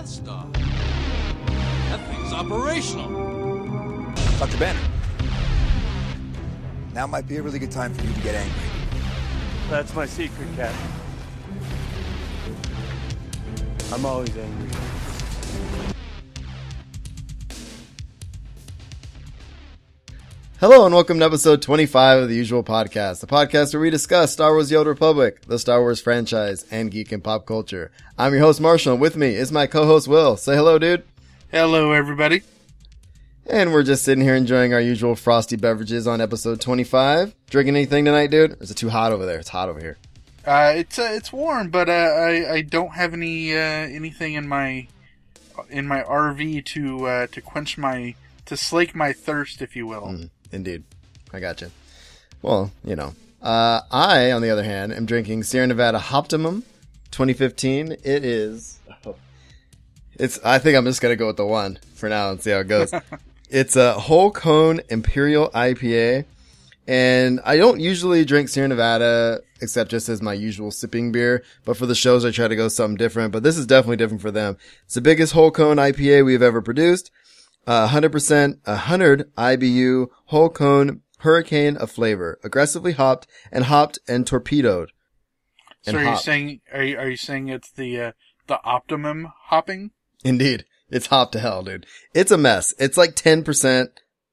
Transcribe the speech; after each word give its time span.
Death 0.00 0.08
Star. 0.08 0.46
That 1.90 2.00
thing's 2.08 2.32
operational. 2.32 3.10
Dr. 4.38 4.56
Banner. 4.56 4.80
Now 6.94 7.06
might 7.06 7.28
be 7.28 7.36
a 7.36 7.42
really 7.42 7.58
good 7.58 7.70
time 7.70 7.92
for 7.92 8.02
you 8.06 8.14
to 8.14 8.20
get 8.22 8.34
angry. 8.34 8.70
That's 9.68 9.94
my 9.94 10.06
secret, 10.06 10.48
Captain. 10.56 10.90
I'm 13.92 14.06
always 14.06 14.34
angry. 14.34 14.70
Hello 20.60 20.84
and 20.84 20.94
welcome 20.94 21.18
to 21.18 21.24
episode 21.24 21.62
25 21.62 22.24
of 22.24 22.28
the 22.28 22.34
usual 22.34 22.62
podcast, 22.62 23.20
the 23.20 23.26
podcast 23.26 23.72
where 23.72 23.80
we 23.80 23.88
discuss 23.88 24.30
Star 24.30 24.52
Wars 24.52 24.68
The 24.68 24.76
Old 24.76 24.88
Republic, 24.88 25.40
the 25.46 25.58
Star 25.58 25.80
Wars 25.80 26.02
franchise, 26.02 26.66
and 26.70 26.90
geek 26.90 27.12
and 27.12 27.24
pop 27.24 27.46
culture. 27.46 27.90
I'm 28.18 28.34
your 28.34 28.42
host 28.42 28.60
Marshall, 28.60 28.92
and 28.92 29.00
with 29.00 29.16
me 29.16 29.36
is 29.36 29.50
my 29.50 29.66
co-host 29.66 30.06
Will. 30.06 30.36
Say 30.36 30.54
hello, 30.54 30.78
dude. 30.78 31.02
Hello, 31.50 31.92
everybody. 31.92 32.42
And 33.46 33.72
we're 33.72 33.84
just 33.84 34.04
sitting 34.04 34.22
here 34.22 34.34
enjoying 34.34 34.74
our 34.74 34.82
usual 34.82 35.16
frosty 35.16 35.56
beverages 35.56 36.06
on 36.06 36.20
episode 36.20 36.60
25. 36.60 37.34
Drinking 37.48 37.74
anything 37.74 38.04
tonight, 38.04 38.30
dude? 38.30 38.52
Or 38.52 38.62
is 38.62 38.70
it 38.70 38.76
too 38.76 38.90
hot 38.90 39.12
over 39.12 39.24
there? 39.24 39.38
It's 39.38 39.48
hot 39.48 39.70
over 39.70 39.80
here. 39.80 39.96
Uh, 40.44 40.74
it's 40.76 40.98
uh, 40.98 41.08
it's 41.10 41.32
warm, 41.32 41.70
but 41.70 41.88
uh, 41.88 41.92
I 41.92 42.52
I 42.52 42.60
don't 42.60 42.92
have 42.92 43.14
any 43.14 43.54
uh, 43.54 43.56
anything 43.58 44.34
in 44.34 44.46
my 44.46 44.88
in 45.70 45.86
my 45.86 46.02
RV 46.02 46.66
to 46.66 47.06
uh, 47.06 47.26
to 47.28 47.40
quench 47.40 47.78
my 47.78 48.14
to 48.44 48.58
slake 48.58 48.94
my 48.94 49.14
thirst, 49.14 49.62
if 49.62 49.74
you 49.74 49.86
will. 49.86 50.02
Mm, 50.02 50.30
indeed. 50.52 50.84
I 51.32 51.40
gotcha. 51.40 51.70
Well, 52.42 52.72
you 52.84 52.96
know. 52.96 53.14
Uh, 53.42 53.80
I, 53.90 54.32
on 54.32 54.42
the 54.42 54.50
other 54.50 54.64
hand, 54.64 54.92
am 54.92 55.06
drinking 55.06 55.44
Sierra 55.44 55.66
Nevada 55.66 55.98
Hoptimum 55.98 56.62
2015. 57.10 57.92
It 57.92 58.24
is. 58.24 58.78
It's. 60.14 60.38
I 60.44 60.58
think 60.58 60.76
I'm 60.76 60.84
just 60.84 61.00
gonna 61.00 61.16
go 61.16 61.28
with 61.28 61.38
the 61.38 61.46
one 61.46 61.78
for 61.94 62.08
now 62.08 62.30
and 62.30 62.42
see 62.42 62.50
how 62.50 62.58
it 62.58 62.68
goes. 62.68 62.92
it's 63.50 63.76
a 63.76 63.94
whole 63.94 64.30
cone 64.30 64.80
Imperial 64.90 65.48
IPA, 65.50 66.26
and 66.86 67.40
I 67.44 67.56
don't 67.56 67.80
usually 67.80 68.26
drink 68.26 68.50
Sierra 68.50 68.68
Nevada 68.68 69.40
except 69.62 69.90
just 69.90 70.08
as 70.08 70.22
my 70.22 70.34
usual 70.34 70.70
sipping 70.70 71.12
beer. 71.12 71.42
But 71.64 71.76
for 71.76 71.86
the 71.86 71.94
shows, 71.94 72.24
I 72.24 72.30
try 72.30 72.48
to 72.48 72.56
go 72.56 72.68
something 72.68 72.96
different. 72.96 73.32
But 73.32 73.42
this 73.42 73.56
is 73.56 73.66
definitely 73.66 73.96
different 73.96 74.22
for 74.22 74.30
them. 74.30 74.56
It's 74.84 74.94
the 74.94 75.00
biggest 75.00 75.32
whole 75.32 75.50
cone 75.50 75.76
IPA 75.76 76.24
we've 76.24 76.42
ever 76.42 76.60
produced. 76.60 77.10
Uh, 77.66 77.88
100%, 77.88 78.66
100 78.66 79.34
IBU 79.36 80.06
whole 80.26 80.48
cone 80.48 81.02
hurricane 81.20 81.76
of 81.76 81.90
flavor, 81.90 82.38
aggressively 82.42 82.92
hopped 82.92 83.26
and 83.52 83.64
hopped 83.64 83.98
and 84.08 84.26
torpedoed. 84.26 84.90
So 85.82 85.90
And 85.96 85.98
are 85.98 86.12
you 86.12 86.18
saying 86.18 86.60
are 86.72 86.82
you, 86.82 86.98
are 86.98 87.08
you 87.08 87.16
saying 87.16 87.48
it's 87.48 87.70
the 87.70 88.00
uh, 88.00 88.12
the 88.46 88.60
optimum 88.64 89.28
hopping? 89.46 89.92
Indeed. 90.24 90.64
It's 90.90 91.06
hop 91.06 91.32
to 91.32 91.40
hell, 91.40 91.62
dude. 91.62 91.86
It's 92.14 92.32
a 92.32 92.36
mess. 92.36 92.74
It's 92.78 92.96
like 92.96 93.14
10%. 93.14 93.88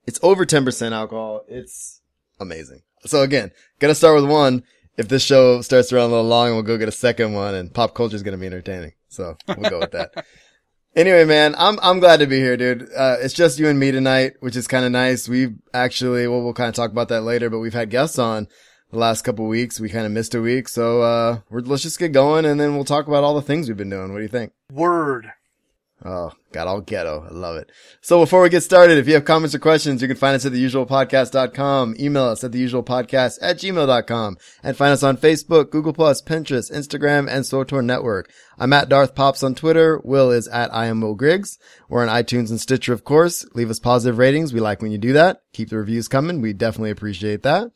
It's 0.08 0.20
over 0.23 0.44
10% 0.44 0.92
alcohol. 0.92 1.44
It's 1.48 2.02
amazing. 2.39 2.81
So 3.05 3.22
again, 3.22 3.52
gonna 3.80 3.95
start 3.95 4.20
with 4.20 4.30
one. 4.30 4.64
If 4.98 5.08
this 5.08 5.23
show 5.23 5.61
starts 5.61 5.89
to 5.89 5.95
run 5.95 6.05
a 6.05 6.08
little 6.08 6.25
long, 6.25 6.53
we'll 6.53 6.64
go 6.64 6.78
get 6.78 6.88
a 6.88 6.92
second 6.92 7.33
one 7.33 7.53
and 7.53 7.73
pop 7.73 7.94
culture 7.94 8.16
is 8.16 8.23
gonna 8.23 8.38
be 8.38 8.48
entertaining. 8.48 8.94
So 9.09 9.38
we'll 9.48 9.70
go 9.70 9.80
with 9.80 9.92
that. 9.92 10.25
Anyway, 10.98 11.26
man, 11.26 11.53
I'm, 11.59 11.78
I'm 11.84 12.00
glad 12.00 12.22
to 12.22 12.26
be 12.26 12.40
here, 12.40 12.58
dude. 12.58 12.90
Uh, 12.92 13.17
it's 13.20 13.36
just 13.36 13.59
you 13.59 13.67
and 13.67 13.78
me 13.78 13.92
tonight, 13.92 14.34
which 14.40 14.56
is 14.56 14.67
kind 14.67 14.84
of 14.84 14.92
nice. 14.92 15.30
We've 15.30 15.54
actually, 15.72 16.28
well, 16.28 16.42
we'll 16.42 16.56
kind 16.56 16.70
of 16.70 16.73
talk 16.73 16.89
about 16.89 17.09
that 17.09 17.22
later, 17.22 17.52
but 17.52 17.59
we've 17.59 17.72
had 17.72 17.92
guests 17.92 18.17
on 18.17 18.48
the 18.89 18.98
last 18.98 19.22
couple 19.22 19.45
weeks. 19.45 19.80
We 19.80 19.89
kind 19.89 20.08
of 20.08 20.12
missed 20.12 20.34
a 20.34 20.42
week. 20.42 20.67
So, 20.67 21.04
uh, 21.04 21.39
we're, 21.52 21.59
let's 21.59 21.84
just 21.84 22.00
get 22.00 22.14
going 22.14 22.45
and 22.45 22.59
then 22.59 22.73
we'll 22.73 22.83
talk 22.83 23.05
about 23.08 23.23
all 23.23 23.36
the 23.36 23.44
things 23.44 23.67
we've 23.67 23.77
been 23.77 23.92
doing. 23.92 24.11
What 24.11 24.17
do 24.17 24.23
you 24.23 24.27
think? 24.27 24.54
Word. 24.71 25.32
Oh, 26.04 26.32
got 26.52 26.67
all 26.67 26.81
ghetto. 26.81 27.25
I 27.30 27.33
love 27.33 27.58
it. 27.58 27.71
So 28.02 28.19
before 28.19 28.41
we 28.41 28.49
get 28.49 28.61
started, 28.61 28.97
if 28.97 29.08
you 29.08 29.13
have 29.13 29.25
comments 29.25 29.53
or 29.53 29.59
questions, 29.59 30.02
you 30.02 30.08
can 30.08 30.17
find 30.17 30.35
us 30.35 30.45
at 30.45 30.52
theusualpodcast.com. 30.52 31.95
Email 31.99 32.23
us 32.23 32.43
at 32.43 32.52
theusualpodcast 32.52 33.39
at 33.41 33.58
gmail.com 33.58 34.37
and 34.63 34.77
find 34.77 34.93
us 34.93 35.03
on 35.03 35.17
Facebook, 35.17 35.69
Google 35.69 35.93
Plus, 35.93 36.21
Pinterest, 36.21 36.71
Instagram, 36.71 37.27
and 37.30 37.43
SWTOR 37.43 37.83
Network. 37.83 38.31
I'm 38.59 38.73
at 38.73 38.89
Darth 38.89 39.13
Pops 39.13 39.43
on 39.43 39.55
Twitter. 39.55 39.99
Will 40.03 40.31
is 40.31 40.47
at 40.47 40.73
I 40.73 40.87
am 40.87 41.02
Will 41.02 41.15
Griggs. 41.15 41.59
We're 41.89 42.08
on 42.08 42.23
iTunes 42.23 42.49
and 42.49 42.59
Stitcher, 42.59 42.93
of 42.93 43.03
course. 43.03 43.45
Leave 43.53 43.69
us 43.69 43.79
positive 43.79 44.17
ratings. 44.17 44.53
We 44.53 44.59
like 44.59 44.81
when 44.81 44.91
you 44.91 44.97
do 44.97 45.14
that. 45.14 45.43
Keep 45.53 45.69
the 45.69 45.77
reviews 45.77 46.08
coming. 46.08 46.41
We 46.41 46.53
definitely 46.53 46.91
appreciate 46.91 47.43
that. 47.43 47.71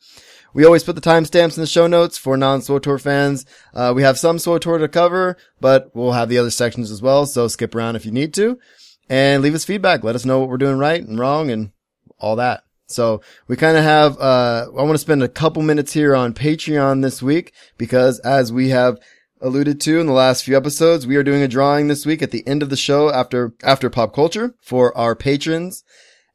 We 0.54 0.64
always 0.64 0.84
put 0.84 0.96
the 0.96 1.00
timestamps 1.00 1.56
in 1.56 1.62
the 1.62 1.66
show 1.66 1.86
notes 1.86 2.18
for 2.18 2.36
non-SWTOR 2.36 3.00
fans. 3.00 3.46
Uh, 3.72 3.92
we 3.94 4.02
have 4.02 4.18
some 4.18 4.36
SWTOR 4.36 4.80
to 4.80 4.88
cover, 4.88 5.38
but 5.60 5.90
we'll 5.94 6.12
have 6.12 6.28
the 6.28 6.38
other 6.38 6.50
sections 6.50 6.90
as 6.90 7.00
well. 7.00 7.24
So 7.26 7.48
skip 7.48 7.74
around 7.74 7.96
if 7.96 8.04
you 8.04 8.12
need 8.12 8.34
to 8.34 8.58
and 9.12 9.42
leave 9.42 9.54
us 9.54 9.64
feedback. 9.66 10.02
Let 10.02 10.14
us 10.14 10.24
know 10.24 10.40
what 10.40 10.48
we're 10.48 10.56
doing 10.56 10.78
right 10.78 11.02
and 11.02 11.18
wrong 11.18 11.50
and 11.50 11.70
all 12.18 12.36
that. 12.36 12.64
So 12.86 13.20
we 13.46 13.56
kind 13.56 13.76
of 13.76 13.84
have, 13.84 14.18
uh, 14.18 14.66
I 14.68 14.82
want 14.82 14.92
to 14.92 14.98
spend 14.98 15.22
a 15.22 15.28
couple 15.28 15.60
minutes 15.60 15.92
here 15.92 16.14
on 16.16 16.32
Patreon 16.32 17.02
this 17.02 17.20
week 17.22 17.52
because 17.76 18.18
as 18.20 18.50
we 18.52 18.70
have 18.70 18.98
alluded 19.42 19.82
to 19.82 20.00
in 20.00 20.06
the 20.06 20.12
last 20.14 20.44
few 20.44 20.56
episodes, 20.56 21.06
we 21.06 21.16
are 21.16 21.22
doing 21.22 21.42
a 21.42 21.48
drawing 21.48 21.88
this 21.88 22.06
week 22.06 22.22
at 22.22 22.30
the 22.30 22.46
end 22.46 22.62
of 22.62 22.70
the 22.70 22.76
show 22.76 23.10
after, 23.12 23.52
after 23.62 23.90
pop 23.90 24.14
culture 24.14 24.54
for 24.62 24.96
our 24.96 25.14
patrons. 25.14 25.84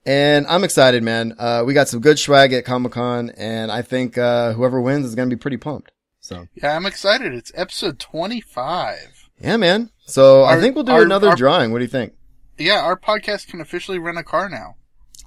And 0.05 0.45
I'm 0.47 0.63
excited, 0.63 1.01
man. 1.01 1.33
Uh, 1.39 1.63
we 1.66 1.73
got 1.73 1.87
some 1.87 1.99
good 1.99 2.19
swag 2.19 2.53
at 2.53 2.63
Comic 2.63 2.91
Con 2.91 3.31
and 3.31 3.71
I 3.71 3.81
think, 3.81 4.19
uh, 4.19 4.53
whoever 4.53 4.79
wins 4.79 5.05
is 5.07 5.16
going 5.16 5.29
to 5.29 5.35
be 5.35 5.39
pretty 5.39 5.57
pumped. 5.57 5.91
So 6.19 6.47
Yeah, 6.53 6.75
I'm 6.75 6.85
excited. 6.85 7.33
It's 7.33 7.51
episode 7.55 7.97
25. 7.99 9.29
yeah, 9.41 9.57
man. 9.57 9.89
So 10.05 10.43
I 10.43 10.59
think 10.59 10.75
we'll 10.75 10.83
do 10.85 10.91
our- 10.91 11.01
another 11.03 11.29
our- 11.29 11.35
drawing. 11.35 11.71
What 11.71 11.79
do 11.79 11.83
you 11.85 11.89
think? 11.89 12.13
Yeah, 12.57 12.81
our 12.81 13.00
podcast 13.00 13.47
can 13.47 13.62
officially 13.62 14.00
rent 14.00 14.18
a 14.18 14.23
car 14.23 14.50
now. 14.50 14.75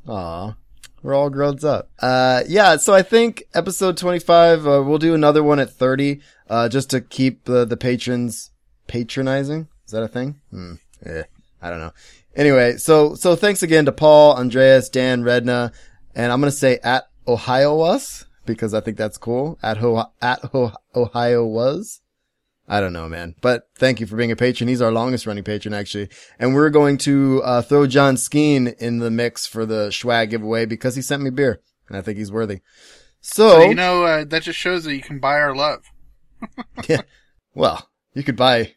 Aw, 0.08 0.56
we're 1.02 1.14
all 1.14 1.30
grown 1.30 1.64
up. 1.64 1.88
Uh, 2.00 2.42
yeah, 2.48 2.76
so 2.76 2.92
I 2.92 3.02
think 3.02 3.44
episode 3.54 3.96
25, 3.96 4.66
uh, 4.66 4.82
we'll 4.84 4.98
do 4.98 5.14
another 5.14 5.42
one 5.42 5.60
at 5.60 5.70
30, 5.70 6.20
uh, 6.48 6.68
just 6.68 6.90
to 6.90 7.00
keep 7.00 7.44
the, 7.44 7.64
the 7.64 7.76
patrons 7.76 8.50
patronizing. 8.88 9.68
Is 9.86 9.92
that 9.92 10.02
a 10.02 10.08
thing? 10.08 10.40
Hmm. 10.50 10.74
Eh, 11.04 11.22
I 11.62 11.70
don't 11.70 11.78
know. 11.78 11.92
Anyway, 12.34 12.76
so, 12.76 13.14
so 13.14 13.36
thanks 13.36 13.62
again 13.62 13.84
to 13.84 13.92
Paul, 13.92 14.36
Andreas, 14.36 14.88
Dan, 14.88 15.22
Redna, 15.22 15.72
and 16.14 16.32
I'm 16.32 16.40
gonna 16.40 16.50
say 16.50 16.78
at 16.82 17.04
Ohio 17.28 17.76
was, 17.76 18.26
because 18.44 18.74
I 18.74 18.80
think 18.80 18.96
that's 18.96 19.18
cool. 19.18 19.58
At 19.62 19.76
Ho, 19.78 20.04
at 20.20 20.40
Ho, 20.46 20.72
Ohio 20.94 21.46
was. 21.46 22.00
I 22.70 22.80
don't 22.80 22.92
know, 22.92 23.08
man. 23.08 23.34
But 23.40 23.68
thank 23.74 23.98
you 23.98 24.06
for 24.06 24.14
being 24.14 24.30
a 24.30 24.36
patron. 24.36 24.68
He's 24.68 24.80
our 24.80 24.92
longest 24.92 25.26
running 25.26 25.42
patron, 25.42 25.74
actually. 25.74 26.08
And 26.38 26.54
we're 26.54 26.70
going 26.70 26.98
to 26.98 27.42
uh, 27.42 27.62
throw 27.62 27.88
John 27.88 28.14
Skeen 28.14 28.76
in 28.78 29.00
the 29.00 29.10
mix 29.10 29.44
for 29.44 29.66
the 29.66 29.90
swag 29.90 30.30
giveaway 30.30 30.66
because 30.66 30.94
he 30.94 31.02
sent 31.02 31.20
me 31.20 31.30
beer, 31.30 31.60
and 31.88 31.96
I 31.96 32.00
think 32.00 32.16
he's 32.16 32.30
worthy. 32.30 32.60
So, 33.20 33.50
So, 33.50 33.62
you 33.64 33.74
know, 33.74 34.04
uh, 34.04 34.24
that 34.24 34.42
just 34.44 34.56
shows 34.56 34.84
that 34.84 34.94
you 34.94 35.02
can 35.02 35.18
buy 35.18 35.34
our 35.34 35.52
love. 35.52 35.82
yeah, 36.88 37.02
well, 37.54 37.90
you 38.14 38.22
could 38.22 38.36
buy 38.36 38.74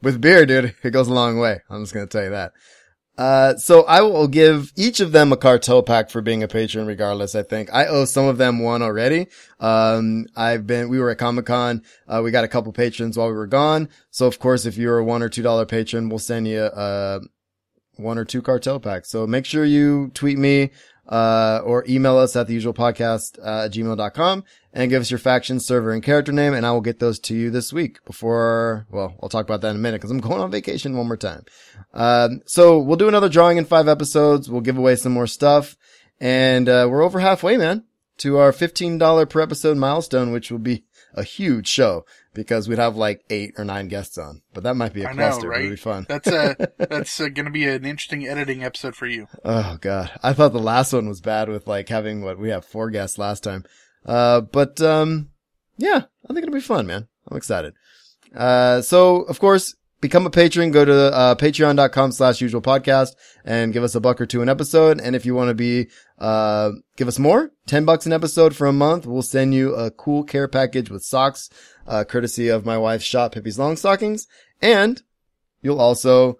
with 0.00 0.18
beer, 0.18 0.46
dude. 0.46 0.74
It 0.82 0.90
goes 0.92 1.08
a 1.08 1.12
long 1.12 1.38
way. 1.38 1.60
I'm 1.68 1.82
just 1.82 1.92
gonna 1.92 2.06
tell 2.06 2.24
you 2.24 2.30
that. 2.30 2.52
Uh, 3.18 3.56
so 3.56 3.82
I 3.84 4.02
will 4.02 4.28
give 4.28 4.72
each 4.76 5.00
of 5.00 5.12
them 5.12 5.32
a 5.32 5.36
cartel 5.36 5.82
pack 5.82 6.10
for 6.10 6.20
being 6.20 6.42
a 6.42 6.48
patron 6.48 6.86
regardless, 6.86 7.34
I 7.34 7.42
think. 7.42 7.72
I 7.72 7.86
owe 7.86 8.04
some 8.04 8.26
of 8.26 8.36
them 8.36 8.58
one 8.58 8.82
already. 8.82 9.28
Um, 9.58 10.26
I've 10.36 10.66
been, 10.66 10.88
we 10.88 10.98
were 10.98 11.10
at 11.10 11.18
Comic 11.18 11.46
Con, 11.46 11.82
uh, 12.06 12.20
we 12.22 12.30
got 12.30 12.44
a 12.44 12.48
couple 12.48 12.72
patrons 12.72 13.16
while 13.16 13.28
we 13.28 13.34
were 13.34 13.46
gone. 13.46 13.88
So 14.10 14.26
of 14.26 14.38
course, 14.38 14.66
if 14.66 14.76
you're 14.76 14.98
a 14.98 15.04
one 15.04 15.22
or 15.22 15.30
two 15.30 15.42
dollar 15.42 15.64
patron, 15.64 16.08
we'll 16.08 16.18
send 16.18 16.46
you, 16.46 16.60
uh, 16.60 17.20
one 17.96 18.18
or 18.18 18.26
two 18.26 18.42
cartel 18.42 18.78
packs. 18.78 19.08
So 19.10 19.26
make 19.26 19.46
sure 19.46 19.64
you 19.64 20.10
tweet 20.12 20.36
me, 20.38 20.70
uh, 21.08 21.60
or 21.64 21.84
email 21.88 22.18
us 22.18 22.36
at 22.36 22.46
the 22.46 22.54
usual 22.54 22.74
podcast, 22.74 23.38
uh, 23.42 23.68
gmail.com 23.68 24.44
and 24.72 24.90
give 24.90 25.00
us 25.00 25.10
your 25.10 25.18
faction, 25.18 25.60
server, 25.60 25.92
and 25.92 26.02
character 26.02 26.32
name, 26.32 26.52
and 26.52 26.66
I 26.66 26.72
will 26.72 26.80
get 26.80 26.98
those 26.98 27.18
to 27.20 27.34
you 27.34 27.50
this 27.50 27.72
week 27.72 28.04
before, 28.04 28.86
well, 28.90 29.14
I'll 29.22 29.28
talk 29.28 29.44
about 29.44 29.60
that 29.62 29.70
in 29.70 29.76
a 29.76 29.78
minute 29.78 30.00
because 30.00 30.10
I'm 30.10 30.20
going 30.20 30.40
on 30.40 30.50
vacation 30.50 30.96
one 30.96 31.06
more 31.06 31.16
time. 31.16 31.44
Um, 31.94 32.42
so 32.46 32.78
we'll 32.78 32.96
do 32.96 33.08
another 33.08 33.28
drawing 33.28 33.56
in 33.56 33.64
five 33.64 33.88
episodes. 33.88 34.50
We'll 34.50 34.60
give 34.60 34.78
away 34.78 34.96
some 34.96 35.12
more 35.12 35.26
stuff. 35.26 35.76
And, 36.20 36.68
uh, 36.68 36.88
we're 36.90 37.02
over 37.02 37.20
halfway, 37.20 37.56
man, 37.56 37.84
to 38.18 38.38
our 38.38 38.52
$15 38.52 39.30
per 39.30 39.40
episode 39.40 39.76
milestone, 39.76 40.32
which 40.32 40.50
will 40.50 40.58
be 40.58 40.84
a 41.16 41.22
huge 41.22 41.66
show 41.66 42.04
because 42.34 42.68
we'd 42.68 42.78
have 42.78 42.96
like 42.96 43.24
eight 43.30 43.54
or 43.58 43.64
nine 43.64 43.88
guests 43.88 44.18
on, 44.18 44.42
but 44.52 44.62
that 44.64 44.74
might 44.76 44.92
be 44.92 45.02
a 45.02 45.08
I 45.08 45.12
know, 45.12 45.28
cluster. 45.28 45.48
right? 45.48 45.60
It'll 45.62 45.70
be 45.70 45.76
fun. 45.76 46.06
That's 46.08 46.28
uh, 46.28 46.54
that's 46.78 47.18
going 47.18 47.44
to 47.46 47.50
be 47.50 47.66
an 47.66 47.84
interesting 47.84 48.26
editing 48.26 48.62
episode 48.62 48.94
for 48.94 49.06
you. 49.06 49.26
Oh 49.44 49.78
god. 49.80 50.10
I 50.22 50.32
thought 50.32 50.52
the 50.52 50.58
last 50.58 50.92
one 50.92 51.08
was 51.08 51.20
bad 51.20 51.48
with 51.48 51.66
like 51.66 51.88
having 51.88 52.22
what 52.22 52.38
we 52.38 52.50
have 52.50 52.64
four 52.64 52.90
guests 52.90 53.18
last 53.18 53.42
time. 53.42 53.64
Uh, 54.04 54.40
but, 54.40 54.80
um, 54.80 55.30
yeah, 55.78 56.02
I 56.28 56.32
think 56.32 56.44
it'll 56.44 56.54
be 56.54 56.60
fun, 56.60 56.86
man. 56.86 57.08
I'm 57.28 57.36
excited. 57.36 57.74
Uh, 58.34 58.82
so 58.82 59.22
of 59.22 59.40
course, 59.40 59.74
become 60.06 60.26
a 60.26 60.30
patron, 60.30 60.70
go 60.70 60.84
to, 60.84 61.12
uh, 61.12 61.34
patreon.com 61.34 62.12
slash 62.12 62.40
usual 62.40 62.62
podcast 62.62 63.10
and 63.44 63.72
give 63.72 63.82
us 63.82 63.94
a 63.94 64.00
buck 64.00 64.20
or 64.20 64.26
two 64.26 64.42
an 64.42 64.48
episode. 64.48 65.00
And 65.00 65.16
if 65.16 65.26
you 65.26 65.34
want 65.34 65.48
to 65.48 65.54
be, 65.54 65.88
uh, 66.18 66.70
give 66.96 67.08
us 67.08 67.18
more, 67.18 67.50
10 67.66 67.84
bucks 67.84 68.06
an 68.06 68.12
episode 68.12 68.54
for 68.54 68.66
a 68.66 68.72
month, 68.72 69.06
we'll 69.06 69.22
send 69.22 69.54
you 69.54 69.74
a 69.74 69.90
cool 69.90 70.22
care 70.22 70.48
package 70.48 70.90
with 70.90 71.02
socks, 71.02 71.50
uh, 71.86 72.04
courtesy 72.04 72.48
of 72.48 72.64
my 72.64 72.78
wife's 72.78 73.04
shop, 73.04 73.32
Pippi's 73.32 73.58
Long 73.58 73.76
Stockings. 73.76 74.26
And 74.62 75.02
you'll 75.62 75.80
also 75.80 76.38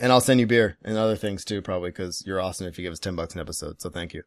And 0.00 0.12
I'll 0.12 0.20
send 0.20 0.38
you 0.38 0.46
beer 0.46 0.78
and 0.84 0.96
other 0.96 1.16
things 1.16 1.44
too, 1.44 1.60
probably 1.60 1.90
because 1.90 2.22
you're 2.24 2.40
awesome 2.40 2.68
if 2.68 2.78
you 2.78 2.84
give 2.84 2.92
us 2.92 3.00
10 3.00 3.16
bucks 3.16 3.34
an 3.34 3.40
episode. 3.40 3.80
So 3.80 3.90
thank 3.90 4.14
you. 4.14 4.22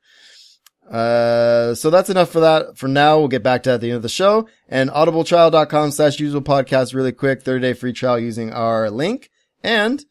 Uh, 0.90 1.74
so 1.74 1.90
that's 1.90 2.10
enough 2.10 2.30
for 2.30 2.42
that. 2.42 2.78
For 2.78 2.88
now, 2.88 3.20
we'll 3.20 3.28
get 3.28 3.44
back 3.44 3.64
to 3.64 3.72
at 3.72 3.82
the 3.82 3.88
end 3.88 3.98
of 3.98 4.02
the 4.02 4.10
show 4.10 4.48
and 4.68 4.90
audibletrial.com 4.90 5.92
slash 5.92 6.20
usual 6.20 6.42
podcast 6.42 6.94
really 6.94 7.12
quick, 7.12 7.44
30 7.44 7.62
day 7.62 7.74
free 7.74 7.94
trial 7.94 8.20
using 8.20 8.52
our 8.52 8.90
link. 8.90 9.30
And 9.64 10.04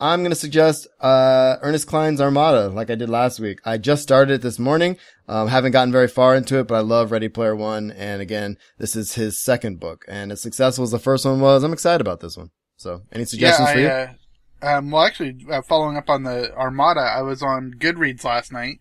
I'm 0.00 0.20
going 0.20 0.30
to 0.30 0.36
suggest, 0.36 0.86
uh, 1.00 1.56
Ernest 1.62 1.86
Cline's 1.86 2.20
Armada, 2.20 2.68
like 2.68 2.90
I 2.90 2.94
did 2.94 3.08
last 3.08 3.40
week. 3.40 3.60
I 3.64 3.78
just 3.78 4.02
started 4.02 4.34
it 4.34 4.42
this 4.42 4.58
morning. 4.58 4.96
Um, 5.28 5.48
haven't 5.48 5.72
gotten 5.72 5.92
very 5.92 6.08
far 6.08 6.36
into 6.36 6.58
it, 6.58 6.68
but 6.68 6.76
I 6.76 6.80
love 6.80 7.10
Ready 7.10 7.28
Player 7.28 7.56
One. 7.56 7.90
And 7.90 8.20
again, 8.20 8.58
this 8.78 8.94
is 8.94 9.14
his 9.14 9.40
second 9.40 9.80
book 9.80 10.04
and 10.08 10.30
as 10.30 10.40
successful 10.40 10.84
as 10.84 10.90
the 10.90 10.98
first 10.98 11.24
one 11.24 11.40
was, 11.40 11.64
I'm 11.64 11.72
excited 11.72 12.00
about 12.00 12.20
this 12.20 12.36
one. 12.36 12.50
So 12.76 13.02
any 13.12 13.24
suggestions 13.24 13.68
yeah, 13.68 13.72
for 13.72 13.80
you? 13.80 13.88
I, 13.88 14.02
uh, 14.02 14.12
um, 14.60 14.90
well, 14.90 15.04
actually, 15.04 15.36
uh, 15.50 15.62
following 15.62 15.96
up 15.96 16.08
on 16.08 16.24
the 16.24 16.52
Armada, 16.54 17.00
I 17.00 17.22
was 17.22 17.42
on 17.42 17.74
Goodreads 17.78 18.24
last 18.24 18.52
night, 18.52 18.80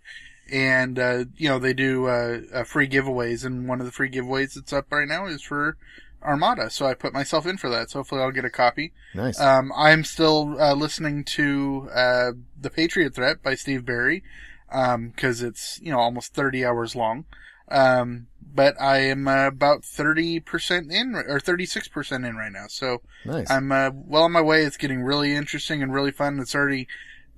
and 0.51 0.99
uh, 0.99 1.25
you 1.35 1.49
know 1.49 1.59
they 1.59 1.73
do 1.73 2.07
uh, 2.07 2.39
uh, 2.53 2.63
free 2.63 2.87
giveaways, 2.87 3.45
and 3.45 3.67
one 3.67 3.79
of 3.79 3.85
the 3.85 3.91
free 3.91 4.09
giveaways 4.09 4.53
that's 4.53 4.73
up 4.73 4.91
right 4.91 5.07
now 5.07 5.25
is 5.27 5.41
for 5.41 5.77
Armada. 6.23 6.69
So 6.69 6.85
I 6.85 6.93
put 6.93 7.13
myself 7.13 7.45
in 7.45 7.57
for 7.57 7.69
that. 7.69 7.89
So 7.89 7.99
hopefully 7.99 8.21
I'll 8.21 8.31
get 8.31 8.45
a 8.45 8.49
copy. 8.49 8.93
nice. 9.13 9.39
Um, 9.39 9.71
I'm 9.75 10.03
still 10.03 10.59
uh, 10.59 10.73
listening 10.73 11.23
to 11.25 11.89
uh, 11.93 12.31
the 12.59 12.69
Patriot 12.69 13.15
Threat 13.15 13.41
by 13.43 13.55
Steve 13.55 13.85
Berry 13.85 14.23
because 14.69 15.41
it's 15.41 15.79
you 15.81 15.91
know 15.91 15.99
almost 15.99 16.33
30 16.33 16.65
hours 16.65 16.95
long. 16.95 17.25
Um, 17.69 18.27
but 18.53 18.79
I 18.81 18.99
am 18.99 19.27
uh, 19.27 19.47
about 19.47 19.81
30% 19.81 20.91
in 20.91 21.15
or 21.15 21.39
36% 21.39 22.27
in 22.27 22.35
right 22.35 22.51
now. 22.51 22.65
So 22.69 23.01
nice. 23.25 23.49
I'm 23.51 23.71
uh, 23.71 23.91
well 23.93 24.23
on 24.23 24.31
my 24.31 24.41
way. 24.41 24.63
It's 24.63 24.77
getting 24.77 25.01
really 25.01 25.35
interesting 25.35 25.83
and 25.83 25.93
really 25.93 26.11
fun. 26.11 26.39
It's 26.39 26.55
already 26.55 26.87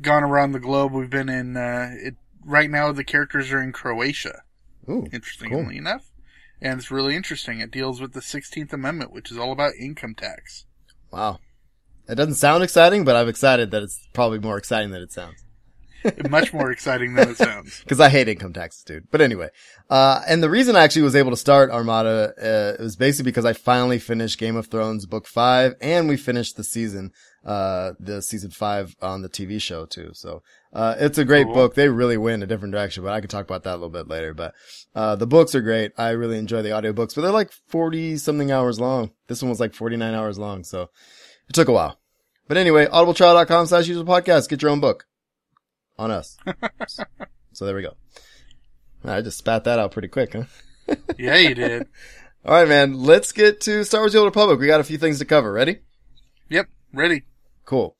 gone 0.01 0.23
around 0.23 0.53
the 0.53 0.59
globe. 0.59 0.93
We've 0.93 1.09
been 1.09 1.29
in 1.29 1.57
uh, 1.57 1.91
it 1.93 2.15
right 2.45 2.69
now. 2.69 2.91
The 2.91 3.03
characters 3.03 3.51
are 3.51 3.61
in 3.61 3.71
Croatia. 3.71 4.41
Ooh, 4.89 5.05
Interestingly 5.11 5.55
cool. 5.65 5.69
enough, 5.77 6.09
and 6.61 6.79
it's 6.79 6.89
really 6.89 7.15
interesting. 7.15 7.59
It 7.59 7.69
deals 7.71 8.01
with 8.01 8.13
the 8.13 8.21
16th 8.21 8.73
Amendment, 8.73 9.11
which 9.13 9.31
is 9.31 9.37
all 9.37 9.51
about 9.51 9.73
income 9.79 10.15
tax. 10.15 10.65
Wow. 11.11 11.39
It 12.07 12.15
doesn't 12.15 12.35
sound 12.35 12.63
exciting, 12.63 13.03
but 13.05 13.15
I'm 13.15 13.27
excited 13.29 13.69
that 13.69 13.83
it's 13.83 14.07
probably 14.13 14.39
more 14.39 14.57
exciting 14.57 14.89
than 14.89 15.03
it 15.03 15.11
sounds. 15.11 15.43
Much 16.29 16.53
more 16.53 16.71
exciting 16.71 17.13
than 17.13 17.29
it 17.29 17.37
sounds. 17.37 17.83
Cause 17.87 17.99
I 17.99 18.09
hate 18.09 18.27
income 18.27 18.53
taxes, 18.53 18.83
dude. 18.83 19.11
But 19.11 19.21
anyway, 19.21 19.49
uh, 19.91 20.21
and 20.27 20.41
the 20.41 20.49
reason 20.49 20.75
I 20.75 20.83
actually 20.83 21.03
was 21.03 21.15
able 21.15 21.29
to 21.31 21.37
start 21.37 21.69
Armada, 21.69 22.77
uh, 22.79 22.81
was 22.81 22.95
basically 22.95 23.29
because 23.29 23.45
I 23.45 23.53
finally 23.53 23.99
finished 23.99 24.39
Game 24.39 24.55
of 24.55 24.67
Thrones 24.67 25.05
book 25.05 25.27
five 25.27 25.75
and 25.81 26.07
we 26.07 26.17
finished 26.17 26.55
the 26.57 26.63
season, 26.63 27.11
uh, 27.45 27.91
the 27.99 28.21
season 28.23 28.49
five 28.49 28.95
on 29.01 29.21
the 29.21 29.29
TV 29.29 29.61
show 29.61 29.85
too. 29.85 30.11
So, 30.13 30.41
uh, 30.73 30.95
it's 30.99 31.17
a 31.17 31.25
great 31.25 31.45
Cool. 31.45 31.53
book. 31.53 31.75
They 31.75 31.89
really 31.89 32.17
went 32.17 32.43
a 32.43 32.47
different 32.47 32.73
direction, 32.73 33.03
but 33.03 33.13
I 33.13 33.21
could 33.21 33.29
talk 33.29 33.45
about 33.45 33.63
that 33.63 33.71
a 33.73 33.79
little 33.79 33.89
bit 33.89 34.07
later. 34.07 34.33
But, 34.33 34.53
uh, 34.95 35.15
the 35.15 35.27
books 35.27 35.55
are 35.55 35.61
great. 35.61 35.91
I 35.97 36.09
really 36.09 36.37
enjoy 36.37 36.61
the 36.61 36.69
audiobooks, 36.69 37.15
but 37.15 37.21
they're 37.21 37.31
like 37.31 37.51
40 37.69 38.17
something 38.17 38.51
hours 38.51 38.79
long. 38.79 39.11
This 39.27 39.41
one 39.41 39.49
was 39.49 39.59
like 39.59 39.73
49 39.73 40.13
hours 40.13 40.37
long. 40.37 40.63
So 40.63 40.89
it 41.47 41.53
took 41.53 41.67
a 41.67 41.73
while. 41.73 41.99
But 42.47 42.57
anyway, 42.57 42.85
audibletrial.com 42.87 43.65
slash 43.67 43.87
usual 43.87 44.05
podcast. 44.05 44.49
Get 44.49 44.61
your 44.61 44.71
own 44.71 44.79
book 44.79 45.05
on 45.97 46.11
us. 46.11 46.37
so 47.53 47.65
there 47.65 47.75
we 47.75 47.81
go. 47.83 47.93
I 49.05 49.21
just 49.21 49.37
spat 49.37 49.63
that 49.63 49.79
out 49.79 49.91
pretty 49.91 50.07
quick, 50.07 50.33
huh? 50.33 50.43
Yeah, 51.17 51.37
you 51.37 51.53
did. 51.53 51.87
All 52.43 52.53
right, 52.53 52.67
man. 52.67 53.03
Let's 53.03 53.31
get 53.31 53.61
to 53.61 53.83
Star 53.85 54.01
Wars: 54.01 54.13
The 54.13 54.19
Old 54.19 54.25
Republic. 54.25 54.59
We 54.59 54.65
got 54.67 54.79
a 54.79 54.83
few 54.83 54.97
things 54.97 55.19
to 55.19 55.25
cover. 55.25 55.51
Ready? 55.53 55.79
Yep, 56.49 56.67
ready. 56.93 57.23
Cool. 57.65 57.95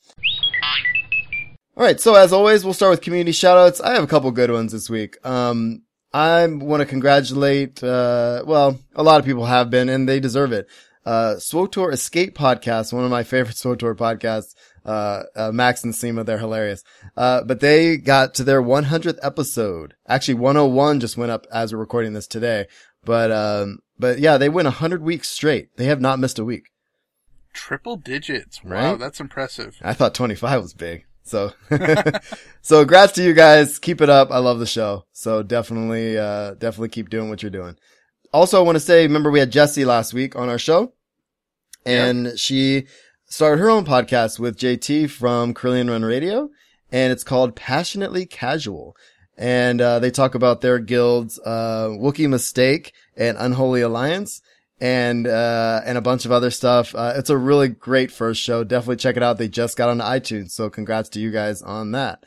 All 1.79 1.85
right. 1.85 1.97
So 1.97 2.15
as 2.15 2.33
always, 2.33 2.65
we'll 2.65 2.73
start 2.73 2.89
with 2.91 2.99
community 3.01 3.31
shoutouts. 3.31 3.79
I 3.81 3.93
have 3.93 4.03
a 4.03 4.07
couple 4.07 4.29
good 4.31 4.51
ones 4.51 4.73
this 4.73 4.89
week. 4.89 5.15
Um, 5.25 5.83
I 6.11 6.45
want 6.45 6.81
to 6.81 6.85
congratulate, 6.85 7.81
uh, 7.81 8.43
well, 8.45 8.77
a 8.95 9.01
lot 9.01 9.21
of 9.21 9.25
people 9.25 9.45
have 9.45 9.69
been 9.69 9.87
and 9.87 10.07
they 10.07 10.19
deserve 10.19 10.51
it. 10.51 10.67
Uh, 11.05 11.35
SWTOR 11.37 11.93
Escape 11.93 12.37
Podcast, 12.37 12.91
one 12.91 13.05
of 13.05 13.09
my 13.09 13.23
favorite 13.23 13.55
SWTOR 13.63 13.95
podcasts. 13.95 14.55
Uh, 14.85 15.23
uh, 15.37 15.51
Max 15.53 15.85
and 15.85 15.93
Seema, 15.93 16.25
they're 16.25 16.37
hilarious. 16.37 16.83
Uh, 17.15 17.43
but 17.43 17.61
they 17.61 17.95
got 17.95 18.33
to 18.33 18.43
their 18.43 18.61
100th 18.61 19.19
episode. 19.23 19.93
Actually, 20.05 20.33
101 20.33 20.99
just 20.99 21.15
went 21.15 21.31
up 21.31 21.47
as 21.49 21.71
we're 21.71 21.79
recording 21.79 22.11
this 22.11 22.27
today. 22.27 22.65
But, 23.05 23.31
um, 23.31 23.79
but 23.97 24.19
yeah, 24.19 24.37
they 24.37 24.49
went 24.49 24.65
100 24.65 25.01
weeks 25.01 25.29
straight. 25.29 25.77
They 25.77 25.85
have 25.85 26.01
not 26.01 26.19
missed 26.19 26.39
a 26.39 26.43
week. 26.43 26.71
Triple 27.53 27.95
digits. 27.95 28.65
Wow, 28.65 28.71
Right? 28.91 28.99
that's 28.99 29.21
impressive. 29.21 29.77
I 29.81 29.93
thought 29.93 30.13
25 30.13 30.61
was 30.61 30.73
big. 30.73 31.05
So, 31.29 31.53
so 32.61 32.79
congrats 32.81 33.13
to 33.13 33.23
you 33.23 33.33
guys. 33.33 33.77
Keep 33.77 34.01
it 34.01 34.09
up. 34.09 34.31
I 34.31 34.39
love 34.39 34.59
the 34.59 34.65
show. 34.65 35.05
So 35.11 35.43
definitely, 35.43 36.17
uh, 36.17 36.55
definitely 36.55 36.89
keep 36.89 37.09
doing 37.09 37.29
what 37.29 37.43
you're 37.43 37.51
doing. 37.51 37.75
Also, 38.33 38.59
I 38.59 38.63
want 38.63 38.75
to 38.75 38.79
say, 38.79 39.03
remember 39.03 39.29
we 39.29 39.39
had 39.39 39.51
Jessie 39.51 39.85
last 39.85 40.13
week 40.13 40.35
on 40.35 40.49
our 40.49 40.57
show 40.57 40.93
and 41.85 42.37
she 42.37 42.87
started 43.25 43.61
her 43.61 43.69
own 43.69 43.85
podcast 43.85 44.39
with 44.39 44.57
JT 44.57 45.09
from 45.11 45.53
Corellian 45.53 45.89
Run 45.89 46.03
Radio 46.03 46.49
and 46.91 47.11
it's 47.11 47.23
called 47.23 47.55
Passionately 47.55 48.25
Casual. 48.25 48.95
And, 49.37 49.79
uh, 49.79 49.99
they 49.99 50.11
talk 50.11 50.35
about 50.35 50.61
their 50.61 50.79
guilds, 50.79 51.39
uh, 51.45 51.89
Wookiee 51.89 52.27
Mistake 52.27 52.93
and 53.15 53.37
Unholy 53.37 53.81
Alliance 53.81 54.41
and 54.81 55.27
uh 55.27 55.81
and 55.85 55.97
a 55.97 56.01
bunch 56.01 56.25
of 56.25 56.31
other 56.31 56.51
stuff. 56.51 56.95
Uh, 56.95 57.13
it's 57.15 57.29
a 57.29 57.37
really 57.37 57.67
great 57.67 58.11
first 58.11 58.41
show. 58.41 58.63
Definitely 58.63 58.97
check 58.97 59.17
it 59.17 59.23
out. 59.23 59.37
They 59.37 59.47
just 59.47 59.77
got 59.77 59.89
on 59.89 59.99
iTunes, 59.99 60.51
so 60.51 60.69
congrats 60.69 61.09
to 61.09 61.19
you 61.19 61.31
guys 61.31 61.61
on 61.61 61.91
that. 61.91 62.23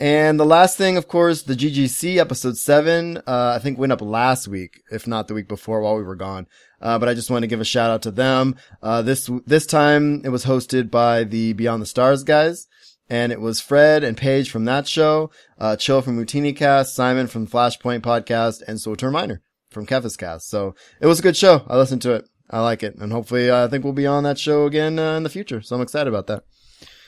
And 0.00 0.40
the 0.40 0.46
last 0.46 0.78
thing, 0.78 0.96
of 0.96 1.08
course, 1.08 1.42
the 1.42 1.54
GGC 1.54 2.16
episode 2.16 2.56
seven, 2.56 3.18
uh, 3.26 3.52
I 3.54 3.58
think 3.58 3.78
went 3.78 3.92
up 3.92 4.00
last 4.00 4.48
week, 4.48 4.80
if 4.90 5.06
not 5.06 5.28
the 5.28 5.34
week 5.34 5.46
before 5.46 5.82
while 5.82 5.96
we 5.96 6.02
were 6.02 6.16
gone. 6.16 6.46
Uh, 6.80 6.98
but 6.98 7.10
I 7.10 7.12
just 7.12 7.30
want 7.30 7.42
to 7.42 7.46
give 7.46 7.60
a 7.60 7.66
shout 7.66 7.90
out 7.90 8.00
to 8.02 8.10
them. 8.10 8.56
Uh, 8.82 9.02
this, 9.02 9.28
this 9.44 9.66
time 9.66 10.22
it 10.24 10.30
was 10.30 10.46
hosted 10.46 10.90
by 10.90 11.24
the 11.24 11.52
Beyond 11.52 11.82
the 11.82 11.86
Stars 11.86 12.24
guys. 12.24 12.66
And 13.10 13.30
it 13.30 13.42
was 13.42 13.60
Fred 13.60 14.02
and 14.02 14.16
Paige 14.16 14.50
from 14.50 14.64
that 14.66 14.88
show, 14.88 15.30
uh, 15.58 15.76
Chill 15.76 16.00
from 16.00 16.16
Mutini 16.16 16.56
Cast, 16.56 16.94
Simon 16.94 17.26
from 17.26 17.46
Flashpoint 17.46 18.00
Podcast, 18.00 18.62
and 18.66 18.80
Soter 18.80 19.10
Minor 19.10 19.42
from 19.70 19.86
Kefis 19.86 20.18
Cast. 20.18 20.48
So 20.48 20.74
it 21.00 21.06
was 21.06 21.20
a 21.20 21.22
good 21.22 21.36
show. 21.36 21.64
I 21.68 21.76
listened 21.76 22.02
to 22.02 22.12
it. 22.12 22.28
I 22.50 22.60
like 22.60 22.82
it. 22.82 22.96
And 22.96 23.12
hopefully, 23.12 23.48
uh, 23.48 23.64
I 23.64 23.68
think 23.68 23.84
we'll 23.84 23.92
be 23.92 24.06
on 24.06 24.24
that 24.24 24.38
show 24.38 24.66
again 24.66 24.98
uh, 24.98 25.16
in 25.16 25.22
the 25.22 25.30
future. 25.30 25.62
So 25.62 25.76
I'm 25.76 25.82
excited 25.82 26.08
about 26.08 26.26
that. 26.26 26.44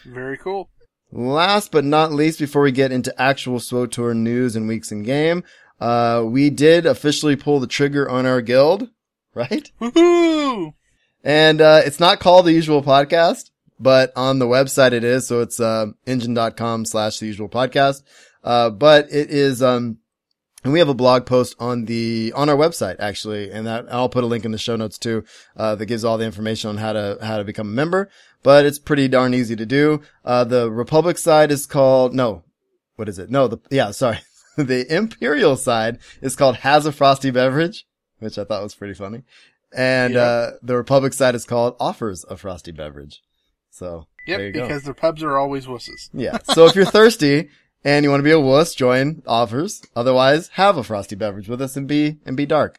Very 0.06 0.38
cool. 0.38 0.70
Last 1.10 1.72
but 1.72 1.84
not 1.84 2.12
least, 2.12 2.38
before 2.38 2.62
we 2.62 2.72
get 2.72 2.92
into 2.92 3.20
actual 3.20 3.58
SWTOR 3.58 4.16
news 4.16 4.56
and 4.56 4.66
weeks 4.66 4.90
in 4.90 5.02
game, 5.02 5.44
uh, 5.80 6.22
we 6.24 6.48
did 6.48 6.86
officially 6.86 7.36
pull 7.36 7.60
the 7.60 7.66
trigger 7.66 8.08
on 8.08 8.24
our 8.24 8.40
guild, 8.40 8.88
right? 9.34 9.70
Woohoo! 9.80 10.72
And, 11.24 11.60
uh, 11.60 11.82
it's 11.84 12.00
not 12.00 12.20
called 12.20 12.46
the 12.46 12.52
usual 12.52 12.82
podcast, 12.82 13.50
but 13.78 14.12
on 14.16 14.38
the 14.38 14.46
website 14.46 14.92
it 14.92 15.04
is. 15.04 15.26
So 15.26 15.40
it's, 15.40 15.60
uh, 15.60 15.86
enjin.com 16.06 16.84
slash 16.84 17.18
the 17.18 17.26
usual 17.26 17.48
podcast. 17.48 18.02
Uh, 18.42 18.70
but 18.70 19.06
it 19.12 19.30
is, 19.30 19.62
um, 19.62 19.98
and 20.64 20.72
we 20.72 20.78
have 20.78 20.88
a 20.88 20.94
blog 20.94 21.26
post 21.26 21.54
on 21.58 21.86
the, 21.86 22.32
on 22.34 22.48
our 22.48 22.56
website 22.56 22.96
actually, 22.98 23.50
and 23.50 23.66
that, 23.66 23.86
I'll 23.90 24.08
put 24.08 24.24
a 24.24 24.26
link 24.26 24.44
in 24.44 24.52
the 24.52 24.58
show 24.58 24.76
notes 24.76 24.98
too, 24.98 25.24
uh, 25.56 25.74
that 25.74 25.86
gives 25.86 26.04
all 26.04 26.18
the 26.18 26.24
information 26.24 26.70
on 26.70 26.76
how 26.78 26.92
to, 26.92 27.18
how 27.22 27.38
to 27.38 27.44
become 27.44 27.68
a 27.68 27.72
member, 27.72 28.08
but 28.42 28.64
it's 28.66 28.78
pretty 28.78 29.08
darn 29.08 29.34
easy 29.34 29.56
to 29.56 29.66
do. 29.66 30.00
Uh, 30.24 30.44
the 30.44 30.70
Republic 30.70 31.18
side 31.18 31.50
is 31.50 31.66
called, 31.66 32.14
no, 32.14 32.44
what 32.96 33.08
is 33.08 33.18
it? 33.18 33.30
No, 33.30 33.48
the, 33.48 33.58
yeah, 33.70 33.90
sorry. 33.90 34.18
the 34.56 34.86
Imperial 34.94 35.56
side 35.56 35.98
is 36.20 36.36
called 36.36 36.56
Has 36.56 36.86
a 36.86 36.92
Frosty 36.92 37.30
Beverage, 37.30 37.86
which 38.18 38.38
I 38.38 38.44
thought 38.44 38.62
was 38.62 38.74
pretty 38.74 38.94
funny. 38.94 39.22
And, 39.74 40.16
uh, 40.16 40.50
the 40.62 40.76
Republic 40.76 41.12
side 41.14 41.34
is 41.34 41.44
called 41.44 41.76
Offers 41.80 42.24
a 42.28 42.36
Frosty 42.36 42.72
Beverage. 42.72 43.22
So, 43.70 44.06
there 44.26 44.46
you 44.46 44.52
go. 44.52 44.62
because 44.62 44.84
the 44.84 44.94
pubs 44.94 45.22
are 45.22 45.38
always 45.38 45.66
wusses. 45.66 46.10
Yeah. 46.12 46.38
So 46.52 46.66
if 46.66 46.76
you're 46.76 46.84
thirsty 46.84 47.48
and 47.84 48.04
you 48.04 48.10
want 48.10 48.20
to 48.20 48.24
be 48.24 48.30
a 48.30 48.40
wuss, 48.40 48.74
join 48.74 49.22
offers. 49.26 49.82
Otherwise, 49.96 50.48
have 50.54 50.76
a 50.76 50.84
frosty 50.84 51.16
beverage 51.16 51.48
with 51.48 51.60
us 51.60 51.76
and 51.76 51.88
be, 51.88 52.18
and 52.24 52.36
be 52.36 52.46
dark. 52.46 52.78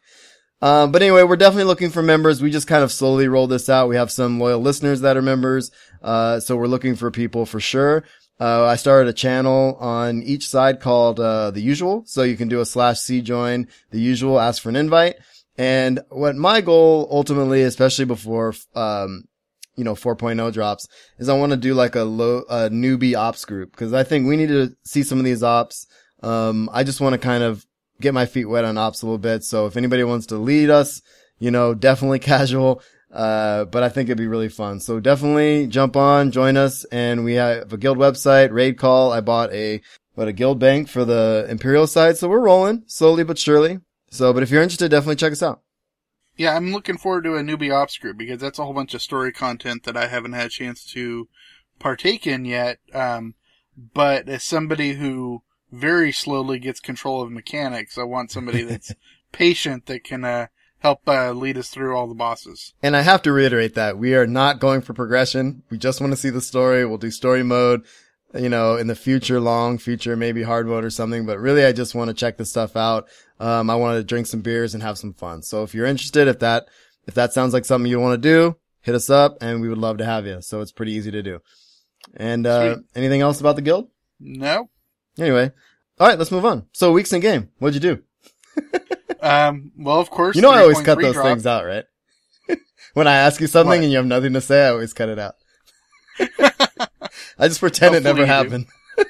Um, 0.62 0.92
but 0.92 1.02
anyway, 1.02 1.24
we're 1.24 1.36
definitely 1.36 1.64
looking 1.64 1.90
for 1.90 2.02
members. 2.02 2.40
We 2.40 2.50
just 2.50 2.66
kind 2.66 2.82
of 2.82 2.90
slowly 2.90 3.28
roll 3.28 3.46
this 3.46 3.68
out. 3.68 3.88
We 3.88 3.96
have 3.96 4.10
some 4.10 4.40
loyal 4.40 4.60
listeners 4.60 5.02
that 5.02 5.16
are 5.16 5.22
members. 5.22 5.70
Uh, 6.02 6.40
so 6.40 6.56
we're 6.56 6.66
looking 6.68 6.94
for 6.94 7.10
people 7.10 7.44
for 7.44 7.60
sure. 7.60 8.04
Uh, 8.40 8.64
I 8.64 8.76
started 8.76 9.08
a 9.08 9.12
channel 9.12 9.76
on 9.78 10.22
each 10.22 10.48
side 10.48 10.80
called, 10.80 11.20
uh, 11.20 11.50
the 11.50 11.60
usual. 11.60 12.02
So 12.06 12.22
you 12.22 12.36
can 12.36 12.48
do 12.48 12.60
a 12.60 12.66
slash 12.66 13.00
C 13.00 13.20
join 13.20 13.68
the 13.90 14.00
usual, 14.00 14.40
ask 14.40 14.62
for 14.62 14.70
an 14.70 14.76
invite. 14.76 15.16
And 15.56 16.00
what 16.08 16.34
my 16.34 16.60
goal 16.60 17.08
ultimately, 17.10 17.62
especially 17.62 18.06
before, 18.06 18.54
um, 18.74 19.24
you 19.76 19.84
know, 19.84 19.94
4.0 19.94 20.52
drops 20.52 20.86
is 21.18 21.28
I 21.28 21.36
want 21.36 21.50
to 21.52 21.56
do 21.56 21.74
like 21.74 21.94
a 21.94 22.04
low, 22.04 22.42
a 22.48 22.70
newbie 22.70 23.16
ops 23.16 23.44
group 23.44 23.72
because 23.72 23.92
I 23.92 24.04
think 24.04 24.26
we 24.26 24.36
need 24.36 24.48
to 24.48 24.74
see 24.84 25.02
some 25.02 25.18
of 25.18 25.24
these 25.24 25.42
ops. 25.42 25.86
Um, 26.22 26.70
I 26.72 26.84
just 26.84 27.00
want 27.00 27.14
to 27.14 27.18
kind 27.18 27.42
of 27.42 27.64
get 28.00 28.14
my 28.14 28.26
feet 28.26 28.46
wet 28.46 28.64
on 28.64 28.78
ops 28.78 29.02
a 29.02 29.06
little 29.06 29.18
bit. 29.18 29.44
So 29.44 29.66
if 29.66 29.76
anybody 29.76 30.04
wants 30.04 30.26
to 30.26 30.36
lead 30.36 30.70
us, 30.70 31.02
you 31.38 31.50
know, 31.50 31.74
definitely 31.88 32.18
casual. 32.18 32.82
Uh, 33.12 33.64
but 33.66 33.84
I 33.84 33.88
think 33.88 34.08
it'd 34.08 34.18
be 34.18 34.26
really 34.26 34.48
fun. 34.48 34.80
So 34.80 34.98
definitely 34.98 35.68
jump 35.68 35.96
on, 35.96 36.32
join 36.32 36.56
us. 36.56 36.84
And 36.86 37.24
we 37.24 37.34
have 37.34 37.72
a 37.72 37.76
guild 37.76 37.98
website, 37.98 38.50
RaidCall. 38.50 39.12
I 39.12 39.20
bought 39.20 39.52
a, 39.52 39.80
what, 40.14 40.26
a 40.26 40.32
guild 40.32 40.58
bank 40.58 40.88
for 40.88 41.04
the 41.04 41.46
Imperial 41.48 41.86
side. 41.86 42.16
So 42.16 42.28
we're 42.28 42.40
rolling 42.40 42.82
slowly 42.86 43.22
but 43.22 43.38
surely. 43.38 43.78
So, 44.10 44.32
but 44.32 44.42
if 44.42 44.50
you're 44.50 44.62
interested, 44.62 44.90
definitely 44.90 45.16
check 45.16 45.32
us 45.32 45.42
out. 45.42 45.63
Yeah, 46.36 46.56
I'm 46.56 46.72
looking 46.72 46.98
forward 46.98 47.24
to 47.24 47.36
a 47.36 47.42
newbie 47.42 47.74
ops 47.74 47.96
group 47.98 48.16
because 48.16 48.40
that's 48.40 48.58
a 48.58 48.64
whole 48.64 48.74
bunch 48.74 48.94
of 48.94 49.02
story 49.02 49.32
content 49.32 49.84
that 49.84 49.96
I 49.96 50.08
haven't 50.08 50.32
had 50.32 50.46
a 50.46 50.50
chance 50.50 50.84
to 50.92 51.28
partake 51.78 52.26
in 52.26 52.44
yet. 52.44 52.78
Um, 52.92 53.34
but 53.76 54.28
as 54.28 54.42
somebody 54.42 54.94
who 54.94 55.42
very 55.70 56.12
slowly 56.12 56.58
gets 56.58 56.80
control 56.80 57.22
of 57.22 57.30
mechanics, 57.30 57.98
I 57.98 58.04
want 58.04 58.30
somebody 58.30 58.62
that's 58.64 58.92
patient 59.32 59.86
that 59.86 60.04
can 60.04 60.24
uh, 60.24 60.46
help 60.78 61.00
uh, 61.08 61.32
lead 61.32 61.56
us 61.56 61.70
through 61.70 61.96
all 61.96 62.06
the 62.06 62.14
bosses. 62.14 62.74
And 62.82 62.96
I 62.96 63.02
have 63.02 63.22
to 63.22 63.32
reiterate 63.32 63.74
that 63.74 63.98
we 63.98 64.14
are 64.14 64.26
not 64.26 64.60
going 64.60 64.82
for 64.82 64.92
progression. 64.92 65.62
We 65.70 65.78
just 65.78 66.00
want 66.00 66.12
to 66.12 66.16
see 66.16 66.30
the 66.30 66.40
story. 66.40 66.84
We'll 66.84 66.98
do 66.98 67.10
story 67.10 67.42
mode, 67.42 67.84
you 68.34 68.48
know, 68.48 68.76
in 68.76 68.86
the 68.86 68.94
future, 68.94 69.40
long 69.40 69.78
future, 69.78 70.16
maybe 70.16 70.42
hard 70.42 70.66
mode 70.66 70.84
or 70.84 70.90
something. 70.90 71.26
But 71.26 71.38
really, 71.38 71.64
I 71.64 71.72
just 71.72 71.94
want 71.94 72.08
to 72.08 72.14
check 72.14 72.36
this 72.36 72.50
stuff 72.50 72.76
out. 72.76 73.08
Um, 73.40 73.70
I 73.70 73.76
want 73.76 73.96
to 73.98 74.04
drink 74.04 74.26
some 74.26 74.40
beers 74.40 74.74
and 74.74 74.82
have 74.82 74.98
some 74.98 75.14
fun. 75.14 75.42
So 75.42 75.62
if 75.62 75.74
you're 75.74 75.86
interested, 75.86 76.28
if 76.28 76.38
that, 76.40 76.66
if 77.06 77.14
that 77.14 77.32
sounds 77.32 77.52
like 77.52 77.64
something 77.64 77.90
you 77.90 78.00
want 78.00 78.20
to 78.22 78.28
do, 78.28 78.56
hit 78.80 78.94
us 78.94 79.10
up 79.10 79.38
and 79.40 79.60
we 79.60 79.68
would 79.68 79.78
love 79.78 79.98
to 79.98 80.04
have 80.04 80.26
you. 80.26 80.40
So 80.40 80.60
it's 80.60 80.72
pretty 80.72 80.92
easy 80.92 81.10
to 81.10 81.22
do. 81.22 81.40
And, 82.16 82.46
uh, 82.46 82.76
anything 82.94 83.20
else 83.22 83.40
about 83.40 83.56
the 83.56 83.62
guild? 83.62 83.88
No. 84.20 84.68
Anyway. 85.18 85.50
All 85.98 86.08
right, 86.08 86.18
let's 86.18 86.30
move 86.32 86.44
on. 86.44 86.66
So 86.72 86.92
weeks 86.92 87.12
in 87.12 87.20
game. 87.20 87.50
What'd 87.58 87.82
you 87.82 87.94
do? 87.96 88.02
Um, 89.20 89.72
well, 89.78 90.00
of 90.00 90.10
course. 90.10 90.36
You 90.36 90.42
know, 90.42 90.50
I 90.50 90.60
always 90.60 90.82
cut 90.82 91.00
those 91.00 91.14
dropped. 91.14 91.28
things 91.28 91.46
out, 91.46 91.64
right? 91.64 91.84
when 92.92 93.06
I 93.06 93.14
ask 93.14 93.40
you 93.40 93.46
something 93.46 93.68
What? 93.70 93.82
and 93.82 93.90
you 93.90 93.96
have 93.96 94.04
nothing 94.04 94.34
to 94.34 94.40
say, 94.42 94.66
I 94.66 94.68
always 94.68 94.92
cut 94.92 95.08
it 95.08 95.18
out. 95.18 95.36
I 97.38 97.48
just 97.48 97.60
pretend 97.60 97.94
it 97.94 98.02
never 98.02 98.20
do. 98.20 98.24
happened. 98.26 98.66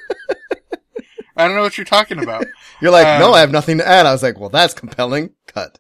I 1.37 1.47
don't 1.47 1.57
know 1.57 1.63
what 1.63 1.77
you're 1.77 1.85
talking 1.85 2.23
about. 2.23 2.47
You're 2.81 2.93
like, 2.93 3.07
Um, 3.07 3.21
no, 3.21 3.33
I 3.33 3.41
have 3.41 3.51
nothing 3.51 3.79
to 3.79 3.87
add. 3.89 4.07
I 4.07 4.13
was 4.13 4.23
like, 4.23 4.39
well, 4.39 4.51
that's 4.51 4.73
compelling. 4.75 5.31
Cut. 5.47 5.79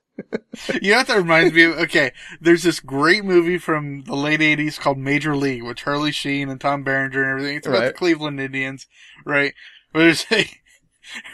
you 0.82 0.90
know 0.92 0.98
what 0.98 1.06
that 1.08 1.16
reminds 1.16 1.52
me 1.54 1.62
of? 1.64 1.78
Okay, 1.78 2.12
there's 2.40 2.62
this 2.64 2.80
great 2.80 3.24
movie 3.24 3.58
from 3.58 4.02
the 4.02 4.14
late 4.16 4.40
80s 4.40 4.78
called 4.80 4.98
Major 4.98 5.36
League 5.36 5.62
with 5.62 5.76
Charlie 5.76 6.12
Sheen 6.12 6.48
and 6.48 6.60
Tom 6.60 6.82
Berenger 6.82 7.22
and 7.22 7.30
everything. 7.32 7.56
It's 7.56 7.66
about 7.66 7.80
Right. 7.80 7.86
the 7.88 7.92
Cleveland 7.92 8.40
Indians, 8.40 8.86
right? 9.24 9.54
But 9.92 10.00
there's 10.00 10.26
a, 10.32 10.48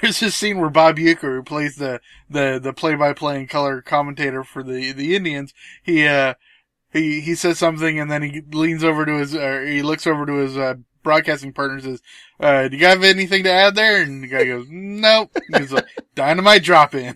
there's 0.03 0.21
this 0.21 0.35
scene 0.35 0.59
where 0.59 0.71
Bob 0.71 0.97
Uecker, 0.97 1.37
who 1.37 1.43
plays 1.43 1.77
the, 1.77 2.01
the, 2.29 2.59
the 2.63 2.73
play-by-play 2.75 3.39
and 3.39 3.49
color 3.49 3.81
commentator 3.83 4.45
for 4.45 4.63
the, 4.63 4.93
the 4.93 5.15
Indians, 5.17 5.55
he, 5.83 6.07
uh, 6.07 6.35
he, 6.93 7.21
he 7.21 7.35
says 7.35 7.59
something 7.59 7.99
and 7.99 8.11
then 8.11 8.23
he 8.23 8.43
leans 8.53 8.85
over 8.85 9.05
to 9.07 9.19
his, 9.19 9.35
or 9.35 9.65
he 9.67 9.83
looks 9.83 10.07
over 10.07 10.27
to 10.27 10.35
his, 10.35 10.57
uh, 10.57 10.75
broadcasting 11.03 11.53
partner 11.53 11.77
and 11.77 11.85
says, 11.85 12.03
uh, 12.41 12.69
do 12.69 12.77
you 12.77 12.87
have 12.87 13.03
anything 13.03 13.45
to 13.45 13.51
add 13.51 13.75
there? 13.75 14.03
And 14.03 14.23
the 14.23 14.27
guy 14.29 14.45
goes, 14.45 14.67
nope. 14.69 15.35
He's 15.57 15.73
like, 15.73 15.87
dynamite 16.15 16.63
drop 16.63 16.95
in. 16.95 17.15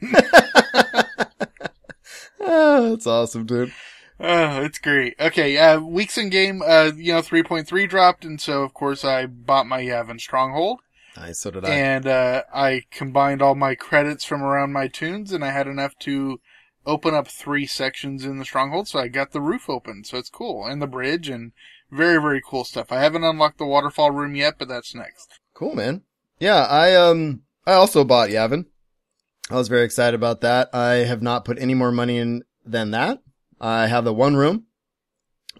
Ah, 2.40 2.80
that's 2.90 3.06
awesome, 3.06 3.46
dude. 3.46 3.72
Oh, 4.20 4.62
it's 4.62 4.78
great. 4.78 5.14
Okay, 5.18 5.58
uh, 5.58 5.80
weeks 5.80 6.16
in 6.16 6.30
game, 6.30 6.62
uh, 6.64 6.92
you 6.96 7.12
know, 7.12 7.20
3.3 7.20 7.88
dropped, 7.88 8.24
and 8.24 8.40
so 8.40 8.62
of 8.62 8.72
course 8.72 9.04
I 9.04 9.26
bought 9.26 9.66
my 9.66 9.82
Yavin 9.82 10.20
Stronghold, 10.20 10.80
Nice. 11.16 11.40
So 11.40 11.50
did 11.50 11.64
I. 11.64 11.68
and, 11.70 12.06
uh, 12.06 12.42
I 12.52 12.82
combined 12.90 13.42
all 13.42 13.54
my 13.54 13.74
credits 13.74 14.24
from 14.24 14.42
around 14.42 14.72
my 14.72 14.88
tunes, 14.88 15.32
and 15.32 15.44
I 15.44 15.50
had 15.50 15.66
enough 15.66 15.98
to 16.00 16.40
open 16.86 17.14
up 17.14 17.28
three 17.28 17.66
sections 17.66 18.24
in 18.24 18.38
the 18.38 18.44
Stronghold, 18.44 18.88
so 18.88 18.98
I 18.98 19.08
got 19.08 19.32
the 19.32 19.40
roof 19.40 19.68
open, 19.68 20.04
so 20.04 20.18
it's 20.18 20.30
cool, 20.30 20.66
and 20.66 20.80
the 20.82 20.86
bridge, 20.86 21.28
and 21.28 21.52
very, 21.90 22.20
very 22.20 22.42
cool 22.44 22.64
stuff. 22.64 22.92
I 22.92 23.00
haven't 23.00 23.24
unlocked 23.24 23.58
the 23.58 23.66
waterfall 23.66 24.10
room 24.10 24.34
yet, 24.34 24.54
but 24.58 24.68
that's 24.68 24.94
next. 24.94 25.40
Cool, 25.54 25.74
man. 25.74 26.02
Yeah, 26.38 26.64
I, 26.64 26.94
um, 26.94 27.42
I 27.66 27.72
also 27.72 28.04
bought 28.04 28.30
Yavin. 28.30 28.66
I 29.50 29.54
was 29.54 29.68
very 29.68 29.84
excited 29.84 30.14
about 30.14 30.40
that. 30.40 30.74
I 30.74 31.04
have 31.04 31.22
not 31.22 31.44
put 31.44 31.58
any 31.58 31.74
more 31.74 31.92
money 31.92 32.18
in 32.18 32.42
than 32.64 32.90
that. 32.92 33.20
I 33.60 33.86
have 33.86 34.04
the 34.04 34.14
one 34.14 34.36
room, 34.36 34.64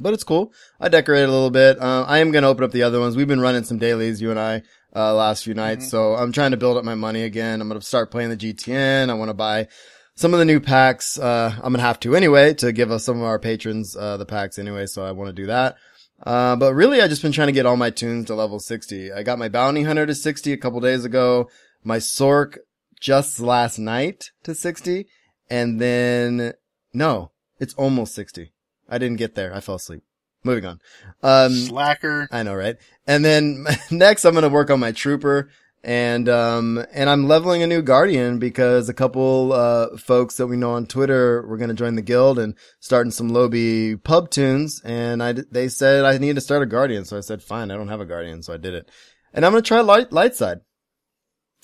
but 0.01 0.15
it's 0.15 0.25
cool. 0.25 0.53
I 0.81 0.89
decorated 0.89 1.29
a 1.29 1.33
little 1.33 1.51
bit. 1.51 1.81
Uh, 1.81 2.05
I 2.09 2.19
am 2.19 2.33
going 2.33 2.43
to 2.43 2.49
open 2.49 2.65
up 2.65 2.73
the 2.73 2.83
other 2.83 3.01
ones. 3.01 3.17
We've 3.17 3.29
been 3.29 3.41
running 3.41 3.65
some 3.65 3.79
dailies, 3.79 4.21
you 4.21 4.31
and 4.31 4.41
I, 4.41 4.63
uh, 4.97 5.15
last 5.15 5.45
few 5.45 5.55
nights. 5.55 5.87
Mhm. 5.87 5.91
So 5.91 6.15
I'm 6.15 6.33
trying 6.33 6.51
to 6.51 6.57
build 6.57 6.77
up 6.77 6.85
my 6.85 6.95
money 6.95 7.23
again. 7.23 7.61
I'm 7.61 7.69
going 7.69 7.81
to 7.81 7.87
start 7.87 8.11
playing 8.11 8.31
the 8.31 8.37
GTN. 8.37 9.11
I 9.11 9.15
want 9.15 9.29
to 9.29 9.35
buy 9.35 9.69
some 10.15 10.33
of 10.33 10.39
the 10.39 10.45
new 10.45 10.61
packs. 10.61 11.19
Uh, 11.19 11.55
I'm 11.63 11.73
to 11.75 11.81
have 11.81 12.01
to 12.01 12.17
anyway 12.17 12.55
to 12.55 12.73
give 12.73 12.91
us 12.91 13.05
some 13.05 13.19
of 13.19 13.25
our 13.25 13.39
patrons, 13.39 13.97
uh, 13.97 14.17
the 14.17 14.27
packs 14.27 14.59
anyway. 14.59 14.87
So 14.87 15.05
I 15.05 15.13
want 15.13 15.29
to 15.29 15.43
do 15.43 15.47
that. 15.47 15.77
Uh, 16.23 16.57
but 16.57 16.75
really, 16.75 17.01
I 17.01 17.09
just 17.09 17.23
been 17.23 17.33
trying 17.33 17.49
to 17.49 17.53
get 17.53 17.67
all 17.67 17.77
my 17.77 17.91
tunes 17.91 18.27
to 18.27 18.35
level 18.35 18.61
60. 18.61 19.13
I 19.13 19.23
got 19.23 19.39
my 19.39 19.49
bounty 19.49 19.83
hunter 19.83 20.07
to 20.07 20.15
60 20.15 20.53
a 20.53 20.57
couple 20.57 20.81
days 20.81 21.05
ago. 21.05 21.51
My 21.83 21.99
Sork 21.99 22.59
just 23.01 23.41
last 23.41 23.79
night 23.79 24.31
to 24.45 24.55
60. 24.55 25.07
And 25.51 25.81
then, 25.81 26.55
no, 26.93 27.33
it's 27.59 27.75
almost 27.75 28.15
60. 28.15 28.53
I 28.89 28.99
didn't 28.99 29.19
get 29.19 29.35
there. 29.35 29.55
I 29.55 29.61
fell 29.61 29.75
asleep. 29.75 30.03
Moving 30.45 30.67
on. 30.67 30.81
Um, 31.23 31.53
Slacker. 31.53 32.29
I 32.31 32.43
know, 32.43 32.55
right? 32.55 32.77
And 33.07 33.25
then 33.25 33.67
next 33.91 34.25
I'm 34.25 34.35
going 34.35 34.43
to 34.43 34.49
work 34.49 34.71
on 34.71 34.81
my 34.81 34.93
trooper 34.93 35.51
and, 35.85 36.29
um, 36.31 36.85
and 36.93 37.11
I'm 37.11 37.29
leveling 37.29 37.63
a 37.63 37.67
new 37.67 37.83
guardian 37.83 38.39
because 38.39 38.89
a 38.89 38.95
couple, 38.95 39.53
uh, 39.53 39.97
folks 39.99 40.39
that 40.39 40.47
we 40.47 40.57
know 40.57 40.73
on 40.73 40.87
Twitter 40.87 41.47
were 41.47 41.59
going 41.59 41.69
to 41.69 41.75
join 41.75 41.95
the 41.95 42.03
guild 42.03 42.39
and 42.39 42.55
starting 42.81 43.11
some 43.11 43.29
Lobby 43.29 43.97
pub 43.97 44.31
tunes. 44.31 44.81
And 44.83 45.23
I, 45.23 45.33
they 45.33 45.69
said 45.69 46.05
I 46.05 46.17
need 46.17 46.37
to 46.37 46.41
start 46.41 46.63
a 46.63 46.67
guardian. 46.67 47.05
So 47.05 47.19
I 47.19 47.21
said, 47.21 47.43
fine, 47.43 47.71
I 47.71 47.77
don't 47.77 47.89
have 47.89 48.01
a 48.01 48.07
guardian. 48.07 48.43
So 48.43 48.55
I 48.55 48.57
did 48.57 48.73
it. 48.73 48.91
And 49.35 49.45
I'm 49.45 49.53
going 49.53 49.63
to 49.63 49.69
try 49.69 49.81
light, 49.81 50.11
light 50.11 50.35
side. 50.35 50.61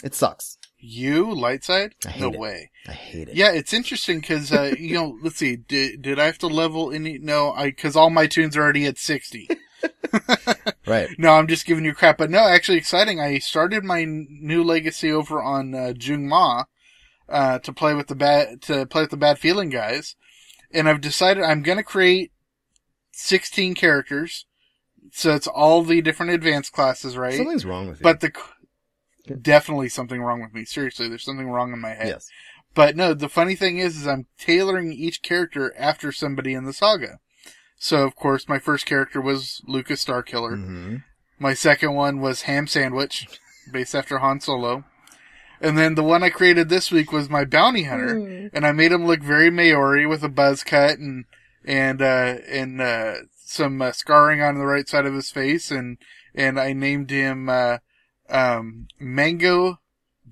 It 0.05 0.15
sucks. 0.15 0.59
You, 0.83 1.27
Lightside? 1.27 1.93
No 2.19 2.33
it. 2.33 2.39
way. 2.39 2.71
I 2.89 2.93
hate 2.93 3.29
it. 3.29 3.37
Yeah, 3.37 3.53
it's 3.53 3.73
interesting 3.73 4.21
because, 4.21 4.53
uh, 4.53 4.75
you 4.79 4.95
know, 4.95 5.19
let's 5.23 5.37
see, 5.37 5.57
did, 5.57 6.03
did 6.03 6.19
I 6.19 6.27
have 6.27 6.39
to 6.39 6.47
level 6.47 6.93
any? 6.93 7.19
No, 7.19 7.53
I, 7.53 7.71
cause 7.71 7.97
all 7.97 8.11
my 8.11 8.27
tunes 8.27 8.57
are 8.57 8.63
already 8.63 8.87
at 8.87 8.99
60. 8.99 9.49
Right. 10.87 11.09
No, 11.19 11.35
I'm 11.35 11.47
just 11.47 11.67
giving 11.67 11.85
you 11.85 11.95
crap. 11.95 12.19
But 12.19 12.31
no, 12.31 12.41
actually 12.41 12.79
exciting. 12.79 13.21
I 13.21 13.39
started 13.39 13.85
my 13.85 14.05
new 14.05 14.65
legacy 14.65 15.13
over 15.13 15.41
on, 15.41 15.73
uh, 15.75 15.93
Jung 15.97 16.27
Ma, 16.27 16.65
uh, 17.29 17.61
to 17.61 17.73
play 17.73 17.95
with 17.95 18.09
the 18.09 18.17
bad, 18.17 18.61
to 18.63 18.87
play 18.87 19.03
with 19.03 19.11
the 19.11 19.17
bad 19.17 19.39
feeling 19.39 19.71
guys. 19.71 20.17
And 20.73 20.89
I've 20.89 21.01
decided 21.01 21.45
I'm 21.45 21.63
gonna 21.63 21.85
create 21.85 22.33
16 23.13 23.75
characters. 23.75 24.47
So 25.13 25.35
it's 25.35 25.47
all 25.47 25.83
the 25.83 26.01
different 26.01 26.33
advanced 26.33 26.73
classes, 26.73 27.17
right? 27.17 27.35
Something's 27.35 27.65
wrong 27.65 27.89
with 27.89 28.01
you. 28.01 28.03
but 28.03 28.21
the, 28.21 28.33
definitely 29.41 29.89
something 29.91 30.21
wrong 30.21 30.41
with 30.43 30.53
me. 30.53 30.65
Seriously, 30.65 31.09
there's 31.09 31.25
something 31.25 31.49
wrong 31.49 31.73
in 31.73 31.79
my 31.79 31.91
head. 31.91 32.09
yes. 32.09 32.29
But 32.75 32.97
no, 32.97 33.15
the 33.15 33.29
funny 33.29 33.55
thing 33.57 33.79
is, 33.79 33.97
is 33.97 34.07
I'm 34.07 34.27
tailoring 34.39 34.93
each 34.93 35.23
character 35.23 35.75
after 35.77 36.13
somebody 36.13 36.55
in 36.55 36.65
the 36.65 36.73
saga. 36.73 37.19
So 37.83 38.05
of 38.05 38.15
course, 38.15 38.47
my 38.47 38.59
first 38.59 38.85
character 38.85 39.23
was 39.23 39.63
Lucas 39.67 40.05
Starkiller. 40.05 40.55
hmm 40.55 40.97
My 41.39 41.55
second 41.55 41.95
one 41.95 42.21
was 42.21 42.43
Ham 42.43 42.67
Sandwich, 42.67 43.27
based 43.73 43.95
after 43.95 44.19
Han 44.19 44.39
Solo. 44.41 44.85
And 45.63 45.79
then 45.79 45.95
the 45.95 46.03
one 46.05 46.23
I 46.23 46.29
created 46.29 46.69
this 46.69 46.91
week 46.93 47.11
was 47.11 47.31
my 47.31 47.45
bounty 47.47 47.85
hunter, 47.85 48.51
and 48.53 48.67
I 48.67 48.73
made 48.73 48.93
him 48.93 49.07
look 49.07 49.23
very 49.23 49.51
Maori 49.51 50.07
with 50.07 50.23
a 50.23 50.29
buzz 50.29 50.63
cut 50.63 50.99
and 50.99 51.25
and 51.65 52.01
uh, 52.03 52.37
and 52.49 52.81
uh, 52.83 53.15
some 53.37 53.81
uh, 53.81 53.93
scarring 53.93 54.43
on 54.43 54.57
the 54.59 54.67
right 54.67 54.87
side 54.89 55.07
of 55.07 55.15
his 55.15 55.31
face, 55.31 55.71
and 55.71 55.97
and 56.35 56.61
I 56.61 56.73
named 56.75 57.11
him 57.11 57.49
uh, 57.49 57.79
um, 58.29 58.89
Mango 58.99 59.81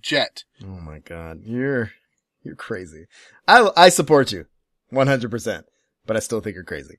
Jet. 0.00 0.44
Oh 0.62 0.80
my 0.80 0.98
god, 0.98 1.40
you're 1.44 1.92
you're 2.42 2.56
crazy. 2.56 3.06
I 3.46 3.70
I 3.76 3.88
support 3.90 4.32
you, 4.32 4.46
one 4.90 5.06
hundred 5.08 5.30
percent, 5.30 5.66
but 6.06 6.16
I 6.16 6.20
still 6.20 6.40
think 6.40 6.54
you're 6.54 6.64
crazy. 6.64 6.98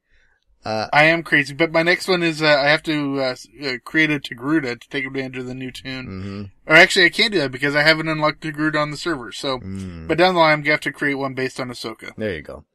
Uh, 0.66 0.88
I 0.92 1.06
am 1.06 1.24
crazy, 1.24 1.54
but 1.54 1.72
my 1.72 1.84
next 1.84 2.08
one 2.08 2.22
is 2.22 2.42
uh, 2.42 2.48
I 2.48 2.68
have 2.68 2.84
to 2.84 3.22
uh, 3.22 3.36
uh, 3.64 3.74
create 3.86 4.12
a 4.12 4.20
Togruta 4.20 4.80
to 4.80 4.90
take 4.90 5.06
advantage 5.06 5.38
of 5.38 5.46
the 5.46 5.54
new 5.54 5.72
tune. 5.72 6.06
hmm 6.06 6.70
Or 6.70 6.76
actually, 6.76 7.06
I 7.06 7.10
can't 7.10 7.32
do 7.32 7.40
that 7.40 7.52
because 7.52 7.76
I 7.76 7.82
haven't 7.82 8.10
unlocked 8.10 8.42
Togruta 8.42 8.82
on 8.82 8.92
the 8.92 8.98
server. 8.98 9.32
So, 9.32 9.60
mm. 9.60 10.08
but 10.08 10.18
down 10.18 10.34
the 10.34 10.42
line, 10.42 10.54
I'm 10.54 10.62
gonna 10.62 10.72
have 10.72 10.82
to 10.82 10.92
create 10.92 11.16
one 11.16 11.34
based 11.34 11.60
on 11.60 11.70
Ahsoka. 11.70 12.14
there 12.18 12.36
you 12.36 12.42
go, 12.42 12.66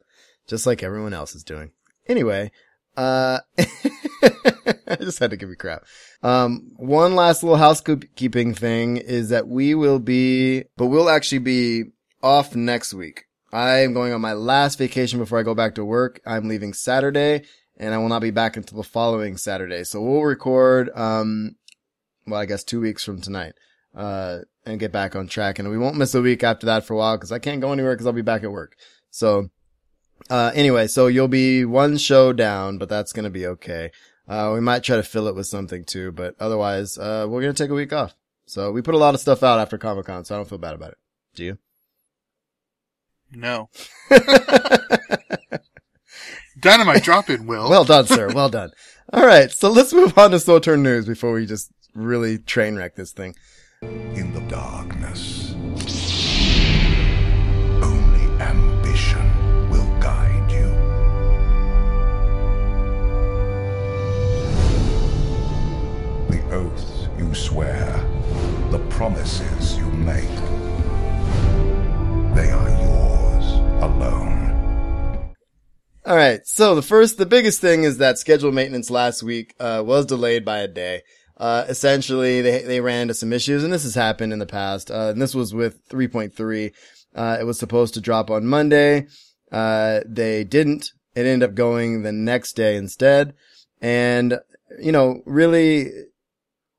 just 0.46 0.66
like 0.66 0.82
everyone 0.82 1.12
else 1.12 1.34
is 1.34 1.44
doing. 1.44 1.72
Anyway, 2.08 2.50
uh, 2.96 3.40
I 3.58 4.96
just 5.00 5.18
had 5.18 5.30
to 5.30 5.36
give 5.36 5.50
you 5.50 5.56
crap. 5.56 5.84
Um, 6.22 6.72
one 6.76 7.14
last 7.14 7.42
little 7.42 7.58
housekeeping 7.58 8.54
thing 8.54 8.96
is 8.96 9.28
that 9.28 9.46
we 9.46 9.74
will 9.74 9.98
be, 9.98 10.64
but 10.78 10.86
we'll 10.86 11.10
actually 11.10 11.38
be 11.38 11.84
off 12.22 12.54
next 12.54 12.94
week. 12.94 13.24
I 13.52 13.80
am 13.80 13.92
going 13.92 14.12
on 14.12 14.20
my 14.20 14.32
last 14.32 14.78
vacation 14.78 15.18
before 15.18 15.38
I 15.38 15.42
go 15.42 15.54
back 15.54 15.74
to 15.76 15.84
work. 15.84 16.20
I'm 16.26 16.48
leaving 16.48 16.72
Saturday 16.72 17.44
and 17.76 17.94
I 17.94 17.98
will 17.98 18.08
not 18.08 18.22
be 18.22 18.30
back 18.30 18.56
until 18.56 18.76
the 18.78 18.84
following 18.84 19.36
Saturday. 19.36 19.84
So 19.84 20.00
we'll 20.02 20.22
record, 20.22 20.90
um, 20.94 21.56
well, 22.26 22.40
I 22.40 22.46
guess 22.46 22.64
two 22.64 22.80
weeks 22.80 23.04
from 23.04 23.20
tonight, 23.20 23.54
uh, 23.94 24.40
and 24.64 24.80
get 24.80 24.92
back 24.92 25.14
on 25.16 25.26
track. 25.26 25.58
And 25.58 25.68
we 25.70 25.78
won't 25.78 25.96
miss 25.96 26.14
a 26.14 26.22
week 26.22 26.42
after 26.42 26.66
that 26.66 26.84
for 26.84 26.94
a 26.94 26.96
while 26.96 27.16
because 27.16 27.32
I 27.32 27.38
can't 27.38 27.60
go 27.60 27.72
anywhere 27.72 27.94
because 27.94 28.06
I'll 28.06 28.12
be 28.12 28.22
back 28.22 28.42
at 28.44 28.52
work. 28.52 28.76
So 29.10 29.50
Uh, 30.30 30.52
anyway, 30.54 30.86
so 30.86 31.06
you'll 31.08 31.28
be 31.28 31.64
one 31.64 31.98
show 31.98 32.32
down, 32.32 32.78
but 32.78 32.88
that's 32.88 33.12
gonna 33.12 33.28
be 33.30 33.46
okay. 33.46 33.90
Uh, 34.26 34.52
we 34.54 34.60
might 34.60 34.82
try 34.82 34.96
to 34.96 35.02
fill 35.02 35.26
it 35.28 35.34
with 35.34 35.46
something 35.46 35.84
too, 35.84 36.12
but 36.12 36.34
otherwise, 36.40 36.96
uh, 36.96 37.26
we're 37.28 37.42
gonna 37.42 37.52
take 37.52 37.68
a 37.68 37.74
week 37.74 37.92
off. 37.92 38.14
So 38.46 38.70
we 38.72 38.80
put 38.80 38.94
a 38.94 38.98
lot 38.98 39.14
of 39.14 39.20
stuff 39.20 39.42
out 39.42 39.58
after 39.58 39.76
Comic 39.76 40.06
Con, 40.06 40.24
so 40.24 40.34
I 40.34 40.38
don't 40.38 40.48
feel 40.48 40.56
bad 40.58 40.74
about 40.74 40.92
it. 40.92 40.98
Do 41.34 41.44
you? 41.44 41.58
No. 43.32 43.68
Dynamite 46.64 47.02
drop 47.02 47.28
in, 47.28 47.46
Will. 47.46 47.68
Well 47.68 47.84
done, 47.84 48.06
sir. 48.06 48.32
Well 48.32 48.48
done. 48.48 48.70
All 49.12 49.26
right, 49.26 49.52
so 49.52 49.70
let's 49.70 49.92
move 49.92 50.16
on 50.16 50.30
to 50.30 50.38
SWTOR 50.38 50.80
News 50.80 51.04
before 51.04 51.32
we 51.32 51.44
just 51.44 51.70
really 51.94 52.38
train 52.38 52.74
wreck 52.74 52.94
this 52.96 53.12
thing. 53.12 53.36
in 53.82 54.32
the 54.32 54.40
darkness. 54.48 55.52
Only 57.82 58.42
ambition 58.42 59.68
will 59.68 59.84
guide 60.00 60.50
you. 60.50 60.70
The 66.30 66.42
oaths 66.50 67.08
you 67.18 67.34
swear, 67.34 67.92
the 68.70 68.78
promises 68.88 69.76
you 69.76 69.84
make, 69.84 70.24
they 72.34 72.50
are 72.50 72.70
yours 72.70 73.52
alone. 73.82 74.43
All 76.06 76.16
right. 76.16 76.46
So 76.46 76.74
the 76.74 76.82
first, 76.82 77.16
the 77.16 77.24
biggest 77.24 77.62
thing 77.62 77.84
is 77.84 77.96
that 77.96 78.18
scheduled 78.18 78.54
maintenance 78.54 78.90
last 78.90 79.22
week, 79.22 79.54
uh, 79.58 79.82
was 79.84 80.04
delayed 80.04 80.44
by 80.44 80.58
a 80.58 80.68
day. 80.68 81.00
Uh, 81.36 81.64
essentially 81.66 82.42
they, 82.42 82.62
they 82.62 82.80
ran 82.80 83.02
into 83.02 83.14
some 83.14 83.32
issues 83.32 83.64
and 83.64 83.72
this 83.72 83.84
has 83.84 83.94
happened 83.94 84.32
in 84.32 84.38
the 84.38 84.46
past. 84.46 84.90
Uh, 84.90 85.08
and 85.08 85.22
this 85.22 85.34
was 85.34 85.54
with 85.54 85.88
3.3. 85.88 86.72
Uh, 87.14 87.38
it 87.40 87.44
was 87.44 87.58
supposed 87.58 87.94
to 87.94 88.02
drop 88.02 88.30
on 88.30 88.46
Monday. 88.46 89.06
Uh, 89.50 90.00
they 90.06 90.44
didn't. 90.44 90.92
It 91.14 91.24
ended 91.26 91.48
up 91.48 91.54
going 91.54 92.02
the 92.02 92.12
next 92.12 92.52
day 92.52 92.76
instead. 92.76 93.34
And, 93.80 94.40
you 94.78 94.92
know, 94.92 95.22
really, 95.24 95.90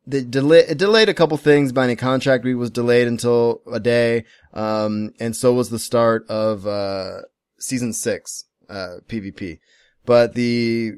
the 0.06 0.22
delay, 0.22 0.66
it 0.68 0.78
delayed 0.78 1.10
a 1.10 1.14
couple 1.16 1.38
things. 1.38 1.72
Binding 1.72 1.98
contract 1.98 2.44
week 2.44 2.58
was 2.58 2.70
delayed 2.70 3.08
until 3.08 3.62
a 3.72 3.80
day. 3.80 4.26
Um, 4.54 5.14
and 5.20 5.36
so 5.36 5.54
was 5.54 5.72
the 5.72 5.80
start 5.80 6.28
of, 6.30 6.68
uh, 6.68 7.22
season 7.58 7.94
six, 7.94 8.44
uh, 8.70 8.98
PvP. 9.08 9.60
But 10.06 10.34
the 10.34 10.94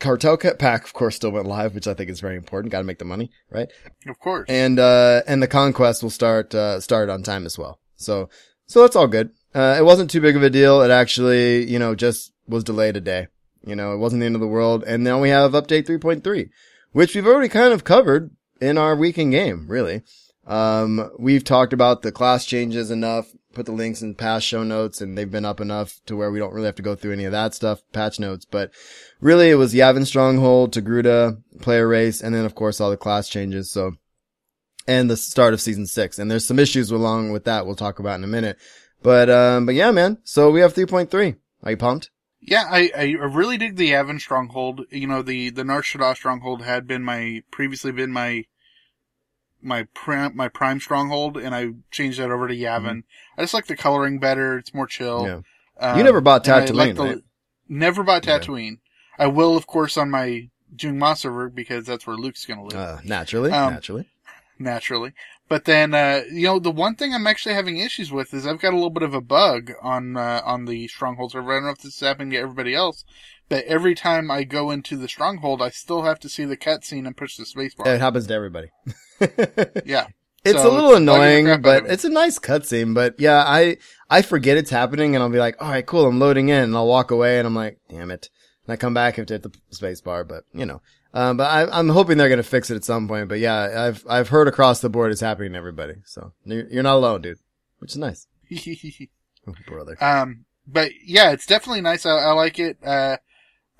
cartel 0.00 0.36
cut 0.36 0.58
pack, 0.58 0.84
of 0.84 0.92
course, 0.92 1.16
still 1.16 1.30
went 1.30 1.46
live, 1.46 1.74
which 1.74 1.86
I 1.86 1.94
think 1.94 2.10
is 2.10 2.20
very 2.20 2.36
important. 2.36 2.72
Got 2.72 2.78
to 2.78 2.84
make 2.84 2.98
the 2.98 3.04
money, 3.04 3.30
right? 3.50 3.68
of 4.08 4.18
course. 4.18 4.46
And, 4.48 4.78
uh, 4.78 5.22
and 5.26 5.42
the 5.42 5.48
conquest 5.48 6.02
will 6.02 6.10
start, 6.10 6.54
uh, 6.54 6.80
start 6.80 7.08
on 7.08 7.22
time 7.22 7.46
as 7.46 7.58
well. 7.58 7.80
So, 7.96 8.28
so 8.66 8.82
that's 8.82 8.96
all 8.96 9.06
good. 9.06 9.30
Uh, 9.54 9.76
it 9.78 9.84
wasn't 9.84 10.10
too 10.10 10.20
big 10.20 10.36
of 10.36 10.42
a 10.42 10.50
deal. 10.50 10.82
It 10.82 10.90
actually, 10.90 11.70
you 11.70 11.78
know, 11.78 11.94
just 11.94 12.32
was 12.48 12.64
delayed 12.64 12.96
a 12.96 13.00
day. 13.00 13.28
You 13.66 13.76
know, 13.76 13.94
it 13.94 13.98
wasn't 13.98 14.20
the 14.20 14.26
end 14.26 14.34
of 14.34 14.40
the 14.40 14.46
world. 14.46 14.84
And 14.86 15.04
now 15.04 15.20
we 15.20 15.30
have 15.30 15.52
update 15.52 15.86
3.3, 15.86 16.50
which 16.92 17.14
we've 17.14 17.26
already 17.26 17.48
kind 17.48 17.72
of 17.72 17.84
covered 17.84 18.30
in 18.60 18.76
our 18.76 18.96
weekend 18.96 19.32
game, 19.32 19.66
really. 19.68 20.02
Um, 20.46 21.10
we've 21.18 21.44
talked 21.44 21.72
about 21.72 22.02
the 22.02 22.12
class 22.12 22.44
changes 22.44 22.90
enough, 22.90 23.28
put 23.54 23.66
the 23.66 23.72
links 23.72 24.02
in 24.02 24.14
past 24.14 24.46
show 24.46 24.62
notes, 24.62 25.00
and 25.00 25.16
they've 25.16 25.30
been 25.30 25.44
up 25.44 25.60
enough 25.60 26.00
to 26.06 26.16
where 26.16 26.30
we 26.30 26.38
don't 26.38 26.52
really 26.52 26.66
have 26.66 26.74
to 26.76 26.82
go 26.82 26.94
through 26.94 27.12
any 27.12 27.24
of 27.24 27.32
that 27.32 27.54
stuff, 27.54 27.80
patch 27.92 28.20
notes. 28.20 28.44
But 28.44 28.70
really, 29.20 29.50
it 29.50 29.54
was 29.54 29.74
Yavin 29.74 30.06
Stronghold, 30.06 30.72
Togruta, 30.72 31.40
player 31.60 31.88
race, 31.88 32.20
and 32.20 32.34
then 32.34 32.44
of 32.44 32.54
course 32.54 32.80
all 32.80 32.90
the 32.90 32.96
class 32.96 33.28
changes. 33.28 33.70
So, 33.70 33.92
and 34.86 35.10
the 35.10 35.16
start 35.16 35.54
of 35.54 35.60
season 35.60 35.86
six. 35.86 36.18
And 36.18 36.30
there's 36.30 36.46
some 36.46 36.58
issues 36.58 36.90
along 36.90 37.32
with 37.32 37.44
that 37.44 37.64
we'll 37.64 37.76
talk 37.76 37.98
about 37.98 38.18
in 38.18 38.24
a 38.24 38.28
minute. 38.28 38.58
But, 39.02 39.30
um, 39.30 39.66
but 39.66 39.74
yeah, 39.74 39.90
man. 39.90 40.18
So 40.24 40.50
we 40.50 40.60
have 40.60 40.74
3.3. 40.74 41.36
Are 41.62 41.70
you 41.70 41.76
pumped? 41.76 42.10
Yeah, 42.40 42.64
I, 42.70 42.90
I 42.94 43.04
really 43.12 43.56
dig 43.56 43.76
the 43.76 43.92
Yavin 43.92 44.20
Stronghold. 44.20 44.82
You 44.90 45.06
know, 45.06 45.22
the, 45.22 45.48
the 45.48 45.64
Nar 45.64 45.80
Shaddaa 45.80 46.14
Stronghold 46.14 46.62
had 46.62 46.86
been 46.86 47.02
my, 47.02 47.42
previously 47.50 47.92
been 47.92 48.12
my, 48.12 48.44
my 49.64 49.84
prime, 49.94 50.36
my 50.36 50.48
prime 50.48 50.78
stronghold, 50.80 51.36
and 51.36 51.54
I 51.54 51.70
changed 51.90 52.18
that 52.20 52.30
over 52.30 52.46
to 52.48 52.54
Yavin. 52.54 53.02
I 53.36 53.42
just 53.42 53.54
like 53.54 53.66
the 53.66 53.76
coloring 53.76 54.18
better. 54.18 54.58
It's 54.58 54.74
more 54.74 54.86
chill. 54.86 55.22
Mm-hmm. 55.22 55.40
Yeah. 55.80 55.90
Um, 55.92 55.98
You 55.98 56.04
never 56.04 56.20
bought 56.20 56.44
Tatooine, 56.44 56.74
like 56.74 56.94
the- 56.94 57.02
right? 57.02 57.18
Never 57.68 58.02
bought. 58.02 58.22
Tatooine. 58.22 58.78
I 59.18 59.26
will, 59.26 59.56
of 59.56 59.66
course, 59.66 59.96
on 59.96 60.10
my 60.10 60.50
Jungma 60.76 61.16
server 61.16 61.48
because 61.48 61.86
that's 61.86 62.06
where 62.06 62.16
Luke's 62.16 62.44
gonna 62.46 62.64
live. 62.64 62.74
Uh, 62.78 62.98
naturally, 63.04 63.50
Um, 63.50 63.72
naturally. 63.72 64.08
naturally. 64.58 65.12
But 65.48 65.64
then, 65.66 65.94
uh, 65.94 66.22
you 66.32 66.44
know, 66.46 66.58
the 66.58 66.70
one 66.70 66.94
thing 66.96 67.12
I'm 67.12 67.26
actually 67.26 67.54
having 67.54 67.76
issues 67.76 68.10
with 68.10 68.32
is 68.32 68.46
I've 68.46 68.60
got 68.60 68.72
a 68.72 68.76
little 68.76 68.90
bit 68.90 69.02
of 69.02 69.12
a 69.14 69.20
bug 69.20 69.72
on, 69.82 70.16
uh, 70.16 70.40
on 70.44 70.64
the 70.64 70.88
Stronghold 70.88 71.32
server. 71.32 71.52
I 71.52 71.56
don't 71.56 71.64
know 71.64 71.70
if 71.70 71.78
this 71.82 71.94
is 71.94 72.00
happening 72.00 72.30
to 72.30 72.38
everybody 72.38 72.74
else, 72.74 73.04
but 73.48 73.64
every 73.64 73.94
time 73.94 74.30
I 74.30 74.44
go 74.44 74.70
into 74.70 74.96
the 74.96 75.08
Stronghold, 75.08 75.62
I 75.62 75.70
still 75.70 76.02
have 76.02 76.18
to 76.20 76.28
see 76.28 76.44
the 76.44 76.56
cutscene 76.56 77.06
and 77.06 77.16
push 77.16 77.36
the 77.36 77.44
spacebar. 77.44 77.86
It 77.86 78.00
happens 78.00 78.26
to 78.28 78.34
everybody. 78.34 78.68
yeah. 79.84 80.08
It's 80.44 80.60
So 80.60 80.70
a 80.70 80.74
little 80.74 80.90
it's 80.90 80.98
annoying, 80.98 81.62
but 81.62 81.86
it's 81.86 82.04
a 82.04 82.10
nice 82.10 82.38
cutscene. 82.38 82.94
But 82.94 83.18
yeah, 83.18 83.42
I, 83.46 83.78
I 84.10 84.20
forget 84.22 84.58
it's 84.58 84.70
happening 84.70 85.14
and 85.14 85.22
I'll 85.22 85.30
be 85.30 85.38
like, 85.38 85.56
all 85.60 85.70
right, 85.70 85.86
cool. 85.86 86.06
I'm 86.06 86.18
loading 86.18 86.50
in 86.50 86.64
and 86.64 86.76
I'll 86.76 86.86
walk 86.86 87.10
away 87.10 87.38
and 87.38 87.46
I'm 87.46 87.54
like, 87.54 87.78
damn 87.88 88.10
it. 88.10 88.28
And 88.66 88.72
I 88.72 88.76
come 88.76 88.92
back 88.94 89.16
and 89.16 89.28
hit 89.28 89.42
the 89.42 89.52
spacebar, 89.72 90.26
but 90.26 90.44
you 90.52 90.66
know, 90.66 90.82
um, 91.14 91.36
but 91.38 91.44
I, 91.50 91.78
I'm 91.78 91.88
hoping 91.88 92.18
they're 92.18 92.28
going 92.28 92.38
to 92.38 92.42
fix 92.42 92.70
it 92.70 92.76
at 92.76 92.84
some 92.84 93.08
point. 93.08 93.28
But 93.28 93.38
yeah, 93.38 93.86
I've, 93.86 94.04
I've 94.08 94.28
heard 94.28 94.48
across 94.48 94.80
the 94.80 94.90
board 94.90 95.12
it's 95.12 95.20
happening 95.20 95.52
to 95.52 95.58
everybody. 95.58 95.94
So 96.04 96.32
you're 96.44 96.68
you're 96.68 96.82
not 96.82 96.96
alone, 96.96 97.22
dude, 97.22 97.38
which 97.78 97.92
is 97.92 97.98
nice. 97.98 98.26
Oh, 99.46 99.52
brother. 99.66 100.02
Um, 100.02 100.46
but 100.66 100.90
yeah, 101.04 101.32
it's 101.32 101.44
definitely 101.44 101.82
nice. 101.82 102.06
I, 102.06 102.12
I 102.12 102.32
like 102.32 102.58
it. 102.58 102.78
Uh, 102.82 103.18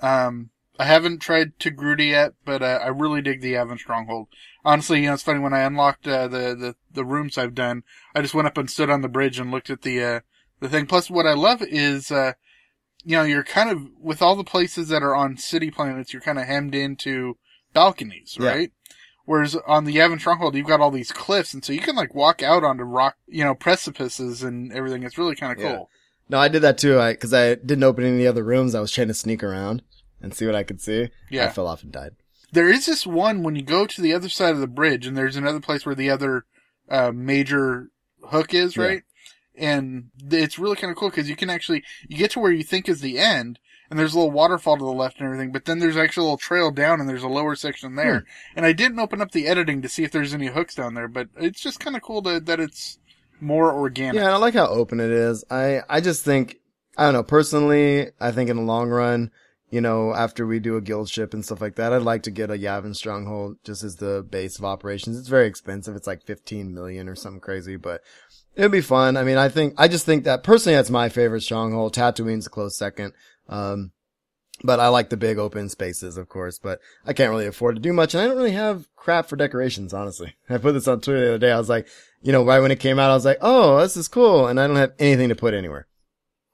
um, 0.00 0.50
I 0.78 0.84
haven't 0.86 1.20
tried 1.20 1.58
Togruta 1.58 2.06
yet, 2.08 2.32
but 2.44 2.62
uh, 2.62 2.80
I 2.82 2.88
really 2.88 3.22
dig 3.22 3.40
the 3.40 3.52
Yavin 3.54 3.78
Stronghold. 3.78 4.28
Honestly, 4.64 5.00
you 5.00 5.06
know, 5.06 5.14
it's 5.14 5.22
funny 5.22 5.38
when 5.38 5.54
I 5.54 5.60
unlocked 5.60 6.06
uh, 6.08 6.26
the, 6.26 6.54
the 6.54 6.76
the 6.92 7.04
rooms 7.04 7.38
I've 7.38 7.54
done. 7.54 7.82
I 8.14 8.22
just 8.22 8.34
went 8.34 8.48
up 8.48 8.58
and 8.58 8.68
stood 8.70 8.90
on 8.90 9.00
the 9.02 9.08
bridge 9.08 9.38
and 9.38 9.50
looked 9.50 9.70
at 9.70 9.82
the 9.82 10.02
uh, 10.02 10.20
the 10.60 10.68
thing. 10.68 10.86
Plus, 10.86 11.08
what 11.10 11.26
I 11.26 11.34
love 11.34 11.62
is, 11.62 12.10
uh, 12.10 12.32
you 13.04 13.16
know, 13.16 13.22
you're 13.22 13.44
kind 13.44 13.70
of 13.70 13.82
with 14.00 14.20
all 14.22 14.34
the 14.36 14.42
places 14.44 14.88
that 14.88 15.02
are 15.02 15.14
on 15.14 15.36
city 15.36 15.70
planets, 15.70 16.12
you're 16.12 16.22
kind 16.22 16.38
of 16.38 16.46
hemmed 16.46 16.74
into 16.74 17.36
balconies, 17.72 18.36
Yeah. 18.40 18.48
right? 18.48 18.72
Whereas 19.26 19.56
on 19.66 19.84
the 19.84 19.94
Yavin 19.96 20.20
Stronghold, 20.20 20.54
you've 20.54 20.66
got 20.66 20.80
all 20.80 20.90
these 20.90 21.12
cliffs, 21.12 21.54
and 21.54 21.64
so 21.64 21.72
you 21.72 21.80
can 21.80 21.96
like 21.96 22.14
walk 22.14 22.42
out 22.42 22.62
onto 22.64 22.82
rock, 22.84 23.16
you 23.26 23.44
know, 23.44 23.54
precipices 23.54 24.42
and 24.42 24.72
everything. 24.72 25.02
It's 25.02 25.16
really 25.18 25.34
kind 25.36 25.52
of 25.56 25.62
Yeah. 25.62 25.78
No, 26.28 26.38
I 26.38 26.48
did 26.48 26.62
that 26.62 26.78
too. 26.78 26.98
I, 26.98 27.14
cause 27.14 27.34
I 27.34 27.54
didn't 27.54 27.84
open 27.84 28.04
any 28.04 28.26
other 28.26 28.42
rooms. 28.42 28.74
I 28.74 28.80
was 28.80 28.90
trying 28.90 29.08
to 29.08 29.14
sneak 29.14 29.42
around 29.42 29.82
and 30.22 30.32
see 30.34 30.46
what 30.46 30.54
I 30.54 30.62
could 30.62 30.80
see. 30.80 31.10
Yeah. 31.30 31.46
I 31.46 31.48
fell 31.50 31.66
off 31.66 31.82
and 31.82 31.92
died. 31.92 32.14
There 32.52 32.70
is 32.70 32.86
this 32.86 33.06
one 33.06 33.42
when 33.42 33.56
you 33.56 33.62
go 33.62 33.86
to 33.86 34.00
the 34.00 34.14
other 34.14 34.28
side 34.28 34.54
of 34.54 34.60
the 34.60 34.66
bridge, 34.66 35.06
and 35.06 35.16
there's 35.16 35.36
another 35.36 35.60
place 35.60 35.84
where 35.84 35.94
the 35.94 36.08
other 36.10 36.44
uh, 36.88 37.10
major 37.12 37.90
hook 38.30 38.54
is, 38.54 38.76
Yeah. 38.76 38.84
right? 38.84 39.02
And 39.56 40.10
it's 40.30 40.58
really 40.58 40.76
kind 40.76 40.90
of 40.90 40.96
cool 40.96 41.10
because 41.10 41.28
you 41.28 41.36
can 41.36 41.50
actually 41.50 41.84
you 42.08 42.16
get 42.16 42.30
to 42.32 42.40
where 42.40 42.50
you 42.52 42.64
think 42.64 42.88
is 42.88 43.00
the 43.00 43.18
end, 43.18 43.58
and 43.90 43.98
there's 43.98 44.14
a 44.14 44.18
little 44.18 44.32
waterfall 44.32 44.76
to 44.76 44.84
the 44.84 44.90
left 44.90 45.18
and 45.18 45.26
everything. 45.26 45.52
But 45.52 45.64
then 45.64 45.78
there's 45.78 45.96
actually 45.96 46.22
a 46.22 46.24
little 46.24 46.38
trail 46.38 46.70
down, 46.70 47.00
and 47.00 47.08
there's 47.08 47.22
a 47.22 47.28
lower 47.28 47.54
section 47.54 47.94
there. 47.96 48.20
Hmm. 48.20 48.24
And 48.56 48.66
I 48.66 48.72
didn't 48.72 48.98
open 48.98 49.20
up 49.20 49.30
the 49.32 49.46
editing 49.46 49.82
to 49.82 49.88
see 49.88 50.02
if 50.04 50.10
there's 50.10 50.34
any 50.34 50.46
hooks 50.46 50.74
down 50.74 50.94
there, 50.94 51.06
but 51.08 51.28
it's 51.36 51.60
just 51.60 51.80
kind 51.80 51.94
of 51.96 52.02
cool 52.02 52.22
to, 52.22 52.40
that 52.40 52.58
it's 52.60 52.98
more 53.40 53.72
organic. 53.72 54.14
Yeah, 54.14 54.26
and 54.26 54.32
I 54.32 54.36
like 54.36 54.54
how 54.54 54.66
open 54.66 55.00
it 55.00 55.10
is. 55.10 55.44
I, 55.50 55.80
I 55.88 56.00
just 56.00 56.24
think, 56.24 56.56
I 56.96 57.04
don't 57.04 57.14
know, 57.14 57.22
personally, 57.22 58.08
I 58.20 58.32
think 58.32 58.50
in 58.50 58.56
the 58.56 58.62
long 58.62 58.90
run, 58.90 59.30
you 59.70 59.80
know, 59.80 60.14
after 60.14 60.46
we 60.46 60.60
do 60.60 60.76
a 60.76 60.80
guild 60.80 61.08
ship 61.08 61.34
and 61.34 61.44
stuff 61.44 61.60
like 61.60 61.76
that, 61.76 61.92
I'd 61.92 62.02
like 62.02 62.22
to 62.24 62.30
get 62.30 62.50
a 62.50 62.54
Yavin 62.54 62.94
stronghold 62.94 63.56
just 63.64 63.82
as 63.82 63.96
the 63.96 64.24
base 64.28 64.58
of 64.58 64.64
operations. 64.64 65.18
It's 65.18 65.28
very 65.28 65.48
expensive. 65.48 65.96
It's 65.96 66.06
like 66.06 66.22
15 66.24 66.72
million 66.72 67.08
or 67.08 67.16
something 67.16 67.40
crazy, 67.40 67.76
but 67.76 68.00
it'd 68.54 68.70
be 68.70 68.80
fun. 68.80 69.16
I 69.16 69.24
mean, 69.24 69.36
I 69.36 69.48
think, 69.48 69.74
I 69.76 69.88
just 69.88 70.06
think 70.06 70.24
that 70.24 70.44
personally 70.44 70.76
that's 70.76 70.90
my 70.90 71.08
favorite 71.08 71.40
stronghold. 71.40 71.92
Tatooine's 71.94 72.46
a 72.46 72.50
close 72.50 72.76
second. 72.76 73.14
Um, 73.48 73.90
but 74.62 74.80
I 74.80 74.88
like 74.88 75.10
the 75.10 75.16
big 75.16 75.38
open 75.38 75.68
spaces, 75.68 76.16
of 76.16 76.28
course, 76.28 76.58
but 76.58 76.80
I 77.04 77.12
can't 77.12 77.30
really 77.30 77.46
afford 77.46 77.76
to 77.76 77.82
do 77.82 77.92
much. 77.92 78.14
And 78.14 78.22
I 78.22 78.26
don't 78.26 78.36
really 78.36 78.52
have 78.52 78.88
crap 78.94 79.28
for 79.28 79.36
decorations, 79.36 79.92
honestly. 79.92 80.36
I 80.48 80.58
put 80.58 80.72
this 80.72 80.88
on 80.88 81.00
Twitter 81.00 81.20
the 81.20 81.28
other 81.28 81.38
day. 81.38 81.52
I 81.52 81.58
was 81.58 81.68
like, 81.68 81.88
you 82.22 82.32
know, 82.32 82.44
right 82.44 82.60
when 82.60 82.70
it 82.70 82.80
came 82.80 82.98
out, 82.98 83.10
I 83.10 83.14
was 83.14 83.24
like, 83.24 83.38
oh, 83.40 83.80
this 83.80 83.96
is 83.96 84.08
cool. 84.08 84.46
And 84.46 84.60
I 84.60 84.66
don't 84.66 84.76
have 84.76 84.94
anything 84.98 85.28
to 85.30 85.34
put 85.34 85.54
anywhere 85.54 85.86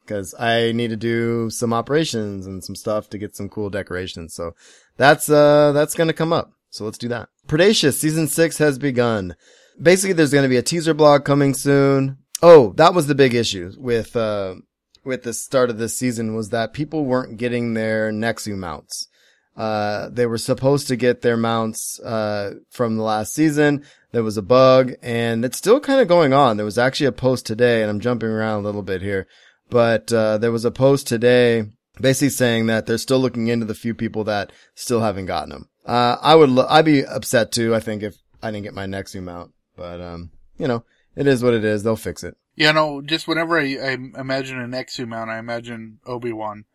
because 0.01 0.35
I 0.39 0.73
need 0.73 0.89
to 0.89 0.97
do 0.97 1.51
some 1.51 1.73
operations 1.73 2.47
and 2.47 2.65
some 2.65 2.75
stuff 2.75 3.11
to 3.11 3.19
get 3.19 3.37
some 3.37 3.49
cool 3.49 3.71
decorations. 3.71 4.35
So 4.35 4.55
that's, 4.97 5.29
uh, 5.29 5.73
that's 5.73 5.95
going 5.95 6.09
to 6.09 6.15
come 6.15 6.33
up. 6.33 6.53
So 6.71 6.85
let's 6.85 6.99
do 6.99 7.09
that. 7.09 7.29
Predacious 7.47 8.01
season 8.01 8.29
six 8.29 8.59
has 8.59 8.79
begun. 8.79 9.37
Basically, 9.81 10.13
there's 10.13 10.33
going 10.33 10.43
to 10.45 10.49
be 10.49 10.57
a 10.57 10.63
teaser 10.63 10.95
blog 10.95 11.25
coming 11.25 11.55
soon. 11.55 12.19
Oh, 12.43 12.73
that 12.77 12.95
was 12.95 13.07
the 13.07 13.15
big 13.15 13.35
issue 13.35 13.73
with, 13.77 14.17
uh, 14.17 14.57
with 15.05 15.23
the 15.23 15.33
start 15.33 15.71
of 15.71 15.79
this 15.79 15.97
season 15.97 16.35
was 16.35 16.51
that 16.51 16.73
people 16.73 17.05
weren't 17.05 17.39
getting 17.39 17.75
their 17.75 18.13
Nexu 18.13 18.57
mounts. 18.57 19.09
Uh, 19.57 20.09
they 20.11 20.27
were 20.27 20.39
supposed 20.39 20.89
to 20.89 20.97
get 20.97 21.23
their 21.23 21.37
mounts, 21.37 22.01
uh, 22.01 22.55
from 22.71 22.97
the 22.97 23.03
last 23.03 23.35
season. 23.35 23.85
There 24.13 24.23
was 24.23 24.37
a 24.37 24.43
bug 24.43 24.93
and 25.03 25.45
it's 25.45 25.59
still 25.59 25.81
kind 25.81 26.01
of 26.01 26.09
going 26.09 26.33
on. 26.33 26.57
There 26.57 26.65
was 26.65 26.79
actually 26.79 27.07
a 27.07 27.13
post 27.13 27.47
today 27.47 27.83
and 27.83 27.91
I'm 27.91 28.01
jumping 28.01 28.31
around 28.31 28.61
a 28.61 28.65
little 28.65 28.83
bit 28.83 29.03
here, 29.03 29.27
but 29.69 30.13
uh, 30.13 30.39
there 30.39 30.53
was 30.53 30.65
a 30.65 30.71
post 30.71 31.07
today 31.07 31.65
basically 32.01 32.31
saying 32.31 32.67
that 32.67 32.87
they're 32.87 32.99
still 32.99 33.19
looking 33.19 33.49
into 33.49 33.67
the 33.67 33.75
few 33.75 33.95
people 33.95 34.25
that 34.25 34.53
still 34.75 35.01
haven't 35.01 35.27
gotten 35.27 35.51
them. 35.51 35.69
Uh, 35.85 36.17
I 36.21 36.35
would, 36.35 36.51
lo- 36.51 36.67
I'd 36.69 36.85
be 36.85 37.05
upset 37.05 37.53
too. 37.53 37.75
I 37.75 37.81
think 37.81 38.03
if 38.03 38.17
I 38.43 38.51
didn't 38.51 38.65
get 38.65 38.75
my 38.75 38.87
Nexu 38.87 39.23
mount, 39.23 39.53
but 39.77 40.01
um, 40.01 40.31
you 40.59 40.69
know, 40.69 40.85
it 41.17 41.27
is 41.27 41.43
what 41.43 41.55
it 41.55 41.65
is. 41.65 41.83
They'll 41.83 41.97
fix 41.97 42.25
it. 42.25 42.37
Yeah, 42.61 42.73
no, 42.73 43.01
just 43.01 43.27
whenever 43.27 43.59
I, 43.59 43.77
I 43.83 43.93
imagine 44.21 44.61
an 44.61 44.73
Nexu 44.73 45.09
mount, 45.09 45.31
I 45.31 45.39
imagine 45.39 45.99
Obi-Wan 46.05 46.67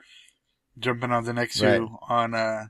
jumping 0.79 1.11
on 1.11 1.25
the 1.25 1.31
Nexu 1.31 1.79
Right. 1.79 1.89
on, 2.09 2.33
uh, 2.33 2.65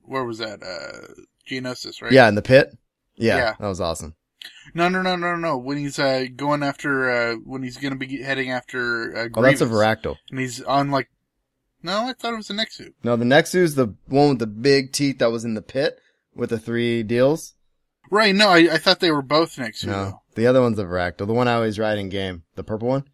where 0.00 0.24
was 0.24 0.38
that? 0.38 0.62
Uh, 0.62 1.12
Geonosis, 1.46 2.00
right? 2.00 2.12
Yeah, 2.12 2.26
in 2.28 2.34
the 2.34 2.40
pit. 2.40 2.74
Yeah, 3.14 3.36
Yeah. 3.36 3.54
that 3.60 3.66
was 3.68 3.80
awesome. 3.82 4.14
No, 4.72 4.88
no, 4.88 5.02
no, 5.02 5.16
no, 5.16 5.36
no. 5.36 5.58
When 5.58 5.76
he's, 5.76 5.98
uh, 5.98 6.24
going 6.34 6.62
after, 6.62 7.10
uh, 7.10 7.34
when 7.44 7.62
he's 7.62 7.76
gonna 7.76 7.96
be 7.96 8.22
heading 8.22 8.50
after, 8.50 9.14
uh, 9.14 9.28
Oh, 9.34 9.42
that's 9.42 9.60
a. 9.60 9.66
Varactyl. 9.66 10.16
And 10.30 10.40
he's 10.40 10.62
on 10.62 10.90
like, 10.90 11.10
no, 11.82 12.06
I 12.08 12.14
thought 12.14 12.32
it 12.32 12.36
was 12.38 12.48
a 12.48 12.54
Nexu. 12.54 12.94
No, 13.04 13.16
the 13.16 13.26
Nexu's 13.26 13.74
the 13.74 13.94
one 14.06 14.30
with 14.30 14.38
the 14.38 14.46
big 14.46 14.92
teeth 14.92 15.18
that 15.18 15.30
was 15.30 15.44
in 15.44 15.52
the 15.52 15.62
pit 15.62 15.98
with 16.34 16.48
the 16.50 16.58
three 16.58 17.02
deals. 17.02 17.52
Right, 18.10 18.34
no, 18.34 18.48
I, 18.48 18.74
I 18.74 18.78
thought 18.78 19.00
they 19.00 19.10
were 19.10 19.22
both 19.22 19.58
next 19.58 19.84
Nexu. 19.84 19.88
No, 19.88 20.22
the 20.34 20.46
other 20.46 20.60
one's 20.60 20.78
a 20.78 20.84
Varactyl. 20.84 21.26
The 21.26 21.34
one 21.34 21.48
I 21.48 21.54
always 21.54 21.78
ride 21.78 21.98
in 21.98 22.08
game. 22.08 22.44
The 22.54 22.64
purple 22.64 22.88
one. 22.88 23.04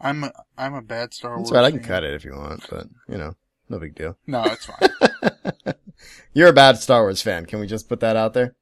I'm 0.00 0.24
a, 0.24 0.32
I'm 0.56 0.74
a 0.74 0.82
bad 0.82 1.12
Star 1.12 1.36
Wars. 1.36 1.50
That's 1.50 1.56
right. 1.56 1.64
I 1.64 1.70
can 1.70 1.80
fan. 1.80 1.88
cut 1.88 2.04
it 2.04 2.14
if 2.14 2.24
you 2.24 2.32
want, 2.32 2.66
but 2.70 2.86
you 3.08 3.18
know, 3.18 3.34
no 3.68 3.78
big 3.78 3.94
deal. 3.94 4.16
No, 4.26 4.42
it's 4.44 4.66
fine. 4.66 5.74
You're 6.32 6.48
a 6.48 6.54
bad 6.54 6.78
Star 6.78 7.02
Wars 7.02 7.22
fan. 7.22 7.46
Can 7.46 7.60
we 7.60 7.66
just 7.66 7.88
put 7.88 8.00
that 8.00 8.16
out 8.16 8.34
there? 8.34 8.54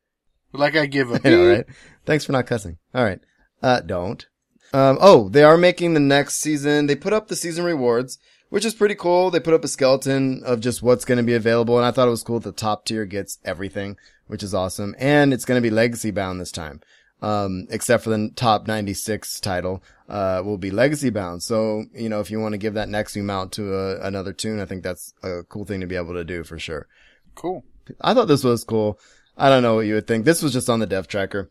like 0.52 0.76
I 0.76 0.86
give 0.86 1.10
a 1.10 1.20
I 1.24 1.30
know, 1.30 1.48
right? 1.48 1.66
Thanks 2.06 2.24
for 2.24 2.32
not 2.32 2.46
cussing. 2.46 2.78
All 2.94 3.04
right. 3.04 3.20
Uh, 3.62 3.80
don't. 3.80 4.26
Um, 4.72 4.98
oh, 5.00 5.28
they 5.28 5.44
are 5.44 5.56
making 5.56 5.94
the 5.94 6.00
next 6.00 6.36
season. 6.36 6.86
They 6.86 6.96
put 6.96 7.12
up 7.12 7.28
the 7.28 7.36
season 7.36 7.64
rewards, 7.64 8.18
which 8.50 8.64
is 8.64 8.74
pretty 8.74 8.94
cool. 8.94 9.30
They 9.30 9.40
put 9.40 9.54
up 9.54 9.64
a 9.64 9.68
skeleton 9.68 10.42
of 10.44 10.60
just 10.60 10.82
what's 10.82 11.04
going 11.04 11.18
to 11.18 11.24
be 11.24 11.34
available. 11.34 11.76
And 11.76 11.86
I 11.86 11.90
thought 11.90 12.08
it 12.08 12.12
was 12.12 12.22
cool 12.22 12.40
that 12.40 12.56
the 12.56 12.60
top 12.60 12.84
tier 12.84 13.06
gets 13.06 13.38
everything, 13.44 13.96
which 14.28 14.42
is 14.42 14.54
awesome. 14.54 14.94
And 14.98 15.32
it's 15.32 15.44
going 15.44 15.60
to 15.60 15.66
be 15.66 15.74
legacy 15.74 16.10
bound 16.10 16.40
this 16.40 16.52
time. 16.52 16.80
Um, 17.20 17.66
except 17.70 18.04
for 18.04 18.10
the 18.10 18.30
top 18.36 18.68
96 18.68 19.40
title, 19.40 19.82
uh, 20.08 20.40
will 20.44 20.56
be 20.56 20.70
legacy 20.70 21.10
bound. 21.10 21.42
So, 21.42 21.84
you 21.92 22.08
know, 22.08 22.20
if 22.20 22.30
you 22.30 22.38
want 22.38 22.52
to 22.52 22.58
give 22.58 22.74
that 22.74 22.88
next 22.88 23.16
mount 23.16 23.50
to 23.54 23.74
a, 23.74 24.00
another 24.06 24.32
tune, 24.32 24.60
I 24.60 24.66
think 24.66 24.84
that's 24.84 25.12
a 25.24 25.42
cool 25.48 25.64
thing 25.64 25.80
to 25.80 25.88
be 25.88 25.96
able 25.96 26.14
to 26.14 26.24
do 26.24 26.44
for 26.44 26.60
sure. 26.60 26.86
Cool. 27.34 27.64
I 28.00 28.14
thought 28.14 28.28
this 28.28 28.44
was 28.44 28.62
cool. 28.62 29.00
I 29.36 29.48
don't 29.48 29.62
know 29.62 29.76
what 29.76 29.86
you 29.86 29.94
would 29.94 30.06
think. 30.06 30.24
This 30.24 30.42
was 30.42 30.52
just 30.52 30.70
on 30.70 30.78
the 30.78 30.86
dev 30.86 31.08
tracker. 31.08 31.50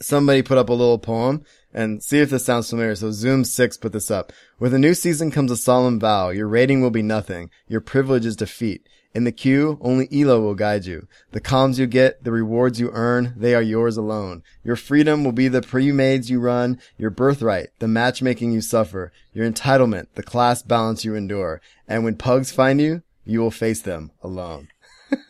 Somebody 0.00 0.40
put 0.42 0.56
up 0.56 0.70
a 0.70 0.74
little 0.74 0.98
poem 0.98 1.44
and 1.74 2.02
see 2.02 2.20
if 2.20 2.30
this 2.30 2.44
sounds 2.44 2.70
familiar. 2.70 2.94
So 2.94 3.10
Zoom 3.10 3.44
6 3.44 3.76
put 3.76 3.92
this 3.92 4.10
up. 4.10 4.32
With 4.58 4.72
a 4.72 4.78
new 4.78 4.94
season 4.94 5.30
comes 5.30 5.50
a 5.50 5.56
solemn 5.56 6.00
vow. 6.00 6.30
Your 6.30 6.48
rating 6.48 6.80
will 6.80 6.90
be 6.90 7.02
nothing. 7.02 7.50
Your 7.68 7.80
privilege 7.82 8.24
is 8.24 8.36
defeat. 8.36 8.88
In 9.12 9.24
the 9.24 9.32
queue, 9.32 9.76
only 9.80 10.08
Elo 10.12 10.40
will 10.40 10.54
guide 10.54 10.86
you. 10.86 11.08
The 11.32 11.40
comms 11.40 11.78
you 11.78 11.86
get, 11.86 12.22
the 12.22 12.30
rewards 12.30 12.78
you 12.78 12.90
earn, 12.92 13.34
they 13.36 13.54
are 13.56 13.62
yours 13.62 13.96
alone. 13.96 14.44
Your 14.62 14.76
freedom 14.76 15.24
will 15.24 15.32
be 15.32 15.48
the 15.48 15.62
pre-mades 15.62 16.30
you 16.30 16.38
run, 16.38 16.80
your 16.96 17.10
birthright, 17.10 17.70
the 17.80 17.88
matchmaking 17.88 18.52
you 18.52 18.60
suffer, 18.60 19.12
your 19.32 19.50
entitlement, 19.50 20.06
the 20.14 20.22
class 20.22 20.62
balance 20.62 21.04
you 21.04 21.16
endure. 21.16 21.60
And 21.88 22.04
when 22.04 22.16
pugs 22.16 22.52
find 22.52 22.80
you, 22.80 23.02
you 23.24 23.40
will 23.40 23.50
face 23.50 23.82
them 23.82 24.12
alone. 24.22 24.68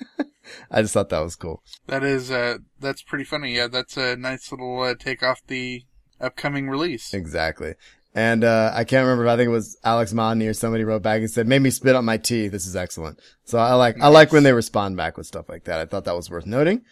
I 0.71 0.83
just 0.83 0.93
thought 0.93 1.09
that 1.09 1.21
was 1.21 1.37
cool. 1.37 1.62
That 1.87 2.03
is, 2.03 2.31
uh, 2.31 2.59
that's 2.79 3.03
pretty 3.03 3.25
funny. 3.25 3.57
Yeah, 3.57 3.69
that's 3.69 3.97
a 3.97 4.14
nice 4.14 4.51
little, 4.53 4.83
uh, 4.83 4.95
take 4.99 5.23
off 5.23 5.40
the 5.47 5.85
upcoming 6.21 6.69
release. 6.69 7.14
Exactly. 7.14 7.77
And 8.14 8.42
uh, 8.42 8.73
I 8.75 8.85
can't 8.85 9.05
remember. 9.05 9.25
If 9.27 9.31
I 9.31 9.37
think 9.37 9.46
it 9.46 9.53
was 9.53 9.79
Alex 9.85 10.12
Modny 10.12 10.49
or 10.49 10.53
somebody 10.53 10.83
wrote 10.83 11.03
back 11.03 11.20
and 11.20 11.31
said, 11.31 11.46
"Made 11.46 11.62
me 11.62 11.70
spit 11.70 11.94
on 11.94 12.05
my 12.05 12.16
tea. 12.16 12.49
This 12.49 12.66
is 12.66 12.75
excellent." 12.75 13.20
So 13.44 13.59
I 13.59 13.75
like 13.75 14.01
I 14.01 14.09
like 14.09 14.33
when 14.33 14.42
they 14.42 14.53
respond 14.53 14.96
back 14.96 15.16
with 15.16 15.27
stuff 15.27 15.49
like 15.49 15.64
that. 15.64 15.79
I 15.79 15.87
thought 15.87 16.05
that 16.07 16.16
was 16.16 16.29
worth 16.29 16.46
noting. 16.46 16.85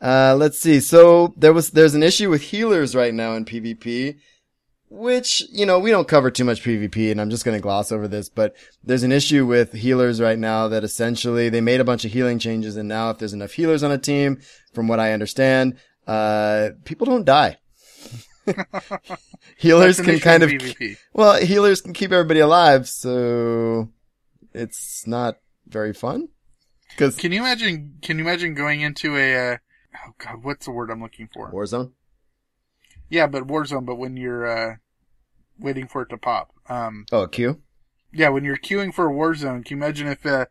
Uh, 0.00 0.34
let's 0.36 0.58
see. 0.58 0.80
So 0.80 1.34
there 1.36 1.52
was 1.52 1.70
there's 1.70 1.94
an 1.94 2.02
issue 2.02 2.30
with 2.30 2.42
healers 2.42 2.96
right 2.96 3.14
now 3.14 3.34
in 3.34 3.44
PvP, 3.44 4.16
which 4.90 5.44
you 5.52 5.66
know 5.66 5.78
we 5.78 5.92
don't 5.92 6.08
cover 6.08 6.32
too 6.32 6.44
much 6.44 6.64
PvP, 6.64 7.12
and 7.12 7.20
I'm 7.20 7.30
just 7.30 7.44
going 7.44 7.56
to 7.56 7.62
gloss 7.62 7.92
over 7.92 8.08
this. 8.08 8.28
But 8.28 8.56
there's 8.82 9.04
an 9.04 9.12
issue 9.12 9.46
with 9.46 9.72
healers 9.72 10.20
right 10.20 10.38
now 10.38 10.66
that 10.66 10.82
essentially 10.82 11.48
they 11.48 11.60
made 11.60 11.80
a 11.80 11.84
bunch 11.84 12.04
of 12.04 12.12
healing 12.12 12.40
changes, 12.40 12.76
and 12.76 12.88
now 12.88 13.10
if 13.10 13.18
there's 13.18 13.32
enough 13.32 13.52
healers 13.52 13.84
on 13.84 13.92
a 13.92 13.98
team, 13.98 14.40
from 14.74 14.88
what 14.88 14.98
I 14.98 15.12
understand, 15.12 15.76
uh, 16.08 16.70
people 16.84 17.06
don't 17.06 17.24
die. 17.24 17.58
healers 19.56 20.00
can 20.00 20.18
kind 20.20 20.42
of 20.42 20.50
PvP. 20.50 20.96
well, 21.12 21.36
healers 21.40 21.80
can 21.80 21.92
keep 21.92 22.12
everybody 22.12 22.40
alive, 22.40 22.88
so 22.88 23.88
it's 24.52 25.06
not 25.06 25.38
very 25.66 25.92
fun. 25.92 26.28
Cause 26.96 27.16
Can 27.16 27.32
you 27.32 27.40
imagine? 27.40 27.98
Can 28.02 28.18
you 28.18 28.24
imagine 28.24 28.54
going 28.54 28.80
into 28.80 29.16
a? 29.16 29.52
Uh, 29.54 29.56
oh 30.06 30.12
God, 30.18 30.44
what's 30.44 30.66
the 30.66 30.72
word 30.72 30.90
I'm 30.90 31.02
looking 31.02 31.28
for? 31.32 31.52
Warzone? 31.52 31.92
Yeah, 33.10 33.26
but 33.26 33.46
Warzone. 33.46 33.84
But 33.84 33.96
when 33.96 34.16
you're 34.16 34.46
uh, 34.46 34.76
waiting 35.58 35.86
for 35.88 36.02
it 36.02 36.08
to 36.10 36.16
pop, 36.16 36.52
um, 36.68 37.04
Oh, 37.12 37.22
a 37.22 37.28
queue? 37.28 37.60
yeah, 38.12 38.30
when 38.30 38.44
you're 38.44 38.56
queuing 38.56 38.94
for 38.94 39.08
a 39.08 39.12
Warzone, 39.12 39.64
can 39.64 39.76
you 39.78 39.84
imagine 39.84 40.06
if 40.08 40.24
uh, 40.24 40.46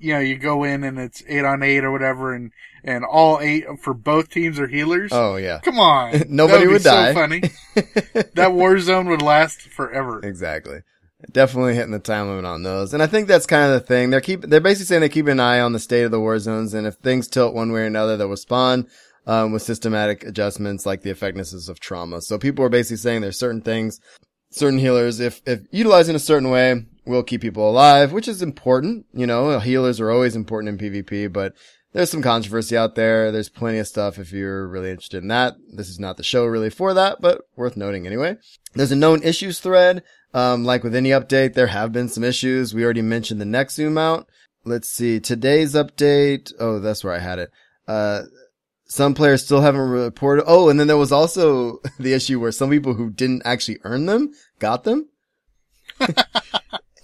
you 0.00 0.12
know 0.14 0.20
you 0.20 0.36
go 0.36 0.64
in 0.64 0.84
and 0.84 0.98
it's 0.98 1.22
eight 1.28 1.44
on 1.44 1.62
eight 1.62 1.84
or 1.84 1.90
whatever, 1.90 2.34
and 2.34 2.52
and 2.84 3.04
all 3.04 3.40
eight 3.40 3.64
for 3.82 3.92
both 3.94 4.30
teams 4.30 4.58
are 4.60 4.68
healers? 4.68 5.10
Oh, 5.12 5.36
yeah. 5.36 5.58
Come 5.60 5.80
on, 5.80 6.22
Nobody 6.28 6.64
That 6.64 6.70
would 6.70 6.78
be 6.78 6.82
so 6.82 6.90
die. 6.90 7.14
funny. 7.14 7.40
that 7.74 8.50
Warzone 8.52 9.08
would 9.08 9.22
last 9.22 9.60
forever. 9.62 10.20
exactly. 10.22 10.80
Definitely 11.32 11.74
hitting 11.74 11.90
the 11.90 11.98
time 11.98 12.28
limit 12.28 12.44
on 12.44 12.62
those. 12.62 12.94
And 12.94 13.02
I 13.02 13.08
think 13.08 13.26
that's 13.26 13.46
kind 13.46 13.72
of 13.72 13.80
the 13.80 13.84
thing. 13.86 14.10
They're 14.10 14.20
keep, 14.20 14.42
they're 14.42 14.60
basically 14.60 14.86
saying 14.86 15.00
they 15.00 15.08
keep 15.08 15.26
an 15.26 15.40
eye 15.40 15.58
on 15.58 15.72
the 15.72 15.80
state 15.80 16.04
of 16.04 16.12
the 16.12 16.20
war 16.20 16.38
zones. 16.38 16.74
And 16.74 16.86
if 16.86 16.94
things 16.94 17.26
tilt 17.26 17.54
one 17.54 17.72
way 17.72 17.80
or 17.80 17.86
another, 17.86 18.16
they'll 18.16 18.28
respond, 18.28 18.86
um, 19.26 19.50
with 19.50 19.62
systematic 19.62 20.22
adjustments 20.22 20.86
like 20.86 21.02
the 21.02 21.10
effectiveness 21.10 21.68
of 21.68 21.80
trauma. 21.80 22.20
So 22.22 22.38
people 22.38 22.64
are 22.64 22.68
basically 22.68 22.98
saying 22.98 23.22
there's 23.22 23.36
certain 23.38 23.62
things, 23.62 24.00
certain 24.52 24.78
healers, 24.78 25.18
if, 25.18 25.42
if 25.44 25.62
utilized 25.72 26.08
in 26.08 26.14
a 26.14 26.20
certain 26.20 26.50
way, 26.50 26.86
will 27.08 27.22
keep 27.22 27.40
people 27.40 27.68
alive, 27.68 28.12
which 28.12 28.28
is 28.28 28.42
important. 28.42 29.06
You 29.12 29.26
know, 29.26 29.58
healers 29.58 30.00
are 30.00 30.10
always 30.10 30.36
important 30.36 30.80
in 30.80 30.92
PvP, 30.92 31.32
but 31.32 31.54
there's 31.92 32.10
some 32.10 32.22
controversy 32.22 32.76
out 32.76 32.94
there. 32.94 33.32
There's 33.32 33.48
plenty 33.48 33.78
of 33.78 33.88
stuff 33.88 34.18
if 34.18 34.30
you're 34.30 34.68
really 34.68 34.90
interested 34.90 35.22
in 35.22 35.28
that. 35.28 35.54
This 35.72 35.88
is 35.88 35.98
not 35.98 36.16
the 36.16 36.22
show 36.22 36.44
really 36.44 36.70
for 36.70 36.94
that, 36.94 37.20
but 37.20 37.42
worth 37.56 37.76
noting 37.76 38.06
anyway. 38.06 38.36
There's 38.74 38.92
a 38.92 38.96
known 38.96 39.22
issues 39.22 39.58
thread. 39.60 40.02
Um, 40.34 40.64
like 40.64 40.84
with 40.84 40.94
any 40.94 41.08
update, 41.10 41.54
there 41.54 41.68
have 41.68 41.92
been 41.92 42.08
some 42.08 42.22
issues. 42.24 42.74
We 42.74 42.84
already 42.84 43.02
mentioned 43.02 43.40
the 43.40 43.46
Nexu 43.46 43.90
mount. 43.90 44.26
Let's 44.64 44.88
see. 44.90 45.18
Today's 45.18 45.74
update. 45.74 46.52
Oh, 46.60 46.78
that's 46.78 47.02
where 47.02 47.14
I 47.14 47.20
had 47.20 47.38
it. 47.38 47.50
Uh, 47.86 48.24
some 48.84 49.14
players 49.14 49.44
still 49.44 49.62
haven't 49.62 49.80
reported. 49.80 50.44
Oh, 50.46 50.68
and 50.68 50.78
then 50.78 50.86
there 50.86 50.96
was 50.96 51.12
also 51.12 51.80
the 51.98 52.12
issue 52.12 52.38
where 52.38 52.52
some 52.52 52.70
people 52.70 52.94
who 52.94 53.10
didn't 53.10 53.42
actually 53.44 53.78
earn 53.84 54.06
them 54.06 54.32
got 54.58 54.84
them. 54.84 55.08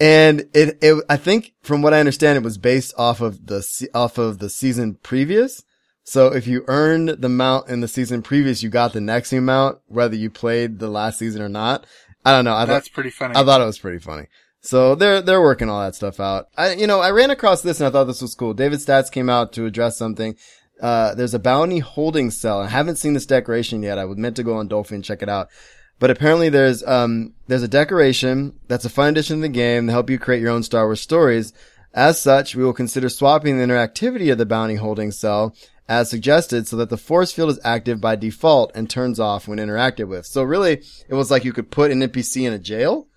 and 0.05 0.41
it, 0.53 0.77
it, 0.83 1.03
I 1.09 1.17
think 1.17 1.53
from 1.63 1.81
what 1.81 1.95
I 1.95 1.99
understand, 1.99 2.37
it 2.37 2.43
was 2.43 2.59
based 2.59 2.93
off 2.95 3.21
of 3.21 3.47
the, 3.47 3.89
off 3.95 4.19
of 4.19 4.37
the 4.37 4.51
season 4.51 4.95
previous. 5.01 5.63
So 6.03 6.27
if 6.27 6.45
you 6.45 6.63
earned 6.67 7.09
the 7.09 7.29
mount 7.29 7.69
in 7.69 7.81
the 7.81 7.87
season 7.87 8.21
previous, 8.21 8.61
you 8.61 8.69
got 8.69 8.93
the 8.93 9.01
next 9.01 9.33
amount, 9.33 9.79
whether 9.87 10.15
you 10.15 10.29
played 10.29 10.77
the 10.77 10.89
last 10.89 11.17
season 11.17 11.41
or 11.41 11.49
not. 11.49 11.87
I 12.23 12.31
don't 12.31 12.45
know. 12.45 12.53
I 12.53 12.61
thought, 12.61 12.67
That's 12.67 12.89
pretty 12.89 13.09
funny. 13.09 13.35
I 13.35 13.43
thought 13.43 13.61
it 13.61 13.65
was 13.65 13.79
pretty 13.79 13.97
funny. 13.97 14.27
So 14.61 14.93
they're, 14.93 15.23
they're 15.23 15.41
working 15.41 15.69
all 15.69 15.81
that 15.81 15.95
stuff 15.95 16.19
out. 16.19 16.49
I, 16.55 16.73
you 16.73 16.85
know, 16.85 16.99
I 16.99 17.09
ran 17.09 17.31
across 17.31 17.63
this 17.63 17.79
and 17.79 17.87
I 17.87 17.89
thought 17.89 18.03
this 18.03 18.21
was 18.21 18.35
cool. 18.35 18.53
David 18.53 18.79
Stats 18.81 19.11
came 19.11 19.29
out 19.29 19.53
to 19.53 19.65
address 19.65 19.97
something. 19.97 20.35
Uh, 20.79 21.15
there's 21.15 21.33
a 21.33 21.39
bounty 21.39 21.79
holding 21.79 22.29
cell. 22.29 22.61
I 22.61 22.67
haven't 22.67 22.97
seen 22.97 23.13
this 23.13 23.25
decoration 23.25 23.81
yet. 23.81 23.97
I 23.97 24.05
was 24.05 24.17
meant 24.17 24.35
to 24.35 24.43
go 24.43 24.57
on 24.57 24.67
Dolphin 24.67 24.95
and 24.95 25.03
check 25.03 25.23
it 25.23 25.29
out. 25.29 25.49
But 25.99 26.11
apparently 26.11 26.49
there's, 26.49 26.83
um, 26.83 27.33
there's 27.47 27.63
a 27.63 27.67
decoration 27.67 28.59
that's 28.67 28.85
a 28.85 28.89
fun 28.89 29.09
addition 29.09 29.37
to 29.37 29.41
the 29.43 29.49
game 29.49 29.87
to 29.87 29.93
help 29.93 30.09
you 30.09 30.19
create 30.19 30.41
your 30.41 30.51
own 30.51 30.63
Star 30.63 30.85
Wars 30.85 31.01
stories. 31.01 31.53
As 31.93 32.21
such, 32.21 32.55
we 32.55 32.63
will 32.63 32.73
consider 32.73 33.07
swapping 33.07 33.57
the 33.57 33.65
interactivity 33.65 34.31
of 34.31 34.37
the 34.37 34.45
bounty 34.45 34.75
holding 34.75 35.11
cell 35.11 35.55
as 35.87 36.09
suggested 36.09 36.67
so 36.67 36.75
that 36.77 36.89
the 36.89 36.97
force 36.97 37.31
field 37.31 37.49
is 37.49 37.59
active 37.63 38.01
by 38.01 38.15
default 38.15 38.71
and 38.75 38.89
turns 38.89 39.19
off 39.19 39.47
when 39.47 39.59
interacted 39.59 40.07
with. 40.07 40.25
So 40.25 40.43
really, 40.43 40.83
it 41.07 41.13
was 41.13 41.29
like 41.29 41.45
you 41.45 41.53
could 41.53 41.71
put 41.71 41.91
an 41.91 42.01
NPC 42.01 42.45
in 42.45 42.53
a 42.53 42.59
jail, 42.59 43.07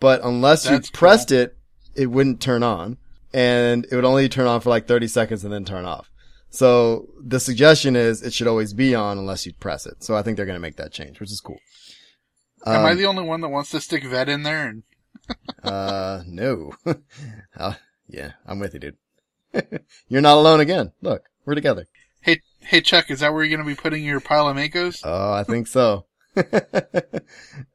but 0.00 0.20
unless 0.22 0.64
you 0.64 0.72
That's 0.72 0.90
pressed 0.90 1.32
it, 1.32 1.56
it 1.94 2.06
wouldn't 2.06 2.40
turn 2.40 2.62
on 2.62 2.98
and 3.32 3.84
it 3.90 3.94
would 3.94 4.04
only 4.04 4.28
turn 4.28 4.46
on 4.46 4.60
for 4.60 4.70
like 4.70 4.86
30 4.86 5.08
seconds 5.08 5.44
and 5.44 5.52
then 5.52 5.64
turn 5.64 5.84
off. 5.84 6.08
So 6.50 7.08
the 7.20 7.40
suggestion 7.40 7.96
is 7.96 8.22
it 8.22 8.32
should 8.32 8.46
always 8.46 8.72
be 8.72 8.94
on 8.94 9.18
unless 9.18 9.44
you 9.44 9.52
press 9.54 9.86
it. 9.86 10.04
So 10.04 10.14
I 10.16 10.22
think 10.22 10.36
they're 10.36 10.46
going 10.46 10.56
to 10.56 10.60
make 10.60 10.76
that 10.76 10.92
change, 10.92 11.18
which 11.18 11.32
is 11.32 11.40
cool. 11.40 11.58
Am 12.66 12.84
I 12.86 12.92
Um, 12.92 12.98
the 12.98 13.06
only 13.06 13.22
one 13.24 13.40
that 13.42 13.48
wants 13.50 13.70
to 13.70 13.80
stick 13.80 14.04
vet 14.04 14.28
in 14.28 14.42
there? 14.42 14.66
And 14.68 14.82
Uh, 15.62 16.22
no. 16.26 16.72
Uh, 17.56 17.74
yeah, 18.08 18.32
I'm 18.46 18.58
with 18.58 18.74
you, 18.74 18.80
dude. 18.80 18.96
You're 20.08 20.20
not 20.20 20.36
alone 20.36 20.60
again. 20.60 20.92
Look, 21.00 21.22
we're 21.46 21.54
together. 21.54 21.86
hey, 22.20 22.40
hey, 22.60 22.80
Chuck, 22.80 23.10
is 23.10 23.20
that 23.20 23.32
where 23.32 23.44
you're 23.44 23.56
going 23.56 23.66
to 23.66 23.74
be 23.76 23.80
putting 23.80 24.04
your 24.04 24.20
pile 24.20 24.48
of 24.48 24.56
Makos? 24.56 25.00
Oh, 25.04 25.32
I 25.32 25.44
think 25.44 25.66
so. 25.68 26.06
All 26.36 26.42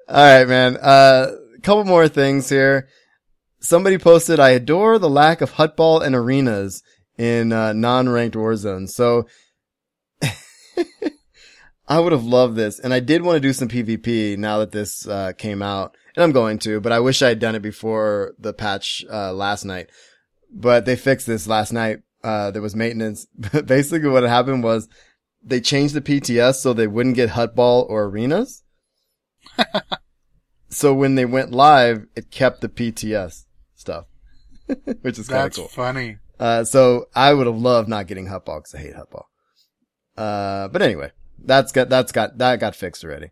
right, 0.09 0.47
man. 0.47 0.75
Uh, 0.77 1.31
couple 1.63 1.83
more 1.85 2.07
things 2.09 2.49
here. 2.49 2.87
Somebody 3.61 3.97
posted, 3.97 4.39
I 4.39 4.49
adore 4.51 4.99
the 4.99 5.09
lack 5.09 5.41
of 5.41 5.53
huttball 5.53 6.01
and 6.01 6.15
arenas 6.15 6.81
in 7.17 7.51
uh, 7.53 7.73
non-ranked 7.73 8.35
Warzone. 8.35 8.89
So 8.89 9.27
I 11.89 11.99
would 11.99 12.11
have 12.11 12.23
loved 12.23 12.55
this. 12.55 12.79
And 12.79 12.93
I 12.93 12.99
did 12.99 13.23
want 13.23 13.37
to 13.37 13.39
do 13.41 13.51
some 13.51 13.67
PvP 13.67 14.37
now 14.37 14.59
that 14.59 14.71
this 14.71 15.07
uh, 15.07 15.33
came 15.33 15.63
out. 15.63 15.97
And 16.15 16.23
I'm 16.23 16.31
going 16.31 16.59
to, 16.59 16.79
but 16.79 16.91
I 16.91 16.99
wish 16.99 17.21
I 17.21 17.29
had 17.29 17.39
done 17.39 17.55
it 17.55 17.61
before 17.61 18.35
the 18.37 18.53
patch 18.53 19.03
uh, 19.11 19.33
last 19.33 19.65
night. 19.65 19.89
But 20.51 20.85
they 20.85 20.95
fixed 20.95 21.25
this 21.25 21.47
last 21.47 21.73
night. 21.73 21.99
Uh, 22.23 22.51
there 22.51 22.61
was 22.61 22.75
maintenance. 22.75 23.25
Basically 23.65 24.09
what 24.09 24.23
happened 24.23 24.63
was 24.63 24.87
they 25.43 25.59
changed 25.59 25.95
the 25.95 26.01
PTS 26.01 26.55
so 26.55 26.73
they 26.73 26.87
wouldn't 26.87 27.15
get 27.15 27.31
huttball 27.31 27.89
or 27.89 28.05
arenas. 28.05 28.63
so 30.69 30.93
when 30.93 31.15
they 31.15 31.25
went 31.25 31.51
live, 31.51 32.05
it 32.15 32.29
kept 32.29 32.61
the 32.61 32.69
PTS 32.69 33.45
stuff, 33.73 34.05
which 35.01 35.17
is 35.17 35.27
kind 35.27 35.39
of 35.39 35.45
That's 35.45 35.57
cool. 35.57 35.67
funny. 35.69 36.17
Uh, 36.39 36.63
so 36.63 37.07
I 37.15 37.33
would 37.33 37.47
have 37.47 37.57
loved 37.57 37.89
not 37.89 38.07
getting 38.07 38.27
huttball 38.27 38.59
because 38.59 38.75
I 38.75 38.79
hate 38.79 38.95
huttball. 38.95 39.23
Uh, 40.17 40.67
but 40.67 40.81
anyway, 40.81 41.11
that's 41.43 41.71
got, 41.71 41.89
that's 41.89 42.11
got, 42.11 42.37
that 42.37 42.59
got 42.59 42.75
fixed 42.75 43.03
already. 43.03 43.29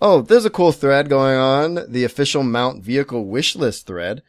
Oh, 0.00 0.22
there's 0.22 0.44
a 0.44 0.50
cool 0.50 0.72
thread 0.72 1.08
going 1.08 1.36
on. 1.36 1.80
The 1.88 2.04
official 2.04 2.42
mount 2.42 2.84
vehicle 2.84 3.24
wish 3.24 3.56
list 3.56 3.86
thread. 3.86 4.22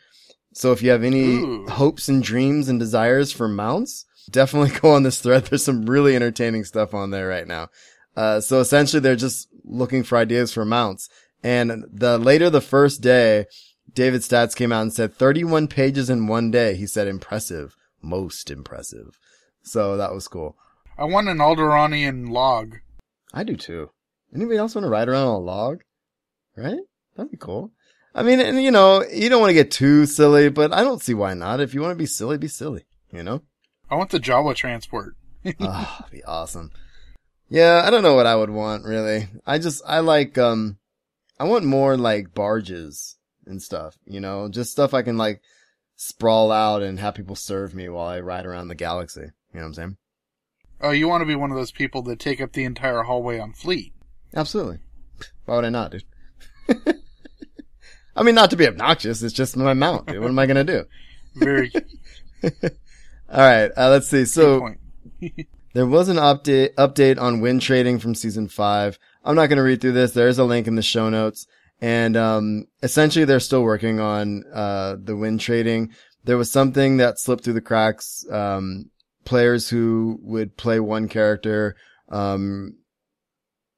So 0.53 0.71
if 0.71 0.81
you 0.81 0.89
have 0.89 1.03
any 1.03 1.35
Ooh. 1.35 1.67
hopes 1.67 2.07
and 2.07 2.23
dreams 2.23 2.69
and 2.69 2.79
desires 2.79 3.31
for 3.31 3.47
mounts, 3.47 4.05
definitely 4.29 4.77
go 4.81 4.91
on 4.91 5.03
this 5.03 5.21
thread. 5.21 5.45
There's 5.45 5.63
some 5.63 5.85
really 5.85 6.15
entertaining 6.15 6.63
stuff 6.63 6.93
on 6.93 7.11
there 7.11 7.27
right 7.27 7.47
now. 7.47 7.69
Uh, 8.15 8.41
so 8.41 8.59
essentially 8.59 8.99
they're 8.99 9.15
just 9.15 9.47
looking 9.63 10.03
for 10.03 10.17
ideas 10.17 10.51
for 10.51 10.65
mounts. 10.65 11.09
And 11.43 11.85
the 11.91 12.17
later 12.17 12.49
the 12.49 12.61
first 12.61 13.01
day, 13.01 13.45
David 13.93 14.21
Stats 14.21 14.55
came 14.55 14.71
out 14.71 14.81
and 14.81 14.93
said 14.93 15.13
31 15.13 15.67
pages 15.67 16.09
in 16.09 16.27
one 16.27 16.51
day. 16.51 16.75
He 16.75 16.87
said 16.87 17.07
impressive, 17.07 17.75
most 18.01 18.51
impressive. 18.51 19.19
So 19.61 19.97
that 19.97 20.13
was 20.13 20.27
cool. 20.27 20.57
I 20.97 21.05
want 21.05 21.29
an 21.29 21.37
Alderaanian 21.37 22.29
log. 22.29 22.79
I 23.33 23.43
do 23.43 23.55
too. 23.55 23.91
Anybody 24.33 24.57
else 24.57 24.75
want 24.75 24.85
to 24.85 24.89
ride 24.89 25.09
around 25.09 25.27
on 25.27 25.35
a 25.35 25.39
log? 25.39 25.81
Right? 26.55 26.79
That'd 27.15 27.31
be 27.31 27.37
cool. 27.37 27.71
I 28.13 28.23
mean, 28.23 28.39
and 28.39 28.61
you 28.61 28.71
know, 28.71 29.03
you 29.03 29.29
don't 29.29 29.41
want 29.41 29.51
to 29.51 29.55
get 29.55 29.71
too 29.71 30.05
silly, 30.05 30.49
but 30.49 30.73
I 30.73 30.83
don't 30.83 31.01
see 31.01 31.13
why 31.13 31.33
not. 31.33 31.59
If 31.59 31.73
you 31.73 31.81
want 31.81 31.91
to 31.91 31.97
be 31.97 32.05
silly, 32.05 32.37
be 32.37 32.47
silly, 32.47 32.85
you 33.11 33.23
know? 33.23 33.43
I 33.89 33.95
want 33.95 34.09
the 34.09 34.19
Jawa 34.19 34.55
transport. 34.55 35.15
oh, 35.59 35.99
be 36.11 36.23
awesome. 36.23 36.71
Yeah, 37.49 37.81
I 37.85 37.89
don't 37.89 38.03
know 38.03 38.13
what 38.13 38.27
I 38.27 38.35
would 38.35 38.49
want 38.49 38.85
really. 38.85 39.27
I 39.45 39.57
just, 39.57 39.81
I 39.87 39.99
like, 39.99 40.37
um, 40.37 40.77
I 41.39 41.45
want 41.45 41.65
more 41.65 41.97
like 41.97 42.33
barges 42.33 43.17
and 43.45 43.61
stuff, 43.61 43.97
you 44.05 44.19
know, 44.19 44.49
just 44.49 44.71
stuff 44.71 44.93
I 44.93 45.01
can 45.01 45.17
like 45.17 45.41
sprawl 45.95 46.51
out 46.51 46.81
and 46.83 46.99
have 46.99 47.15
people 47.15 47.35
serve 47.35 47.73
me 47.73 47.89
while 47.89 48.07
I 48.07 48.19
ride 48.19 48.45
around 48.45 48.67
the 48.67 48.75
galaxy. 48.75 49.21
You 49.21 49.27
know 49.53 49.61
what 49.61 49.65
I'm 49.65 49.73
saying? 49.73 49.97
Oh, 50.81 50.91
you 50.91 51.07
want 51.07 51.21
to 51.21 51.25
be 51.25 51.35
one 51.35 51.51
of 51.51 51.57
those 51.57 51.71
people 51.71 52.01
that 52.03 52.19
take 52.19 52.39
up 52.39 52.53
the 52.53 52.63
entire 52.63 53.03
hallway 53.03 53.39
on 53.39 53.53
Fleet. 53.53 53.93
Absolutely. 54.35 54.79
Why 55.45 55.55
would 55.55 55.65
I 55.65 55.69
not, 55.69 55.91
dude? 55.91 56.03
I 58.15 58.23
mean, 58.23 58.35
not 58.35 58.49
to 58.51 58.57
be 58.57 58.67
obnoxious. 58.67 59.21
It's 59.21 59.33
just 59.33 59.57
my 59.57 59.73
mount, 59.73 60.07
dude. 60.07 60.19
What 60.19 60.29
am 60.29 60.39
I 60.39 60.45
going 60.45 60.65
to 60.65 60.73
do? 60.73 60.85
Very 61.35 61.71
All 62.43 62.51
right. 63.39 63.71
Uh, 63.75 63.89
let's 63.89 64.07
see. 64.07 64.25
So 64.25 64.75
there 65.73 65.85
was 65.85 66.09
an 66.09 66.17
update, 66.17 66.73
update 66.75 67.19
on 67.19 67.41
win 67.41 67.59
trading 67.59 67.99
from 67.99 68.15
season 68.15 68.47
five. 68.47 68.97
I'm 69.23 69.35
not 69.35 69.47
going 69.47 69.57
to 69.57 69.63
read 69.63 69.81
through 69.81 69.93
this. 69.93 70.11
There 70.11 70.27
is 70.27 70.39
a 70.39 70.43
link 70.43 70.67
in 70.67 70.75
the 70.75 70.81
show 70.81 71.09
notes. 71.09 71.45
And, 71.81 72.17
um, 72.17 72.65
essentially 72.83 73.23
they're 73.25 73.39
still 73.39 73.63
working 73.63 73.99
on, 73.99 74.43
uh, 74.53 74.97
the 75.01 75.15
win 75.15 75.37
trading. 75.37 75.93
There 76.25 76.37
was 76.37 76.51
something 76.51 76.97
that 76.97 77.19
slipped 77.19 77.45
through 77.45 77.53
the 77.53 77.61
cracks. 77.61 78.25
Um, 78.29 78.89
players 79.29 79.69
who 79.69 80.19
would 80.23 80.57
play 80.57 80.79
one 80.79 81.07
character, 81.07 81.75
um, 82.09 82.75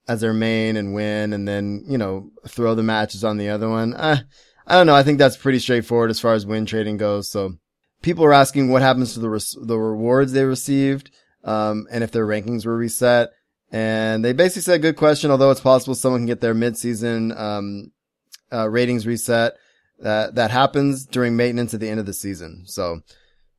as 0.08 0.22
their 0.22 0.34
main 0.34 0.78
and 0.78 0.96
win 0.96 1.34
and 1.34 1.48
then, 1.48 1.84
you 1.88 1.98
know, 1.98 2.32
throw 2.48 2.74
the 2.76 2.84
matches 2.84 3.24
on 3.24 3.38
the 3.38 3.50
other 3.50 3.70
one. 3.70 3.94
Uh, 3.94 4.18
I 4.66 4.76
don't 4.76 4.88
know. 4.88 4.96
I 4.96 5.04
think 5.04 5.20
that's 5.20 5.38
pretty 5.38 5.60
straightforward 5.60 6.10
as 6.10 6.20
far 6.20 6.34
as 6.34 6.46
win 6.46 6.66
trading 6.66 6.98
goes. 6.98 7.30
So 7.30 7.54
people 8.02 8.26
are 8.26 8.34
asking 8.34 8.70
what 8.70 8.82
happens 8.82 9.14
to 9.14 9.20
the, 9.20 9.30
res- 9.30 9.58
the 9.62 9.78
rewards 9.78 10.32
they 10.32 10.46
received, 10.46 11.12
um, 11.44 11.86
and 11.92 12.04
if 12.04 12.12
their 12.12 12.26
rankings 12.26 12.66
were 12.66 12.76
reset. 12.76 13.30
And 13.72 14.24
they 14.24 14.34
basically 14.34 14.64
said, 14.64 14.82
good 14.82 14.98
question. 14.98 15.32
Although 15.32 15.52
it's 15.52 15.62
possible 15.62 15.96
someone 15.96 16.22
can 16.22 16.28
get 16.28 16.42
their 16.42 16.54
mid-season, 16.54 17.32
um, 17.38 17.92
uh, 18.52 18.70
ratings 18.70 19.06
reset. 19.06 19.54
That, 20.00 20.36
that 20.36 20.52
happens 20.52 21.06
during 21.06 21.36
maintenance 21.36 21.74
at 21.76 21.80
the 21.80 21.90
end 21.90 22.00
of 22.00 22.08
the 22.08 22.14
season. 22.14 22.64
So, 22.66 23.02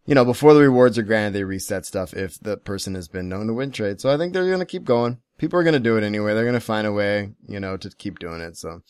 you 0.05 0.15
know, 0.15 0.25
before 0.25 0.55
the 0.55 0.61
rewards 0.61 0.99
are 0.99 1.03
granted, 1.03 1.33
they 1.33 1.45
reset 1.45 1.87
stuff 1.87 2.13
if 2.15 2.39
the 2.41 2.57
person 2.57 2.95
has 2.95 3.09
been 3.09 3.29
known 3.29 3.47
to 3.47 3.55
win 3.55 3.71
trade. 3.71 4.01
So 4.01 4.11
I 4.11 4.17
think 4.17 4.33
they're 4.33 4.47
going 4.47 4.59
to 4.59 4.67
keep 4.67 4.85
going. 4.85 5.19
People 5.39 5.59
are 5.59 5.63
going 5.63 5.75
to 5.75 5.81
do 5.81 5.97
it 5.97 6.05
anyway. 6.05 6.35
They're 6.35 6.45
going 6.45 6.55
to 6.55 6.61
find 6.61 6.87
a 6.87 6.93
way, 6.93 7.33
you 7.47 7.61
know, 7.61 7.77
to 7.77 7.91
keep 7.91 8.19
doing 8.19 8.41
it. 8.41 8.57
So 8.57 8.83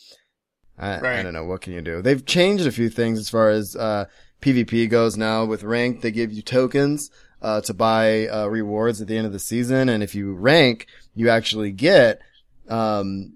I, 0.79 1.19
I 1.21 1.23
don't 1.23 1.35
know. 1.35 1.45
What 1.45 1.61
can 1.61 1.75
you 1.75 1.83
do? 1.83 2.01
They've 2.01 2.25
changed 2.25 2.67
a 2.67 2.73
few 2.73 2.89
things 2.89 3.19
as 3.19 3.29
far 3.29 3.51
as, 3.51 3.77
uh, 3.77 4.07
PvP 4.41 4.89
goes 4.89 5.17
now 5.17 5.45
with 5.45 5.63
rank. 5.63 6.01
They 6.01 6.11
give 6.11 6.33
you 6.33 6.43
tokens, 6.43 7.11
uh, 7.41 7.61
to 7.63 7.75
buy, 7.75 8.29
uh, 8.29 8.47
rewards 8.47 9.01
at 9.01 9.07
the 9.07 9.17
end 9.17 9.27
of 9.27 9.33
the 9.33 9.39
season. 9.39 9.89
And 9.89 10.03
if 10.03 10.15
you 10.15 10.33
rank, 10.33 10.87
you 11.15 11.29
actually 11.29 11.73
get, 11.73 12.21
um, 12.69 13.35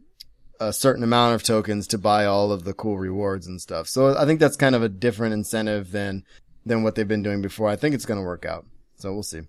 a 0.58 0.72
certain 0.72 1.04
amount 1.04 1.34
of 1.34 1.42
tokens 1.42 1.86
to 1.88 1.98
buy 1.98 2.24
all 2.24 2.50
of 2.50 2.64
the 2.64 2.72
cool 2.72 2.96
rewards 2.96 3.46
and 3.46 3.60
stuff. 3.60 3.86
So 3.86 4.16
I 4.16 4.24
think 4.24 4.40
that's 4.40 4.56
kind 4.56 4.74
of 4.74 4.82
a 4.82 4.88
different 4.88 5.34
incentive 5.34 5.92
than, 5.92 6.24
than 6.66 6.82
what 6.82 6.96
they've 6.96 7.08
been 7.08 7.22
doing 7.22 7.40
before. 7.40 7.68
I 7.68 7.76
think 7.76 7.94
it's 7.94 8.04
going 8.04 8.20
to 8.20 8.26
work 8.26 8.44
out. 8.44 8.66
So 8.96 9.12
we'll 9.12 9.22
see. 9.22 9.42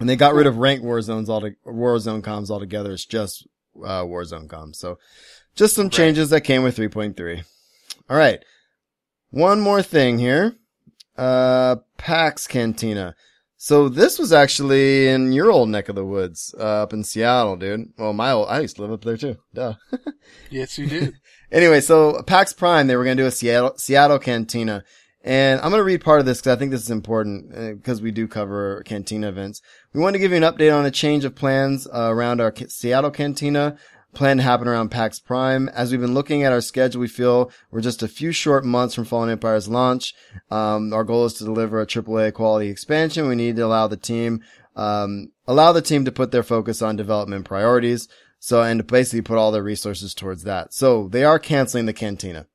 And 0.00 0.08
they 0.08 0.16
got 0.16 0.34
rid 0.34 0.46
of 0.46 0.58
ranked 0.58 0.84
war 0.84 1.02
zones 1.02 1.28
all 1.28 1.40
to, 1.40 1.50
Warzone 1.66 2.22
comms 2.22 2.50
altogether. 2.50 2.92
It's 2.92 3.04
just, 3.04 3.46
uh, 3.76 4.04
Warzone 4.04 4.46
comms. 4.46 4.76
So 4.76 4.98
just 5.56 5.74
some 5.74 5.90
changes 5.90 6.30
that 6.30 6.42
came 6.42 6.62
with 6.62 6.76
3.3. 6.76 7.44
All 8.08 8.16
right. 8.16 8.42
One 9.30 9.60
more 9.60 9.82
thing 9.82 10.18
here. 10.18 10.54
Uh, 11.16 11.76
PAX 11.96 12.46
Cantina. 12.46 13.16
So 13.56 13.88
this 13.88 14.20
was 14.20 14.32
actually 14.32 15.08
in 15.08 15.32
your 15.32 15.50
old 15.50 15.68
neck 15.68 15.88
of 15.88 15.96
the 15.96 16.04
woods, 16.04 16.54
uh, 16.56 16.82
up 16.84 16.92
in 16.92 17.02
Seattle, 17.02 17.56
dude. 17.56 17.92
Well, 17.98 18.12
my 18.12 18.30
old, 18.30 18.48
I 18.48 18.60
used 18.60 18.76
to 18.76 18.82
live 18.82 18.92
up 18.92 19.02
there 19.02 19.16
too. 19.16 19.36
Duh. 19.52 19.74
Yes, 20.50 20.78
you 20.78 20.86
did. 20.86 21.14
Anyway, 21.50 21.80
so 21.80 22.22
PAX 22.22 22.52
Prime, 22.52 22.86
they 22.86 22.96
were 22.96 23.04
going 23.04 23.16
to 23.16 23.22
do 23.22 23.26
a 23.26 23.30
Seattle, 23.30 23.74
Seattle 23.78 24.18
Cantina. 24.18 24.84
And 25.28 25.60
I'm 25.60 25.68
going 25.68 25.80
to 25.80 25.84
read 25.84 26.02
part 26.02 26.20
of 26.20 26.26
this 26.26 26.38
because 26.38 26.56
I 26.56 26.58
think 26.58 26.70
this 26.70 26.80
is 26.80 26.90
important 26.90 27.50
because 27.76 28.00
we 28.00 28.12
do 28.12 28.26
cover 28.26 28.82
cantina 28.86 29.28
events. 29.28 29.60
We 29.92 30.00
want 30.00 30.14
to 30.14 30.18
give 30.18 30.30
you 30.30 30.38
an 30.38 30.42
update 30.42 30.74
on 30.74 30.86
a 30.86 30.90
change 30.90 31.26
of 31.26 31.34
plans 31.34 31.86
uh, 31.86 32.08
around 32.10 32.40
our 32.40 32.50
Seattle 32.68 33.10
Cantina 33.10 33.76
planned 34.14 34.40
to 34.40 34.44
happen 34.44 34.66
around 34.66 34.88
PAX 34.88 35.20
Prime. 35.20 35.68
As 35.68 35.92
we've 35.92 36.00
been 36.00 36.14
looking 36.14 36.44
at 36.44 36.52
our 36.52 36.62
schedule, 36.62 37.02
we 37.02 37.08
feel 37.08 37.50
we're 37.70 37.82
just 37.82 38.02
a 38.02 38.08
few 38.08 38.32
short 38.32 38.64
months 38.64 38.94
from 38.94 39.04
Fallen 39.04 39.28
Empire's 39.28 39.68
launch. 39.68 40.14
Um, 40.50 40.94
our 40.94 41.04
goal 41.04 41.26
is 41.26 41.34
to 41.34 41.44
deliver 41.44 41.78
a 41.78 41.86
AAA 41.86 42.32
quality 42.32 42.70
expansion. 42.70 43.28
We 43.28 43.34
need 43.34 43.56
to 43.56 43.66
allow 43.66 43.86
the 43.86 43.98
team, 43.98 44.42
um, 44.76 45.32
allow 45.46 45.72
the 45.72 45.82
team 45.82 46.06
to 46.06 46.10
put 46.10 46.32
their 46.32 46.42
focus 46.42 46.80
on 46.80 46.96
development 46.96 47.44
priorities. 47.44 48.08
So, 48.38 48.62
and 48.62 48.86
basically 48.86 49.20
put 49.20 49.36
all 49.36 49.52
their 49.52 49.62
resources 49.62 50.14
towards 50.14 50.44
that. 50.44 50.72
So 50.72 51.08
they 51.08 51.24
are 51.24 51.38
canceling 51.38 51.84
the 51.84 51.92
cantina. 51.92 52.46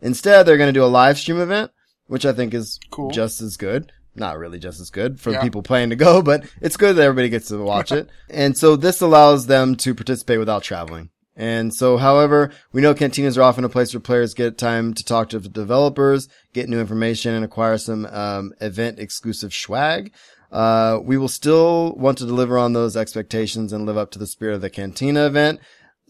Instead, 0.00 0.44
they're 0.44 0.56
going 0.56 0.72
to 0.72 0.80
do 0.80 0.84
a 0.84 0.86
live 0.86 1.18
stream 1.18 1.38
event, 1.38 1.72
which 2.06 2.24
I 2.26 2.32
think 2.32 2.54
is 2.54 2.78
Cool. 2.90 3.10
just 3.10 3.40
as 3.40 3.56
good. 3.56 3.92
Not 4.14 4.38
really 4.38 4.58
just 4.58 4.80
as 4.80 4.90
good 4.90 5.18
for 5.20 5.30
Yeah. 5.32 5.40
people 5.42 5.62
planning 5.62 5.90
to 5.90 5.96
go, 5.96 6.20
but 6.20 6.44
it's 6.60 6.76
good 6.76 6.96
that 6.96 7.02
everybody 7.02 7.28
gets 7.30 7.48
to 7.48 7.56
watch 7.58 7.90
it. 7.92 8.08
And 8.28 8.56
so 8.56 8.76
this 8.76 9.00
allows 9.00 9.46
them 9.46 9.74
to 9.76 9.94
participate 9.94 10.38
without 10.38 10.62
traveling. 10.62 11.08
And 11.34 11.72
so, 11.74 11.96
however, 11.96 12.50
we 12.72 12.82
know 12.82 12.92
cantinas 12.92 13.38
are 13.38 13.42
often 13.42 13.64
a 13.64 13.68
place 13.70 13.94
where 13.94 14.02
players 14.02 14.34
get 14.34 14.58
time 14.58 14.92
to 14.92 15.02
talk 15.02 15.30
to 15.30 15.38
the 15.38 15.48
developers, 15.48 16.28
get 16.52 16.68
new 16.68 16.78
information, 16.78 17.32
and 17.34 17.42
acquire 17.42 17.78
some 17.78 18.04
um, 18.04 18.52
event 18.60 18.98
exclusive 18.98 19.54
swag. 19.54 20.12
Uh, 20.50 20.98
we 21.02 21.16
will 21.16 21.28
still 21.28 21.94
want 21.94 22.18
to 22.18 22.26
deliver 22.26 22.58
on 22.58 22.74
those 22.74 22.98
expectations 22.98 23.72
and 23.72 23.86
live 23.86 23.96
up 23.96 24.10
to 24.10 24.18
the 24.18 24.26
spirit 24.26 24.54
of 24.54 24.60
the 24.60 24.68
cantina 24.68 25.24
event. 25.24 25.58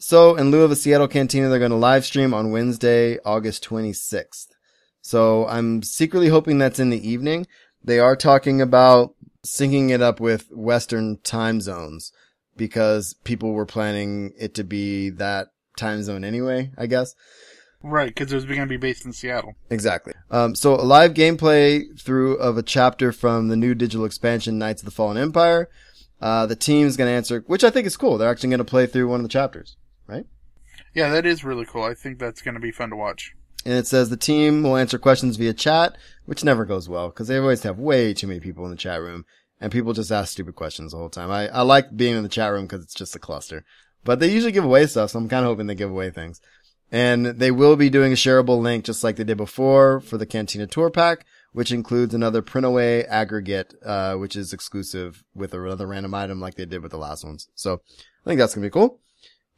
So, 0.00 0.34
in 0.34 0.50
lieu 0.50 0.62
of 0.62 0.72
a 0.72 0.76
Seattle 0.76 1.06
cantina, 1.06 1.48
they're 1.48 1.60
going 1.60 1.70
to 1.70 1.76
live 1.76 2.04
stream 2.04 2.34
on 2.34 2.50
Wednesday, 2.50 3.18
August 3.24 3.62
26th. 3.64 4.48
So, 5.02 5.46
I'm 5.46 5.82
secretly 5.82 6.28
hoping 6.28 6.58
that's 6.58 6.78
in 6.80 6.90
the 6.90 7.06
evening. 7.06 7.46
They 7.84 7.98
are 7.98 8.16
talking 8.16 8.62
about 8.62 9.14
syncing 9.44 9.90
it 9.90 10.00
up 10.00 10.20
with 10.20 10.48
Western 10.52 11.18
time 11.18 11.60
zones 11.60 12.12
because 12.56 13.14
people 13.24 13.52
were 13.52 13.66
planning 13.66 14.32
it 14.38 14.54
to 14.54 14.64
be 14.64 15.10
that 15.10 15.48
time 15.76 16.02
zone 16.02 16.24
anyway, 16.24 16.70
I 16.76 16.86
guess. 16.86 17.14
right, 17.82 18.08
because 18.08 18.32
it 18.32 18.36
was 18.36 18.44
going 18.44 18.60
to 18.60 18.66
be 18.66 18.76
based 18.76 19.04
in 19.04 19.12
Seattle. 19.12 19.54
Exactly. 19.70 20.12
Um, 20.30 20.54
so 20.54 20.74
a 20.74 20.82
live 20.82 21.14
gameplay 21.14 21.98
through 22.00 22.36
of 22.36 22.56
a 22.56 22.62
chapter 22.62 23.12
from 23.12 23.48
the 23.48 23.56
new 23.56 23.74
digital 23.74 24.04
expansion, 24.04 24.58
Knights 24.58 24.82
of 24.82 24.86
the 24.86 24.92
Fallen 24.92 25.16
Empire. 25.16 25.68
Uh, 26.20 26.46
the 26.46 26.54
team's 26.54 26.96
going 26.96 27.08
to 27.08 27.14
answer, 27.14 27.42
which 27.48 27.64
I 27.64 27.70
think 27.70 27.86
is 27.86 27.96
cool. 27.96 28.16
They're 28.16 28.30
actually 28.30 28.50
going 28.50 28.58
to 28.58 28.64
play 28.64 28.86
through 28.86 29.08
one 29.08 29.18
of 29.18 29.24
the 29.24 29.28
chapters, 29.28 29.76
right? 30.06 30.24
Yeah, 30.94 31.08
that 31.08 31.26
is 31.26 31.42
really 31.42 31.64
cool. 31.64 31.82
I 31.82 31.94
think 31.94 32.20
that's 32.20 32.42
going 32.42 32.54
to 32.54 32.60
be 32.60 32.70
fun 32.70 32.90
to 32.90 32.96
watch. 32.96 33.34
And 33.64 33.74
it 33.74 33.86
says 33.86 34.10
the 34.10 34.16
team 34.16 34.62
will 34.62 34.76
answer 34.76 34.98
questions 34.98 35.36
via 35.36 35.52
chat, 35.52 35.96
which 36.26 36.44
never 36.44 36.64
goes 36.64 36.88
well 36.88 37.08
because 37.08 37.28
they 37.28 37.38
always 37.38 37.62
have 37.62 37.78
way 37.78 38.12
too 38.12 38.26
many 38.26 38.40
people 38.40 38.64
in 38.64 38.70
the 38.70 38.76
chat 38.76 39.00
room 39.00 39.24
and 39.60 39.70
people 39.70 39.92
just 39.92 40.10
ask 40.10 40.32
stupid 40.32 40.56
questions 40.56 40.92
the 40.92 40.98
whole 40.98 41.08
time. 41.08 41.30
I, 41.30 41.48
I 41.48 41.62
like 41.62 41.96
being 41.96 42.16
in 42.16 42.24
the 42.24 42.28
chat 42.28 42.52
room 42.52 42.64
because 42.64 42.82
it's 42.82 42.94
just 42.94 43.14
a 43.14 43.20
cluster, 43.20 43.64
but 44.04 44.18
they 44.18 44.30
usually 44.30 44.52
give 44.52 44.64
away 44.64 44.86
stuff. 44.86 45.10
So 45.10 45.18
I'm 45.18 45.28
kind 45.28 45.44
of 45.44 45.50
hoping 45.50 45.68
they 45.68 45.76
give 45.76 45.90
away 45.90 46.10
things 46.10 46.40
and 46.92 47.24
they 47.26 47.50
will 47.50 47.74
be 47.74 47.88
doing 47.88 48.12
a 48.12 48.16
shareable 48.16 48.60
link 48.60 48.84
just 48.84 49.02
like 49.02 49.16
they 49.16 49.24
did 49.24 49.38
before 49.38 50.00
for 50.00 50.18
the 50.18 50.26
Cantina 50.26 50.66
Tour 50.66 50.90
Pack, 50.90 51.24
which 51.52 51.72
includes 51.72 52.14
another 52.14 52.42
printaway 52.42 53.06
aggregate, 53.08 53.74
uh, 53.84 54.14
which 54.16 54.36
is 54.36 54.52
exclusive 54.52 55.24
with 55.34 55.54
another 55.54 55.86
random 55.86 56.12
item 56.14 56.38
like 56.38 56.56
they 56.56 56.66
did 56.66 56.82
with 56.82 56.90
the 56.90 56.98
last 56.98 57.24
ones. 57.24 57.48
So 57.54 57.80
I 58.24 58.28
think 58.28 58.38
that's 58.38 58.54
going 58.54 58.62
to 58.62 58.66
be 58.68 58.72
cool. 58.72 59.00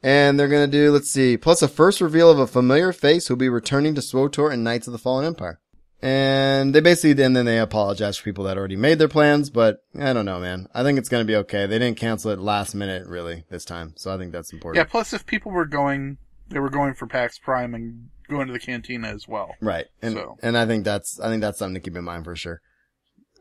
And 0.05 0.39
they're 0.39 0.47
going 0.47 0.69
to 0.69 0.77
do, 0.77 0.91
let's 0.91 1.09
see, 1.09 1.35
plus 1.35 1.63
a 1.63 1.67
first 1.67 1.99
reveal 1.99 2.29
of 2.29 2.37
a 2.37 2.45
familiar 2.45 2.93
face 2.93 3.25
who'll 3.27 3.37
be 3.37 3.49
returning 3.49 3.95
to 3.95 4.01
SWTOR 4.01 4.53
and 4.53 4.63
Knights 4.63 4.85
of 4.85 4.91
the 4.93 4.99
Fallen 4.99 5.25
Empire. 5.25 5.59
And 5.99 6.75
they 6.75 6.79
basically, 6.79 7.23
and 7.23 7.35
then 7.35 7.45
they 7.45 7.57
apologize 7.57 8.15
for 8.15 8.23
people 8.23 8.43
that 8.43 8.55
already 8.55 8.75
made 8.75 8.99
their 8.99 9.07
plans, 9.07 9.49
but 9.49 9.79
I 9.99 10.13
don't 10.13 10.25
know, 10.25 10.39
man. 10.39 10.67
I 10.75 10.83
think 10.83 10.99
it's 10.99 11.09
going 11.09 11.25
to 11.25 11.27
be 11.27 11.35
okay. 11.37 11.65
They 11.65 11.79
didn't 11.79 11.97
cancel 11.97 12.29
it 12.29 12.37
last 12.37 12.75
minute, 12.75 13.07
really, 13.07 13.45
this 13.49 13.65
time. 13.65 13.93
So 13.97 14.13
I 14.13 14.17
think 14.19 14.31
that's 14.31 14.53
important. 14.53 14.77
Yeah. 14.85 14.91
Plus, 14.91 15.11
if 15.11 15.25
people 15.25 15.51
were 15.51 15.65
going, 15.65 16.19
they 16.49 16.59
were 16.59 16.69
going 16.69 16.93
for 16.93 17.07
PAX 17.07 17.39
Prime 17.39 17.73
and 17.73 18.09
going 18.29 18.45
to 18.45 18.53
the 18.53 18.59
cantina 18.59 19.07
as 19.07 19.27
well. 19.27 19.55
Right. 19.59 19.87
And, 20.03 20.13
So- 20.13 20.37
and 20.43 20.55
I 20.55 20.67
think 20.67 20.85
that's, 20.85 21.19
I 21.19 21.29
think 21.29 21.41
that's 21.41 21.57
something 21.57 21.73
to 21.73 21.79
keep 21.79 21.97
in 21.97 22.03
mind 22.03 22.25
for 22.25 22.35
sure. 22.35 22.61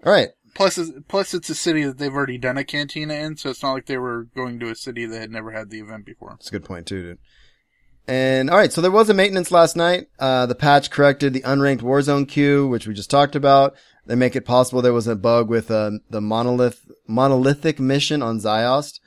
All 0.02 0.12
right. 0.12 0.30
Plus, 0.54 0.78
it's- 0.78 1.50
a 1.50 1.54
city 1.54 1.84
that 1.84 1.98
they've 1.98 2.14
already 2.14 2.38
done 2.38 2.56
a 2.56 2.64
cantina 2.64 3.14
in, 3.14 3.36
so 3.36 3.50
it's 3.50 3.62
not 3.62 3.72
like 3.72 3.86
they 3.86 3.98
were 3.98 4.24
going 4.36 4.60
to 4.60 4.70
a 4.70 4.74
city 4.76 5.04
that 5.06 5.20
had 5.20 5.30
never 5.30 5.50
had 5.50 5.70
the 5.70 5.80
event 5.80 6.06
before. 6.06 6.30
That's 6.30 6.48
a 6.48 6.52
good 6.52 6.64
point 6.64 6.86
too, 6.86 7.02
dude. 7.02 7.18
And 8.06 8.50
all 8.50 8.58
right, 8.58 8.72
so 8.72 8.80
there 8.80 8.90
was 8.90 9.08
a 9.08 9.14
maintenance 9.14 9.50
last 9.50 9.76
night. 9.76 10.08
Uh, 10.18 10.44
the 10.46 10.54
patch 10.54 10.90
corrected 10.90 11.32
the 11.32 11.40
unranked 11.40 11.80
Warzone 11.80 12.28
queue, 12.28 12.66
which 12.68 12.86
we 12.86 12.92
just 12.92 13.10
talked 13.10 13.34
about. 13.34 13.74
They 14.06 14.14
make 14.14 14.36
it 14.36 14.44
possible. 14.44 14.82
There 14.82 14.92
was 14.92 15.06
a 15.06 15.16
bug 15.16 15.48
with 15.48 15.70
uh, 15.70 15.92
the 16.10 16.20
monolith 16.20 16.84
monolithic 17.08 17.80
mission 17.80 18.20
on 18.22 18.40
Ziost, 18.40 19.00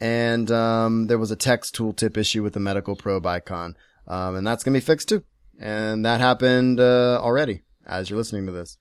and 0.00 0.50
um, 0.50 1.06
there 1.06 1.18
was 1.18 1.30
a 1.30 1.36
text 1.36 1.74
tooltip 1.74 2.18
issue 2.18 2.42
with 2.42 2.52
the 2.52 2.60
medical 2.60 2.94
probe 2.94 3.26
icon, 3.26 3.74
um, 4.06 4.36
and 4.36 4.46
that's 4.46 4.62
gonna 4.62 4.76
be 4.76 4.80
fixed 4.80 5.08
too. 5.08 5.24
And 5.58 6.04
that 6.04 6.20
happened 6.20 6.78
uh, 6.78 7.20
already 7.22 7.62
as 7.86 8.10
you're 8.10 8.18
listening 8.18 8.46
to 8.46 8.52
this. 8.52 8.76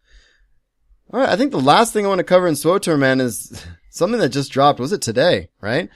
All 1.14 1.20
right, 1.20 1.30
I 1.30 1.36
think 1.36 1.52
the 1.52 1.60
last 1.60 1.92
thing 1.94 2.06
I 2.06 2.10
want 2.10 2.20
to 2.20 2.24
cover 2.24 2.48
in 2.48 2.54
SWTOR, 2.56 2.98
man, 2.98 3.20
is 3.20 3.66
something 3.90 4.20
that 4.20 4.30
just 4.30 4.52
dropped. 4.52 4.80
Was 4.80 4.94
it 4.94 5.02
today? 5.02 5.50
Right? 5.60 5.90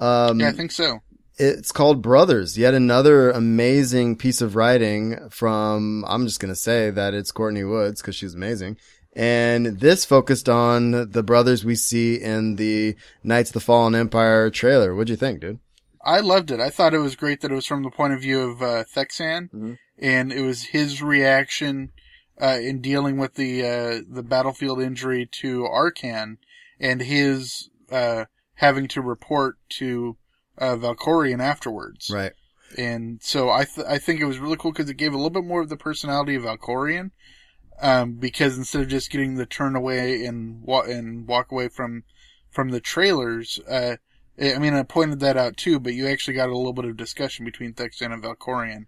Um, 0.00 0.40
Yeah, 0.40 0.48
I 0.48 0.52
think 0.52 0.72
so. 0.72 1.00
it's 1.38 1.70
called 1.72 2.02
Brothers. 2.02 2.58
Yet 2.58 2.74
another 2.74 3.30
amazing 3.30 4.16
piece 4.16 4.40
of 4.40 4.56
writing 4.56 5.28
from, 5.30 6.04
I'm 6.08 6.26
just 6.26 6.40
going 6.40 6.52
to 6.52 6.58
say 6.60 6.90
that 6.90 7.14
it's 7.14 7.30
Courtney 7.32 7.64
Woods 7.64 8.00
because 8.02 8.16
she's 8.16 8.34
amazing. 8.34 8.76
And 9.14 9.78
this 9.80 10.04
focused 10.04 10.48
on 10.48 11.10
the 11.10 11.22
brothers 11.22 11.64
we 11.64 11.74
see 11.74 12.16
in 12.16 12.56
the 12.56 12.96
Knights 13.22 13.50
of 13.50 13.54
the 13.54 13.60
Fallen 13.60 13.94
Empire 13.94 14.50
trailer. 14.50 14.94
What'd 14.94 15.08
you 15.08 15.16
think, 15.16 15.40
dude? 15.40 15.58
I 16.04 16.20
loved 16.20 16.50
it. 16.50 16.60
I 16.60 16.70
thought 16.70 16.92
it 16.92 16.98
was 16.98 17.16
great 17.16 17.40
that 17.40 17.50
it 17.50 17.54
was 17.54 17.66
from 17.66 17.82
the 17.82 17.90
point 17.90 18.12
of 18.12 18.20
view 18.20 18.40
of 18.42 18.62
uh, 18.62 18.84
Thexan, 18.84 19.48
Mhm. 19.50 19.78
and 19.98 20.32
it 20.32 20.42
was 20.42 20.64
his 20.64 21.02
reaction 21.02 21.90
uh, 22.40 22.58
in 22.60 22.80
dealing 22.80 23.16
with 23.16 23.34
the 23.34 23.62
uh, 23.62 24.00
the 24.08 24.22
battlefield 24.22 24.80
injury 24.80 25.26
to 25.40 25.62
Arcann, 25.64 26.38
and 26.78 27.00
his 27.00 27.70
uh, 27.90 28.26
having 28.54 28.88
to 28.88 29.00
report 29.00 29.58
to 29.70 30.16
uh, 30.58 30.76
Valkorion 30.76 31.40
afterwards. 31.40 32.10
Right. 32.10 32.32
And 32.76 33.22
so 33.22 33.50
I 33.50 33.64
th- 33.64 33.86
I 33.86 33.98
think 33.98 34.20
it 34.20 34.26
was 34.26 34.38
really 34.38 34.56
cool 34.56 34.72
because 34.72 34.90
it 34.90 34.96
gave 34.96 35.12
a 35.12 35.16
little 35.16 35.30
bit 35.30 35.44
more 35.44 35.62
of 35.62 35.68
the 35.68 35.76
personality 35.76 36.34
of 36.34 36.42
Valkorion. 36.42 37.10
Um, 37.78 38.14
because 38.14 38.56
instead 38.56 38.80
of 38.80 38.88
just 38.88 39.10
getting 39.10 39.34
the 39.34 39.44
turn 39.44 39.76
away 39.76 40.24
and 40.24 40.62
wa- 40.62 40.84
and 40.84 41.28
walk 41.28 41.52
away 41.52 41.68
from 41.68 42.04
from 42.50 42.70
the 42.70 42.80
trailers, 42.80 43.60
uh, 43.68 43.96
I 44.40 44.58
mean, 44.58 44.72
I 44.72 44.82
pointed 44.82 45.20
that 45.20 45.36
out 45.36 45.58
too, 45.58 45.78
but 45.78 45.92
you 45.92 46.06
actually 46.06 46.34
got 46.34 46.48
a 46.48 46.56
little 46.56 46.72
bit 46.72 46.86
of 46.86 46.96
discussion 46.96 47.44
between 47.44 47.74
Thexan 47.74 48.12
and 48.12 48.22
Valkorion, 48.22 48.86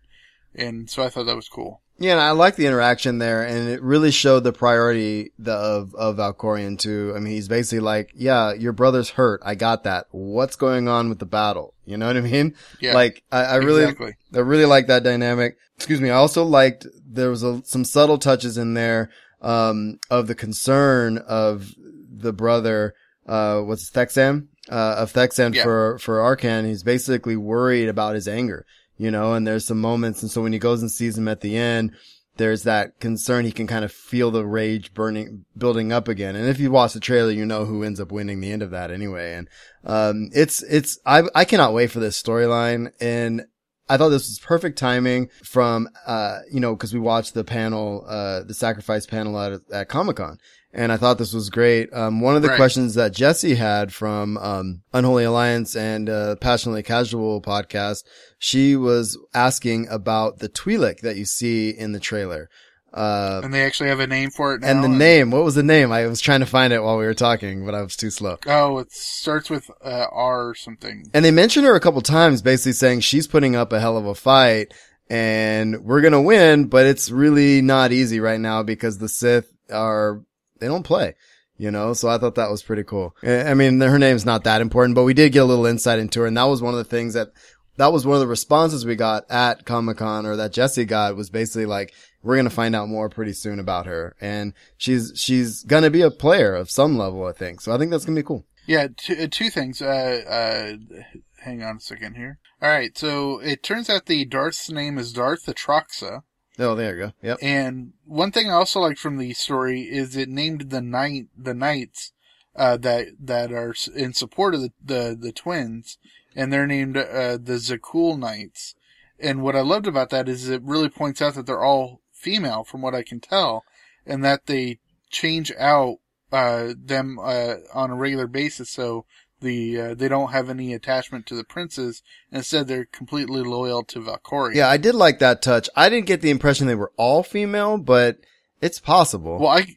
and 0.54 0.88
so 0.88 1.02
I 1.02 1.10
thought 1.10 1.26
that 1.26 1.36
was 1.36 1.50
cool. 1.50 1.82
Yeah, 2.00 2.12
and 2.12 2.20
I 2.20 2.30
like 2.30 2.54
the 2.56 2.66
interaction 2.66 3.18
there, 3.18 3.42
and 3.42 3.68
it 3.68 3.82
really 3.82 4.10
showed 4.12 4.44
the 4.44 4.52
priority 4.52 5.32
the, 5.38 5.52
of 5.52 5.94
of 5.94 6.16
Valkorion 6.16 6.78
too. 6.78 7.12
I 7.16 7.18
mean, 7.18 7.32
he's 7.32 7.48
basically 7.48 7.80
like, 7.80 8.12
"Yeah, 8.14 8.52
your 8.52 8.72
brother's 8.72 9.10
hurt. 9.10 9.40
I 9.44 9.56
got 9.56 9.84
that. 9.84 10.06
What's 10.12 10.54
going 10.56 10.86
on 10.88 11.08
with 11.08 11.18
the 11.18 11.26
battle? 11.26 11.74
You 11.84 11.96
know 11.96 12.06
what 12.06 12.16
I 12.16 12.20
mean? 12.20 12.54
Yeah, 12.80 12.94
Like, 12.94 13.22
I, 13.32 13.44
I 13.44 13.56
really, 13.56 13.82
exactly. 13.82 14.14
I 14.34 14.38
really 14.38 14.66
like 14.66 14.86
that 14.86 15.02
dynamic. 15.02 15.56
Excuse 15.76 16.00
me. 16.00 16.10
I 16.10 16.14
also 16.16 16.44
liked 16.44 16.86
there 17.06 17.30
was 17.30 17.42
a, 17.42 17.62
some 17.64 17.84
subtle 17.84 18.18
touches 18.18 18.58
in 18.58 18.74
there 18.74 19.10
um, 19.40 19.98
of 20.10 20.26
the 20.26 20.34
concern 20.34 21.18
of 21.18 21.72
the 21.78 22.32
brother. 22.32 22.94
Uh, 23.26 23.60
what's 23.62 23.88
it, 23.88 23.94
Thexan? 23.94 24.48
Uh, 24.70 24.96
of 24.98 25.12
Thexan 25.12 25.54
Yeah. 25.54 25.62
for 25.62 25.98
for 25.98 26.18
Arcann. 26.18 26.66
He's 26.66 26.82
basically 26.82 27.36
worried 27.36 27.88
about 27.88 28.14
his 28.14 28.28
anger, 28.28 28.66
you 28.98 29.10
know. 29.10 29.32
And 29.32 29.46
there's 29.46 29.66
some 29.66 29.80
moments, 29.80 30.22
and 30.22 30.30
so 30.30 30.42
when 30.42 30.52
he 30.52 30.58
goes 30.58 30.82
and 30.82 30.90
sees 30.90 31.16
him 31.16 31.28
at 31.28 31.40
the 31.40 31.56
end, 31.56 31.92
there's 32.36 32.64
that 32.64 33.00
concern. 33.00 33.44
He 33.44 33.52
can 33.52 33.66
kind 33.66 33.84
of 33.84 33.92
feel 33.92 34.30
the 34.30 34.44
rage 34.44 34.92
burning, 34.94 35.44
building 35.56 35.92
up 35.92 36.08
again. 36.08 36.36
And 36.36 36.48
if 36.48 36.60
you 36.60 36.70
watch 36.70 36.92
the 36.92 37.00
trailer, 37.00 37.30
you 37.30 37.46
know 37.46 37.64
who 37.64 37.82
ends 37.82 38.00
up 38.00 38.12
winning 38.12 38.40
the 38.40 38.52
end 38.52 38.62
of 38.62 38.70
that 38.70 38.90
anyway. 38.90 39.34
And 39.34 39.48
um, 39.84 40.30
it's 40.32 40.62
it's 40.62 40.98
I 41.06 41.22
I 41.34 41.44
cannot 41.44 41.74
wait 41.74 41.90
for 41.90 42.00
this 42.00 42.20
storyline 42.20 42.92
and. 43.00 43.46
I 43.90 43.96
thought 43.96 44.10
this 44.10 44.28
was 44.28 44.38
perfect 44.38 44.76
timing 44.76 45.30
from, 45.42 45.88
uh, 46.06 46.40
you 46.52 46.60
know, 46.60 46.76
cause 46.76 46.92
we 46.92 47.00
watched 47.00 47.32
the 47.32 47.42
panel, 47.42 48.04
uh, 48.06 48.42
the 48.42 48.52
sacrifice 48.52 49.06
panel 49.06 49.40
at, 49.40 49.62
at 49.72 49.88
Comic 49.88 50.16
Con. 50.16 50.36
And 50.78 50.92
I 50.92 50.96
thought 50.96 51.18
this 51.18 51.32
was 51.32 51.50
great. 51.50 51.92
Um, 51.92 52.20
one 52.20 52.36
of 52.36 52.42
the 52.42 52.48
Right. 52.48 52.56
questions 52.56 52.94
that 52.94 53.12
Jesse 53.12 53.56
had 53.56 53.92
from, 53.92 54.36
um, 54.38 54.82
Unholy 54.94 55.24
Alliance 55.24 55.74
and, 55.74 56.08
uh, 56.08 56.36
Passionately 56.36 56.84
Casual 56.84 57.42
podcast, 57.42 58.04
she 58.38 58.76
was 58.76 59.18
asking 59.34 59.88
about 59.90 60.38
the 60.38 60.48
Twi'lek 60.48 61.00
that 61.00 61.16
you 61.16 61.24
see 61.24 61.70
in 61.70 61.90
the 61.92 61.98
trailer. 61.98 62.48
Uh, 62.94 63.40
And 63.42 63.52
they 63.52 63.64
actually 63.66 63.88
have 63.88 63.98
a 64.00 64.06
name 64.06 64.30
for 64.30 64.54
it 64.54 64.60
now. 64.62 64.68
and 64.68 64.84
the 64.84 64.88
name, 64.88 65.30
what 65.32 65.44
was 65.44 65.56
the 65.56 65.62
name? 65.64 65.90
I 65.90 66.06
was 66.06 66.20
trying 66.20 66.40
to 66.40 66.46
find 66.46 66.72
it 66.72 66.82
while 66.82 66.96
we 66.96 67.04
were 67.06 67.12
talking, 67.12 67.66
but 67.66 67.74
I 67.74 67.82
was 67.82 67.96
too 67.96 68.10
slow. 68.10 68.38
Oh, 68.46 68.78
it 68.78 68.92
starts 68.92 69.50
with 69.50 69.68
uh, 69.84 70.06
R 70.12 70.48
or 70.50 70.54
something. 70.54 71.10
And 71.12 71.24
they 71.24 71.30
mention 71.32 71.64
her 71.64 71.74
a 71.74 71.80
couple 71.80 72.00
times, 72.02 72.40
basically 72.40 72.72
saying 72.72 73.00
she's 73.00 73.26
putting 73.26 73.56
up 73.56 73.72
a 73.72 73.80
hell 73.80 73.96
of 73.98 74.06
a 74.06 74.14
fight 74.14 74.72
and 75.10 75.82
we're 75.84 76.00
going 76.02 76.12
to 76.12 76.20
win, 76.20 76.66
but 76.66 76.86
it's 76.86 77.10
really 77.10 77.62
not 77.62 77.90
easy 77.92 78.20
right 78.20 78.40
now 78.40 78.62
because 78.62 78.98
the 78.98 79.08
Sith 79.08 79.52
are, 79.72 80.22
they 80.60 80.66
don't 80.66 80.82
play, 80.82 81.14
you 81.56 81.70
know? 81.70 81.92
So 81.92 82.08
I 82.08 82.18
thought 82.18 82.34
that 82.36 82.50
was 82.50 82.62
pretty 82.62 82.84
cool. 82.84 83.14
I 83.22 83.54
mean, 83.54 83.80
her 83.80 83.98
name's 83.98 84.26
not 84.26 84.44
that 84.44 84.60
important, 84.60 84.94
but 84.94 85.04
we 85.04 85.14
did 85.14 85.32
get 85.32 85.42
a 85.42 85.44
little 85.44 85.66
insight 85.66 85.98
into 85.98 86.20
her. 86.20 86.26
And 86.26 86.36
that 86.36 86.44
was 86.44 86.62
one 86.62 86.74
of 86.74 86.78
the 86.78 86.84
things 86.84 87.14
that, 87.14 87.28
that 87.76 87.92
was 87.92 88.06
one 88.06 88.14
of 88.14 88.20
the 88.20 88.26
responses 88.26 88.84
we 88.84 88.96
got 88.96 89.24
at 89.30 89.64
Comic 89.64 89.98
Con 89.98 90.26
or 90.26 90.36
that 90.36 90.52
Jesse 90.52 90.84
got 90.84 91.16
was 91.16 91.30
basically 91.30 91.66
like, 91.66 91.94
we're 92.22 92.34
going 92.34 92.48
to 92.48 92.50
find 92.50 92.74
out 92.74 92.88
more 92.88 93.08
pretty 93.08 93.32
soon 93.32 93.60
about 93.60 93.86
her. 93.86 94.16
And 94.20 94.52
she's, 94.76 95.12
she's 95.14 95.62
going 95.62 95.84
to 95.84 95.90
be 95.90 96.02
a 96.02 96.10
player 96.10 96.54
of 96.54 96.70
some 96.70 96.98
level, 96.98 97.24
I 97.24 97.32
think. 97.32 97.60
So 97.60 97.72
I 97.72 97.78
think 97.78 97.90
that's 97.90 98.04
going 98.04 98.16
to 98.16 98.22
be 98.22 98.26
cool. 98.26 98.44
Yeah, 98.66 98.88
two, 98.96 99.14
uh, 99.14 99.28
two 99.30 99.48
things. 99.48 99.80
Uh, 99.80 99.86
uh, 100.28 101.02
hang 101.42 101.62
on 101.62 101.76
a 101.76 101.80
second 101.80 102.16
here. 102.16 102.38
All 102.60 102.68
right, 102.68 102.98
so 102.98 103.38
it 103.38 103.62
turns 103.62 103.88
out 103.88 104.06
the 104.06 104.24
Darth's 104.24 104.68
name 104.68 104.98
is 104.98 105.12
Darth 105.12 105.46
Atroxa, 105.46 106.22
Oh, 106.58 106.74
there 106.74 106.96
you 106.96 107.06
go. 107.06 107.12
Yep. 107.22 107.38
and 107.40 107.92
one 108.04 108.32
thing 108.32 108.50
I 108.50 108.54
also 108.54 108.80
like 108.80 108.98
from 108.98 109.18
the 109.18 109.32
story 109.34 109.82
is 109.82 110.16
it 110.16 110.28
named 110.28 110.70
the 110.70 110.80
knight 110.80 111.26
the 111.36 111.54
knights 111.54 112.12
uh, 112.56 112.76
that 112.78 113.08
that 113.20 113.52
are 113.52 113.74
in 113.94 114.12
support 114.12 114.54
of 114.54 114.62
the 114.62 114.72
the, 114.84 115.16
the 115.18 115.32
twins, 115.32 115.98
and 116.34 116.52
they're 116.52 116.66
named 116.66 116.96
uh, 116.96 117.38
the 117.38 117.58
Zakuul 117.58 118.18
Knights. 118.18 118.74
And 119.20 119.42
what 119.42 119.56
I 119.56 119.60
loved 119.60 119.86
about 119.86 120.10
that 120.10 120.28
is 120.28 120.48
it 120.48 120.62
really 120.62 120.88
points 120.88 121.20
out 121.22 121.34
that 121.34 121.46
they're 121.46 121.62
all 121.62 122.00
female, 122.12 122.64
from 122.64 122.82
what 122.82 122.94
I 122.94 123.02
can 123.02 123.20
tell, 123.20 123.64
and 124.06 124.24
that 124.24 124.46
they 124.46 124.78
change 125.10 125.52
out 125.58 125.98
uh, 126.32 126.74
them 126.76 127.18
uh, 127.20 127.54
on 127.72 127.90
a 127.90 127.96
regular 127.96 128.26
basis. 128.26 128.70
So 128.70 129.06
the 129.40 129.80
uh, 129.80 129.94
they 129.94 130.08
don't 130.08 130.32
have 130.32 130.50
any 130.50 130.72
attachment 130.72 131.26
to 131.26 131.34
the 131.34 131.44
princes. 131.44 132.02
Instead, 132.30 132.68
they're 132.68 132.84
completely 132.84 133.42
loyal 133.42 133.84
to 133.84 134.00
Valkyrie. 134.00 134.56
Yeah, 134.56 134.68
I 134.68 134.76
did 134.76 134.94
like 134.94 135.18
that 135.18 135.42
touch. 135.42 135.68
I 135.76 135.88
didn't 135.88 136.06
get 136.06 136.20
the 136.20 136.30
impression 136.30 136.66
they 136.66 136.74
were 136.74 136.92
all 136.96 137.22
female, 137.22 137.78
but 137.78 138.18
it's 138.60 138.80
possible. 138.80 139.38
Well, 139.38 139.48
I 139.48 139.76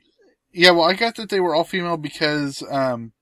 yeah, 0.52 0.72
well, 0.72 0.90
I 0.90 0.94
got 0.94 1.16
that 1.16 1.30
they 1.30 1.40
were 1.40 1.56
all 1.56 1.64
female 1.64 1.98
because 1.98 2.64
um, 2.70 3.14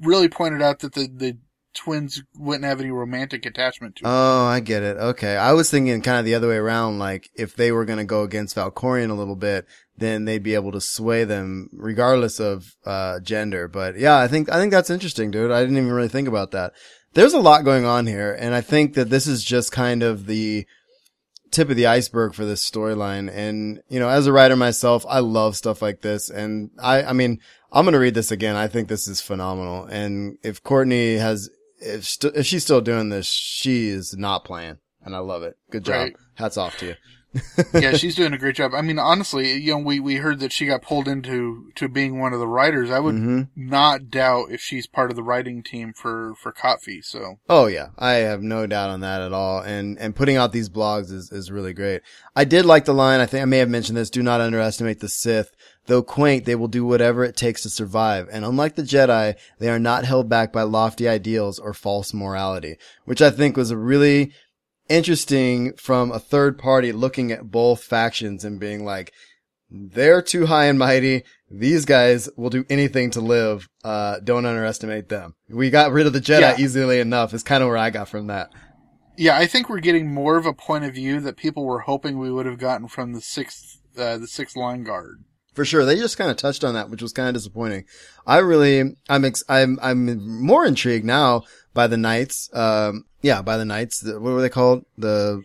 really 0.00 0.28
pointed 0.28 0.62
out 0.62 0.80
that 0.80 0.94
the 0.94 1.08
the 1.08 1.38
twins 1.76 2.22
wouldn't 2.36 2.64
have 2.64 2.80
any 2.80 2.90
romantic 2.90 3.46
attachment 3.46 3.96
to. 3.96 4.02
oh, 4.06 4.44
I 4.46 4.60
get 4.60 4.82
it. 4.82 4.96
Okay. 4.96 5.36
I 5.36 5.52
was 5.52 5.70
thinking 5.70 6.02
kind 6.02 6.18
of 6.18 6.24
the 6.24 6.34
other 6.34 6.48
way 6.48 6.56
around. 6.56 6.98
Like 6.98 7.30
if 7.34 7.54
they 7.54 7.70
were 7.70 7.84
going 7.84 7.98
to 7.98 8.04
go 8.04 8.22
against 8.22 8.56
Valkorion 8.56 9.10
a 9.10 9.14
little 9.14 9.36
bit, 9.36 9.66
then 9.96 10.24
they'd 10.24 10.42
be 10.42 10.54
able 10.54 10.72
to 10.72 10.80
sway 10.80 11.24
them 11.24 11.68
regardless 11.72 12.40
of, 12.40 12.64
uh, 12.84 13.20
gender. 13.20 13.68
But 13.68 13.98
yeah, 13.98 14.18
I 14.18 14.26
think, 14.28 14.50
I 14.50 14.58
think 14.58 14.72
that's 14.72 14.90
interesting, 14.90 15.30
dude. 15.30 15.52
I 15.52 15.60
didn't 15.60 15.76
even 15.76 15.92
really 15.92 16.08
think 16.08 16.28
about 16.28 16.50
that. 16.50 16.72
There's 17.14 17.34
a 17.34 17.40
lot 17.40 17.64
going 17.64 17.84
on 17.84 18.06
here. 18.06 18.36
And 18.38 18.54
I 18.54 18.60
think 18.60 18.94
that 18.94 19.08
this 19.08 19.26
is 19.26 19.44
just 19.44 19.72
kind 19.72 20.02
of 20.02 20.26
the 20.26 20.66
tip 21.50 21.70
of 21.70 21.76
the 21.76 21.86
iceberg 21.86 22.34
for 22.34 22.44
this 22.44 22.68
storyline. 22.68 23.30
And, 23.32 23.80
you 23.88 24.00
know, 24.00 24.08
as 24.08 24.26
a 24.26 24.32
writer 24.32 24.56
myself, 24.56 25.06
I 25.08 25.20
love 25.20 25.56
stuff 25.56 25.80
like 25.80 26.02
this. 26.02 26.28
And 26.28 26.70
I, 26.78 27.04
I 27.04 27.12
mean, 27.12 27.40
I'm 27.72 27.84
going 27.84 27.94
to 27.94 27.98
read 27.98 28.14
this 28.14 28.30
again. 28.30 28.56
I 28.56 28.68
think 28.68 28.88
this 28.88 29.08
is 29.08 29.20
phenomenal. 29.20 29.84
And 29.84 30.38
if 30.42 30.62
Courtney 30.62 31.16
has, 31.16 31.48
if, 31.78 32.04
st- 32.04 32.34
if 32.36 32.46
she's 32.46 32.62
still 32.64 32.80
doing 32.80 33.08
this, 33.08 33.26
she 33.26 33.88
is 33.88 34.16
not 34.16 34.44
playing. 34.44 34.78
And 35.02 35.14
I 35.14 35.18
love 35.20 35.42
it. 35.42 35.56
Good 35.70 35.84
job. 35.84 35.94
Right. 35.94 36.16
Hats 36.34 36.56
off 36.56 36.76
to 36.78 36.86
you. 36.86 36.94
yeah, 37.74 37.92
she's 37.92 38.14
doing 38.16 38.32
a 38.32 38.38
great 38.38 38.56
job. 38.56 38.72
I 38.74 38.80
mean, 38.80 38.98
honestly, 38.98 39.52
you 39.56 39.72
know, 39.72 39.78
we, 39.78 40.00
we 40.00 40.16
heard 40.16 40.40
that 40.40 40.52
she 40.52 40.66
got 40.66 40.80
pulled 40.82 41.06
into 41.06 41.70
to 41.74 41.86
being 41.88 42.18
one 42.18 42.32
of 42.32 42.40
the 42.40 42.46
writers. 42.48 42.90
I 42.90 42.98
would 42.98 43.14
Mhm. 43.14 43.48
not 43.54 44.08
doubt 44.10 44.50
if 44.50 44.60
she's 44.60 44.86
part 44.86 45.10
of 45.10 45.16
the 45.16 45.22
writing 45.22 45.62
team 45.62 45.92
for 45.92 46.34
for 46.40 46.50
KOTFE. 46.52 47.04
So 47.04 47.38
Oh 47.48 47.66
yeah, 47.66 47.88
I 47.98 48.14
have 48.14 48.42
no 48.42 48.66
doubt 48.66 48.90
on 48.90 49.00
that 49.00 49.20
at 49.20 49.32
all. 49.34 49.60
And 49.60 49.98
and 49.98 50.16
putting 50.16 50.36
out 50.36 50.52
these 50.52 50.70
blogs 50.70 51.12
is 51.12 51.30
is 51.30 51.50
really 51.52 51.74
great. 51.74 52.00
I 52.34 52.44
did 52.44 52.64
like 52.64 52.86
the 52.86 52.94
line. 52.94 53.20
I 53.20 53.26
think 53.26 53.42
I 53.42 53.46
may 53.46 53.58
have 53.58 53.68
mentioned 53.68 53.98
this. 53.98 54.10
Do 54.10 54.22
not 54.22 54.40
underestimate 54.40 55.00
the 55.00 55.08
Sith. 55.08 55.50
Though 55.86 56.02
quaint, 56.02 56.44
they 56.44 56.54
will 56.56 56.68
do 56.68 56.84
whatever 56.84 57.24
it 57.24 57.36
takes 57.36 57.62
to 57.62 57.70
survive. 57.70 58.28
And 58.32 58.44
unlike 58.44 58.74
the 58.74 58.82
Jedi, 58.82 59.36
they 59.60 59.68
are 59.68 59.78
not 59.78 60.04
held 60.04 60.28
back 60.28 60.52
by 60.52 60.62
lofty 60.62 61.08
ideals 61.08 61.58
or 61.58 61.72
false 61.72 62.12
morality, 62.12 62.76
which 63.04 63.22
I 63.22 63.30
think 63.30 63.56
was 63.56 63.70
a 63.70 63.76
really 63.76 64.32
interesting 64.88 65.74
from 65.76 66.12
a 66.12 66.18
third 66.18 66.58
party 66.58 66.92
looking 66.92 67.32
at 67.32 67.50
both 67.50 67.82
factions 67.82 68.44
and 68.44 68.60
being 68.60 68.84
like, 68.84 69.12
they're 69.70 70.22
too 70.22 70.46
high 70.46 70.66
and 70.66 70.78
mighty. 70.78 71.24
These 71.50 71.84
guys 71.84 72.28
will 72.36 72.50
do 72.50 72.64
anything 72.70 73.10
to 73.12 73.20
live. 73.20 73.68
Uh, 73.84 74.20
don't 74.22 74.46
underestimate 74.46 75.08
them. 75.08 75.34
We 75.48 75.70
got 75.70 75.92
rid 75.92 76.06
of 76.06 76.12
the 76.12 76.20
Jedi 76.20 76.40
Yeah. 76.40 76.56
easily 76.58 77.00
enough 77.00 77.34
is 77.34 77.42
kind 77.42 77.62
of 77.62 77.68
where 77.68 77.78
I 77.78 77.90
got 77.90 78.08
from 78.08 78.28
that. 78.28 78.50
yeah, 79.18 79.36
I 79.36 79.46
think 79.46 79.68
we're 79.68 79.80
getting 79.80 80.12
more 80.12 80.36
of 80.36 80.46
a 80.46 80.52
point 80.52 80.84
of 80.84 80.94
view 80.94 81.20
that 81.20 81.36
people 81.36 81.64
were 81.64 81.80
hoping 81.80 82.18
we 82.18 82.30
would 82.30 82.44
have 82.46 82.58
gotten 82.58 82.86
from 82.86 83.12
the 83.12 83.20
sixth 83.20 83.80
uh, 83.96 84.18
the 84.18 84.26
sixth 84.28 84.56
line 84.56 84.84
guard. 84.84 85.24
For 85.56 85.64
sure. 85.64 85.84
They 85.84 85.96
just 85.96 86.16
kind 86.18 86.30
of 86.30 86.36
touched 86.36 86.62
on 86.62 86.74
that, 86.74 86.90
which 86.90 87.02
was 87.02 87.12
kind 87.12 87.28
of 87.28 87.34
disappointing. 87.34 87.84
I 88.26 88.38
really, 88.38 88.94
I'm, 89.08 89.24
ex- 89.24 89.42
I'm, 89.48 89.78
I'm 89.82 90.40
more 90.40 90.64
intrigued 90.64 91.04
now 91.06 91.42
by 91.74 91.86
the 91.88 91.96
Knights. 91.96 92.48
Um, 92.52 93.06
yeah, 93.22 93.42
by 93.42 93.56
the 93.56 93.64
Knights. 93.64 94.00
The, 94.00 94.20
what 94.20 94.34
were 94.34 94.42
they 94.42 94.48
called? 94.50 94.84
The 94.98 95.42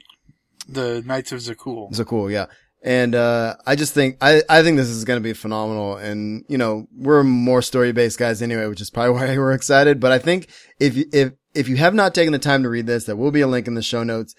The 0.70 1.02
Knights 1.06 1.32
of 1.32 1.40
Zakuul. 1.40 1.92
Zakuul, 1.94 2.32
yeah. 2.32 2.46
And, 2.84 3.16
uh, 3.16 3.56
I 3.66 3.76
just 3.76 3.94
think, 3.94 4.18
I, 4.22 4.42
I 4.50 4.64
think 4.64 4.78
this 4.78 4.90
is 4.90 5.06
going 5.06 5.18
to 5.20 5.24
be 5.24 5.34
phenomenal. 5.34 5.98
And, 5.98 6.44
you 6.50 6.58
know, 6.58 6.88
we're 6.98 7.24
more 7.24 7.62
story 7.62 7.92
based 7.92 8.20
guys 8.20 8.42
anyway, 8.42 8.66
which 8.68 8.82
is 8.82 8.90
probably 8.90 9.14
why 9.16 9.38
we're 9.38 9.54
excited. 9.54 10.00
But 10.00 10.12
I 10.12 10.20
think 10.20 10.48
if, 10.80 10.96
you- 10.98 11.06
if, 11.14 11.32
if 11.54 11.70
you 11.70 11.78
have 11.78 11.94
not 11.94 12.14
taken 12.16 12.34
the 12.34 12.40
time 12.40 12.64
to 12.64 12.70
read 12.70 12.88
this, 12.88 13.06
there 13.06 13.16
will 13.16 13.32
be 13.32 13.42
a 13.42 13.48
link 13.48 13.68
in 13.68 13.76
the 13.76 13.82
show 13.82 14.04
notes. 14.04 14.36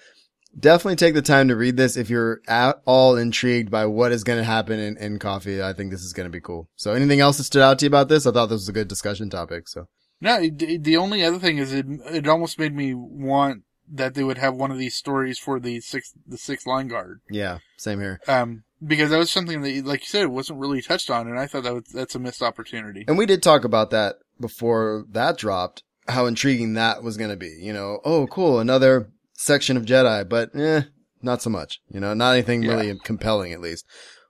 Definitely 0.59 0.97
take 0.97 1.15
the 1.15 1.23
time 1.23 1.49
to 1.49 1.57
read 1.57 1.77
this 1.77 1.97
if 1.97 2.11
you're 2.11 2.41
at 2.47 2.83
all 2.85 3.17
intrigued 3.17 3.71
by 3.71 3.87
what 3.87 4.13
is 4.13 4.25
going 4.25 4.39
to 4.39 4.45
happen 4.45 4.79
in, 4.79 4.97
in 4.99 5.19
KOTFE. 5.19 5.63
I 5.63 5.73
think 5.73 5.91
this 5.91 6.03
is 6.03 6.13
going 6.13 6.27
to 6.27 6.33
be 6.33 6.41
cool. 6.41 6.69
So 6.77 6.93
anything 6.93 7.21
else 7.21 7.39
that 7.39 7.45
stood 7.45 7.63
out 7.63 7.79
to 7.79 7.87
you 7.87 7.89
about 7.89 8.09
this? 8.09 8.27
I 8.27 8.33
thought 8.33 8.47
this 8.47 8.61
was 8.61 8.69
a 8.69 8.73
good 8.73 8.89
discussion 8.89 9.31
topic. 9.31 9.69
So 9.69 9.89
No, 10.21 10.41
the 10.41 10.97
only 10.97 11.25
other 11.25 11.39
thing 11.39 11.59
is 11.59 11.73
it 11.73 11.87
it 11.89 12.29
almost 12.29 12.59
made 12.59 12.75
me 12.75 12.95
want 12.95 13.63
that 13.91 14.15
they 14.15 14.25
would 14.25 14.39
have 14.39 14.55
one 14.55 14.71
of 14.71 14.79
these 14.79 14.95
stories 14.95 15.39
for 15.39 15.61
the 15.61 15.81
sixth 15.81 16.13
the 16.27 16.39
sixth 16.39 16.67
line 16.67 16.89
guard. 16.89 17.21
yeah, 17.31 17.59
same 17.77 18.01
here. 18.01 18.21
Um, 18.29 18.65
because 18.85 19.11
that 19.11 19.19
was 19.19 19.31
something 19.31 19.63
that, 19.63 19.85
like 19.85 20.01
you 20.01 20.07
said, 20.07 20.27
wasn't 20.29 20.59
really 20.59 20.83
touched 20.83 21.11
on, 21.11 21.29
and 21.29 21.39
I 21.39 21.47
thought 21.47 21.65
that 21.65 21.75
was 21.75 21.85
that's 21.93 22.15
a 22.15 22.19
missed 22.19 22.43
opportunity. 22.43 23.05
And 23.07 23.19
we 23.19 23.27
did 23.27 23.43
talk 23.43 23.65
about 23.65 23.91
that 23.91 24.17
before 24.41 25.05
that 25.11 25.39
dropped, 25.39 25.83
how 26.09 26.27
intriguing 26.27 26.75
that 26.75 27.03
was 27.03 27.17
going 27.17 27.31
to 27.31 27.37
be. 27.37 27.59
You 27.61 27.73
know, 27.73 28.01
oh, 28.05 28.27
cool, 28.27 28.59
another 28.59 29.11
section 29.43 29.77
of 29.77 29.85
Jedi, 29.85 30.29
but 30.29 30.55
eh, 30.55 30.83
not 31.21 31.43
so 31.43 31.51
much. 31.51 31.81
You 31.91 32.01
know, 32.01 32.15
not 32.15 32.33
anything 32.33 32.63
Yeah. 32.63 32.75
really 32.75 32.99
compelling 33.05 33.53
at 33.53 33.61
least. 33.61 33.85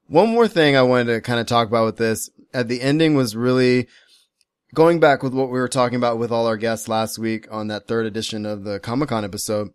One 0.09 0.29
more 0.31 0.49
thing 0.49 0.77
I 0.77 0.83
wanted 0.83 1.13
to 1.13 1.21
kind 1.21 1.41
of 1.41 1.47
talk 1.47 1.69
about 1.69 1.85
with 1.87 1.97
this 1.97 2.31
at 2.53 2.69
the 2.69 2.81
ending 2.81 3.15
was 3.15 3.37
really 3.37 3.89
going 4.75 5.01
back 5.01 5.23
with 5.23 5.35
what 5.35 5.47
we 5.51 5.59
were 5.61 5.69
talking 5.69 5.97
about 5.97 6.19
with 6.19 6.33
all 6.33 6.47
our 6.47 6.57
guests 6.57 6.89
last 6.89 7.19
week 7.19 7.47
on 7.51 7.69
that 7.69 7.87
third 7.87 8.07
edition 8.07 8.45
of 8.47 8.65
the 8.65 8.81
Comic 8.81 9.11
Con 9.11 9.25
episode. 9.25 9.69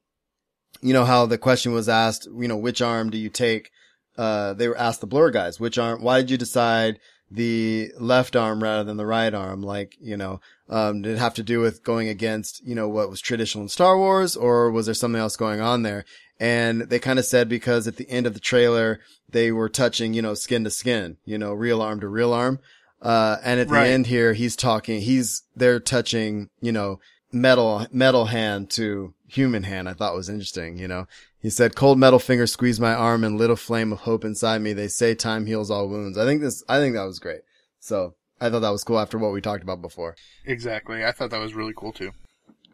You 0.81 0.93
know, 0.93 1.05
how 1.05 1.25
the 1.25 1.38
question 1.38 1.71
was 1.71 1.89
asked, 1.89 2.27
you 2.38 2.47
know, 2.47 2.57
which 2.57 2.81
arm 2.81 3.09
do 3.09 3.17
you 3.17 3.29
take? 3.29 3.71
Uh, 4.17 4.53
they 4.53 4.67
were 4.67 4.77
asked 4.77 5.01
the 5.01 5.07
blur 5.07 5.29
guys, 5.31 5.59
which 5.59 5.77
arm, 5.77 6.01
why 6.01 6.19
did 6.21 6.31
you 6.31 6.38
decide 6.38 6.99
the 7.30 7.91
left 7.99 8.36
arm 8.36 8.63
rather 8.63 8.84
than 8.84 8.97
the 8.97 9.05
right 9.05 9.34
arm? 9.34 9.61
Like, 9.61 9.97
you 9.99 10.17
know, 10.17 10.39
um, 10.69 11.01
did 11.01 11.13
it 11.13 11.19
have 11.19 11.34
to 11.36 11.43
do 11.43 11.59
with 11.59 11.84
going 11.84 12.07
against, 12.07 12.65
you 12.65 12.75
know, 12.75 12.88
what 12.88 13.09
was 13.09 13.21
traditional 13.21 13.63
in 13.63 13.69
Star 13.69 13.97
Wars 13.97 14.36
or 14.36 14.71
was 14.71 14.86
there 14.86 14.95
something 14.95 15.19
else 15.19 15.36
going 15.36 15.61
on 15.61 15.84
there? 15.84 16.05
And 16.39 16.82
they 16.82 16.99
kind 16.99 17.19
of 17.19 17.25
said 17.25 17.49
because 17.49 17.88
at 17.88 17.95
the 17.95 18.09
end 18.09 18.28
of 18.28 18.34
the 18.34 18.39
trailer, 18.39 18.99
they 19.30 19.51
were 19.51 19.69
touching, 19.69 20.13
you 20.13 20.21
know, 20.21 20.34
skin 20.34 20.63
to 20.63 20.69
skin, 20.69 21.17
you 21.25 21.38
know, 21.38 21.53
real 21.53 21.82
arm 21.82 21.99
to 22.01 22.07
real 22.07 22.34
arm. 22.34 22.59
Uh, 23.01 23.38
and 23.43 23.59
at 23.59 23.69
the 23.69 23.80
end 23.80 24.07
here, 24.07 24.34
he's 24.34 24.55
talking, 24.55 25.01
he's, 25.01 25.43
they're 25.55 25.80
touching, 25.80 26.49
you 26.61 26.71
know, 26.71 26.99
metal, 27.32 27.88
metal 27.91 28.25
hand 28.25 28.69
to 28.71 29.13
human 29.28 29.63
hand. 29.63 29.88
I 29.88 29.93
thought 29.93 30.15
was 30.15 30.30
interesting, 30.30 30.78
you 30.78 30.88
know. 30.88 31.07
He 31.39 31.49
said, 31.49 31.75
cold 31.75 31.99
metal 31.99 32.19
finger 32.19 32.47
squeezed 32.47 32.82
my 32.82 32.93
arm 32.93 33.23
and 33.23 33.38
lit 33.38 33.49
a 33.49 33.55
flame 33.55 33.91
of 33.91 33.99
hope 33.99 34.25
inside 34.25 34.61
me. 34.61 34.73
They 34.73 34.88
say 34.88 35.13
time 35.13 35.45
heals 35.45 35.69
all 35.69 35.88
wounds. 35.88 36.17
I 36.17 36.25
think 36.25 36.41
this, 36.41 36.63
I 36.67 36.80
think 36.80 36.95
that 36.95 37.05
was 37.05 37.19
great. 37.19 37.41
So 37.80 38.15
I 38.41 38.49
thought 38.49 38.61
that 38.61 38.69
was 38.69 38.84
cool 38.84 38.99
after 38.99 39.17
what 39.17 39.34
we 39.34 39.41
talked 39.41 39.63
about 39.63 39.82
before. 39.82 40.15
Exactly, 40.45 41.05
I 41.05 41.11
thought 41.11 41.30
that 41.32 41.39
was 41.39 41.53
really 41.53 41.73
cool 41.75 41.91
too. 41.91 42.11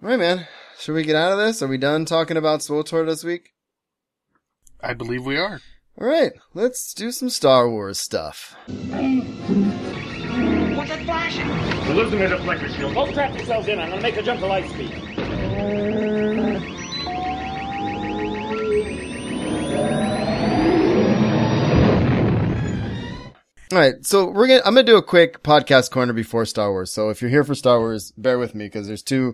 All 0.01 0.09
right, 0.09 0.19
man. 0.19 0.47
Should 0.79 0.95
we 0.95 1.03
get 1.03 1.15
out 1.15 1.31
of 1.31 1.37
this? 1.37 1.61
Are 1.61 1.67
we 1.67 1.77
done 1.77 2.05
talking 2.05 2.37
about 2.37 2.59
SWTOR 2.61 3.05
this 3.05 3.23
week? 3.23 3.53
I 4.81 4.93
believe 4.93 5.25
we 5.25 5.37
are. 5.37 5.61
All 5.99 6.07
right, 6.07 6.33
let's 6.53 6.93
do 6.93 7.11
some 7.11 7.29
Star 7.29 7.69
Wars 7.69 7.99
stuff. 7.99 8.55
What's 8.67 8.79
that 10.89 11.03
flashing? 11.05 11.47
We're 11.87 11.93
losing 11.93 12.19
the 12.19 12.25
deflector 12.25 12.75
shield. 12.75 12.95
Both 12.95 13.13
trap 13.13 13.33
yourselves 13.35 13.67
in. 13.67 13.79
I'm 13.79 13.91
gonna 13.91 14.01
make 14.01 14.17
a 14.17 14.23
jump 14.23 14.39
to 14.39 14.47
light 14.47 14.69
speed. 14.71 14.91
All 23.73 23.79
right, 23.79 24.05
so 24.05 24.29
we're 24.29 24.45
gonna 24.45 24.61
I'm 24.63 24.75
gonna 24.75 24.83
do 24.83 24.97
a 24.97 25.01
quick 25.01 25.41
podcast 25.41 25.89
corner 25.89 26.13
before 26.13 26.45
Star 26.45 26.69
Wars. 26.69 26.93
So 26.93 27.09
if 27.09 27.23
you're 27.23 27.31
here 27.31 27.43
for 27.43 27.55
Star 27.55 27.79
Wars, 27.79 28.11
bear 28.15 28.37
with 28.37 28.53
me 28.53 28.65
because 28.65 28.85
there's 28.85 29.01
two, 29.01 29.33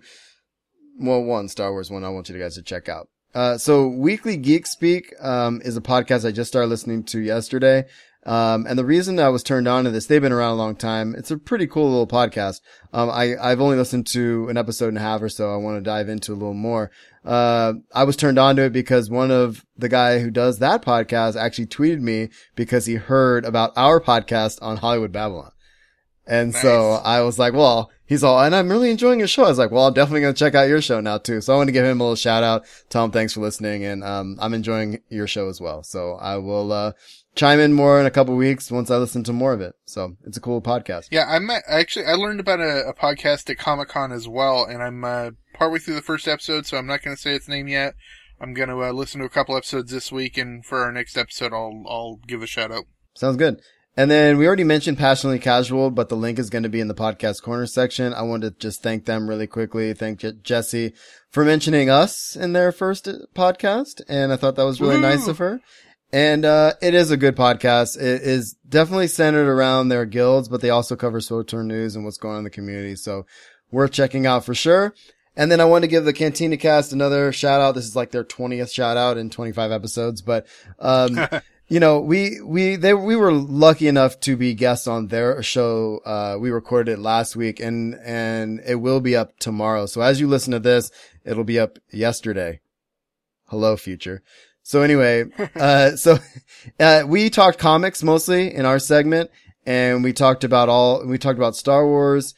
well, 0.97 1.21
one 1.21 1.49
Star 1.49 1.73
Wars 1.73 1.91
one 1.91 2.05
I 2.05 2.09
want 2.09 2.29
you 2.29 2.39
guys 2.39 2.55
to 2.55 2.61
check 2.61 2.87
out. 2.87 3.09
Uh, 3.35 3.57
so 3.57 3.89
Weekly 3.89 4.37
Geek 4.37 4.65
Speak 4.65 5.13
um, 5.19 5.61
is 5.65 5.75
a 5.75 5.81
podcast 5.81 6.25
I 6.25 6.31
just 6.31 6.47
started 6.47 6.69
listening 6.69 7.03
to 7.07 7.19
yesterday. 7.19 7.83
Um, 8.30 8.67
and 8.67 8.77
the 8.77 8.86
reason 8.86 9.19
I 9.19 9.30
was 9.30 9.41
turned 9.41 9.67
on 9.67 9.86
to 9.86 9.89
this, 9.89 10.05
they've 10.05 10.21
been 10.21 10.32
around 10.32 10.51
a 10.51 10.55
long 10.61 10.75
time. 10.75 11.15
It's 11.15 11.32
a 11.32 11.38
pretty 11.38 11.65
cool 11.65 11.89
little 11.89 12.05
podcast. 12.05 12.61
Um, 12.93 13.09
I, 13.09 13.36
I've 13.41 13.59
only 13.59 13.75
listened 13.75 14.05
to 14.07 14.47
an 14.49 14.55
episode 14.55 14.89
and 14.89 14.99
a 14.99 15.01
half 15.01 15.23
or 15.23 15.30
so. 15.30 15.51
I 15.51 15.57
want 15.57 15.77
to 15.77 15.82
dive 15.82 16.09
into 16.09 16.34
a 16.34 16.36
little 16.36 16.53
more. 16.53 16.91
Uh, 17.25 17.73
I 17.91 18.03
was 18.03 18.15
turned 18.15 18.38
on 18.38 18.55
to 18.57 18.65
it 18.65 18.73
because 18.73 19.09
one 19.09 19.32
of 19.32 19.65
the 19.75 19.89
guy 19.89 20.19
who 20.19 20.30
does 20.30 20.59
that 20.59 20.84
podcast 20.84 21.36
actually 21.36 21.65
tweeted 21.65 22.01
me 22.01 22.30
because 22.55 22.86
he 22.86 22.95
heard 22.95 23.45
about 23.45 23.73
our 23.75 23.99
podcast 23.99 24.59
on 24.61 24.77
Hollywood 24.77 25.11
Babylon. 25.11 25.51
And 26.27 26.53
so 26.53 26.91
I 27.03 27.21
was 27.21 27.39
like, 27.39 27.53
well, 27.53 27.89
he's 28.05 28.23
all, 28.23 28.39
and 28.39 28.53
I'm 28.53 28.69
really 28.69 28.91
enjoying 28.91 29.17
your 29.17 29.27
show. 29.27 29.45
I 29.45 29.49
was 29.49 29.57
like, 29.57 29.71
well, 29.71 29.88
I'm 29.88 29.95
definitely 29.95 30.21
going 30.21 30.36
to 30.36 30.38
check 30.38 30.53
out 30.53 30.69
your 30.69 30.80
show 30.80 30.99
now 30.99 31.17
too. 31.17 31.41
So 31.41 31.51
I 31.51 31.57
want 31.57 31.69
to 31.69 31.71
give 31.71 31.84
him 31.84 31.99
a 31.99 32.03
little 32.03 32.15
shout 32.15 32.43
out. 32.43 32.65
Tell 32.89 33.03
him 33.03 33.09
thanks 33.09 33.34
for 33.34 33.39
listening. 33.39 33.84
And, 33.84 34.03
um, 34.03 34.38
I'm 34.39 34.53
enjoying 34.53 35.01
your 35.09 35.25
show 35.25 35.49
as 35.49 35.59
well. 35.59 35.82
So 35.82 36.13
I 36.21 36.38
will, 36.38 36.71
uh, 36.71 36.91
chime 37.39 37.59
in 37.59 37.73
more 37.73 37.99
in 37.99 38.05
a 38.05 38.11
couple 38.11 38.35
weeks 38.35 38.69
once 38.69 38.91
I 38.91 38.97
listen 38.97 39.23
to 39.23 39.33
more 39.33 39.53
of 39.53 39.61
it. 39.61 39.73
So 39.85 40.17
it's 40.25 40.35
a 40.35 40.41
cool 40.41 40.61
podcast. 40.61 41.07
Yeah, 41.09 41.25
I'm 41.27 41.49
actually 41.67 42.05
I 42.05 42.13
learned 42.13 42.41
about 42.41 42.59
a, 42.59 42.89
a 42.89 42.93
podcast 42.93 43.49
at 43.49 43.57
Comic 43.57 43.87
Con 43.87 44.11
as 44.11 44.27
well, 44.27 44.65
and 44.65 44.83
I'm 44.83 45.05
uh, 45.05 45.31
partway 45.53 45.79
through 45.79 45.95
the 45.95 46.01
first 46.01 46.27
episode, 46.27 46.65
so 46.65 46.77
I'm 46.77 46.87
not 46.87 47.01
going 47.01 47.15
to 47.15 47.21
say 47.21 47.33
its 47.33 47.47
name 47.47 47.69
yet. 47.69 47.95
I'm 48.41 48.53
going 48.53 48.69
to 48.69 48.83
uh, 48.83 48.91
listen 48.91 49.19
to 49.21 49.25
a 49.25 49.29
couple 49.29 49.55
episodes 49.55 49.91
this 49.91 50.11
week, 50.11 50.37
and 50.37 50.65
for 50.65 50.79
our 50.79 50.91
next 50.91 51.17
episode, 51.17 51.53
I'll 51.53 51.83
I'll 51.87 52.19
give 52.27 52.43
a 52.43 52.47
shout 52.47 52.71
out. 52.71 52.85
Sounds 53.15 53.37
good. 53.37 53.61
And 53.97 54.09
then 54.09 54.37
we 54.37 54.47
already 54.47 54.63
mentioned 54.63 54.97
Passionately 54.97 55.39
Casual, 55.39 55.91
but 55.91 56.07
the 56.07 56.15
link 56.15 56.39
is 56.39 56.49
going 56.49 56.63
to 56.63 56.69
be 56.69 56.79
in 56.79 56.87
the 56.87 56.93
podcast 56.93 57.41
corner 57.41 57.65
section. 57.65 58.13
I 58.13 58.21
wanted 58.21 58.53
to 58.53 58.59
just 58.59 58.81
thank 58.81 59.05
them 59.05 59.27
really 59.27 59.47
quickly. 59.47 59.93
Thank 59.93 60.19
Je- 60.19 60.39
Jesse 60.41 60.93
for 61.31 61.43
mentioning 61.43 61.89
us 61.89 62.35
in 62.35 62.53
their 62.53 62.71
first 62.71 63.09
uh, 63.09 63.13
podcast. 63.35 64.01
And 64.07 64.31
I 64.31 64.37
thought 64.37 64.55
that 64.55 64.63
was 64.63 64.79
really 64.79 64.97
Woohoo! 64.97 65.01
nice 65.01 65.27
of 65.27 65.39
her. 65.39 65.59
And, 66.12 66.43
uh, 66.43 66.74
it 66.82 66.95
is 66.95 67.12
a 67.12 67.18
good 67.18 67.36
podcast. 67.36 67.97
It 67.97 68.22
is 68.24 68.55
definitely 68.68 69.07
centered 69.07 69.47
around 69.47 69.89
their 69.89 70.05
guilds, 70.05 70.49
but 70.49 70.62
they 70.62 70.72
also 70.72 70.95
cover 70.95 71.20
SWTOR 71.20 71.66
news 71.66 71.95
and 71.95 72.03
what's 72.03 72.18
going 72.18 72.34
on 72.34 72.39
in 72.39 72.43
the 72.45 72.49
community. 72.49 72.95
So 72.95 73.26
worth 73.72 73.91
checking 73.91 74.26
out 74.26 74.45
for 74.45 74.55
sure. 74.55 74.93
And 75.36 75.51
then 75.51 75.62
I 75.62 75.66
want 75.66 75.84
to 75.84 75.88
give 75.88 76.05
the 76.05 76.14
Cantina 76.14 76.57
cast 76.57 76.91
another 76.91 77.32
shout 77.32 77.62
out. 77.62 77.76
This 77.76 77.86
is 77.86 77.95
like 77.95 78.12
their 78.12 78.24
20th 78.24 78.74
shout 78.74 78.97
out 78.97 79.18
in 79.18 79.30
25 79.30 79.72
episodes, 79.72 80.22
but, 80.22 80.47
um, 80.80 81.18
you 81.68 81.80
know, 81.80 81.99
we, 81.99 82.41
we, 82.41 82.76
they, 82.76 82.93
we 82.93 83.16
were 83.16 83.32
lucky 83.32 83.88
enough 83.88 84.20
to 84.22 84.36
be 84.36 84.53
guests 84.55 84.88
on 84.88 85.07
their 85.07 85.41
show. 85.43 85.99
Uh, 86.03 86.38
we 86.39 86.49
recorded 86.49 86.93
it 86.93 86.99
last 86.99 87.36
week 87.36 87.60
and, 87.60 87.95
and 88.03 88.60
it 88.66 88.76
will 88.76 88.99
be 88.99 89.16
up 89.16 89.38
tomorrow. 89.39 89.86
So 89.86 90.01
as 90.01 90.20
you 90.20 90.28
listen 90.28 90.51
to 90.51 90.60
this, 90.60 90.91
it'll 91.24 91.43
be 91.43 91.60
up 91.60 91.78
yesterday. 91.91 92.60
Hello, 93.47 93.78
future. 93.78 94.24
So 94.70 94.84
anyway, 94.84 95.26
uh, 95.55 95.95
so, 95.95 96.20
uh, 96.80 97.01
we 97.07 97.32
talked 97.32 97.57
comics 97.57 98.03
mostly 98.03 98.53
in 98.53 98.67
our 98.67 98.78
segment 98.78 99.32
and 99.65 100.03
we 100.03 100.13
talked 100.13 100.43
about 100.43 100.70
all, 100.70 101.03
we 101.07 101.17
talked 101.17 101.39
about 101.39 101.55
Star 101.55 101.88
Wars, 101.88 102.36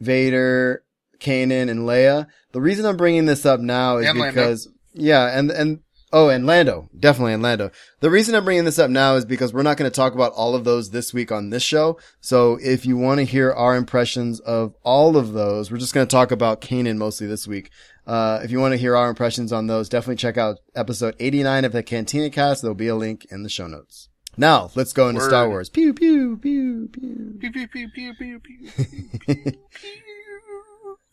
Vader, 0.00 0.82
Kanan 1.18 1.68
and 1.68 1.80
Leia. 1.80 2.28
The 2.52 2.62
reason 2.62 2.86
I'm 2.86 2.96
bringing 2.96 3.26
this 3.26 3.44
up 3.44 3.60
now 3.60 3.98
is 3.98 4.06
And 4.06 4.18
Lando. 4.18 4.32
because, 4.32 4.68
yeah, 4.94 5.38
and, 5.38 5.50
and, 5.50 5.80
oh, 6.14 6.30
and 6.30 6.46
Lando, 6.46 6.88
definitely 6.98 7.34
and 7.34 7.42
Lando. 7.42 7.70
The 8.00 8.08
reason 8.08 8.34
I'm 8.34 8.46
bringing 8.46 8.64
this 8.64 8.78
up 8.78 8.88
now 8.88 9.16
is 9.16 9.26
because 9.26 9.52
we're 9.52 9.62
not 9.62 9.76
going 9.76 9.90
to 9.90 9.94
talk 9.94 10.14
about 10.14 10.32
all 10.32 10.54
of 10.54 10.64
those 10.64 10.88
this 10.92 11.12
week 11.12 11.30
on 11.30 11.50
this 11.50 11.62
show. 11.62 11.98
So 12.22 12.58
if 12.62 12.86
you 12.86 12.96
want 12.96 13.18
to 13.18 13.24
hear 13.24 13.52
our 13.52 13.76
impressions 13.76 14.40
of 14.40 14.74
all 14.82 15.18
of 15.18 15.34
those, 15.34 15.70
we're 15.70 15.76
just 15.76 15.92
going 15.92 16.06
to 16.06 16.10
talk 16.10 16.30
about 16.30 16.62
Kanan 16.62 16.96
mostly 16.96 17.26
this 17.26 17.46
week. 17.46 17.70
Uh, 18.06 18.40
if 18.42 18.50
you 18.50 18.60
want 18.60 18.72
to 18.72 18.78
hear 18.78 18.96
our 18.96 19.08
impressions 19.08 19.52
on 19.52 19.66
those, 19.66 19.88
definitely 19.88 20.16
check 20.16 20.36
out 20.36 20.58
episode 20.74 21.16
89 21.18 21.64
of 21.64 21.72
the 21.72 21.82
Cantina 21.82 22.30
cast. 22.30 22.62
There'll 22.62 22.74
be 22.74 22.88
a 22.88 22.94
link 22.94 23.26
in 23.30 23.42
the 23.42 23.48
show 23.48 23.66
notes. 23.66 24.08
Now, 24.36 24.70
let's 24.74 24.92
go 24.92 25.08
into 25.08 25.20
Word. 25.20 25.28
Star 25.28 25.48
Wars. 25.48 25.68
Pew, 25.68 25.92
pew, 25.94 26.36
pew, 26.36 26.88
pew. 26.92 27.38
Pew, 27.40 27.52
pew, 27.52 27.68
pew, 27.68 27.88
pew, 27.88 28.14
pew, 28.14 28.40
pew. 28.40 29.52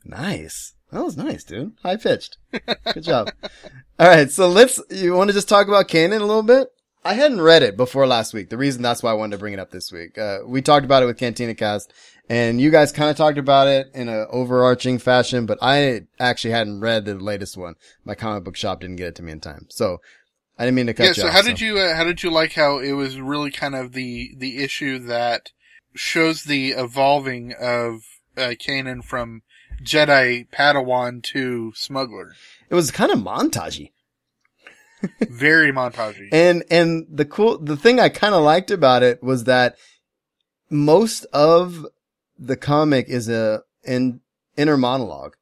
Nice. 0.06 0.74
That 0.92 1.04
was 1.04 1.18
nice, 1.18 1.44
dude. 1.44 1.74
High 1.82 1.96
pitched. 1.96 2.38
Good 2.94 3.04
job. 3.04 3.32
All 4.00 4.08
right. 4.08 4.30
So 4.30 4.48
let's, 4.48 4.80
you 4.90 5.14
want 5.14 5.30
to 5.30 5.34
just 5.34 5.50
talk 5.50 5.68
about 5.68 5.88
Kanan 5.88 6.22
a 6.22 6.26
little 6.26 6.44
bit? 6.44 6.68
I 7.06 7.16
hadn't 7.16 7.42
read 7.42 7.64
it 7.64 7.76
before 7.76 8.08
last 8.08 8.34
week. 8.34 8.50
The 8.50 8.58
reason 8.58 8.82
that's 8.82 9.04
why 9.04 9.12
I 9.12 9.16
wanted 9.16 9.36
to 9.36 9.40
bring 9.40 9.54
it 9.54 9.60
up 9.60 9.72
this 9.72 9.92
week. 9.92 10.18
Uh, 10.18 10.40
we 10.46 10.62
talked 10.62 10.86
about 10.86 11.04
it 11.04 11.08
with 11.08 11.18
Cantina 11.18 11.56
Cast 11.56 11.92
and 12.30 12.62
you 12.62 12.72
guys 12.72 12.92
kind 12.92 13.10
of 13.10 13.18
talked 13.18 13.38
about 13.38 13.68
it 13.68 13.88
in 13.94 14.08
an 14.10 14.28
overarching 14.30 14.98
fashion, 14.98 15.46
but 15.46 15.58
I 15.62 16.02
actually 16.20 16.52
hadn't 16.52 16.80
read 16.80 17.06
the 17.06 17.16
latest 17.16 17.58
one. 17.58 17.76
My 18.06 18.16
comic 18.16 18.44
book 18.44 18.56
shop 18.56 18.82
didn't 18.82 18.96
get 18.96 19.08
it 19.08 19.16
to 19.16 19.24
me 19.24 19.32
in 19.34 19.40
time. 19.40 19.68
So 19.70 20.00
I 20.58 20.66
didn't 20.66 20.76
mean 20.76 20.88
to 20.88 20.94
cut 20.94 21.04
you. 21.04 21.08
yeah. 21.08 21.10
you 21.10 21.22
So 21.24 21.28
off. 21.28 21.34
how 21.34 21.42
did 21.42 21.60
you 21.62 21.78
uh, 21.80 21.96
how 21.96 22.04
did 22.04 22.24
you 22.24 22.32
like 22.32 22.54
how 22.54 22.80
it 22.80 22.94
was 22.94 23.20
really 23.20 23.52
kind 23.52 23.76
of 23.76 23.92
the 23.94 24.34
the 24.38 24.64
issue 24.64 25.00
that 25.00 25.52
shows 25.96 26.44
the 26.44 26.70
evolving 26.72 27.54
of 27.60 28.02
uh, 28.38 28.54
Kanan 28.60 29.04
from 29.04 29.42
Jedi 29.84 30.48
Padawan 30.50 31.22
to 31.24 31.74
smuggler? 31.76 32.34
It 32.70 32.76
was 32.76 32.90
kind 32.92 33.12
of 33.12 33.20
montagey. 33.20 33.92
Very 35.20 35.72
montagey. 35.72 36.30
And, 36.32 36.64
and 36.72 37.06
the 37.12 37.26
cool, 37.26 37.58
the 37.58 37.76
thing 37.76 38.00
I 38.00 38.08
kind 38.10 38.34
of 38.34 38.42
liked 38.42 38.72
about 38.72 39.04
it 39.04 39.22
was 39.22 39.44
that 39.44 39.76
most 40.70 41.26
of 41.34 41.86
the 42.46 42.58
comic 42.58 43.08
is 43.10 43.30
a, 43.30 43.64
an 43.86 44.22
inner 44.58 44.78
monologue. 44.78 45.36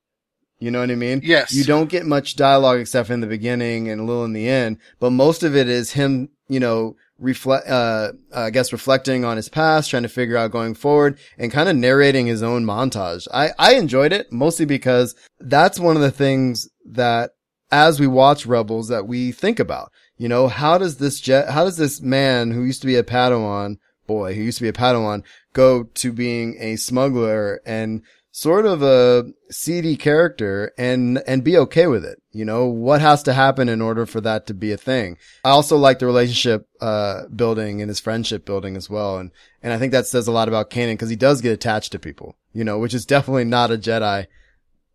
You 0.60 0.70
know 0.70 0.80
what 0.80 0.92
I 0.92 0.96
mean? 0.96 1.22
Yes. 1.24 1.54
You 1.54 1.64
don't 1.64 1.90
get 1.90 2.06
much 2.06 2.36
dialogue 2.36 2.80
except 2.80 3.10
in 3.10 3.20
the 3.20 3.28
beginning 3.28 3.90
and 3.90 4.00
a 4.00 4.04
little 4.04 4.26
in 4.26 4.34
the 4.34 4.48
end, 4.48 4.78
but 5.00 5.10
most 5.10 5.42
of 5.42 5.56
it 5.56 5.68
is 5.68 5.92
him, 5.94 6.30
you 6.48 6.60
know, 6.60 6.96
reflect, 7.18 7.68
uh, 7.68 8.12
I 8.34 8.52
guess 8.52 8.72
reflecting 8.72 9.26
on 9.26 9.38
his 9.38 9.50
past, 9.50 9.90
trying 9.90 10.04
to 10.04 10.10
figure 10.10 10.38
out 10.38 10.52
going 10.52 10.76
forward 10.76 11.18
and 11.38 11.52
kind 11.52 11.68
of 11.68 11.76
narrating 11.76 12.28
his 12.28 12.44
own 12.44 12.64
montage. 12.64 13.28
I, 13.34 13.52
I 13.58 13.74
enjoyed 13.76 14.14
it 14.14 14.32
mostly 14.32 14.66
because 14.66 15.16
that's 15.40 15.80
one 15.80 15.96
of 15.96 16.02
the 16.04 16.12
things 16.12 16.70
that 16.86 17.32
as 17.72 18.00
we 18.00 18.08
watch 18.08 18.46
Rebels 18.46 18.90
that 18.90 19.08
we 19.08 19.32
think 19.32 19.60
about. 19.60 19.92
You 20.18 20.28
know, 20.28 20.48
how 20.48 20.78
does 20.78 20.98
this 20.98 21.20
jet, 21.20 21.50
how 21.50 21.64
does 21.64 21.78
this 21.78 22.02
man 22.02 22.52
who 22.52 22.64
used 22.64 22.82
to 22.82 22.88
be 22.88 22.98
a 22.98 23.04
Padawan, 23.04 23.78
boy, 24.06 24.36
who 24.36 24.42
used 24.42 24.60
to 24.60 24.64
be 24.64 24.70
a 24.70 24.74
Padawan, 24.74 25.24
go 25.54 25.84
to 25.84 26.12
being 26.12 26.58
a 26.60 26.76
smuggler 26.76 27.62
and 27.66 28.02
sort 28.34 28.66
of 28.66 28.82
a 28.82 29.26
seedy 29.50 29.98
character 29.98 30.72
and, 30.78 31.22
and 31.28 31.44
be 31.44 31.58
okay 31.58 31.88
with 31.88 32.06
it? 32.06 32.22
You 32.32 32.46
know, 32.46 32.66
what 32.66 33.02
has 33.02 33.24
to 33.24 33.34
happen 33.34 33.68
in 33.68 33.82
order 33.82 34.06
for 34.06 34.22
that 34.22 34.48
to 34.48 34.54
be 34.54 34.72
a 34.72 34.78
thing? 34.78 35.18
I 35.44 35.50
also 35.50 35.76
like 35.76 36.00
the 36.00 36.06
relationship, 36.06 36.68
uh, 36.80 37.28
building 37.28 37.82
and 37.82 37.90
his 37.90 38.00
friendship 38.00 38.46
building 38.46 38.78
as 38.78 38.90
well. 38.90 39.18
And, 39.18 39.32
and 39.62 39.74
I 39.74 39.78
think 39.78 39.92
that 39.92 40.08
says 40.08 40.28
a 40.28 40.32
lot 40.32 40.48
about 40.48 40.70
Kanan 40.70 40.94
because 40.94 41.10
he 41.10 41.18
does 41.18 41.42
get 41.42 41.52
attached 41.52 41.92
to 41.92 42.00
people, 42.00 42.38
you 42.54 42.64
know, 42.64 42.80
which 42.80 42.94
is 42.94 43.06
definitely 43.06 43.44
not 43.44 43.72
a 43.72 43.78
Jedi, 43.78 44.28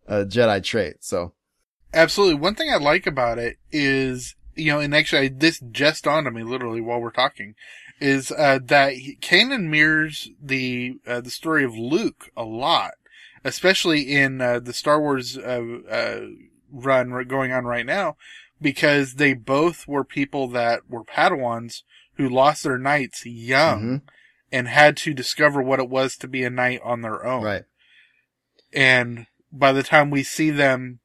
a 0.07 0.25
Jedi 0.25 0.63
trait. 0.63 0.97
So. 1.01 1.33
Absolutely. 1.93 2.35
One 2.35 2.55
thing 2.55 2.71
I 2.71 2.77
like 2.77 3.07
about 3.07 3.37
it 3.37 3.57
is, 3.71 4.35
you 4.55 4.71
know, 4.71 4.79
and 4.79 4.95
actually 4.95 5.27
this 5.27 5.59
just 5.71 6.03
dawned 6.03 6.27
on 6.27 6.33
me 6.33 6.43
literally 6.43 6.81
while 6.81 6.99
we're 6.99 7.11
talking, 7.11 7.53
is 7.99 8.31
uh, 8.31 8.59
that 8.63 8.93
Kanan 9.21 9.69
mirrors 9.69 10.29
the 10.41 10.99
uh, 11.07 11.21
the 11.21 11.29
story 11.31 11.63
of 11.63 11.75
Luke 11.75 12.29
a 12.37 12.43
lot, 12.43 12.91
especially 13.43 14.01
in 14.13 14.41
uh, 14.41 14.59
the 14.59 14.73
Star 14.73 14.99
Wars 14.99 15.37
uh, 15.37 15.61
uh, 15.89 16.19
run 16.71 17.25
going 17.27 17.51
on 17.51 17.65
right 17.65 17.85
now, 17.85 18.17
because 18.61 19.15
they 19.15 19.33
both 19.33 19.87
were 19.87 20.03
people 20.03 20.47
that 20.49 20.89
were 20.89 21.03
Padawans 21.03 21.83
who 22.15 22.27
lost 22.29 22.63
their 22.63 22.77
knights 22.77 23.25
young 23.25 23.81
Mhm. 23.83 24.01
and 24.51 24.67
had 24.67 24.97
to 24.97 25.13
discover 25.13 25.61
what 25.61 25.79
it 25.79 25.89
was 25.89 26.15
to 26.17 26.27
be 26.27 26.43
a 26.43 26.49
knight 26.49 26.79
on 26.83 27.01
their 27.01 27.25
own 27.25 27.43
Right. 27.43 27.63
and 28.73 29.27
by 29.51 29.71
the 29.71 29.83
time 29.83 30.09
we 30.09 30.23
see 30.23 30.49
them 30.49 30.99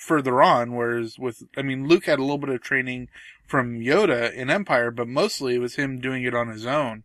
further 0.00 0.42
on, 0.42 0.74
whereas 0.74 1.18
with, 1.18 1.42
I 1.56 1.62
mean, 1.62 1.86
Luke 1.86 2.06
had 2.06 2.18
a 2.18 2.22
little 2.22 2.38
bit 2.38 2.48
of 2.48 2.62
training 2.62 3.08
from 3.46 3.80
Yoda 3.80 4.32
in 4.32 4.48
Empire, 4.48 4.90
but 4.90 5.06
mostly 5.06 5.56
it 5.56 5.60
was 5.60 5.74
him 5.74 6.00
doing 6.00 6.24
it 6.24 6.34
on 6.34 6.48
his 6.48 6.64
own. 6.64 7.04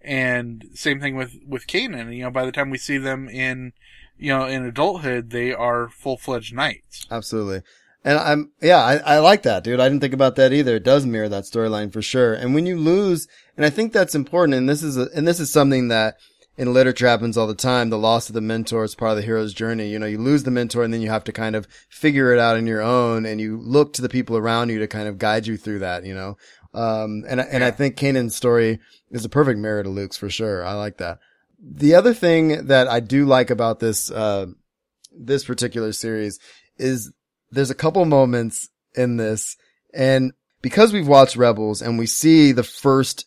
And 0.00 0.64
same 0.72 1.00
thing 1.00 1.16
with, 1.16 1.34
with 1.46 1.66
Kanan, 1.66 2.14
you 2.16 2.22
know, 2.22 2.30
by 2.30 2.44
the 2.44 2.52
time 2.52 2.70
we 2.70 2.78
see 2.78 2.98
them 2.98 3.28
in, 3.28 3.72
you 4.16 4.28
know, 4.28 4.46
in 4.46 4.64
adulthood, 4.64 5.30
they 5.30 5.52
are 5.52 5.88
full-fledged 5.88 6.54
knights. 6.54 7.06
Absolutely. 7.10 7.62
And 8.04 8.18
I'm, 8.18 8.52
yeah, 8.62 8.78
I, 8.78 8.98
I 8.98 9.18
like 9.18 9.42
that, 9.42 9.64
dude. 9.64 9.80
I 9.80 9.88
didn't 9.88 10.00
think 10.00 10.14
about 10.14 10.36
that 10.36 10.52
either. 10.52 10.76
It 10.76 10.84
does 10.84 11.04
mirror 11.04 11.28
that 11.28 11.44
storyline 11.44 11.92
for 11.92 12.02
sure. 12.02 12.34
And 12.34 12.54
when 12.54 12.64
you 12.64 12.78
lose, 12.78 13.26
and 13.56 13.66
I 13.66 13.70
think 13.70 13.92
that's 13.92 14.14
important, 14.14 14.54
and 14.54 14.68
this 14.68 14.84
is, 14.84 14.96
a, 14.96 15.08
and 15.16 15.26
this 15.26 15.40
is 15.40 15.50
something 15.50 15.88
that 15.88 16.14
in 16.56 16.72
literature 16.72 17.06
happens 17.06 17.36
all 17.36 17.46
the 17.46 17.54
time. 17.54 17.90
The 17.90 17.98
loss 17.98 18.28
of 18.28 18.34
the 18.34 18.40
mentor 18.40 18.84
is 18.84 18.94
part 18.94 19.12
of 19.12 19.16
the 19.16 19.22
hero's 19.22 19.52
journey. 19.52 19.88
You 19.88 19.98
know, 19.98 20.06
you 20.06 20.18
lose 20.18 20.44
the 20.44 20.50
mentor 20.50 20.82
and 20.82 20.92
then 20.92 21.02
you 21.02 21.10
have 21.10 21.24
to 21.24 21.32
kind 21.32 21.54
of 21.54 21.66
figure 21.88 22.32
it 22.32 22.38
out 22.38 22.56
on 22.56 22.66
your 22.66 22.82
own 22.82 23.26
and 23.26 23.40
you 23.40 23.58
look 23.58 23.92
to 23.94 24.02
the 24.02 24.08
people 24.08 24.36
around 24.36 24.70
you 24.70 24.78
to 24.78 24.86
kind 24.86 25.08
of 25.08 25.18
guide 25.18 25.46
you 25.46 25.56
through 25.56 25.80
that, 25.80 26.04
you 26.04 26.14
know? 26.14 26.36
Um, 26.72 27.24
and, 27.28 27.40
and 27.40 27.62
I 27.62 27.70
think 27.70 27.96
Kanan's 27.96 28.36
story 28.36 28.80
is 29.10 29.24
a 29.24 29.30
perfect 29.30 29.58
mirror 29.58 29.82
to 29.82 29.88
Luke's 29.88 30.16
for 30.16 30.30
sure. 30.30 30.64
I 30.64 30.74
like 30.74 30.98
that. 30.98 31.18
The 31.58 31.94
other 31.94 32.14
thing 32.14 32.66
that 32.66 32.88
I 32.88 33.00
do 33.00 33.24
like 33.24 33.50
about 33.50 33.80
this, 33.80 34.10
uh, 34.10 34.46
this 35.12 35.44
particular 35.44 35.92
series 35.92 36.38
is 36.76 37.12
there's 37.50 37.70
a 37.70 37.74
couple 37.74 38.04
moments 38.04 38.68
in 38.94 39.16
this 39.16 39.56
and 39.94 40.32
because 40.62 40.92
we've 40.92 41.08
watched 41.08 41.36
Rebels 41.36 41.80
and 41.80 41.98
we 41.98 42.06
see 42.06 42.52
the 42.52 42.62
first, 42.62 43.24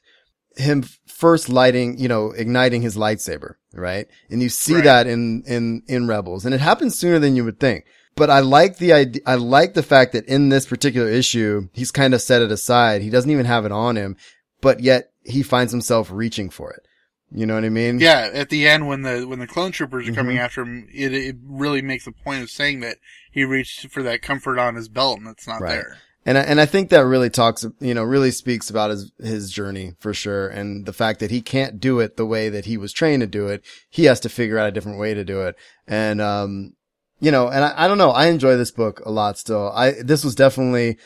him 0.55 0.83
first 1.19 1.49
lighting, 1.49 1.97
you 1.99 2.07
know, 2.07 2.31
igniting 2.31 2.81
his 2.81 2.95
lightsaber, 2.95 3.55
right? 3.73 4.07
And 4.29 4.41
you 4.41 4.47
see 4.47 4.75
Right. 4.75 4.83
that 4.85 5.07
in, 5.07 5.43
in, 5.45 5.83
in 5.87 6.07
Rebels 6.07 6.45
and 6.45 6.55
it 6.55 6.61
happens 6.61 6.97
sooner 6.97 7.19
than 7.19 7.35
you 7.35 7.43
would 7.43 7.59
think. 7.59 7.83
But 8.15 8.29
I 8.29 8.39
like 8.39 8.77
the 8.77 8.93
idea, 8.93 9.21
I 9.25 9.35
like 9.35 9.73
the 9.73 9.83
fact 9.83 10.13
that 10.13 10.25
in 10.27 10.47
this 10.49 10.65
particular 10.65 11.09
issue, 11.09 11.67
he's 11.73 11.91
kind 11.91 12.13
of 12.13 12.21
set 12.21 12.41
it 12.41 12.51
aside. 12.51 13.01
He 13.01 13.09
doesn't 13.09 13.29
even 13.31 13.45
have 13.45 13.65
it 13.65 13.71
on 13.73 13.97
him, 13.97 14.15
but 14.61 14.79
yet 14.79 15.11
he 15.25 15.43
finds 15.43 15.71
himself 15.73 16.09
reaching 16.09 16.49
for 16.49 16.71
it. 16.71 16.83
You 17.31 17.45
know 17.45 17.55
what 17.55 17.65
I 17.65 17.69
mean? 17.69 17.99
Yeah, 17.99 18.29
at 18.33 18.49
the 18.49 18.67
end 18.67 18.87
when 18.87 19.01
the, 19.03 19.25
when 19.27 19.39
the 19.39 19.45
clone 19.47 19.71
troopers 19.73 20.07
are 20.07 20.13
coming 20.13 20.37
Mhm. 20.37 20.41
after 20.41 20.61
him, 20.61 20.87
it, 20.93 21.13
it 21.13 21.35
really 21.45 21.81
makes 21.81 22.07
a 22.07 22.11
point 22.11 22.41
of 22.43 22.49
saying 22.49 22.79
that 22.79 22.97
he 23.31 23.43
reached 23.43 23.89
for 23.91 24.01
that 24.03 24.21
comfort 24.21 24.57
on 24.57 24.75
his 24.75 24.87
belt 24.89 25.19
and 25.19 25.27
it's 25.27 25.47
not 25.47 25.61
Right. 25.61 25.71
there. 25.75 25.97
And 26.29 26.37
I, 26.37 26.41
and 26.41 26.61
I 26.61 26.67
think 26.67 26.89
that 26.89 27.07
really 27.07 27.31
talks, 27.31 27.65
you 27.79 27.95
know, 27.95 28.03
really 28.03 28.29
speaks 28.29 28.69
about 28.69 28.91
his, 28.91 29.11
his 29.17 29.49
journey 29.49 29.95
for 29.97 30.13
sure. 30.13 30.47
And 30.47 30.85
the 30.85 30.93
fact 30.93 31.21
that 31.21 31.31
he 31.31 31.41
can't 31.41 31.79
do 31.79 32.01
it 32.01 32.17
the 32.17 32.25
way 32.25 32.49
that 32.49 32.65
he 32.65 32.77
was 32.77 32.93
trained 32.93 33.21
to 33.21 33.27
do 33.27 33.47
it. 33.47 33.65
He 33.89 34.05
has 34.05 34.19
to 34.19 34.29
figure 34.29 34.59
out 34.59 34.69
a 34.69 34.71
different 34.71 34.99
way 34.99 35.15
to 35.15 35.25
do 35.25 35.41
it. 35.41 35.55
And, 35.87 36.21
um, 36.21 36.73
you 37.19 37.31
know, 37.31 37.47
and 37.47 37.65
I, 37.65 37.73
I 37.75 37.87
don't 37.87 37.97
know. 37.97 38.11
I 38.11 38.27
enjoy 38.27 38.57
this 38.57 38.69
book 38.69 39.01
a 39.07 39.11
lot 39.11 39.39
still. 39.39 39.71
I, 39.71 39.93
this 40.03 40.23
was 40.23 40.35
definitely 40.35 40.99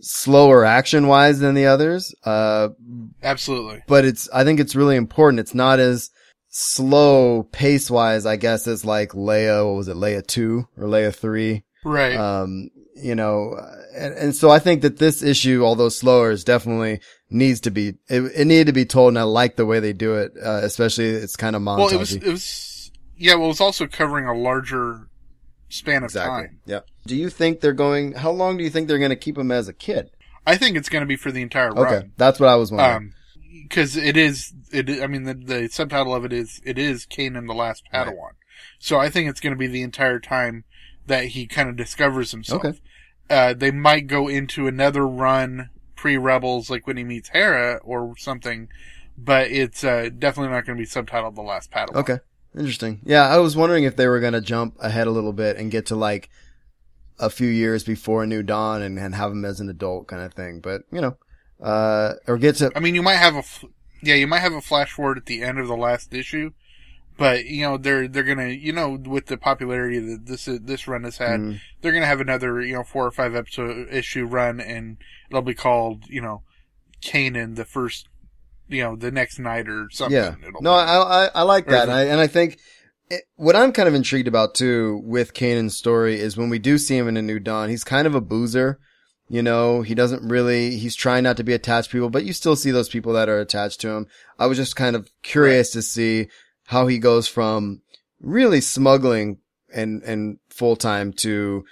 slower 0.00 0.64
action 0.64 1.08
wise 1.08 1.40
than 1.40 1.54
the 1.54 1.66
others. 1.66 2.14
Uh, 2.24 2.70
Absolutely. 3.22 3.82
but 3.86 4.06
it's, 4.06 4.30
I 4.30 4.44
think 4.44 4.60
it's 4.60 4.74
really 4.74 4.96
important. 4.96 5.40
It's 5.40 5.54
not 5.54 5.78
as 5.78 6.08
slow 6.48 7.42
pace 7.42 7.90
wise, 7.90 8.24
I 8.24 8.36
guess, 8.36 8.66
as 8.66 8.82
like 8.82 9.10
Leia, 9.10 9.62
what 9.62 9.76
was 9.76 9.88
it, 9.88 9.96
Leia 9.96 10.26
2 10.26 10.68
or 10.78 10.84
Leia 10.84 11.14
3? 11.14 11.64
Right. 11.84 12.16
Um, 12.16 12.70
you 12.94 13.14
know, 13.14 13.56
and, 13.94 14.14
and 14.14 14.36
so 14.36 14.50
I 14.50 14.58
think 14.58 14.82
that 14.82 14.98
this 14.98 15.22
issue, 15.22 15.64
although 15.64 15.88
slower, 15.88 16.30
is 16.30 16.44
definitely 16.44 17.00
needs 17.30 17.60
to 17.60 17.70
be, 17.70 17.94
it, 18.08 18.22
it 18.34 18.46
needed 18.46 18.66
to 18.66 18.72
be 18.72 18.84
told. 18.84 19.08
And 19.08 19.18
I 19.18 19.22
like 19.22 19.56
the 19.56 19.66
way 19.66 19.80
they 19.80 19.92
do 19.92 20.14
it, 20.16 20.32
uh, 20.42 20.60
especially 20.62 21.06
it's 21.06 21.36
kind 21.36 21.56
of 21.56 21.62
monster. 21.62 21.84
well, 21.84 21.94
it 21.94 21.98
was, 21.98 22.12
it 22.14 22.24
was, 22.24 22.90
yeah, 23.16 23.34
well, 23.34 23.44
it 23.46 23.48
was 23.48 23.60
also 23.60 23.86
covering 23.86 24.26
a 24.26 24.34
larger 24.34 25.08
span 25.68 25.98
of 25.98 26.04
Exactly. 26.04 26.48
time. 26.48 26.60
Yep. 26.66 26.86
Do 27.06 27.16
you 27.16 27.30
think 27.30 27.60
they're 27.60 27.72
going, 27.72 28.12
how 28.12 28.30
long 28.30 28.56
do 28.56 28.64
you 28.64 28.70
think 28.70 28.88
they're 28.88 28.98
going 28.98 29.10
to 29.10 29.16
keep 29.16 29.38
him 29.38 29.50
as 29.50 29.68
a 29.68 29.72
kid? 29.72 30.10
I 30.46 30.56
think 30.56 30.76
it's 30.76 30.88
going 30.88 31.02
to 31.02 31.06
be 31.06 31.16
for 31.16 31.30
the 31.30 31.42
entire 31.42 31.72
run. 31.72 31.94
Okay. 31.94 32.08
That's 32.16 32.40
what 32.40 32.48
I 32.48 32.56
was 32.56 32.72
wondering. 32.72 32.96
Um, 32.96 33.68
cause 33.68 33.96
it 33.96 34.16
is, 34.16 34.52
it, 34.72 35.02
I 35.02 35.06
mean, 35.06 35.24
the, 35.24 35.34
the 35.34 35.68
subtitle 35.68 36.14
of 36.14 36.24
it 36.24 36.32
is, 36.32 36.60
it 36.64 36.78
is 36.78 37.06
Kanan 37.06 37.46
the 37.46 37.54
Last 37.54 37.84
Right. 37.92 38.06
Padawan. 38.06 38.32
So 38.78 38.98
I 38.98 39.10
think 39.10 39.28
it's 39.28 39.40
going 39.40 39.52
to 39.54 39.58
be 39.58 39.66
the 39.66 39.82
entire 39.82 40.18
time 40.18 40.64
that 41.06 41.26
he 41.26 41.46
kind 41.46 41.68
of 41.68 41.76
discovers 41.76 42.30
himself. 42.30 42.64
Okay. 42.64 42.78
Uh, 43.28 43.54
they 43.54 43.70
might 43.70 44.06
go 44.06 44.28
into 44.28 44.66
another 44.66 45.06
run 45.06 45.70
pre 45.96 46.16
Rebels, 46.16 46.70
like 46.70 46.86
when 46.86 46.96
he 46.96 47.04
meets 47.04 47.28
Hera 47.30 47.80
or 47.82 48.16
something. 48.16 48.68
But 49.16 49.50
it's 49.50 49.84
uh, 49.84 50.08
definitely 50.18 50.52
not 50.52 50.64
going 50.64 50.78
to 50.78 50.82
be 50.82 50.88
subtitled 50.88 51.34
The 51.34 51.42
Last 51.42 51.70
Padawan. 51.70 51.96
Okay. 51.96 52.18
Interesting. 52.56 53.00
Yeah, 53.04 53.28
I 53.28 53.38
was 53.38 53.56
wondering 53.56 53.84
if 53.84 53.96
they 53.96 54.08
were 54.08 54.18
going 54.18 54.32
to 54.32 54.40
jump 54.40 54.76
ahead 54.80 55.06
a 55.06 55.10
little 55.10 55.32
bit 55.32 55.56
and 55.56 55.70
get 55.70 55.86
to 55.86 55.96
like 55.96 56.30
a 57.18 57.30
few 57.30 57.48
years 57.48 57.84
before 57.84 58.26
New 58.26 58.42
Dawn 58.42 58.82
and, 58.82 58.98
and 58.98 59.14
have 59.14 59.30
him 59.30 59.44
as 59.44 59.60
an 59.60 59.68
adult 59.68 60.08
kind 60.08 60.22
of 60.22 60.34
thing. 60.34 60.58
But, 60.60 60.82
you 60.90 61.00
know, 61.00 61.16
uh, 61.62 62.14
or 62.26 62.38
get 62.38 62.56
to, 62.56 62.72
I 62.74 62.80
mean, 62.80 62.94
you 62.94 63.02
might 63.02 63.16
have 63.16 63.36
a, 63.36 63.40
f- 63.40 63.64
yeah, 64.02 64.14
you 64.14 64.26
might 64.26 64.40
have 64.40 64.54
a 64.54 64.60
flash 64.60 64.92
forward 64.92 65.18
at 65.18 65.26
the 65.26 65.42
end 65.42 65.58
of 65.58 65.68
the 65.68 65.76
last 65.76 66.12
issue, 66.14 66.52
but 67.20 67.44
you 67.44 67.60
know 67.62 67.76
they're 67.76 68.08
they're 68.08 68.24
gonna, 68.24 68.48
you 68.48 68.72
know, 68.72 68.98
with 69.14 69.26
the 69.26 69.36
popularity 69.36 69.98
that 70.00 70.24
this 70.24 70.46
this 70.46 70.88
run 70.88 71.04
has 71.04 71.18
had, 71.18 71.38
Mm. 71.38 71.60
they're 71.82 71.92
gonna 71.92 72.06
have 72.06 72.22
another, 72.22 72.60
you 72.62 72.72
know, 72.72 72.82
four 72.82 73.06
or 73.06 73.10
five 73.10 73.34
episode 73.36 73.88
issue 73.92 74.24
run, 74.24 74.58
and 74.58 74.96
it'll 75.30 75.42
be 75.42 75.52
called, 75.54 76.04
you 76.08 76.22
know, 76.22 76.42
Kanan 77.02 77.56
the 77.56 77.66
first, 77.66 78.08
you 78.68 78.82
know, 78.82 78.96
the 78.96 79.10
next 79.10 79.38
night 79.38 79.68
or 79.68 79.88
something. 79.90 80.16
yeah. 80.16 80.34
It'll 80.48 80.62
No, 80.62 80.72
be. 80.72 80.78
I, 80.78 80.96
I, 81.26 81.30
I 81.34 81.42
like 81.42 81.66
that, 81.66 81.82
And 81.84 81.92
I, 81.92 82.04
and 82.04 82.20
I 82.20 82.26
think 82.26 82.58
it, 83.10 83.24
what 83.36 83.54
I'm 83.54 83.72
kind 83.72 83.86
of 83.88 83.94
intrigued 83.94 84.28
about 84.28 84.54
too 84.54 85.02
with 85.04 85.34
Kanan's 85.34 85.76
story 85.76 86.18
is 86.18 86.36
when 86.38 86.48
we 86.48 86.58
do 86.58 86.78
see 86.78 86.96
him 86.96 87.06
in 87.08 87.16
a 87.18 87.22
new 87.22 87.38
dawn, 87.38 87.68
he's 87.68 87.84
kind 87.84 88.06
of 88.06 88.14
a 88.14 88.20
boozer. 88.20 88.78
You 89.28 89.42
know, 89.42 89.82
he 89.82 89.94
doesn't 89.94 90.26
really, 90.28 90.76
he's 90.76 90.96
trying 90.96 91.22
not 91.22 91.36
to 91.36 91.44
be 91.44 91.52
attached 91.52 91.90
to 91.90 91.96
people, 91.96 92.10
but 92.10 92.24
you 92.24 92.32
still 92.32 92.56
see 92.56 92.70
those 92.72 92.88
people 92.88 93.12
that 93.12 93.28
are 93.28 93.38
attached 93.38 93.80
to 93.82 93.90
him. 93.90 94.06
I 94.38 94.46
was 94.46 94.56
just 94.58 94.74
kind 94.74 94.96
of 94.96 95.08
curious 95.22 95.70
to 95.72 95.82
see 95.82 96.28
how 96.70 96.86
he 96.86 96.98
goes 96.98 97.26
from 97.26 97.82
really 98.20 98.60
smuggling 98.60 99.38
and, 99.74 100.02
and 100.04 100.38
full 100.48 100.76
time 100.76 101.12
to 101.12 101.64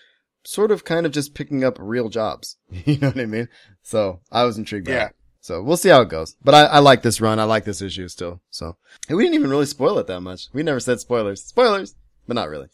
sort 0.45 0.71
of 0.73 0.85
kind 0.85 1.07
of 1.07 1.13
just 1.13 1.35
picking 1.35 1.63
up 1.63 1.77
real 1.79 2.09
jobs. 2.09 2.57
you 2.71 2.99
know 2.99 3.09
what 3.09 3.21
I 3.21 3.27
mean? 3.27 3.49
So 3.83 4.21
I 4.33 4.43
was 4.45 4.59
intrigued 4.59 4.87
by 4.87 4.93
Yeah. 4.93 5.07
it. 5.07 5.15
So 5.41 5.63
we'll 5.63 5.77
see 5.77 5.89
how 5.89 6.01
it 6.03 6.09
goes. 6.09 6.35
But 6.43 6.55
I, 6.55 6.65
I 6.65 6.79
like 6.81 7.03
this 7.03 7.21
run. 7.21 7.39
I 7.39 7.45
like 7.45 7.65
this 7.65 7.81
issue 7.81 8.09
still. 8.09 8.41
So 8.51 8.77
we 9.09 9.23
didn't 9.23 9.37
even 9.37 9.51
really 9.51 9.67
spoil 9.67 9.99
it 9.99 10.09
that 10.09 10.21
much. 10.21 10.49
We 10.53 10.63
never 10.65 10.81
said 10.81 10.99
spoilers. 11.01 11.43
Spoilers, 11.45 11.95
but 12.27 12.35
not 12.35 12.49
really. 12.49 12.69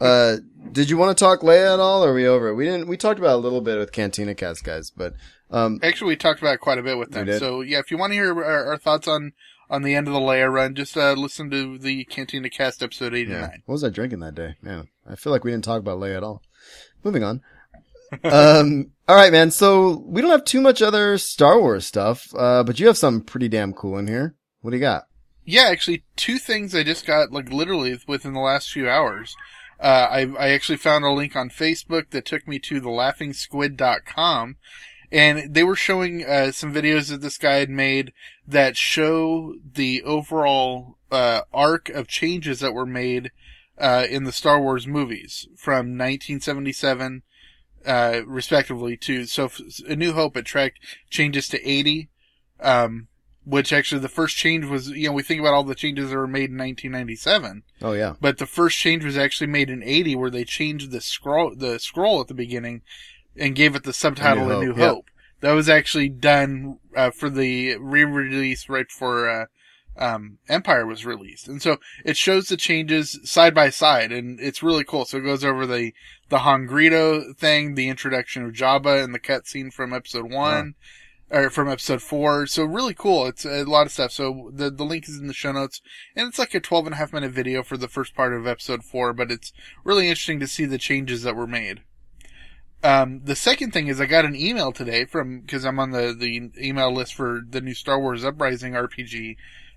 Uh, 0.00 0.38
did 0.72 0.88
you 0.88 0.96
want 0.96 1.16
to 1.16 1.22
talk 1.24 1.40
Leia 1.40 1.74
at 1.74 1.78
all, 1.78 2.02
or 2.02 2.10
are 2.10 2.14
we 2.14 2.26
over? 2.26 2.48
it? 2.48 2.54
We 2.54 2.64
didn't. 2.64 2.88
We 2.88 2.96
talked 2.96 3.18
about 3.20 3.34
a 3.34 3.42
little 3.44 3.60
bit 3.60 3.78
with 3.78 3.92
Cantina 3.92 4.34
Cast 4.34 4.64
guys, 4.64 4.90
but 4.90 5.12
um, 5.50 5.78
Actually, 5.82 6.08
we 6.08 6.16
talked 6.16 6.40
about 6.40 6.54
it 6.54 6.60
quite 6.60 6.78
a 6.78 6.82
bit 6.82 6.96
with 6.96 7.10
them. 7.10 7.30
So 7.38 7.60
yeah, 7.60 7.80
if 7.80 7.90
you 7.90 7.98
want 7.98 8.12
to 8.12 8.14
hear 8.14 8.32
our, 8.42 8.66
our 8.70 8.78
thoughts 8.78 9.06
on 9.06 9.34
on 9.70 9.82
the 9.82 9.94
end 9.94 10.08
of 10.08 10.14
the 10.14 10.20
Leia 10.20 10.52
run, 10.52 10.74
just 10.74 10.96
uh, 10.96 11.12
listen 11.12 11.50
to 11.50 11.78
the 11.78 12.04
Cantina 12.04 12.50
Cast 12.50 12.82
episode 12.82 13.14
89. 13.14 13.40
yeah. 13.40 13.48
What 13.64 13.74
was 13.74 13.84
I 13.84 13.88
drinking 13.88 14.20
that 14.20 14.34
day? 14.34 14.56
Man, 14.60 14.88
I 15.08 15.14
feel 15.14 15.32
like 15.32 15.44
we 15.44 15.52
didn't 15.52 15.64
talk 15.64 15.78
about 15.78 15.98
Leia 15.98 16.16
at 16.16 16.24
all. 16.24 16.42
Moving 17.04 17.22
on. 17.22 17.40
um, 18.24 18.90
all 19.08 19.14
right, 19.14 19.32
man. 19.32 19.52
So 19.52 20.02
we 20.06 20.20
don't 20.20 20.30
have 20.30 20.44
too 20.44 20.60
much 20.60 20.82
other 20.82 21.16
Star 21.16 21.60
Wars 21.60 21.86
stuff, 21.86 22.28
uh, 22.36 22.64
but 22.64 22.80
you 22.80 22.88
have 22.88 22.98
something 22.98 23.24
pretty 23.24 23.48
damn 23.48 23.72
cool 23.72 23.96
in 23.96 24.08
here. 24.08 24.34
What 24.60 24.72
do 24.72 24.76
you 24.76 24.80
got? 24.80 25.04
Yeah, 25.44 25.68
actually, 25.68 26.04
two 26.16 26.38
things 26.38 26.74
I 26.74 26.82
just 26.82 27.06
got 27.06 27.32
like 27.32 27.52
literally 27.52 27.98
within 28.06 28.34
the 28.34 28.40
last 28.40 28.70
few 28.70 28.88
hours. 28.88 29.36
Uh, 29.78 30.06
I, 30.10 30.20
I 30.38 30.50
actually 30.50 30.76
found 30.76 31.04
a 31.04 31.10
link 31.10 31.34
on 31.34 31.48
Facebook 31.48 32.10
that 32.10 32.26
took 32.26 32.46
me 32.46 32.58
to 32.58 32.80
the 32.80 32.88
thelaughing 32.88 33.34
and 35.12 35.52
they 35.54 35.64
were 35.64 35.76
showing 35.76 36.24
uh, 36.24 36.52
some 36.52 36.72
videos 36.72 37.10
that 37.10 37.20
this 37.20 37.38
guy 37.38 37.56
had 37.56 37.70
made 37.70 38.12
that 38.46 38.76
show 38.76 39.54
the 39.74 40.02
overall 40.02 40.96
uh, 41.10 41.42
arc 41.52 41.88
of 41.88 42.06
changes 42.08 42.60
that 42.60 42.74
were 42.74 42.86
made 42.86 43.30
uh, 43.78 44.06
in 44.08 44.24
the 44.24 44.32
Star 44.32 44.60
Wars 44.60 44.86
movies 44.86 45.48
from 45.56 45.96
1977, 45.96 47.22
uh, 47.86 48.20
respectively 48.26 48.96
to 48.96 49.24
so 49.26 49.50
A 49.88 49.96
New 49.96 50.12
Hope 50.12 50.36
it 50.36 50.44
tracked 50.44 50.78
changes 51.08 51.48
to 51.48 51.68
80. 51.68 52.08
Um, 52.60 53.06
which 53.46 53.72
actually 53.72 54.02
the 54.02 54.08
first 54.08 54.36
change 54.36 54.66
was, 54.66 54.90
you 54.90 55.06
know, 55.08 55.14
we 55.14 55.22
think 55.22 55.40
about 55.40 55.54
all 55.54 55.64
the 55.64 55.74
changes 55.74 56.10
that 56.10 56.16
were 56.16 56.26
made 56.26 56.50
in 56.50 56.58
1997, 56.58 57.62
Oh 57.80 57.92
yeah. 57.92 58.14
but 58.20 58.36
the 58.36 58.44
first 58.46 58.76
change 58.78 59.02
was 59.02 59.16
actually 59.16 59.46
made 59.46 59.70
in 59.70 59.82
80 59.82 60.14
where 60.16 60.30
they 60.30 60.44
changed 60.44 60.90
the 60.90 61.00
scroll, 61.00 61.54
the 61.56 61.78
scroll 61.80 62.20
at 62.20 62.28
the 62.28 62.34
beginning 62.34 62.82
and 63.36 63.54
gave 63.54 63.74
it 63.74 63.84
the 63.84 63.92
subtitle 63.92 64.50
A 64.50 64.58
A 64.58 64.60
New 64.60 64.66
New 64.66 64.74
Hope, 64.74 65.06
yep. 65.06 65.10
That 65.40 65.52
was 65.52 65.68
actually 65.68 66.10
done, 66.10 66.78
uh, 66.94 67.10
for 67.10 67.30
the 67.30 67.76
re-release 67.76 68.68
right 68.68 68.86
before, 68.86 69.28
uh, 69.28 69.46
um, 69.96 70.38
Empire 70.48 70.86
was 70.86 71.06
released. 71.06 71.48
And 71.48 71.60
so 71.62 71.78
it 72.04 72.16
shows 72.16 72.48
the 72.48 72.56
changes 72.56 73.18
side 73.24 73.54
by 73.54 73.70
side 73.70 74.12
and 74.12 74.38
it's 74.40 74.62
really 74.62 74.84
cool. 74.84 75.04
So 75.04 75.18
it 75.18 75.24
goes 75.24 75.44
over 75.44 75.66
the, 75.66 75.92
the 76.28 76.40
Han-Greedo 76.40 77.36
thing, 77.36 77.74
the 77.74 77.88
introduction 77.88 78.44
of 78.44 78.52
Jabba 78.52 79.02
and 79.02 79.14
the 79.14 79.18
cutscene 79.18 79.72
from 79.72 79.92
episode 79.92 80.30
one 80.30 80.74
or 81.30 81.50
from 81.50 81.68
episode 81.68 82.02
four. 82.02 82.46
So 82.46 82.64
really 82.64 82.94
cool. 82.94 83.26
It's 83.26 83.44
a 83.44 83.64
lot 83.64 83.86
of 83.86 83.92
stuff. 83.92 84.12
So 84.12 84.50
the, 84.54 84.70
the 84.70 84.84
link 84.84 85.08
is 85.08 85.18
in 85.18 85.26
the 85.26 85.34
show 85.34 85.52
notes 85.52 85.80
and 86.14 86.28
it's 86.28 86.38
like 86.38 86.54
a 86.54 86.60
12 86.60 86.86
and 86.86 86.94
a 86.94 86.98
half 86.98 87.12
minute 87.12 87.32
video 87.32 87.62
for 87.62 87.76
the 87.76 87.88
first 87.88 88.14
part 88.14 88.34
of 88.34 88.46
episode 88.46 88.84
four, 88.84 89.12
but 89.12 89.30
it's 89.30 89.52
really 89.84 90.08
interesting 90.08 90.40
to 90.40 90.46
see 90.46 90.66
the 90.66 90.78
changes 90.78 91.22
that 91.22 91.36
were 91.36 91.46
made. 91.46 91.82
Um, 92.82 93.20
the 93.24 93.36
second 93.36 93.72
thing 93.72 93.88
is 93.88 94.00
I 94.00 94.06
got 94.06 94.24
an 94.24 94.34
email 94.34 94.72
today 94.72 95.04
from, 95.04 95.42
cause 95.42 95.64
I'm 95.64 95.78
on 95.78 95.90
the, 95.90 96.14
the 96.18 96.50
email 96.58 96.92
list 96.92 97.14
for 97.14 97.42
the 97.48 97.60
new 97.60 97.74
Star 97.74 98.00
Wars 98.00 98.24
Uprising 98.24 98.72
RPG. 98.72 99.36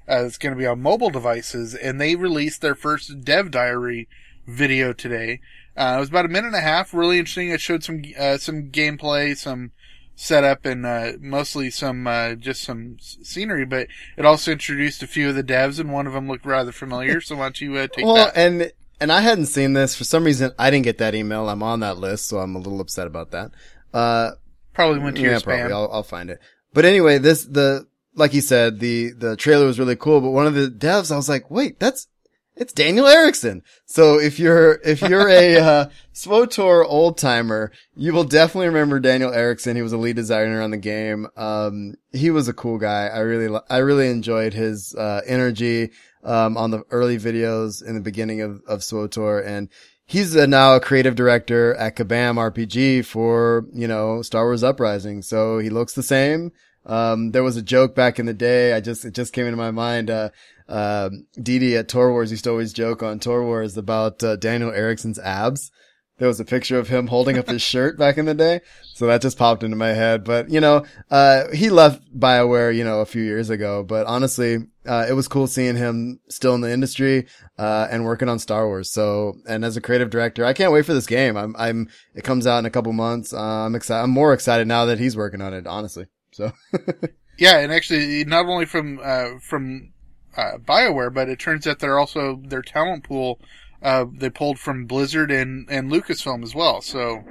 Uh, 0.09 0.23
it's 0.25 0.37
going 0.37 0.53
to 0.53 0.59
be 0.59 0.65
on 0.65 0.81
mobile 0.81 1.09
devices 1.09 1.75
and 1.75 1.99
they 1.99 2.15
released 2.15 2.61
their 2.61 2.75
first 2.75 3.21
dev 3.23 3.51
diary 3.51 4.07
video 4.47 4.93
today. 4.93 5.41
Uh, 5.75 5.95
it 5.97 5.99
was 5.99 6.09
about 6.09 6.25
a 6.25 6.29
minute 6.29 6.47
and 6.47 6.55
a 6.55 6.61
half, 6.61 6.93
really 6.93 7.19
interesting. 7.19 7.49
It 7.49 7.59
showed 7.61 7.83
some, 7.83 8.03
uh, 8.17 8.37
some 8.37 8.69
gameplay, 8.69 9.35
some, 9.35 9.71
setup 10.15 10.63
and 10.65 10.85
uh, 10.85 11.13
mostly 11.19 11.69
some 11.69 12.05
uh, 12.05 12.35
just 12.35 12.61
some 12.61 12.97
s- 12.99 13.17
scenery, 13.23 13.65
but 13.65 13.87
it 14.17 14.25
also 14.25 14.51
introduced 14.51 15.01
a 15.01 15.07
few 15.07 15.29
of 15.29 15.35
the 15.35 15.43
devs, 15.43 15.79
and 15.79 15.91
one 15.91 16.05
of 16.05 16.13
them 16.13 16.27
looked 16.27 16.45
rather 16.45 16.71
familiar. 16.71 17.19
So 17.19 17.35
why 17.35 17.45
don't 17.45 17.59
you 17.61 17.75
uh, 17.77 17.87
take 17.87 18.05
Well, 18.05 18.15
that? 18.15 18.37
and 18.37 18.71
and 18.99 19.11
I 19.11 19.21
hadn't 19.21 19.47
seen 19.47 19.73
this 19.73 19.95
for 19.95 20.03
some 20.03 20.23
reason. 20.23 20.51
I 20.57 20.69
didn't 20.69 20.85
get 20.85 20.97
that 20.99 21.15
email. 21.15 21.49
I'm 21.49 21.63
on 21.63 21.81
that 21.81 21.97
list, 21.97 22.27
so 22.27 22.39
I'm 22.39 22.55
a 22.55 22.59
little 22.59 22.81
upset 22.81 23.07
about 23.07 23.31
that. 23.31 23.51
Uh, 23.93 24.31
Probably 24.73 24.99
went 24.99 25.17
to 25.17 25.21
your 25.21 25.31
yeah, 25.31 25.37
spam. 25.37 25.43
probably. 25.43 25.73
I'll, 25.73 25.89
I'll 25.91 26.03
find 26.03 26.29
it. 26.29 26.39
But 26.73 26.85
anyway, 26.85 27.17
this 27.19 27.45
the 27.45 27.87
like 28.15 28.33
you 28.33 28.41
said, 28.41 28.79
the 28.79 29.11
the 29.11 29.35
trailer 29.35 29.65
was 29.65 29.79
really 29.79 29.95
cool. 29.95 30.21
But 30.21 30.31
one 30.31 30.47
of 30.47 30.55
the 30.55 30.67
devs, 30.67 31.11
I 31.11 31.15
was 31.15 31.29
like, 31.29 31.49
wait, 31.51 31.79
that's 31.79 32.07
it's 32.55 32.73
Daniel 32.73 33.07
Erickson. 33.07 33.63
So 33.85 34.19
if 34.19 34.39
you're 34.39 34.79
if 34.83 35.01
you're 35.01 35.29
a 35.29 35.55
uh, 35.59 35.89
SWTOR 36.13 36.85
old 36.85 37.17
timer, 37.17 37.71
you 37.95 38.13
will 38.13 38.23
definitely 38.23 38.67
remember 38.67 38.99
Daniel 38.99 39.33
Erickson. 39.33 39.75
He 39.75 39.81
was 39.81 39.93
a 39.93 39.97
lead 39.97 40.15
designer 40.15 40.61
on 40.61 40.71
the 40.71 40.77
game. 40.77 41.27
Um, 41.35 41.95
he 42.11 42.29
was 42.29 42.47
a 42.47 42.53
cool 42.53 42.77
guy. 42.77 43.07
I 43.07 43.19
really 43.19 43.59
I 43.69 43.77
really 43.77 44.09
enjoyed 44.09 44.53
his 44.53 44.95
uh, 44.95 45.21
energy 45.25 45.91
um, 46.23 46.57
on 46.57 46.71
the 46.71 46.83
early 46.89 47.17
videos 47.17 47.85
in 47.85 47.95
the 47.95 48.01
beginning 48.01 48.41
of 48.41 48.61
of 48.67 48.79
SWTOR 48.79 49.45
and. 49.45 49.69
He's 50.05 50.35
a, 50.35 50.45
now 50.45 50.75
a 50.75 50.81
creative 50.81 51.15
director 51.15 51.73
at 51.75 51.95
Kabam 51.95 52.35
RPG 52.35 53.05
for, 53.05 53.65
you 53.73 53.87
know, 53.87 54.21
Star 54.21 54.43
Wars 54.43 54.61
Uprising. 54.61 55.21
So 55.21 55.59
he 55.59 55.69
looks 55.69 55.93
the 55.93 56.03
same. 56.03 56.51
Um, 56.85 57.31
there 57.31 57.43
was 57.43 57.55
a 57.55 57.61
joke 57.61 57.95
back 57.95 58.19
in 58.19 58.25
the 58.25 58.33
day. 58.33 58.73
I 58.73 58.81
just, 58.81 59.05
it 59.05 59.13
just 59.13 59.33
came 59.33 59.45
into 59.45 59.57
my 59.57 59.71
mind. 59.71 60.09
Uh, 60.09 60.29
um, 60.67 61.25
Didi 61.41 61.77
at 61.77 61.87
Tor 61.87 62.11
Wars 62.11 62.31
used 62.31 62.43
to 62.43 62.49
always 62.49 62.73
joke 62.73 63.01
on 63.01 63.19
Tor 63.19 63.43
Wars 63.43 63.77
about, 63.77 64.21
uh, 64.23 64.35
Daniel 64.35 64.71
Erickson's 64.71 65.19
abs. 65.19 65.71
There 66.17 66.27
was 66.27 66.39
a 66.39 66.45
picture 66.45 66.77
of 66.77 66.89
him 66.89 67.07
holding 67.07 67.37
up 67.37 67.47
his 67.47 67.61
shirt 67.73 67.97
back 67.97 68.17
in 68.17 68.25
the 68.25 68.33
day. 68.33 68.61
So 68.93 69.07
that 69.07 69.21
just 69.21 69.37
popped 69.37 69.63
into 69.63 69.77
my 69.77 69.89
head. 69.89 70.23
But, 70.23 70.49
you 70.49 70.59
know, 70.59 70.85
uh, 71.09 71.49
he 71.51 71.69
left 71.69 72.01
BioWare, 72.17 72.75
you 72.75 72.83
know, 72.83 72.99
a 72.99 73.05
few 73.05 73.23
years 73.23 73.49
ago. 73.49 73.83
But 73.83 74.05
honestly, 74.05 74.57
uh, 74.87 75.05
it 75.07 75.13
was 75.13 75.27
cool 75.27 75.47
seeing 75.47 75.75
him 75.75 76.19
still 76.29 76.55
in 76.55 76.61
the 76.61 76.71
industry, 76.71 77.27
uh, 77.57 77.87
and 77.89 78.05
working 78.05 78.29
on 78.29 78.39
Star 78.39 78.67
Wars. 78.67 78.91
So, 78.91 79.33
and 79.47 79.63
as 79.63 79.77
a 79.77 79.81
creative 79.81 80.09
director, 80.09 80.45
I 80.45 80.53
can't 80.53 80.71
wait 80.71 80.85
for 80.85 80.93
this 80.93 81.05
game. 81.05 81.37
I'm, 81.37 81.55
I'm, 81.57 81.89
it 82.15 82.23
comes 82.23 82.47
out 82.47 82.59
in 82.59 82.65
a 82.65 82.69
couple 82.69 82.93
months. 82.93 83.33
Uh, 83.33 83.39
I'm 83.41 83.75
excited. 83.75 84.03
I'm 84.03 84.09
more 84.09 84.33
excited 84.33 84.67
now 84.67 84.85
that 84.85 84.99
he's 84.99 85.15
working 85.17 85.41
on 85.41 85.53
it, 85.53 85.67
honestly. 85.67 86.07
So, 86.31 86.51
Yeah, 87.37 87.57
and 87.59 87.71
actually, 87.71 88.23
not 88.25 88.45
only 88.45 88.65
from 88.65 88.99
uh, 89.01 89.39
from 89.41 89.93
uh, 90.37 90.57
Bioware, 90.57 91.13
but 91.13 91.29
it 91.29 91.39
turns 91.39 91.65
out 91.65 91.79
they're 91.79 91.99
also 91.99 92.39
their 92.43 92.61
talent 92.61 93.03
pool. 93.03 93.39
Uh, 93.81 94.05
they 94.11 94.29
pulled 94.29 94.59
from 94.59 94.85
Blizzard 94.85 95.31
and 95.31 95.67
and 95.69 95.91
Lucasfilm 95.91 96.43
as 96.43 96.53
well. 96.55 96.81
So. 96.81 97.23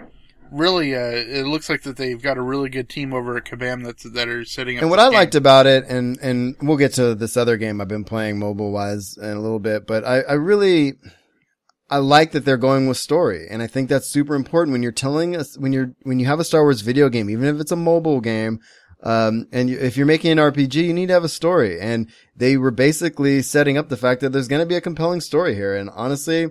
Really, 0.53 0.94
uh, 0.94 1.00
it 1.00 1.46
looks 1.46 1.70
like 1.70 1.82
that 1.82 1.96
they've 1.96 2.20
got 2.20 2.36
a 2.36 2.42
really 2.42 2.68
good 2.68 2.88
team 2.88 3.14
over 3.14 3.36
at 3.36 3.44
Kabam 3.44 3.84
that's 3.84 4.03
that 4.03 4.28
are 4.28 4.44
setting 4.44 4.76
up. 4.76 4.82
and 4.82 4.90
what 4.90 4.98
I 4.98 5.07
game. 5.07 5.14
liked 5.14 5.34
about 5.34 5.66
it, 5.66 5.84
and, 5.88 6.18
and 6.20 6.57
we'll 6.61 6.76
get 6.76 6.92
to 6.94 7.14
this 7.14 7.36
other 7.36 7.57
game 7.57 7.80
I've 7.80 7.88
been 7.88 8.05
playing 8.05 8.38
mobile 8.38 8.70
wise 8.70 9.16
in 9.16 9.30
a 9.30 9.40
little 9.40 9.59
bit, 9.59 9.86
but 9.86 10.05
I, 10.05 10.20
I 10.20 10.34
really, 10.34 10.94
I 11.88 11.98
like 11.98 12.32
that 12.32 12.44
they're 12.44 12.59
going 12.59 12.86
with 12.86 12.98
story. 12.98 13.46
And 13.50 13.62
I 13.62 13.66
think 13.66 13.88
that's 13.88 14.09
super 14.09 14.34
important 14.34 14.72
when 14.72 14.82
you're 14.82 14.92
telling 14.92 15.34
us, 15.36 15.57
when 15.57 15.72
you're, 15.72 15.94
when 16.03 16.20
you 16.20 16.26
have 16.26 16.40
a 16.40 16.44
Star 16.44 16.62
Wars 16.62 16.82
video 16.82 17.09
game, 17.09 17.30
even 17.30 17.46
if 17.46 17.61
it's 17.61 17.72
a 17.72 17.76
mobile 17.76 18.20
game, 18.20 18.61
um, 19.03 19.48
and 19.53 19.68
you, 19.68 19.78
if 19.78 19.96
you're 19.96 20.07
making 20.07 20.32
an 20.32 20.38
RPG, 20.38 20.74
you 20.74 20.92
need 20.92 21.09
to 21.09 21.14
have 21.14 21.24
a 21.24 21.28
story. 21.28 21.80
And 21.80 22.09
they 22.36 22.57
were 22.57 22.70
basically 22.70 23.42
setting 23.42 23.76
up 23.76 23.88
the 23.88 23.96
fact 23.96 24.20
that 24.20 24.32
there's 24.32 24.48
going 24.48 24.62
to 24.62 24.66
be 24.66 24.76
a 24.76 24.80
compelling 24.80 25.20
story 25.20 25.55
here. 25.55 25.74
And 25.74 25.90
honestly, 25.90 26.50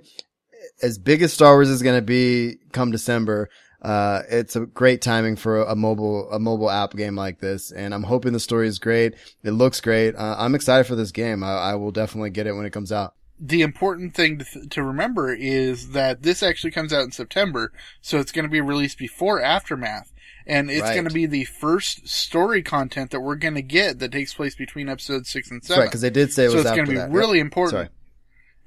as 0.81 0.97
big 0.97 1.21
as 1.21 1.33
Star 1.33 1.53
Wars 1.53 1.69
is 1.69 1.81
going 1.81 1.97
to 1.97 2.05
be 2.05 2.57
come 2.71 2.91
December, 2.91 3.49
Uh, 3.81 4.21
it's 4.29 4.55
a 4.55 4.61
great 4.67 5.01
timing 5.01 5.35
for 5.35 5.63
a 5.63 5.75
mobile, 5.75 6.29
a 6.31 6.39
mobile 6.39 6.69
app 6.69 6.95
game 6.95 7.15
like 7.15 7.39
this. 7.39 7.71
And 7.71 7.93
I'm 7.93 8.03
hoping 8.03 8.31
the 8.33 8.39
story 8.39 8.67
is 8.67 8.77
great. 8.79 9.15
It 9.43 9.51
looks 9.51 9.81
great. 9.81 10.15
Uh, 10.15 10.35
I'm 10.37 10.53
excited 10.55 10.85
for 10.85 10.95
this 10.95 11.11
game. 11.11 11.43
I, 11.43 11.51
I 11.51 11.75
will 11.75 11.91
definitely 11.91 12.29
get 12.29 12.45
it 12.47 12.53
when 12.53 12.65
it 12.65 12.71
comes 12.71 12.91
out. 12.91 13.15
the 13.39 13.63
important 13.63 14.13
thing 14.13 14.37
to, 14.37 14.45
th- 14.45 14.69
to 14.69 14.83
remember 14.83 15.33
is 15.33 15.91
that 15.93 16.21
this 16.21 16.43
actually 16.43 16.69
comes 16.69 16.93
out 16.93 17.03
in 17.05 17.11
September, 17.11 17.71
so 18.01 18.19
it's 18.19 18.31
going 18.31 18.43
to 18.45 18.49
be 18.51 18.61
released 18.61 18.99
before 18.99 19.41
Aftermath. 19.41 20.11
And 20.45 20.69
it's 20.69 20.81
Right. 20.81 20.93
going 20.93 21.07
to 21.07 21.13
be 21.13 21.25
the 21.25 21.45
first 21.45 22.07
story 22.07 22.61
content 22.61 23.09
that 23.11 23.21
we're 23.21 23.35
going 23.35 23.55
to 23.55 23.61
get 23.63 23.97
that 23.99 24.11
takes 24.11 24.33
place 24.35 24.53
between 24.53 24.89
episodes 24.89 25.29
six 25.29 25.49
and 25.49 25.59
That's 25.61 25.69
seven. 25.69 25.83
right. 25.83 25.91
Cause 25.91 26.01
they 26.01 26.09
did 26.11 26.31
say 26.31 26.45
it 26.45 26.49
so 26.51 26.57
was 26.57 26.65
it's 26.65 26.75
going 26.75 26.85
to 26.85 26.91
be 26.91 26.97
that. 26.97 27.09
really 27.11 27.37
Yep. 27.39 27.45
important. 27.45 27.71
Sorry. 27.71 27.89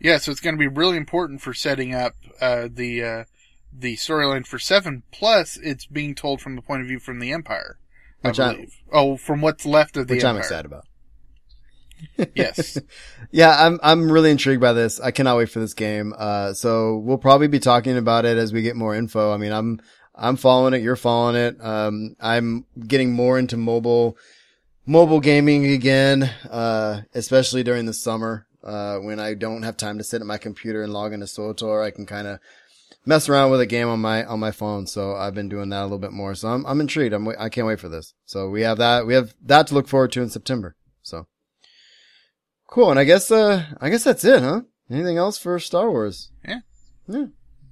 Yeah, 0.01 0.19
so 0.19 0.33
it's 0.33 0.41
going 0.41 0.55
to 0.57 0.59
be 0.59 0.67
really 0.69 0.97
important 0.97 1.41
for 1.41 1.55
setting 1.55 1.95
up 1.95 2.15
uh, 2.41 2.69
the 2.73 3.03
uh, 3.05 3.25
the 3.77 3.97
storyline 3.97 4.47
for 4.47 4.59
seven. 4.59 5.03
Plus, 5.11 5.57
it's 5.62 5.87
being 5.87 6.14
told 6.14 6.41
from 6.41 6.57
the 6.57 6.62
point 6.62 6.83
of 6.83 6.89
view 6.89 6.99
from 7.01 7.18
the 7.18 7.33
Empire. 7.33 7.79
I 8.22 8.29
Which 8.29 8.41
I- 8.41 8.53
believe. 8.55 8.75
oh, 8.93 9.16
from 9.16 9.41
what's 9.41 9.66
left 9.66 9.97
of 9.97 10.07
the 10.09 10.14
Which 10.14 10.25
I'm 10.25 10.37
excited 10.39 10.66
about. 10.66 10.87
Yes. 12.35 12.79
Yeah, 13.31 13.66
I'm 13.66 13.81
I'm 13.83 14.12
really 14.12 14.31
intrigued 14.31 14.61
by 14.61 14.72
this. 14.75 15.01
I 15.01 15.11
cannot 15.11 15.37
wait 15.39 15.51
for 15.51 15.59
this 15.59 15.75
game. 15.75 16.14
Uh, 16.16 16.53
so 16.53 16.99
we'll 16.99 17.18
probably 17.18 17.49
be 17.49 17.59
talking 17.59 17.97
about 17.97 18.25
it 18.25 18.39
as 18.39 18.53
we 18.53 18.62
get 18.62 18.77
more 18.77 18.95
info. 18.95 19.33
I 19.33 19.39
mean, 19.39 19.51
I'm 19.51 19.81
I'm 20.14 20.37
following 20.37 20.72
it. 20.72 20.83
You're 20.83 20.95
following 20.95 21.35
it. 21.35 21.57
Um, 21.61 22.14
I'm 22.20 22.64
getting 22.87 23.12
more 23.12 23.41
into 23.41 23.57
mobile 23.57 24.16
mobile 24.87 25.18
gaming 25.18 25.66
again, 25.66 26.31
uh, 26.49 27.01
especially 27.12 27.64
during 27.64 27.87
the 27.87 27.93
summer 27.95 28.47
uh, 28.62 28.99
when 28.99 29.18
I 29.18 29.35
don't 29.35 29.64
have 29.64 29.77
time 29.77 29.99
to 29.99 30.05
sit 30.05 30.20
at 30.20 30.27
my 30.29 30.39
computer 30.39 30.85
and 30.85 30.93
log 30.93 31.12
into 31.12 31.27
SWTOR. 31.27 31.85
I 31.85 31.91
can 31.91 32.07
kind 32.07 32.29
of 32.29 32.39
mess 33.07 33.28
around 33.28 33.50
with 33.50 33.61
a 33.61 33.66
game 33.66 33.88
on 33.88 34.00
my 34.00 34.24
on 34.24 34.40
my 34.40 34.50
phone. 34.50 34.86
So 34.86 35.14
I've 35.14 35.34
been 35.34 35.48
doing 35.48 35.68
that 35.70 35.82
a 35.82 35.84
little 35.84 35.98
bit 35.98 36.12
more. 36.12 36.34
So 36.34 36.48
I'm 36.48 36.64
I'm 36.66 36.80
intrigued. 36.80 37.14
I'm 37.14 37.28
I 37.38 37.48
can't 37.48 37.66
wait 37.66 37.80
for 37.80 37.88
this. 37.88 38.14
So 38.24 38.48
we 38.48 38.62
have 38.62 38.78
that 38.78 39.07
we 39.07 39.14
have 39.14 39.34
that 39.42 39.66
to 39.68 39.74
look 39.74 39.88
forward 39.88 40.12
to 40.12 40.22
in 40.22 40.30
September. 40.30 40.76
So. 41.02 41.26
Cool, 42.68 42.90
and 42.90 42.98
I 42.98 43.05
guess 43.05 43.30
uh 43.30 43.66
I 43.80 43.90
guess 43.90 44.05
that's 44.05 44.24
it, 44.24 44.42
huh? 44.42 44.62
Anything 44.90 45.16
else 45.16 45.38
for 45.38 45.59
Star 45.59 45.90
Wars? 45.90 46.30
Yeah. 46.46 46.61
Yeah. 47.09 47.26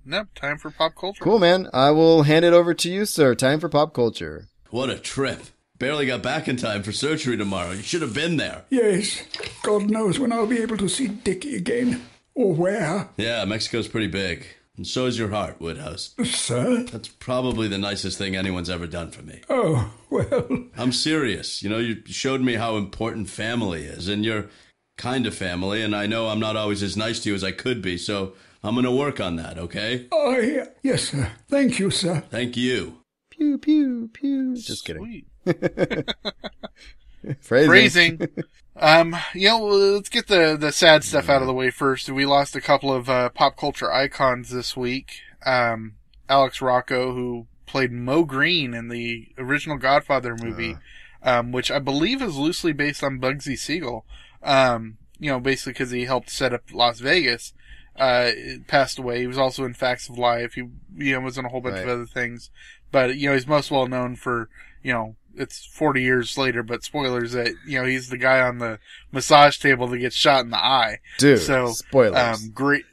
nope. 0.05 0.29
Time 0.35 0.59
for 0.59 0.71
pop 0.71 0.93
culture. 0.99 1.23
Cool, 1.23 1.39
man. 1.39 1.69
I 1.73 1.91
will 1.91 2.23
hand 2.23 2.45
it 2.45 2.53
over 2.53 2.75
to 2.75 2.91
you, 2.91 3.05
sir. 3.05 3.35
Time 3.35 3.61
for 3.61 3.69
pop 3.69 3.95
culture. 3.95 4.49
What 4.71 4.91
a 4.91 4.99
trip. 4.99 5.41
Barely 5.79 6.07
got 6.07 6.23
back 6.23 6.47
in 6.47 6.57
time 6.57 6.83
for 6.85 6.93
surgery 6.93 7.37
tomorrow. 7.37 7.73
You 7.73 7.83
should 7.83 8.03
have 8.03 8.15
been 8.15 8.37
there. 8.37 8.65
Yes, 8.71 9.23
God 9.63 9.91
knows 9.91 10.19
when 10.19 10.33
I'll 10.33 10.47
be 10.47 10.63
able 10.63 10.77
to 10.77 10.89
see 10.89 11.09
Dickie 11.09 11.57
again. 11.57 12.03
Or 12.35 12.55
where. 12.55 13.09
Yeah, 13.17 13.45
Mexico's 13.45 13.89
pretty 13.89 14.07
big. 14.07 14.47
And 14.77 14.87
so 14.87 15.05
is 15.07 15.19
your 15.19 15.29
heart, 15.29 15.61
Woodhouse. 15.61 16.15
Sir? 16.25 16.85
That's 16.85 17.09
probably 17.09 17.69
the 17.69 17.77
nicest 17.79 18.17
thing 18.17 18.35
anyone's 18.35 18.71
ever 18.71 18.87
done 18.87 19.11
for 19.11 19.23
me. 19.23 19.43
Oh, 19.51 19.93
well. 20.09 20.47
I'm 20.79 20.93
serious. 20.93 21.63
You 21.63 21.69
know, 21.69 21.79
you 21.79 22.03
showed 22.07 22.41
me 22.41 22.55
how 22.55 22.77
important 22.77 23.29
family 23.29 23.85
is, 23.85 24.09
and 24.09 24.25
you're 24.25 24.49
kind 24.97 25.27
of 25.27 25.35
family, 25.35 25.83
and 25.83 25.95
I 25.95 26.07
know 26.07 26.29
I'm 26.29 26.41
not 26.41 26.57
always 26.57 26.83
as 26.83 26.97
nice 26.97 27.21
to 27.21 27.29
you 27.29 27.35
as 27.35 27.45
I 27.45 27.53
could 27.53 27.83
be, 27.83 27.99
so 27.99 28.33
I'm 28.65 28.75
going 28.75 28.85
to 28.85 28.91
work 28.91 29.21
on 29.21 29.37
that, 29.37 29.59
okay? 29.59 30.07
I. 30.11 30.69
Yes, 30.83 31.11
sir. 31.11 31.31
Thank 31.49 31.79
you, 31.79 31.91
sir. 31.91 32.23
Thank 32.31 32.57
you. 32.57 32.99
Pew 33.31 33.59
pew 33.59 34.09
pew. 34.13 34.57
Just 34.57 34.87
kidding. 34.87 35.25
Phrasing. 37.41 37.67
Phrasing. 37.69 38.29
Um, 38.77 39.17
you 39.35 39.49
know, 39.49 39.59
let's 39.59 40.09
get 40.09 40.29
the, 40.29 40.57
the 40.59 40.73
sad 40.73 41.05
stuff 41.05 41.29
out 41.29 41.43
of 41.43 41.47
the 41.47 41.53
way 41.53 41.71
first. 41.71 42.09
We 42.09 42.25
lost 42.25 42.57
a 42.57 42.61
couple 42.61 42.93
of, 42.93 43.09
uh, 43.09 43.29
pop 43.29 43.57
culture 43.57 43.93
icons 43.93 44.51
this 44.51 44.77
week. 44.77 45.21
Um, 45.45 45.95
Alex 46.29 46.63
Rocco, 46.63 47.13
who 47.15 47.47
played 47.67 47.93
Moe 47.93 48.25
Greene 48.25 48.75
in 48.75 48.89
the 48.89 49.29
original 49.37 49.77
Godfather 49.77 50.37
movie, 50.37 50.77
um, 51.23 51.53
which 51.53 51.71
I 51.71 51.79
believe 51.79 52.23
is 52.23 52.37
loosely 52.37 52.73
based 52.73 53.05
on 53.05 53.21
Bugsy 53.21 53.59
Siegel. 53.59 54.07
Um, 54.43 54.97
you 55.19 55.31
know, 55.31 55.39
basically 55.39 55.75
because 55.75 55.91
he 55.91 56.05
helped 56.05 56.31
set 56.31 56.53
up 56.55 56.63
Las 56.73 56.99
Vegas. 57.01 57.53
Uh, 57.95 58.31
passed 58.69 58.99
away. 58.99 59.21
He 59.21 59.27
was 59.27 59.37
also 59.37 59.65
in 59.65 59.75
Facts 59.75 60.09
of 60.09 60.17
Life. 60.17 60.55
He, 60.55 60.63
you 60.97 61.13
know, 61.13 61.21
was 61.21 61.37
in 61.37 61.45
a 61.45 61.51
whole 61.51 61.61
bunch 61.61 61.77
of 61.79 61.89
other 61.89 62.07
things. 62.07 62.51
But, 62.91 63.17
you 63.17 63.29
know, 63.29 63.35
he's 63.35 63.47
most 63.47 63.71
well 63.71 63.87
known 63.87 64.17
for, 64.17 64.49
you 64.83 64.95
know, 64.95 65.17
it's 65.37 65.65
40 65.67 66.03
years 66.03 66.37
later, 66.39 66.63
but 66.63 66.85
spoilers 66.85 67.33
that, 67.33 67.55
you 67.67 67.81
know, 67.81 67.87
he's 67.87 68.09
the 68.09 68.19
guy 68.19 68.41
on 68.41 68.59
the 68.59 68.79
massage 69.11 69.59
table 69.59 69.87
that 69.89 69.99
gets 69.99 70.17
shot 70.17 70.45
in 70.45 70.51
the 70.51 70.59
eye. 70.63 70.99
Dude, 71.19 71.41
So, 71.41 71.69
spoilers. 71.69 72.45
Um, 72.45 72.51
great, 72.53 72.85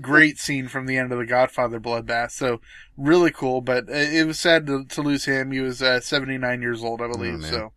great 0.00 0.38
scene 0.38 0.68
from 0.68 0.86
the 0.86 0.96
end 0.96 1.12
of 1.12 1.18
the 1.18 1.26
Godfather 1.26 1.80
bloodbath. 1.80 2.30
So 2.32 2.60
really 2.96 3.30
cool, 3.30 3.60
but 3.60 3.84
it 3.88 4.26
was 4.26 4.38
sad 4.38 4.66
to, 4.66 4.84
to 4.84 5.02
lose 5.02 5.24
him. 5.24 5.52
He 5.52 5.60
was, 5.60 5.82
uh, 5.82 6.00
79 6.00 6.62
years 6.62 6.82
old, 6.82 7.00
I 7.00 7.08
believe. 7.08 7.40
Oh, 7.44 7.46
so, 7.46 7.72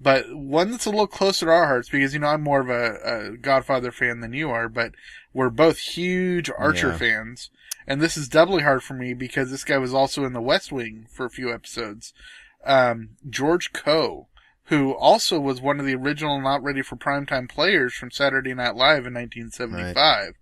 but 0.00 0.34
one 0.34 0.70
that's 0.70 0.86
a 0.86 0.90
little 0.90 1.06
closer 1.06 1.46
to 1.46 1.52
our 1.52 1.66
hearts 1.66 1.88
because, 1.88 2.12
you 2.14 2.20
know, 2.20 2.28
I'm 2.28 2.42
more 2.42 2.60
of 2.60 2.68
a, 2.70 3.30
a 3.32 3.36
Godfather 3.36 3.90
fan 3.92 4.20
than 4.20 4.32
you 4.32 4.50
are, 4.50 4.68
but 4.68 4.92
we're 5.32 5.50
both 5.50 5.78
huge 5.78 6.50
Archer 6.58 6.88
Yeah. 6.90 6.96
fans. 6.98 7.50
And 7.86 8.00
this 8.00 8.16
is 8.16 8.28
doubly 8.28 8.62
hard 8.62 8.82
for 8.82 8.94
me 8.94 9.12
because 9.12 9.50
this 9.50 9.64
guy 9.64 9.76
was 9.76 9.92
also 9.92 10.24
in 10.24 10.32
the 10.32 10.40
West 10.40 10.72
Wing 10.72 11.06
for 11.10 11.26
a 11.26 11.30
few 11.30 11.52
episodes. 11.52 12.14
Um, 12.66 13.10
George 13.28 13.72
Coe, 13.72 14.28
who 14.64 14.94
also 14.94 15.38
was 15.40 15.60
one 15.60 15.80
of 15.80 15.86
the 15.86 15.94
original 15.94 16.40
not 16.40 16.62
ready 16.62 16.82
for 16.82 16.96
primetime 16.96 17.48
players 17.48 17.94
from 17.94 18.10
Saturday 18.10 18.54
Night 18.54 18.74
Live 18.76 19.06
in 19.06 19.14
1975. 19.14 20.34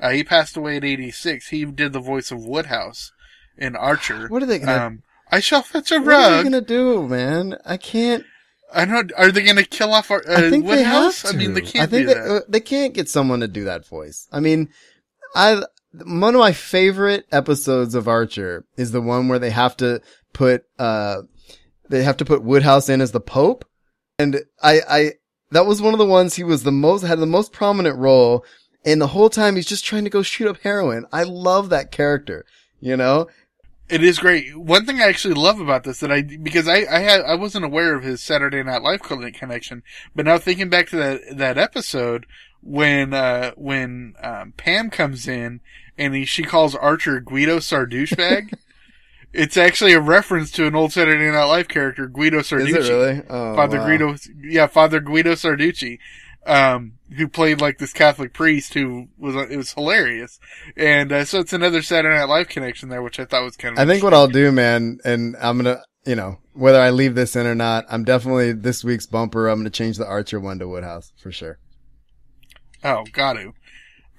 Uh, 0.00 0.10
he 0.10 0.24
passed 0.24 0.56
away 0.56 0.76
at 0.76 0.84
86. 0.84 1.48
He 1.48 1.64
did 1.64 1.92
the 1.92 2.00
voice 2.00 2.30
of 2.30 2.44
Woodhouse 2.44 3.12
in 3.56 3.76
Archer. 3.76 4.28
What 4.28 4.42
are 4.42 4.46
they 4.46 4.58
gonna- 4.58 4.86
Um, 4.86 5.02
I 5.30 5.40
shall 5.40 5.62
fetch 5.62 5.90
a 5.90 5.98
rug. 5.98 6.06
what 6.06 6.14
are 6.32 6.36
they 6.36 6.42
gonna 6.44 6.60
do, 6.60 7.08
man? 7.08 7.56
I 7.64 7.76
can't. 7.76 8.24
I 8.72 8.84
know. 8.84 9.04
Are 9.16 9.30
they 9.30 9.42
going 9.44 9.56
to 9.56 9.64
kill 9.64 9.92
off 9.92 10.10
our, 10.10 10.18
uh, 10.28 10.36
I 10.46 10.50
think 10.50 10.66
they 10.66 10.82
have 10.82 10.94
Woodhouse? 11.04 11.22
to. 11.22 11.28
I 11.28 11.32
mean, 11.32 11.54
they 11.54 11.60
can't 11.60 11.84
I 11.84 11.86
think 11.86 12.08
do 12.08 12.14
they, 12.14 12.14
that. 12.14 12.26
uh, 12.30 12.40
they 12.48 12.58
can't 12.60 12.92
get 12.92 13.08
someone 13.08 13.38
to 13.40 13.46
do 13.46 13.64
that 13.64 13.86
voice. 13.86 14.26
I 14.32 14.40
mean, 14.40 14.68
I 15.34 15.62
one 16.04 16.34
of 16.34 16.40
my 16.40 16.52
favorite 16.52 17.24
episodes 17.30 17.94
of 17.94 18.08
Archer 18.08 18.64
is 18.76 18.90
the 18.90 19.00
one 19.00 19.28
where 19.28 19.38
they 19.38 19.50
have 19.50 19.76
to 19.76 20.00
put 20.32 20.64
uh 20.80 21.22
they 21.94 22.02
have 22.02 22.16
to 22.16 22.24
put 22.24 22.42
Woodhouse 22.42 22.88
in 22.88 23.00
as 23.00 23.12
the 23.12 23.20
Pope, 23.20 23.64
and 24.18 24.40
I 24.62 24.80
I 24.88 25.12
that 25.52 25.66
was 25.66 25.80
one 25.80 25.94
of 25.94 25.98
the 25.98 26.04
ones 26.04 26.34
he 26.34 26.44
was 26.44 26.64
the 26.64 26.72
most 26.72 27.02
had 27.02 27.20
the 27.20 27.26
most 27.26 27.52
prominent 27.52 27.96
role, 27.96 28.44
and 28.84 29.00
the 29.00 29.08
whole 29.08 29.30
time 29.30 29.56
he's 29.56 29.66
just 29.66 29.84
trying 29.84 30.04
to 30.04 30.10
go 30.10 30.22
shoot 30.22 30.48
up 30.48 30.58
heroin. 30.62 31.06
I 31.12 31.22
love 31.22 31.70
that 31.70 31.92
character, 31.92 32.44
you 32.80 32.96
know. 32.96 33.28
It 33.88 34.02
is 34.02 34.18
great. 34.18 34.56
One 34.56 34.86
thing 34.86 35.00
I 35.00 35.08
actually 35.08 35.34
love 35.34 35.60
about 35.60 35.84
this 35.84 36.00
that 36.00 36.10
I 36.10 36.22
because 36.22 36.66
I 36.66 36.84
I 36.90 36.98
had 37.00 37.20
I 37.20 37.36
wasn't 37.36 37.64
aware 37.64 37.94
of 37.94 38.02
his 38.02 38.20
Saturday 38.22 38.62
Night 38.62 38.82
Live 38.82 39.02
connection, 39.02 39.82
but 40.16 40.24
now 40.24 40.38
thinking 40.38 40.68
back 40.68 40.88
to 40.88 40.96
that 40.96 41.20
that 41.36 41.58
episode 41.58 42.26
when 42.60 43.14
uh 43.14 43.52
when 43.56 44.14
um, 44.20 44.52
Pam 44.56 44.90
comes 44.90 45.28
in 45.28 45.60
and 45.96 46.14
he, 46.14 46.24
she 46.24 46.42
calls 46.42 46.74
Archer 46.74 47.20
Guido 47.20 47.58
Sardouchebag. 47.58 48.54
it's 49.34 49.56
actually 49.56 49.92
a 49.92 50.00
reference 50.00 50.50
to 50.52 50.66
an 50.66 50.74
old 50.74 50.92
Saturday 50.92 51.30
Night 51.30 51.44
Live 51.44 51.68
character, 51.68 52.06
Guido 52.06 52.38
Sarducci. 52.38 52.76
Is 52.76 52.88
it 52.88 52.92
really? 52.92 53.22
Oh, 53.28 53.56
Father 53.56 53.78
wow. 53.78 53.86
Guido, 53.86 54.16
yeah, 54.42 54.66
Father 54.66 55.00
Guido 55.00 55.32
Sarducci, 55.32 55.98
um, 56.46 56.92
who 57.16 57.26
played 57.26 57.60
like 57.60 57.78
this 57.78 57.92
Catholic 57.92 58.32
priest 58.32 58.74
who 58.74 59.08
was, 59.18 59.34
it 59.34 59.56
was 59.56 59.72
hilarious. 59.72 60.38
And, 60.76 61.10
uh, 61.10 61.24
so 61.24 61.40
it's 61.40 61.52
another 61.52 61.82
Saturday 61.82 62.16
Night 62.16 62.28
Live 62.28 62.48
connection 62.48 62.88
there, 62.88 63.02
which 63.02 63.18
I 63.18 63.24
thought 63.24 63.42
was 63.42 63.56
kind 63.56 63.76
of 63.76 63.78
I 63.78 63.90
think 63.90 64.04
what 64.04 64.14
I'll 64.14 64.28
do, 64.28 64.52
man, 64.52 64.98
and 65.04 65.36
I'm 65.40 65.58
gonna, 65.58 65.82
you 66.06 66.14
know, 66.14 66.38
whether 66.52 66.80
I 66.80 66.90
leave 66.90 67.14
this 67.14 67.34
in 67.34 67.46
or 67.46 67.54
not, 67.56 67.86
I'm 67.88 68.04
definitely 68.04 68.52
this 68.52 68.84
week's 68.84 69.06
bumper. 69.06 69.48
I'm 69.48 69.58
gonna 69.58 69.70
change 69.70 69.96
the 69.98 70.06
Archer 70.06 70.38
one 70.38 70.60
to 70.60 70.68
Woodhouse 70.68 71.12
for 71.20 71.32
sure. 71.32 71.58
Oh, 72.84 73.04
got 73.12 73.32
to. 73.32 73.52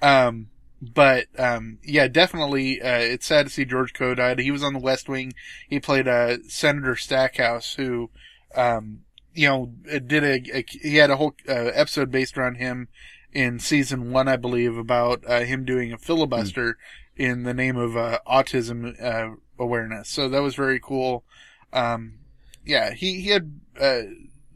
Um, 0.02 0.48
but, 0.80 1.26
um, 1.38 1.78
yeah, 1.82 2.06
definitely, 2.08 2.82
uh, 2.82 2.98
it's 2.98 3.26
sad 3.26 3.46
to 3.46 3.52
see 3.52 3.64
George 3.64 3.94
Coe 3.94 4.14
died. 4.14 4.38
He 4.38 4.50
was 4.50 4.62
on 4.62 4.72
the 4.72 4.78
West 4.78 5.08
Wing. 5.08 5.32
He 5.68 5.80
played, 5.80 6.06
uh, 6.06 6.38
Senator 6.48 6.96
Stackhouse, 6.96 7.74
who, 7.74 8.10
um, 8.54 9.00
you 9.34 9.48
know, 9.48 9.72
did 10.00 10.24
a, 10.24 10.58
a 10.58 10.64
he 10.68 10.96
had 10.96 11.10
a 11.10 11.16
whole, 11.16 11.34
uh, 11.48 11.70
episode 11.74 12.10
based 12.10 12.36
around 12.36 12.56
him 12.56 12.88
in 13.32 13.58
season 13.58 14.10
one, 14.10 14.28
I 14.28 14.36
believe, 14.36 14.76
about, 14.76 15.24
uh, 15.26 15.40
him 15.40 15.64
doing 15.64 15.92
a 15.92 15.98
filibuster 15.98 16.78
in 17.16 17.44
the 17.44 17.54
name 17.54 17.76
of, 17.76 17.96
uh, 17.96 18.18
autism, 18.26 19.02
uh, 19.02 19.36
awareness. 19.58 20.08
So 20.08 20.28
that 20.28 20.42
was 20.42 20.54
very 20.54 20.80
cool. 20.80 21.24
Um, 21.72 22.18
yeah, 22.64 22.92
he, 22.92 23.20
he 23.20 23.30
had, 23.30 23.60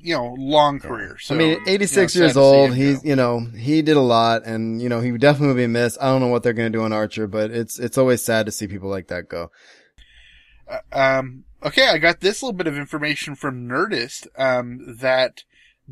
you 0.03 0.14
know, 0.14 0.34
long 0.38 0.78
career. 0.80 1.18
So, 1.18 1.34
I 1.34 1.38
mean, 1.38 1.48
you 1.51 1.57
know, 1.57 1.64
86 1.66 2.16
years 2.16 2.36
old. 2.36 2.74
He's, 2.74 3.01
go. 3.03 3.09
you 3.09 3.16
know, 3.16 3.40
he 3.40 3.82
did 3.82 3.96
a 3.96 4.01
lot 4.01 4.44
and, 4.44 4.80
you 4.80 4.88
know, 4.88 5.01
he 5.01 5.12
would 5.12 5.20
definitely 5.20 5.62
be 5.62 5.66
missed. 5.66 5.98
I 6.01 6.07
don't 6.07 6.20
know 6.20 6.28
what 6.28 6.42
they're 6.42 6.53
going 6.53 6.72
to 6.72 6.78
do 6.78 6.84
on 6.84 6.92
Archer, 6.92 7.26
but 7.26 7.51
it's, 7.51 7.78
it's 7.78 7.98
always 7.98 8.22
sad 8.22 8.46
to 8.46 8.53
see 8.53 8.66
people 8.66 8.88
like 8.88 9.09
that 9.09 9.28
go. 9.28 9.51
Um, 10.92 11.44
okay, 11.64 11.88
I 11.88 11.98
got 11.98 12.20
this 12.20 12.42
little 12.42 12.53
bit 12.57 12.66
of 12.66 12.76
information 12.76 13.34
from 13.34 13.68
Nerdist, 13.68 14.26
um, 14.38 14.96
that 15.01 15.42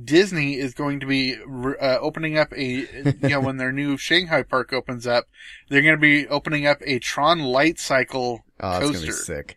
Disney 0.01 0.55
is 0.55 0.75
going 0.75 1.01
to 1.01 1.07
be 1.07 1.37
uh, 1.81 1.99
opening 2.01 2.39
up 2.39 2.53
a, 2.53 2.65
you 2.65 3.15
know, 3.23 3.41
when 3.41 3.57
their 3.57 3.73
new 3.73 3.97
Shanghai 3.97 4.43
park 4.43 4.73
opens 4.73 5.07
up, 5.07 5.25
they're 5.69 5.83
going 5.83 5.97
to 5.97 6.01
be 6.01 6.29
opening 6.29 6.67
up 6.67 6.79
a 6.85 6.99
Tron 6.99 7.41
Light 7.41 7.79
Cycle 7.79 8.45
Oh, 8.61 8.71
that's 8.71 8.81
going 8.81 8.93
to 8.95 8.99
coaster. 9.07 9.13
be 9.13 9.13
sick. 9.13 9.57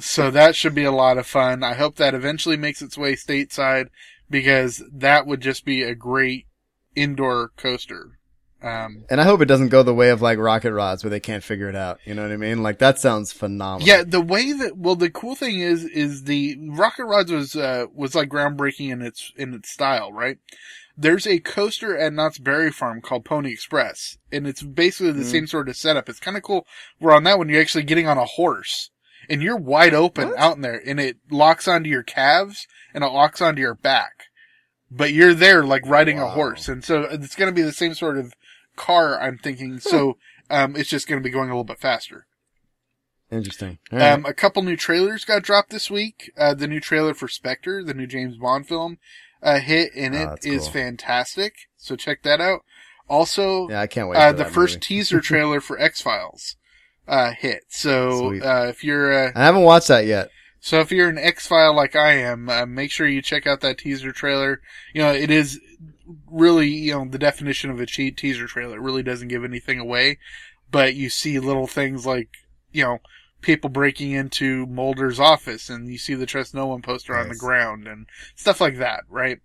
So 0.00 0.30
that 0.30 0.54
should 0.56 0.74
be 0.74 0.84
a 0.84 0.92
lot 0.92 1.18
of 1.18 1.26
fun. 1.26 1.62
I 1.62 1.74
hope 1.74 1.96
that 1.96 2.14
eventually 2.14 2.56
makes 2.56 2.82
its 2.82 2.96
way 2.98 3.14
stateside 3.14 3.88
because 4.30 4.82
that 4.92 5.26
would 5.26 5.40
just 5.40 5.64
be 5.64 5.82
a 5.82 5.94
great 5.94 6.46
indoor 6.94 7.50
coaster. 7.56 8.18
Um, 8.60 9.04
And 9.08 9.20
I 9.20 9.24
hope 9.24 9.40
it 9.40 9.46
doesn't 9.46 9.68
go 9.68 9.84
the 9.84 9.94
way 9.94 10.10
of 10.10 10.20
like 10.20 10.36
rocket 10.38 10.72
rods 10.72 11.04
where 11.04 11.10
they 11.10 11.20
can't 11.20 11.44
figure 11.44 11.68
it 11.68 11.76
out. 11.76 12.00
You 12.04 12.14
know 12.14 12.22
what 12.22 12.32
I 12.32 12.36
mean? 12.36 12.60
Like 12.62 12.78
that 12.78 12.98
sounds 12.98 13.32
phenomenal. 13.32 13.86
yeah, 13.86 14.02
the 14.04 14.20
way 14.20 14.52
that 14.52 14.76
well, 14.76 14.96
the 14.96 15.10
cool 15.10 15.36
thing 15.36 15.60
is 15.60 15.84
is 15.84 16.24
the 16.24 16.56
Rocket 16.70 17.04
Rods 17.04 17.30
was 17.30 17.54
uh, 17.54 17.86
was 17.94 18.16
like 18.16 18.28
groundbreaking 18.28 18.90
in 18.90 19.00
its 19.00 19.32
in 19.36 19.54
its 19.54 19.70
style, 19.70 20.12
right? 20.12 20.38
There's 20.96 21.24
a 21.28 21.38
coaster 21.38 21.96
at 21.96 22.12
Knott's 22.12 22.38
Berry 22.38 22.72
Farm 22.72 23.00
called 23.00 23.24
Pony 23.24 23.52
Express, 23.52 24.18
and 24.32 24.48
it's 24.48 24.62
basically 24.64 25.12
the 25.12 25.24
same 25.24 25.46
sort 25.46 25.68
of 25.68 25.76
setup. 25.76 26.08
It's 26.08 26.18
kind 26.18 26.36
of 26.36 26.42
cool. 26.42 26.66
Where 26.98 27.14
on 27.14 27.22
that 27.22 27.38
one, 27.38 27.48
you're 27.48 27.60
actually 27.60 27.84
getting 27.84 28.08
on 28.08 28.18
a 28.18 28.24
horse, 28.24 28.90
and 29.28 29.42
you're 29.42 29.56
wide 29.56 29.94
open 29.94 30.32
out 30.36 30.56
in 30.56 30.62
there, 30.62 30.80
and 30.86 30.98
it 31.00 31.16
locks 31.30 31.66
onto 31.68 31.88
your 31.90 32.02
calves 32.02 32.66
and 32.94 33.04
it 33.04 33.08
locks 33.08 33.40
onto 33.40 33.60
your 33.60 33.74
back, 33.74 34.24
but 34.90 35.12
you're 35.12 35.34
there 35.34 35.62
like 35.64 35.86
riding 35.86 36.18
a 36.18 36.28
horse, 36.28 36.68
and 36.68 36.84
so 36.84 37.02
it's 37.02 37.34
going 37.36 37.48
to 37.50 37.54
be 37.54 37.62
the 37.62 37.72
same 37.72 37.94
sort 37.94 38.16
of 38.18 38.34
car. 38.76 39.20
I'm 39.20 39.38
thinking. 39.38 39.78
So 39.80 40.16
um, 40.50 40.76
it's 40.76 40.88
just 40.90 41.06
going 41.08 41.20
to 41.20 41.24
be 41.24 41.30
going 41.32 41.48
a 41.48 41.52
little 41.52 41.64
bit 41.64 41.78
faster. 41.80 42.26
Interesting. 43.30 43.78
Right. 43.92 44.12
Um, 44.12 44.24
a 44.24 44.32
couple 44.32 44.62
new 44.62 44.76
trailers 44.76 45.24
got 45.26 45.42
dropped 45.42 45.70
this 45.70 45.90
week. 45.90 46.32
Uh, 46.38 46.54
the 46.54 46.66
new 46.66 46.80
trailer 46.80 47.12
for 47.12 47.28
Spectre, 47.28 47.84
the 47.84 47.92
new 47.92 48.06
James 48.06 48.38
Bond 48.38 48.66
film, 48.66 48.98
uh, 49.42 49.58
hit 49.58 49.90
and 49.94 50.16
Oh, 50.16 50.32
it 50.42 50.46
is 50.46 50.62
cool. 50.62 50.70
fantastic. 50.72 51.54
So 51.76 51.94
check 51.94 52.22
that 52.22 52.40
out. 52.40 52.60
Also, 53.06 53.68
yeah, 53.68 53.80
I 53.82 53.86
can't 53.86 54.08
wait. 54.08 54.16
uh, 54.16 54.32
the 54.32 54.44
first 54.46 54.80
teaser 54.80 55.20
trailer 55.22 55.60
for 55.60 55.78
X 55.78 56.00
Files, 56.00 56.56
uh, 57.08 57.32
hit. 57.32 57.64
So, 57.68 58.34
uh, 58.40 58.66
if 58.68 58.84
you're, 58.84 59.12
uh, 59.12 59.32
I 59.34 59.44
haven't 59.44 59.62
watched 59.62 59.88
that 59.88 60.06
yet. 60.06 60.30
so 60.60 60.80
if 60.80 60.92
you're 60.92 61.08
an 61.08 61.18
X-Phile 61.18 61.74
like 61.74 61.96
I 61.96 62.12
am, 62.12 62.48
uh, 62.48 62.66
make 62.66 62.90
sure 62.90 63.08
you 63.08 63.22
check 63.22 63.46
out 63.46 63.60
that 63.62 63.78
teaser 63.78 64.12
trailer. 64.12 64.60
You 64.92 65.02
know, 65.02 65.12
it 65.12 65.30
is 65.30 65.60
really, 66.30 66.68
you 66.68 66.92
know, 66.92 67.06
the 67.08 67.18
definition 67.18 67.70
of 67.70 67.80
a 67.80 67.86
cheat 67.86 68.16
teaser 68.16 68.46
trailer. 68.46 68.76
It 68.76 68.82
really 68.82 69.02
doesn't 69.02 69.28
give 69.28 69.44
anything 69.44 69.78
away, 69.78 70.18
but 70.70 70.94
you 70.94 71.10
see 71.10 71.38
little 71.38 71.66
things 71.66 72.06
like, 72.06 72.28
you 72.72 72.84
know, 72.84 72.98
people 73.40 73.70
breaking 73.70 74.12
into 74.12 74.66
Mulder's 74.66 75.20
office 75.20 75.70
and 75.70 75.88
you 75.88 75.98
see 75.98 76.14
the 76.14 76.26
Trust 76.26 76.54
No 76.54 76.66
One 76.66 76.82
poster 76.82 77.16
on 77.16 77.28
the 77.28 77.36
ground 77.36 77.86
and 77.86 78.06
stuff 78.34 78.60
like 78.60 78.78
that, 78.78 79.04
right? 79.08 79.38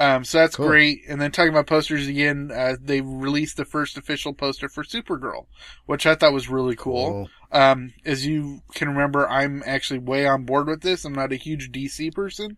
Um, 0.00 0.24
so 0.24 0.38
that's 0.38 0.56
Cool. 0.56 0.66
great. 0.68 1.02
And 1.08 1.20
then 1.20 1.30
talking 1.30 1.52
about 1.52 1.66
posters 1.66 2.08
again, 2.08 2.50
uh, 2.52 2.76
they 2.80 3.00
released 3.00 3.56
the 3.56 3.64
first 3.64 3.96
official 3.96 4.32
poster 4.32 4.68
for 4.68 4.82
Supergirl, 4.82 5.46
which 5.86 6.06
I 6.06 6.14
thought 6.14 6.32
was 6.32 6.48
really 6.48 6.74
cool. 6.74 7.28
Um, 7.52 7.92
as 8.04 8.26
you 8.26 8.62
can 8.74 8.88
remember, 8.88 9.28
I'm 9.28 9.62
actually 9.64 10.00
way 10.00 10.26
on 10.26 10.44
board 10.44 10.66
with 10.66 10.80
this. 10.80 11.04
I'm 11.04 11.12
not 11.14 11.32
a 11.32 11.36
huge 11.36 11.70
DC 11.70 12.12
person, 12.14 12.56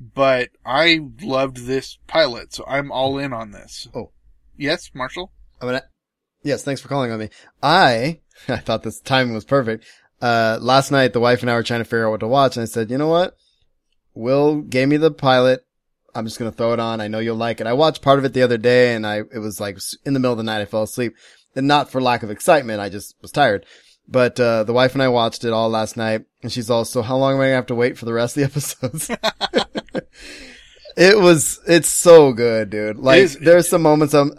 but 0.00 0.50
I 0.64 1.00
loved 1.20 1.66
this 1.66 1.98
pilot, 2.06 2.54
so 2.54 2.64
I'm 2.66 2.90
all 2.92 3.18
in 3.18 3.32
on 3.32 3.50
this. 3.50 3.88
Oh. 3.94 4.12
Yes, 4.56 4.90
Marshall? 4.94 5.32
I'm 5.60 5.68
gonna, 5.68 5.82
yes, 6.42 6.62
thanks 6.62 6.80
for 6.80 6.88
calling 6.88 7.10
on 7.12 7.18
me. 7.18 7.28
I, 7.62 8.20
I 8.48 8.56
thought 8.58 8.84
this 8.84 9.00
timing 9.00 9.34
was 9.34 9.44
perfect. 9.44 9.84
Uh, 10.22 10.56
last 10.62 10.90
night 10.90 11.12
the 11.12 11.20
wife 11.20 11.42
and 11.42 11.50
I 11.50 11.54
were 11.54 11.62
trying 11.62 11.80
to 11.80 11.84
figure 11.84 12.06
out 12.06 12.12
what 12.12 12.20
to 12.20 12.28
watch 12.28 12.56
and 12.56 12.62
I 12.62 12.66
said, 12.66 12.90
you 12.90 12.96
know 12.96 13.08
what? 13.08 13.36
Will 14.14 14.62
gave 14.62 14.88
me 14.88 14.96
the 14.96 15.10
pilot. 15.10 15.65
I'm 16.16 16.24
just 16.24 16.38
going 16.38 16.50
to 16.50 16.56
throw 16.56 16.72
it 16.72 16.80
on. 16.80 17.00
I 17.00 17.08
know 17.08 17.18
you'll 17.18 17.36
like 17.36 17.60
it. 17.60 17.66
I 17.66 17.74
watched 17.74 18.02
part 18.02 18.18
of 18.18 18.24
it 18.24 18.32
the 18.32 18.42
other 18.42 18.58
day 18.58 18.94
and 18.94 19.06
I, 19.06 19.18
it 19.18 19.38
was 19.40 19.60
like 19.60 19.78
in 20.04 20.14
the 20.14 20.20
middle 20.20 20.32
of 20.32 20.38
the 20.38 20.44
night. 20.44 20.60
I 20.60 20.64
fell 20.64 20.82
asleep 20.82 21.14
and 21.54 21.68
not 21.68 21.90
for 21.90 22.00
lack 22.00 22.22
of 22.22 22.30
excitement. 22.30 22.80
I 22.80 22.88
just 22.88 23.14
was 23.20 23.30
tired. 23.30 23.66
But, 24.08 24.38
uh, 24.38 24.64
the 24.64 24.72
wife 24.72 24.94
and 24.94 25.02
I 25.02 25.08
watched 25.08 25.44
it 25.44 25.52
all 25.52 25.68
last 25.68 25.96
night 25.96 26.24
and 26.42 26.50
she's 26.52 26.70
also, 26.70 27.02
how 27.02 27.16
long 27.16 27.34
am 27.34 27.40
I 27.40 27.44
going 27.44 27.50
to 27.50 27.56
have 27.56 27.66
to 27.66 27.74
wait 27.74 27.98
for 27.98 28.04
the 28.04 28.12
rest 28.12 28.36
of 28.36 28.40
the 28.40 28.46
episodes? 28.90 29.10
It 30.96 31.18
was, 31.18 31.60
it's 31.66 31.90
so 31.90 32.32
good, 32.32 32.70
dude. 32.70 32.96
Like, 32.96 33.30
there's 33.32 33.68
some 33.68 33.82
moments 33.82 34.14
I'm, 34.14 34.32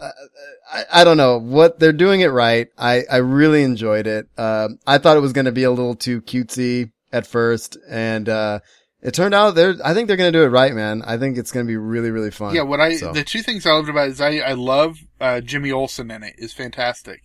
I, 0.72 0.84
I 0.92 1.04
don't 1.04 1.16
know 1.16 1.38
what 1.38 1.78
they're 1.78 1.92
doing 1.92 2.20
it 2.20 2.28
right. 2.28 2.66
I, 2.76 3.04
I 3.10 3.18
really 3.18 3.62
enjoyed 3.62 4.08
it. 4.08 4.26
Um, 4.36 4.80
I 4.84 4.98
thought 4.98 5.16
it 5.16 5.20
was 5.20 5.32
going 5.32 5.44
to 5.44 5.52
be 5.52 5.62
a 5.62 5.70
little 5.70 5.94
too 5.94 6.20
cutesy 6.22 6.90
at 7.12 7.28
first. 7.28 7.78
And, 7.88 8.28
uh, 8.28 8.58
it 9.02 9.14
turned 9.14 9.34
out 9.34 9.54
they're, 9.54 9.74
I 9.84 9.94
think 9.94 10.08
they're 10.08 10.16
going 10.16 10.32
to 10.32 10.38
do 10.38 10.44
it 10.44 10.48
right, 10.48 10.74
man. 10.74 11.02
I 11.06 11.16
think 11.18 11.38
it's 11.38 11.52
going 11.52 11.64
to 11.66 11.68
be 11.70 11.76
really, 11.76 12.10
really 12.10 12.30
fun. 12.30 12.54
Yeah, 12.54 12.62
what 12.62 12.80
I, 12.80 12.96
So, 12.96 13.12
the 13.12 13.24
two 13.24 13.42
things 13.42 13.64
I 13.66 13.72
loved 13.72 13.88
about 13.88 14.08
it 14.08 14.12
is 14.12 14.20
I, 14.20 14.38
I 14.38 14.52
love, 14.54 14.98
uh, 15.20 15.40
Jimmy 15.40 15.70
Olsen 15.72 16.10
in 16.10 16.22
it 16.22 16.34
is 16.38 16.52
fantastic. 16.52 17.22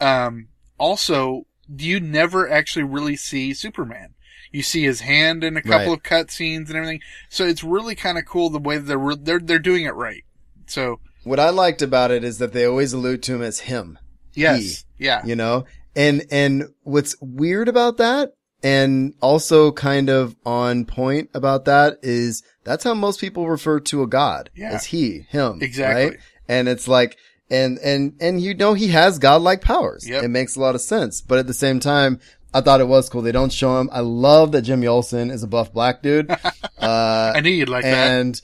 Um, 0.00 0.48
also, 0.78 1.46
you 1.68 2.00
never 2.00 2.50
actually 2.50 2.84
really 2.84 3.16
see 3.16 3.54
Superman. 3.54 4.14
You 4.50 4.62
see 4.62 4.82
his 4.84 5.00
hand 5.00 5.44
in 5.44 5.56
a 5.56 5.62
couple 5.62 5.88
Right. 5.88 5.96
of 5.98 6.02
cut 6.02 6.30
scenes 6.30 6.68
and 6.68 6.76
everything. 6.76 7.00
So 7.30 7.44
it's 7.46 7.64
really 7.64 7.94
kind 7.94 8.18
of 8.18 8.26
cool 8.26 8.50
the 8.50 8.58
way 8.58 8.76
that 8.78 8.84
they're, 8.84 8.98
re- 8.98 9.16
they're, 9.20 9.38
they're 9.40 9.58
doing 9.58 9.84
it 9.84 9.94
right. 9.94 10.24
So, 10.66 11.00
what 11.24 11.38
I 11.40 11.50
liked 11.50 11.82
about 11.82 12.10
it 12.10 12.24
is 12.24 12.38
that 12.38 12.52
they 12.52 12.64
always 12.66 12.92
allude 12.92 13.22
to 13.24 13.34
him 13.36 13.42
as 13.42 13.60
him. 13.60 13.98
yes. 14.34 14.84
Yeah. 14.98 15.24
you 15.26 15.34
know 15.36 15.64
and 15.96 16.24
and 16.30 16.64
what's 16.84 17.16
weird 17.20 17.68
about 17.68 17.96
that 17.98 18.32
and 18.62 19.14
also 19.20 19.72
kind 19.72 20.08
of 20.08 20.36
on 20.46 20.84
point 20.84 21.30
about 21.34 21.64
that 21.66 21.98
is 22.02 22.42
that's 22.64 22.84
how 22.84 22.94
most 22.94 23.20
people 23.20 23.48
refer 23.48 23.80
to 23.80 24.02
a 24.02 24.06
god 24.06 24.50
Yeah. 24.54 24.70
as 24.72 24.84
he 24.86 25.26
him 25.30 25.58
Exactly. 25.62 26.04
right 26.10 26.18
and 26.48 26.68
it's 26.68 26.86
like 26.88 27.16
and 27.50 27.78
and 27.78 28.14
and 28.20 28.40
you 28.40 28.54
know 28.54 28.74
he 28.74 28.88
has 28.88 29.18
godlike 29.18 29.60
powers 29.60 30.08
Yep. 30.08 30.24
it 30.24 30.28
makes 30.28 30.56
a 30.56 30.60
lot 30.60 30.74
of 30.74 30.80
sense 30.80 31.20
but 31.20 31.38
at 31.38 31.46
the 31.46 31.54
same 31.54 31.80
time 31.80 32.20
I 32.54 32.60
thought 32.60 32.82
it 32.82 32.86
was 32.86 33.08
cool. 33.08 33.22
They 33.22 33.32
don't 33.32 33.50
show 33.50 33.80
him. 33.80 33.88
I 33.90 34.00
love 34.00 34.52
that 34.52 34.60
Jimmy 34.60 34.86
Olsen 34.86 35.30
is 35.30 35.42
a 35.42 35.46
buff 35.46 35.72
black 35.72 36.02
dude. 36.02 36.28
Uh, 36.78 37.32
I 37.34 37.40
knew 37.40 37.48
you'd 37.48 37.68
like 37.70 37.84
that. 37.84 38.10
and 38.10 38.40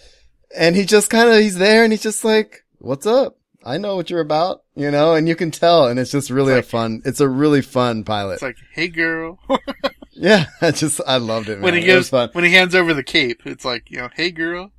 and 0.57 0.75
he 0.77 0.85
just 0.87 1.11
kind 1.11 1.29
of 1.29 1.41
he's 1.41 1.59
there 1.59 1.83
and 1.85 1.93
he's 1.93 2.03
just 2.03 2.25
like 2.25 2.65
what's 2.79 3.05
up 3.05 3.37
i 3.65 3.77
know 3.77 3.97
what 3.97 4.09
you're 4.09 4.21
about 4.21 4.63
you 4.77 4.91
know 4.91 5.15
and 5.15 5.29
you 5.29 5.35
can 5.37 5.51
tell 5.51 5.89
and 5.89 5.99
it's 5.99 6.13
just 6.13 6.31
really 6.31 6.55
It's 6.55 6.69
a 6.69 6.71
fun 6.71 7.03
it's 7.05 7.21
a 7.21 7.29
really 7.29 7.61
fun 7.63 8.05
pilot 8.05 8.35
It's 8.35 8.43
like, 8.43 8.57
hey 8.73 8.89
girl. 8.89 9.39
yeah 10.19 10.47
i 10.61 10.71
just 10.71 11.01
i 11.07 11.17
loved 11.17 11.49
it 11.49 11.57
man. 11.57 11.63
when 11.63 11.75
he 11.75 11.81
gives, 11.81 12.09
fun 12.11 12.29
when 12.33 12.45
he 12.45 12.53
hands 12.53 12.75
over 12.75 12.93
the 12.95 13.03
cape, 13.03 13.43
it's 13.47 13.65
like, 13.65 13.91
you 13.91 13.99
know, 13.99 14.09
hey 14.15 14.31
girl. 14.31 14.73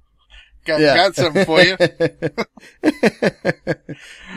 Got, 0.65 0.81
yeah 0.81 0.95
got 0.95 1.15
something 1.15 1.45
for 1.45 1.61
you. 1.61 1.77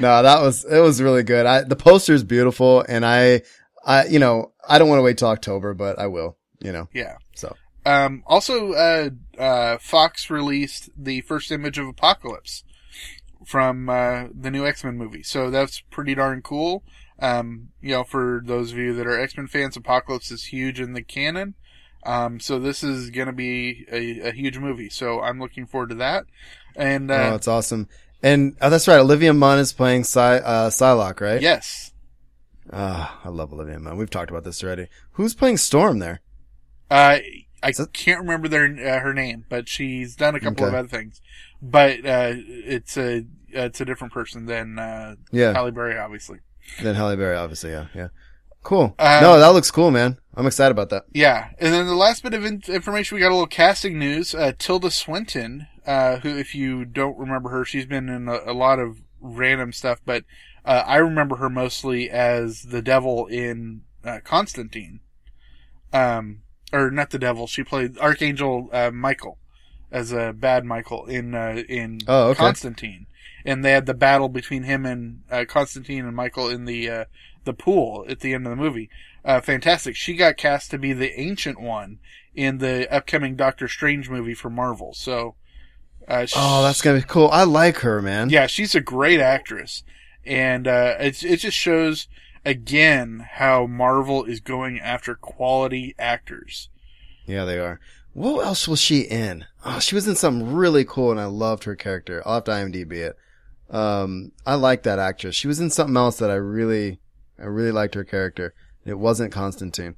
no 0.01 0.23
that 0.23 0.41
was 0.41 0.65
it 0.65 0.79
was 0.81 1.03
really 1.03 1.23
good 1.23 1.47
i 1.47 1.63
the 1.63 1.77
poster 1.77 2.15
is 2.15 2.25
beautiful 2.25 2.85
and 2.89 3.05
i 3.05 3.43
i 3.85 4.07
you 4.07 4.19
know 4.19 4.53
i 4.69 4.79
don't 4.79 4.89
want 4.89 4.99
to 4.99 5.03
wait 5.03 5.19
till 5.19 5.29
october 5.29 5.75
but 5.75 5.99
i 5.99 6.07
will 6.07 6.37
you 6.61 6.73
know 6.73 6.89
Yeah. 6.95 7.17
so 7.35 7.55
Um, 7.85 8.23
also, 8.27 8.73
uh, 8.75 9.11
uh, 9.37 9.79
Fox 9.79 10.31
released 10.31 10.89
the 10.97 11.21
first 11.23 11.51
image 11.51 11.79
of 11.79 11.89
Apocalypse 11.89 12.63
from, 13.45 13.89
uh, 13.89 14.29
the 14.33 14.53
new 14.53 14.65
X-Men 14.65 14.97
movie. 14.97 15.25
So 15.25 15.51
that's 15.51 15.81
pretty 15.91 16.15
darn 16.15 16.43
cool. 16.43 16.85
Um, 17.23 17.69
you 17.81 17.91
know, 17.93 18.05
for 18.05 18.43
those 18.45 18.73
of 18.73 18.79
you 18.79 18.93
that 18.95 19.07
are 19.07 19.19
X-Men 19.19 19.47
fans, 19.47 19.77
Apocalypse 19.77 20.31
is 20.31 20.45
huge 20.47 20.81
in 20.81 20.93
the 20.93 21.03
canon. 21.03 21.55
Um, 22.05 22.41
so 22.41 22.59
this 22.59 22.83
is 22.83 23.11
gonna 23.11 23.33
be 23.33 23.87
a, 23.91 24.29
a 24.29 24.33
huge 24.33 24.59
movie. 24.59 24.89
So 24.91 25.21
I'm 25.21 25.39
looking 25.39 25.67
forward 25.67 25.91
to 25.91 25.95
that. 25.97 26.25
And, 26.75 27.11
oh 27.11 27.15
uh, 27.15 27.35
it's 27.37 27.47
awesome 27.49 27.89
and 28.23 28.57
oh 28.63 28.71
that's 28.71 28.89
right 28.89 28.99
olivia 29.01 29.33
munn 29.35 29.59
is 29.59 29.73
playing 29.75 30.05
Psy, 30.05 30.37
uh 30.37 30.71
psylocke 30.71 31.21
right 31.21 31.43
yes. 31.43 31.93
Ah, 32.73 33.21
i 33.25 33.29
love 33.29 33.53
olivia 33.53 33.79
munn 33.79 33.97
we've 33.99 34.09
talked 34.09 34.31
about 34.31 34.45
this 34.45 34.63
already 34.65 34.87
who's 35.13 35.35
playing 35.35 35.59
storm 35.59 35.99
there 35.99 36.21
Uh, 36.91 37.19
I 37.63 37.69
it- 37.69 37.93
can't 37.93 38.21
remember 38.21 38.49
their 38.49 38.65
uh, 38.65 39.01
her 39.01 39.13
name, 39.13 39.45
but 39.49 39.69
she's 39.69 40.17
done 40.17 40.35
a 40.35 40.41
couple 40.41 40.65
of 40.67 40.73
other 40.75 40.89
things. 40.89 41.21
But 41.61 42.07
uh, 42.07 42.33
it's 42.37 42.97
a 42.97 43.25
it's 43.49 43.81
a 43.81 43.85
different 43.85 44.13
person 44.13 44.47
than 44.47 44.79
uh, 44.79 45.17
yeah 45.31 45.53
Halle 45.53 45.71
Berry, 45.71 45.99
obviously. 45.99 46.39
Then 46.83 46.95
Halle 46.95 47.17
Berry, 47.17 47.37
obviously, 47.37 47.71
yeah, 47.71 47.87
yeah. 47.95 48.09
Cool. 48.63 48.95
Um, 48.99 49.23
no, 49.23 49.39
that 49.41 49.49
looks 49.49 49.71
cool, 49.71 49.91
man. 49.91 50.19
I'm 50.35 50.47
excited 50.47 50.71
about 50.71 50.91
that. 50.91 51.05
Yeah, 51.13 51.49
and 51.59 51.75
then 51.75 51.87
the 51.87 51.95
last 51.97 52.23
bit 52.23 52.33
of 52.33 52.45
in- 52.45 52.63
information, 52.69 53.17
we 53.17 53.21
got 53.21 53.29
a 53.31 53.35
little 53.35 53.47
casting 53.47 53.99
news. 53.99 54.35
Uh, 54.35 54.53
Tilda 54.57 54.91
Swinton, 54.91 55.67
uh, 55.87 56.19
who, 56.19 56.37
if 56.37 56.55
you 56.55 56.85
don't 56.85 57.19
remember 57.19 57.51
her, 57.51 57.65
she's 57.65 57.87
been 57.87 58.09
in 58.09 58.29
a, 58.29 58.39
a 58.47 58.53
lot 58.55 58.79
of 58.79 59.03
random 59.21 59.73
stuff, 59.73 60.01
but 60.07 60.25
uh, 60.65 60.85
I 60.87 60.97
remember 60.99 61.37
her 61.37 61.51
mostly 61.51 62.09
as 62.09 62.63
the 62.63 62.81
devil 62.83 63.27
in 63.27 63.83
uh, 64.05 64.21
Constantine. 64.25 65.01
Um, 65.93 66.43
or 66.73 66.91
not 66.91 67.11
the 67.11 67.19
devil. 67.19 67.47
She 67.47 67.63
played 67.65 67.99
Archangel 67.99 68.71
uh, 68.73 68.91
Michael 68.91 69.39
as 69.91 70.11
a 70.13 70.33
bad 70.33 70.65
Michael 70.65 71.05
in 71.07 71.35
uh, 71.35 71.63
in 71.69 72.01
Oh, 72.09 72.29
okay. 72.31 72.39
Constantine, 72.39 73.07
and 73.45 73.65
they 73.65 73.73
had 73.73 73.87
the 73.87 73.95
battle 73.95 74.29
between 74.29 74.63
him 74.65 74.85
and 74.87 75.23
uh, 75.31 75.45
Constantine 75.49 76.05
and 76.07 76.17
Michael 76.17 76.49
in 76.49 76.65
the 76.65 76.89
uh, 76.91 77.05
the 77.45 77.53
pool 77.55 78.05
at 78.09 78.21
the 78.21 78.35
end 78.35 78.47
of 78.47 78.51
the 78.51 78.57
movie. 78.63 78.89
Uh, 79.25 79.41
fantastic. 79.41 79.95
She 79.97 80.15
got 80.15 80.37
cast 80.37 80.71
to 80.73 80.79
be 80.79 80.93
the 80.93 81.19
Ancient 81.21 81.61
One 81.61 81.99
in 82.35 82.59
the 82.59 82.93
upcoming 82.93 83.37
Doctor 83.37 83.69
Strange 83.69 84.09
movie 84.11 84.35
for 84.35 84.51
Marvel. 84.51 84.95
So, 84.95 85.35
uh, 86.09 86.27
sh- 86.27 86.33
Oh, 86.37 86.63
that's 86.63 86.83
gonna 86.83 86.99
be 86.99 87.05
cool. 87.07 87.29
I 87.33 87.45
like 87.45 87.79
her, 87.79 88.03
man. 88.03 88.31
yeah, 88.31 88.47
she's 88.47 88.75
a 88.75 88.81
great 88.81 89.21
actress, 89.21 89.85
and 90.25 90.67
uh, 90.67 90.97
it's 90.99 91.23
it 91.23 91.37
just 91.39 91.57
shows. 91.57 92.09
again 92.45 93.25
how 93.35 93.67
Marvel 93.67 94.25
is 94.25 94.41
going 94.41 94.81
after 94.81 95.15
quality 95.15 95.95
actors. 95.99 96.69
Yeah, 97.25 97.45
they 97.45 97.59
are. 97.59 97.79
What 98.15 98.45
else 98.45 98.67
was 98.67 98.81
she 98.81 99.03
in? 99.03 99.47
Oh, 99.65 99.79
she 99.79 99.95
was 99.95 100.09
in 100.09 100.17
something 100.17 100.53
really 100.53 100.85
cool 100.85 101.13
and 101.13 101.21
I 101.21 101.27
loved 101.27 101.65
her 101.65 101.77
character. 101.77 102.21
I'll 102.27 102.35
have 102.35 102.45
to 102.45 102.51
IMDb 102.51 102.93
it. 102.95 103.17
Um, 103.73 104.33
I 104.47 104.55
like 104.55 104.83
that 104.85 104.99
actress. 104.99 105.35
She 105.35 105.49
was 105.49 105.59
in 105.59 105.71
something 105.71 105.97
else 105.97 106.19
that 106.19 106.31
I 106.31 106.35
really, 106.35 106.99
I 107.39 107.45
really 107.47 107.73
liked 107.73 107.95
her 107.95 108.05
character. 108.05 108.55
It 108.85 108.99
wasn't 108.99 109.33
Constantine. 109.33 109.97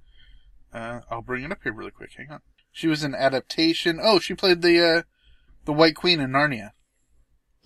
Uh, 0.73 1.01
I'll 1.11 1.23
bring 1.23 1.45
it 1.45 1.53
up 1.53 1.59
here 1.63 1.73
really 1.73 1.91
quick. 1.91 2.11
Hang 2.17 2.31
on. 2.31 2.41
She 2.73 2.87
was 2.87 3.03
in 3.05 3.15
adaptation. 3.15 3.99
Oh, 4.03 4.19
she 4.19 4.35
played 4.35 4.63
the 4.63 4.81
uh, 4.99 5.03
the 5.65 5.73
White 5.73 5.95
Queen 5.97 6.21
in 6.21 6.31
Narnia. 6.31 6.71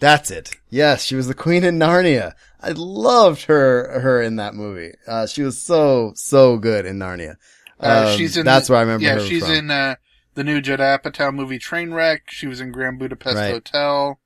That's 0.01 0.31
it. 0.31 0.55
Yes, 0.71 1.03
she 1.05 1.17
was 1.17 1.27
the 1.27 1.35
queen 1.35 1.65
in 1.65 1.77
Narnia. 1.79 2.35
I 2.61 2.71
loved 2.71 3.45
her, 3.47 3.99
her 4.01 4.23
in 4.23 4.37
that 4.37 4.55
movie. 4.55 4.93
Uh, 5.09 5.27
she 5.27 5.43
was 5.43 5.61
so, 5.61 6.13
so 6.15 6.57
good 6.57 6.87
in 6.87 6.99
Narnia. 6.99 7.35
Uh, 7.81 8.07
Um, 8.13 8.17
she's 8.17 8.37
in. 8.37 8.45
that's 8.45 8.69
the, 8.69 8.75
where 8.75 8.79
I 8.79 8.83
remember 8.83 9.05
Yeah, 9.05 9.19
she's 9.19 9.43
from. 9.45 9.55
in 9.55 9.71
uh, 9.73 9.97
the 10.35 10.45
new 10.45 10.61
Judd 10.61 10.79
Apatow 10.79 11.35
movie 11.35 11.59
Trainwreck. 11.59 12.21
She 12.29 12.47
was 12.47 12.61
in 12.61 12.71
Grand 12.71 13.01
Budapest 13.01 13.35
Right. 13.37 13.51
Hotel. 13.53 14.21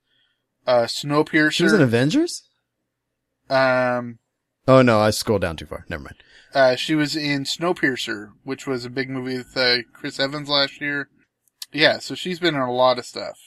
Uh, 0.66 0.82
Snowpiercer. 0.84 1.52
She 1.52 1.62
was 1.64 1.72
in 1.72 1.80
Avengers? 1.82 2.42
um, 3.50 4.18
Oh 4.68 4.80
no, 4.82 5.00
I 5.00 5.10
scrolled 5.10 5.42
down 5.42 5.56
too 5.56 5.66
far. 5.66 5.84
Never 5.88 6.04
mind. 6.04 6.16
uh, 6.54 6.76
she 6.76 6.94
was 6.94 7.16
in 7.16 7.42
Snowpiercer, 7.44 8.30
which 8.44 8.64
was 8.66 8.84
a 8.84 8.90
big 8.90 9.10
movie 9.10 9.38
with 9.38 9.56
uh, 9.56 9.78
Chris 9.92 10.20
Evans 10.20 10.48
last 10.48 10.80
year. 10.80 11.08
Yeah, 11.72 11.98
so 11.98 12.14
she's 12.14 12.38
been 12.38 12.54
in 12.54 12.60
a 12.60 12.72
lot 12.72 12.98
of 12.98 13.04
stuff. 13.06 13.38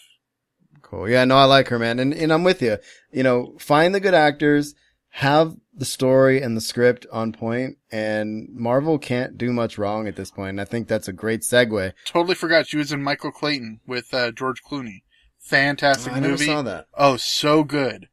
Cool. 0.82 1.10
Yeah, 1.10 1.24
no, 1.26 1.38
I 1.38 1.46
like 1.46 1.70
her, 1.70 1.80
man. 1.80 2.00
And, 2.00 2.14
and 2.14 2.34
I'm 2.34 2.44
with 2.44 2.62
you. 2.62 2.78
You 3.12 3.24
know, 3.24 3.56
find 3.60 3.96
the 3.96 4.00
good 4.02 4.14
actors, 4.14 4.76
have 5.10 5.56
the 5.74 5.86
story 5.86 6.42
and 6.42 6.56
the 6.58 6.62
script 6.62 7.06
on 7.12 7.32
point, 7.32 7.78
and 7.92 8.50
Marvel 8.52 8.98
can't 9.00 9.38
do 9.38 9.54
much 9.54 9.78
wrong 9.78 10.08
at 10.08 10.16
this 10.18 10.32
point. 10.32 10.50
And 10.52 10.62
I 10.62 10.66
think 10.66 10.88
that's 10.88 11.08
a 11.08 11.14
great 11.14 11.42
segue. 11.42 11.94
Totally 12.06 12.36
forgot 12.36 12.68
she 12.68 12.78
was 12.78 12.92
in 12.92 13.02
Michael 13.02 13.32
Clayton 13.32 13.80
with 13.88 14.14
uh, 14.14 14.32
George 14.32 14.62
Clooney. 14.64 15.04
Fantastic 15.46 16.14
I 16.14 16.20
never 16.20 16.32
movie. 16.34 16.46
saw 16.48 16.62
that. 16.64 16.88
Oh, 16.96 17.18
so 17.18 17.64
good. 17.64 18.10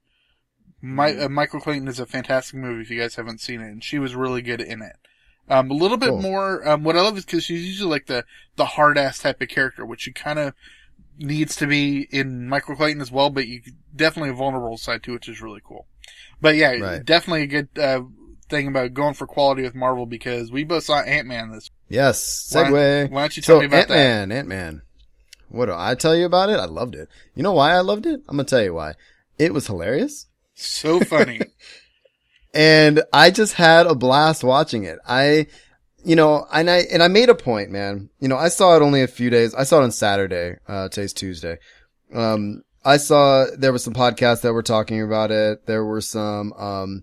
My, 0.83 1.15
uh, 1.17 1.29
Michael 1.29 1.61
Clayton 1.61 1.89
is 1.89 1.99
a 2.01 2.07
fantastic 2.07 2.57
movie 2.59 2.83
if 2.83 2.91
you 2.91 3.01
guys 3.01 3.15
haven't 3.15 3.41
seen 3.41 3.61
it, 3.61 3.69
and 3.69 3.83
she 3.83 3.99
was 3.99 4.15
really 4.15 4.43
good 4.43 4.61
in 4.61 4.83
it. 4.83 4.97
Um, 5.49 5.71
a 5.71 5.75
little 5.75 5.97
bit 5.97 6.11
Cool. 6.11 6.23
more. 6.23 6.69
Um, 6.69 6.85
what 6.85 6.97
I 6.97 7.01
love 7.01 7.17
is 7.17 7.25
because 7.25 7.45
she's 7.45 7.67
usually 7.67 7.91
like 7.91 8.07
the 8.07 8.25
the 8.57 8.65
hard 8.65 8.97
ass 8.99 9.19
type 9.19 9.41
of 9.41 9.49
character, 9.49 9.85
which 9.87 10.03
she 10.03 10.13
kind 10.13 10.39
of 10.39 10.55
needs 11.19 11.57
to 11.57 11.67
be 11.67 12.07
in 12.11 12.49
Michael 12.49 12.77
Clayton 12.77 13.01
as 13.01 13.11
well. 13.11 13.29
But 13.31 13.49
you 13.49 13.61
definitely 13.95 14.31
a 14.31 14.35
vulnerable 14.35 14.77
side 14.77 15.03
too, 15.03 15.13
which 15.13 15.29
is 15.29 15.41
really 15.43 15.61
cool. 15.65 15.87
But 16.41 16.57
yeah, 16.57 16.73
Right. 16.73 17.05
definitely 17.05 17.43
a 17.43 17.47
good 17.47 17.69
uh, 17.79 18.03
thing 18.49 18.69
about 18.69 18.95
going 18.95 19.15
for 19.15 19.27
quality 19.27 19.63
with 19.63 19.75
Marvel 19.75 20.07
because 20.07 20.51
we 20.53 20.65
both 20.65 20.85
saw 20.85 21.01
Ant 21.01 21.27
Man 21.29 21.51
this. 21.51 21.71
Yes, 21.89 22.51
Why 22.53 22.65
segue. 22.65 23.11
why 23.11 23.21
don't 23.23 23.37
you 23.37 23.43
tell 23.43 23.57
so, 23.57 23.61
me 23.61 23.67
about 23.67 23.89
that? 23.89 23.97
Ant-Man, 23.97 24.33
Ant-Man. 24.33 24.83
What 25.53 25.67
do 25.67 25.75
I 25.77 25.95
tell 25.95 26.17
you 26.17 26.25
about 26.25 26.49
it? 26.49 26.59
I 26.59 26.65
loved 26.65 26.95
it. 26.95 27.11
You 27.35 27.43
know 27.43 27.53
why 27.53 27.73
I 27.73 27.81
loved 27.81 28.07
it? 28.07 28.23
I'm 28.27 28.37
gonna 28.37 28.45
tell 28.45 28.63
you 28.63 28.73
why. 28.73 28.95
It 29.39 29.53
was 29.53 29.67
hilarious. 29.67 30.27
So 30.55 31.01
funny. 31.01 31.41
and 32.55 33.03
I 33.13 33.31
just 33.31 33.55
had 33.55 33.87
a 33.87 33.95
blast 33.95 34.43
watching 34.43 34.85
it. 34.85 34.99
I, 35.07 35.49
you 36.05 36.17
know, 36.17 36.47
and 36.51 36.71
I, 36.71 36.79
and 36.91 37.03
I 37.03 37.09
made 37.09 37.29
a 37.29 37.35
point, 37.35 37.71
man. 37.71 38.09
You 38.19 38.29
know, 38.29 38.39
I 38.39 38.49
saw 38.49 38.77
it 38.77 38.83
only 38.83 39.03
a 39.03 39.07
few 39.07 39.29
days. 39.29 39.55
I 39.55 39.65
saw 39.65 39.81
it 39.81 39.85
on 39.85 39.93
Saturday. 39.93 40.57
Uh, 40.67 40.89
today's 40.89 41.13
Tuesday. 41.13 41.59
Um, 42.15 42.63
I 42.83 42.97
saw 42.97 43.47
there 43.57 43.73
was 43.73 43.85
some 43.85 43.95
podcasts 43.95 44.41
that 44.43 44.55
were 44.55 44.63
talking 44.63 45.03
about 45.03 45.31
it. 45.31 45.67
There 45.67 45.85
were 45.85 46.01
some, 46.01 46.55
um, 46.55 47.03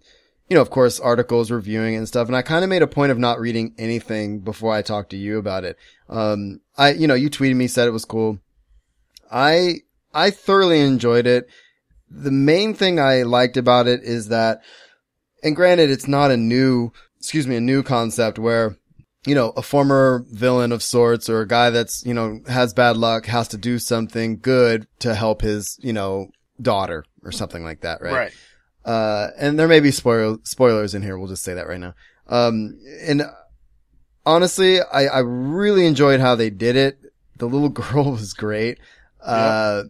you 0.50 0.56
know, 0.56 0.62
of 0.62 0.70
course, 0.70 1.00
articles 1.00 1.52
reviewing 1.52 1.93
it 1.93 1.97
and 1.97 2.08
stuff. 2.08 2.28
And 2.28 2.36
I 2.36 2.41
kind 2.41 2.64
of 2.64 2.70
made 2.70 2.82
a 2.82 2.88
point 2.88 3.12
of 3.12 3.20
not 3.20 3.39
reading 3.39 3.74
anything 3.78 4.39
before 4.39 4.74
I 4.74 4.82
talked 4.82 5.12
to 5.12 5.18
you 5.18 5.38
about 5.38 5.64
it. 5.64 5.78
Um, 6.10 6.62
I, 6.78 6.93
you 6.93 7.08
know, 7.08 7.14
you 7.14 7.30
tweeted 7.30 7.56
me, 7.56 7.68
said 7.68 7.88
it 7.88 7.91
was 7.91 8.06
cool. 8.06 8.39
I, 9.32 9.82
I 10.14 10.32
thoroughly 10.32 10.80
enjoyed 10.82 11.28
it. 11.28 11.47
The 12.10 12.32
main 12.32 12.74
thing 12.74 13.00
I 13.00 13.22
liked 13.22 13.58
about 13.58 13.88
it 13.88 14.02
is 14.04 14.30
that 14.30 14.62
and 15.43 15.56
granted, 15.56 15.89
it's 15.89 16.08
not 16.08 16.32
a 16.32 16.38
new, 16.38 16.91
excuse 17.18 17.47
me, 17.47 17.56
a 17.56 17.62
new 17.62 17.84
concept 17.84 18.39
where, 18.39 18.78
you 19.26 19.36
know, 19.36 19.50
a 19.56 19.62
former 19.62 20.26
villain 20.32 20.72
of 20.72 20.84
sorts 20.84 21.30
or 21.30 21.41
a 21.41 21.47
guy 21.47 21.70
that's, 21.70 22.06
you 22.06 22.14
know, 22.14 22.41
has 22.47 22.74
bad 22.74 22.97
luck 22.97 23.26
has 23.26 23.47
to 23.50 23.58
do 23.58 23.80
something 23.80 24.39
good 24.39 24.88
to 25.00 25.16
help 25.16 25.41
his, 25.41 25.78
you 25.82 25.93
know, 25.93 26.30
daughter 26.62 27.06
or 27.24 27.32
something 27.32 27.64
like 27.64 27.82
that, 27.82 28.02
right? 28.02 28.14
right. 28.14 28.34
Uh, 28.86 29.30
and 29.38 29.59
there 29.59 29.67
may 29.67 29.80
be 29.80 29.91
spoil- 29.91 30.39
spoilers 30.43 30.95
in 30.95 31.01
here. 31.01 31.17
We'll 31.17 31.27
just 31.27 31.43
say 31.43 31.53
that 31.53 31.67
right 31.67 31.80
now. 31.80 31.93
Um, 32.27 32.80
and 33.01 33.23
honestly, 34.25 34.82
I, 34.82 35.05
I 35.05 35.19
really 35.19 35.86
enjoyed 35.86 36.19
how 36.19 36.36
they 36.36 36.49
did 36.49 36.75
it. 36.75 36.99
The 37.38 37.47
little 37.47 37.69
girl 37.69 38.11
was 38.11 38.34
great. 38.34 38.80
Uh, 39.21 39.84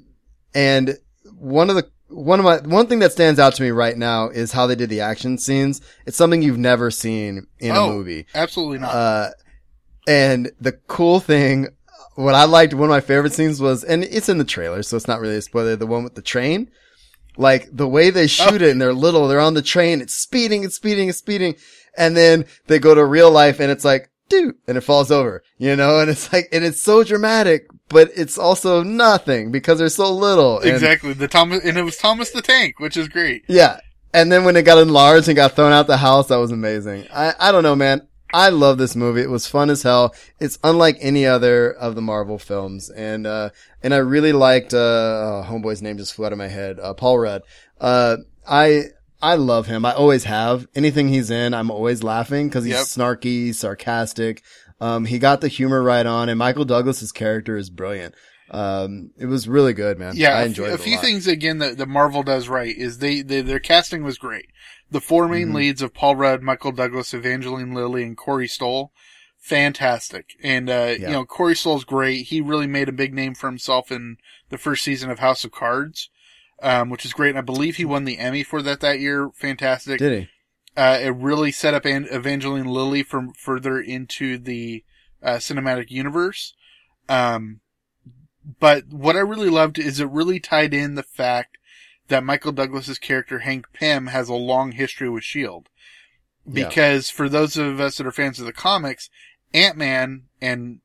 and 0.54 0.98
one 1.38 1.70
of 1.70 1.76
the, 1.76 1.90
one 2.08 2.40
of 2.40 2.46
my, 2.46 2.58
one 2.58 2.88
thing 2.88 3.00
that 3.00 3.12
stands 3.12 3.40
out 3.40 3.54
to 3.56 3.62
me 3.62 3.70
right 3.70 3.96
now 3.98 4.30
is 4.30 4.52
how 4.52 4.66
they 4.66 4.76
did 4.76 4.90
the 4.90 5.02
action 5.02 5.38
scenes. 5.38 5.82
It's 6.08 6.18
something 6.18 6.42
you've 6.42 6.58
never 6.58 6.90
seen 6.90 7.46
in 7.60 7.72
Oh. 7.76 7.90
a 7.90 7.94
movie. 7.94 8.26
Absolutely 8.34 8.80
not. 8.80 8.94
Uh, 8.96 9.30
and 10.08 10.52
the 10.60 10.72
cool 10.88 11.20
thing, 11.20 11.68
what 12.16 12.34
I 12.34 12.46
liked, 12.46 12.74
one 12.74 12.86
of 12.86 12.90
my 12.90 13.02
favorite 13.02 13.34
scenes 13.34 13.62
was, 13.62 13.84
and 13.84 14.04
it's 14.04 14.28
in 14.30 14.40
the 14.40 14.44
trailer, 14.44 14.82
so 14.82 14.98
it's 14.98 15.08
not 15.08 15.20
really 15.22 15.36
a 15.36 15.42
spoiler, 15.42 15.76
the 15.76 15.86
one 15.86 16.04
with 16.04 16.16
the 16.16 16.22
train. 16.24 16.72
Like 17.40 17.70
the 17.72 17.88
way 17.88 18.10
they 18.10 18.26
oh. 18.26 18.28
shoot 18.28 18.62
it 18.62 18.70
and 18.70 18.82
they're 18.82 18.94
little, 18.94 19.30
they're 19.30 19.40
on 19.40 19.54
the 19.54 19.62
train, 19.62 20.02
it's 20.02 20.14
speeding, 20.14 20.66
it's 20.66 20.76
speeding, 20.76 21.08
it's 21.08 21.18
speeding. 21.18 21.56
And 21.98 22.16
then 22.16 22.46
they 22.68 22.80
go 22.80 22.94
to 22.94 23.04
real 23.04 23.32
life 23.32 23.62
and 23.62 23.72
it's 23.72 23.86
like, 23.86 24.12
dude, 24.28 24.56
and 24.68 24.78
it 24.78 24.82
falls 24.82 25.10
over, 25.10 25.42
you 25.58 25.78
know, 25.78 26.02
and 26.02 26.10
it's 26.10 26.34
like, 26.34 26.50
and 26.52 26.66
it's 26.66 26.82
so 26.82 27.02
dramatic, 27.02 27.68
but 27.88 28.10
it's 28.14 28.38
also 28.38 28.84
nothing 28.84 29.52
because 29.52 29.80
they're 29.80 29.88
so 29.88 30.14
little. 30.14 30.60
And- 30.60 30.70
exactly. 30.70 31.14
The 31.14 31.30
Thomas, 31.30 31.64
and 31.64 31.78
it 31.78 31.84
was 31.84 31.96
Thomas 31.96 32.30
the 32.32 32.42
Tank, 32.42 32.78
which 32.80 32.98
is 32.98 33.08
great. 33.08 33.46
yeah. 33.48 33.80
And 34.14 34.32
then 34.32 34.44
when 34.44 34.58
it 34.58 34.64
got 34.64 34.80
enlarged 34.80 35.30
and 35.30 35.36
got 35.36 35.56
thrown 35.56 35.72
out 35.72 35.88
the 35.88 35.96
house, 35.96 36.28
that 36.28 36.38
was 36.38 36.52
amazing. 36.52 37.08
I, 37.14 37.34
I 37.40 37.52
don't 37.52 37.64
know, 37.64 37.76
man. 37.76 38.08
I 38.34 38.50
love 38.50 38.78
this 38.78 38.96
movie. 38.96 39.22
It 39.22 39.30
was 39.30 39.48
fun 39.48 39.70
as 39.70 39.84
hell. 39.84 40.14
It's 40.40 40.60
unlike 40.64 40.98
any 41.02 41.26
other 41.26 41.72
of 41.72 41.96
the 41.96 42.02
Marvel 42.02 42.38
films. 42.38 42.90
And, 42.90 43.26
uh, 43.26 43.50
and 43.82 43.94
I 43.94 43.98
really 43.98 44.34
liked, 44.34 44.74
uh, 44.74 44.78
oh, 44.78 45.46
homeboy's 45.48 45.82
name 45.82 45.98
just 45.98 46.14
flew 46.14 46.26
out 46.28 46.32
of 46.32 46.38
my 46.38 46.48
head, 46.48 46.80
uh, 46.80 46.94
Paul 46.94 47.18
Rudd. 47.20 47.42
Uh, 47.82 48.18
I, 48.48 48.84
I 49.22 49.36
love 49.36 49.66
him. 49.68 49.84
I 49.84 49.94
always 49.94 50.26
have. 50.26 50.68
Anything 50.76 51.10
he's 51.10 51.32
in, 51.32 51.54
I'm 51.54 51.72
always 51.72 52.04
laughing 52.04 52.48
because 52.48 52.64
he's 52.66 52.74
Yep. 52.76 52.86
snarky, 52.86 53.54
sarcastic. 53.54 54.44
Um, 54.80 55.06
he 55.06 55.20
got 55.20 55.42
the 55.42 55.48
humor 55.48 55.82
right 55.84 56.06
on 56.06 56.30
and 56.30 56.40
Michael 56.40 56.66
Douglas's 56.66 57.12
character 57.12 57.58
is 57.58 57.70
brilliant. 57.70 58.16
Um, 58.52 59.12
it 59.18 59.28
was 59.28 59.48
really 59.48 59.74
good, 59.74 60.00
man. 60.00 60.14
Yeah, 60.16 60.36
I 60.36 60.40
a 60.40 60.42
f- 60.42 60.48
enjoyed 60.48 60.72
a, 60.74 60.78
few 60.78 60.96
lot. 60.96 61.04
things 61.04 61.28
again 61.28 61.60
that, 61.60 61.78
that 61.78 61.88
Marvel 61.88 62.24
does 62.24 62.48
right 62.50 62.76
is 62.76 62.98
they, 62.98 63.22
they 63.22 63.42
their 63.42 63.60
casting 63.60 64.04
was 64.04 64.18
great. 64.18 64.48
The 64.92 65.02
four 65.02 65.28
main 65.28 65.50
Mhm. 65.50 65.54
leads 65.56 65.82
of 65.84 65.94
Paul 65.94 66.16
Rudd, 66.16 66.42
Michael 66.42 66.72
Douglas, 66.72 67.14
Evangeline 67.14 67.74
Lilly, 67.76 68.02
and 68.04 68.18
Corey 68.18 68.48
Stoll, 68.48 68.92
fantastic. 69.38 70.32
And 70.44 70.70
uh, 70.70 70.96
you 70.98 71.04
Yeah. 71.04 71.12
know 71.12 71.26
Corey 71.26 71.56
Stoll's 71.56 71.84
great. 71.86 72.28
He 72.28 72.42
really 72.42 72.68
made 72.68 72.90
a 72.90 72.94
big 72.94 73.14
name 73.14 73.36
for 73.36 73.48
himself 73.48 73.92
in 73.92 74.18
the 74.50 74.58
first 74.58 74.84
season 74.84 75.10
of 75.10 75.20
House 75.20 75.44
of 75.44 75.52
Cards, 75.52 76.10
um, 76.62 76.90
which 76.90 77.06
is 77.06 77.14
great. 77.14 77.30
And 77.30 77.38
I 77.38 77.42
believe 77.42 77.76
he 77.76 77.86
won 77.86 78.04
the 78.06 78.18
Emmy 78.18 78.44
for 78.44 78.62
that 78.62 78.80
that 78.82 79.00
year. 79.00 79.30
Fantastic. 79.36 80.00
Did 80.00 80.22
he? 80.22 80.30
Uh, 80.78 80.98
it 81.02 81.10
really 81.16 81.52
set 81.52 81.74
up 81.74 81.86
An- 81.86 82.08
Evangeline 82.12 82.66
Lilly 82.66 83.04
from 83.04 83.34
further 83.34 83.80
into 83.82 84.38
the 84.38 84.84
uh, 85.22 85.36
cinematic 85.38 85.90
universe. 85.90 86.54
Um, 87.10 87.60
but 88.60 88.88
what 88.88 89.16
I 89.16 89.20
really 89.20 89.50
loved 89.50 89.78
is 89.78 90.00
it 90.00 90.10
really 90.10 90.40
tied 90.40 90.74
in 90.74 90.96
the 90.96 91.04
fact 91.04 91.58
that 92.08 92.24
Michael 92.24 92.52
Douglas's 92.52 92.98
character 92.98 93.40
Hank 93.40 93.68
Pym 93.74 94.08
has 94.08 94.30
a 94.30 94.34
long 94.34 94.72
history 94.72 95.10
with 95.10 95.24
Shield. 95.24 95.70
Yeah. 96.46 96.68
Because 96.68 97.10
for 97.10 97.30
those 97.30 97.58
of 97.58 97.80
us 97.80 97.98
that 97.98 98.08
are 98.08 98.12
fans 98.12 98.40
of 98.40 98.46
the 98.46 98.54
comics, 98.54 99.10
Ant-Man 99.54 100.24
and 100.42 100.80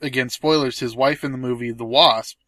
again 0.00 0.30
spoilers, 0.30 0.80
his 0.80 0.96
wife 0.96 1.24
in 1.24 1.32
the 1.32 1.38
movie 1.38 1.72
The 1.72 1.84
Wasp, 1.84 2.38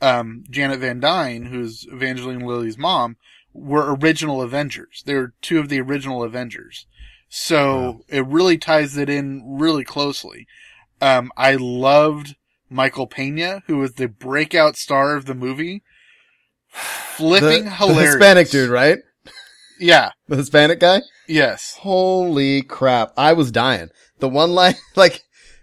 um, 0.00 0.44
Janet 0.48 0.80
Van 0.80 1.00
Dyne, 1.00 1.46
who's 1.46 1.86
Evangeline 1.90 2.40
Lilly's 2.40 2.78
mom, 2.78 3.16
were 3.52 3.94
original 3.94 4.40
Avengers. 4.40 5.02
They 5.04 5.14
were 5.14 5.34
two 5.42 5.58
of 5.58 5.68
the 5.68 5.80
original 5.80 6.22
Avengers. 6.22 6.86
So 7.28 8.04
it 8.08 8.24
really 8.26 8.56
ties 8.56 8.96
it 8.96 9.10
in 9.10 9.42
really 9.58 9.84
closely. 9.84 10.46
Um, 11.00 11.30
I 11.36 11.56
loved 11.56 12.36
Michael 12.70 13.06
Pena, 13.06 13.62
who 13.66 13.78
was 13.78 13.94
the 13.94 14.08
breakout 14.08 14.76
star 14.76 15.16
of 15.16 15.26
the 15.26 15.34
movie. 15.34 15.82
Flipping 16.70 17.64
the, 17.64 17.70
hilarious. 17.70 17.98
the 17.98 18.18
Hispanic 18.18 18.50
dude, 18.50 18.70
right? 18.70 18.98
Yeah. 19.80 20.10
The 20.28 20.36
Hispanic 20.36 20.80
guy? 20.80 21.00
Yes. 21.26 21.76
Holy 21.80 22.62
crap. 22.62 23.12
I 23.16 23.32
was 23.32 23.50
dying. 23.50 23.90
The 24.18 24.28
one 24.28 24.52
line, 24.52 24.74
like, 24.96 25.22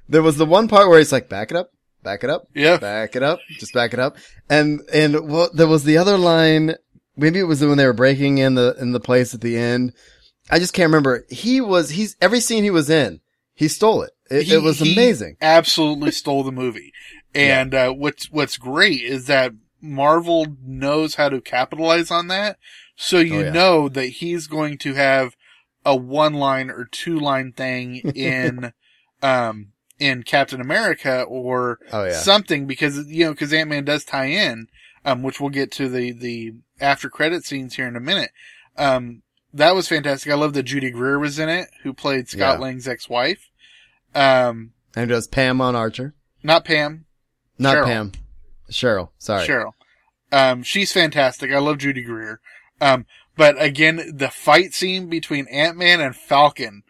there 0.10 0.24
was 0.24 0.38
the 0.38 0.46
one 0.46 0.68
part 0.68 0.90
where 0.90 1.00
he's 1.00 1.12
like, 1.12 1.30
back 1.30 1.52
it 1.52 1.58
up, 1.58 1.70
back 2.04 2.24
it 2.24 2.30
up, 2.30 2.48
Yeah. 2.56 2.78
back 2.78 3.16
it 3.16 3.24
up, 3.24 3.40
just 3.60 3.74
back 3.74 3.94
it 3.94 4.00
up. 4.00 4.18
And, 4.50 4.82
and 4.94 5.30
what, 5.30 5.56
there 5.56 5.68
was 5.68 5.84
the 5.84 5.98
other 5.98 6.18
line, 6.18 6.76
maybe 7.18 7.40
it 7.40 7.44
was 7.44 7.64
when 7.64 7.78
they 7.78 7.86
were 7.86 7.94
breaking 7.94 8.38
in 8.38 8.56
the, 8.56 8.76
in 8.80 8.92
the 8.94 9.00
place 9.00 9.34
at 9.34 9.42
the 9.42 9.58
end 9.58 9.94
I 10.50 10.60
just 10.60 10.74
can't 10.74 10.90
remember. 10.90 11.26
He 11.30 11.60
was, 11.60 11.90
he's, 11.92 12.16
every 12.22 12.40
scene 12.40 12.64
he 12.64 12.70
was 12.70 12.90
in, 12.90 13.22
he 13.54 13.68
stole 13.68 14.04
it. 14.04 14.12
It, 14.30 14.44
He- 14.44 14.54
it 14.56 14.62
was 14.64 14.82
amazing. 14.82 15.38
Absolutely 15.42 16.12
stole 16.12 16.44
the 16.44 16.52
movie. 16.52 16.92
And 17.36 17.76
uh, 17.76 17.92
what's 17.92 18.32
what's 18.32 18.56
great 18.58 19.02
is 19.02 19.26
that 19.28 19.52
Marvel 19.82 20.48
knows 20.64 21.16
how 21.16 21.28
to 21.28 21.42
capitalize 21.42 22.10
on 22.10 22.28
that. 22.28 22.58
So 22.96 23.20
you 23.20 23.36
Oh, 23.36 23.42
yeah. 23.42 23.52
know 23.52 23.90
that 23.90 24.06
he's 24.06 24.48
going 24.48 24.78
to 24.78 24.94
have 24.94 25.36
a 25.84 25.98
one 25.98 26.34
line 26.36 26.70
or 26.70 26.86
two 26.90 27.20
line 27.20 27.52
thing 27.52 27.96
in 28.16 28.72
um 29.22 29.74
in 30.00 30.24
Captain 30.24 30.62
America 30.62 31.24
or 31.24 31.80
Oh, 31.92 32.06
yeah. 32.06 32.14
something 32.14 32.66
because 32.68 33.06
you 33.08 33.26
know 33.26 33.32
because 33.32 33.52
Ant 33.52 33.70
Man 33.70 33.84
does 33.84 34.06
tie 34.06 34.28
in, 34.28 34.68
um, 35.04 35.22
which 35.22 35.42
we'll 35.42 35.50
get 35.50 35.72
to 35.74 35.90
the 35.90 36.14
the 36.14 36.54
after 36.80 37.10
credit 37.10 37.44
scenes 37.44 37.76
here 37.76 37.88
in 37.88 37.98
a 37.98 38.00
minute. 38.00 38.32
Um, 38.78 39.24
that 39.54 39.76
was 39.76 39.90
fantastic. 39.90 40.32
I 40.32 40.36
love 40.36 40.54
that 40.54 40.64
Judy 40.64 40.90
Greer 40.90 41.20
was 41.20 41.38
in 41.38 41.50
it, 41.50 41.68
who 41.84 41.94
played 41.94 42.30
Scott 42.30 42.60
Yeah. 42.60 42.64
Lang's 42.64 42.88
ex 42.88 43.10
wife. 43.10 43.50
Um, 44.16 44.72
And 44.96 45.10
does 45.10 45.28
Pam 45.28 45.60
on 45.62 45.76
Archer. 45.76 46.14
not 46.44 46.66
Pam, 46.66 47.06
Not 47.60 47.76
Cheryl. 47.78 47.86
Pam. 47.86 48.12
Cheryl. 48.72 49.10
Sorry. 49.18 49.48
Cheryl. 49.48 49.72
Um, 50.32 50.64
she's 50.64 50.92
fantastic. 50.92 51.52
I 51.52 51.60
love 51.60 51.78
Judy 51.78 52.02
Greer. 52.02 52.40
Um, 52.82 53.06
but 53.38 53.62
again, 53.62 54.12
the 54.16 54.30
fight 54.30 54.74
scene 54.74 55.10
between 55.10 55.48
Ant 55.50 55.78
Man 55.78 56.02
and 56.02 56.16
Falcon 56.16 56.84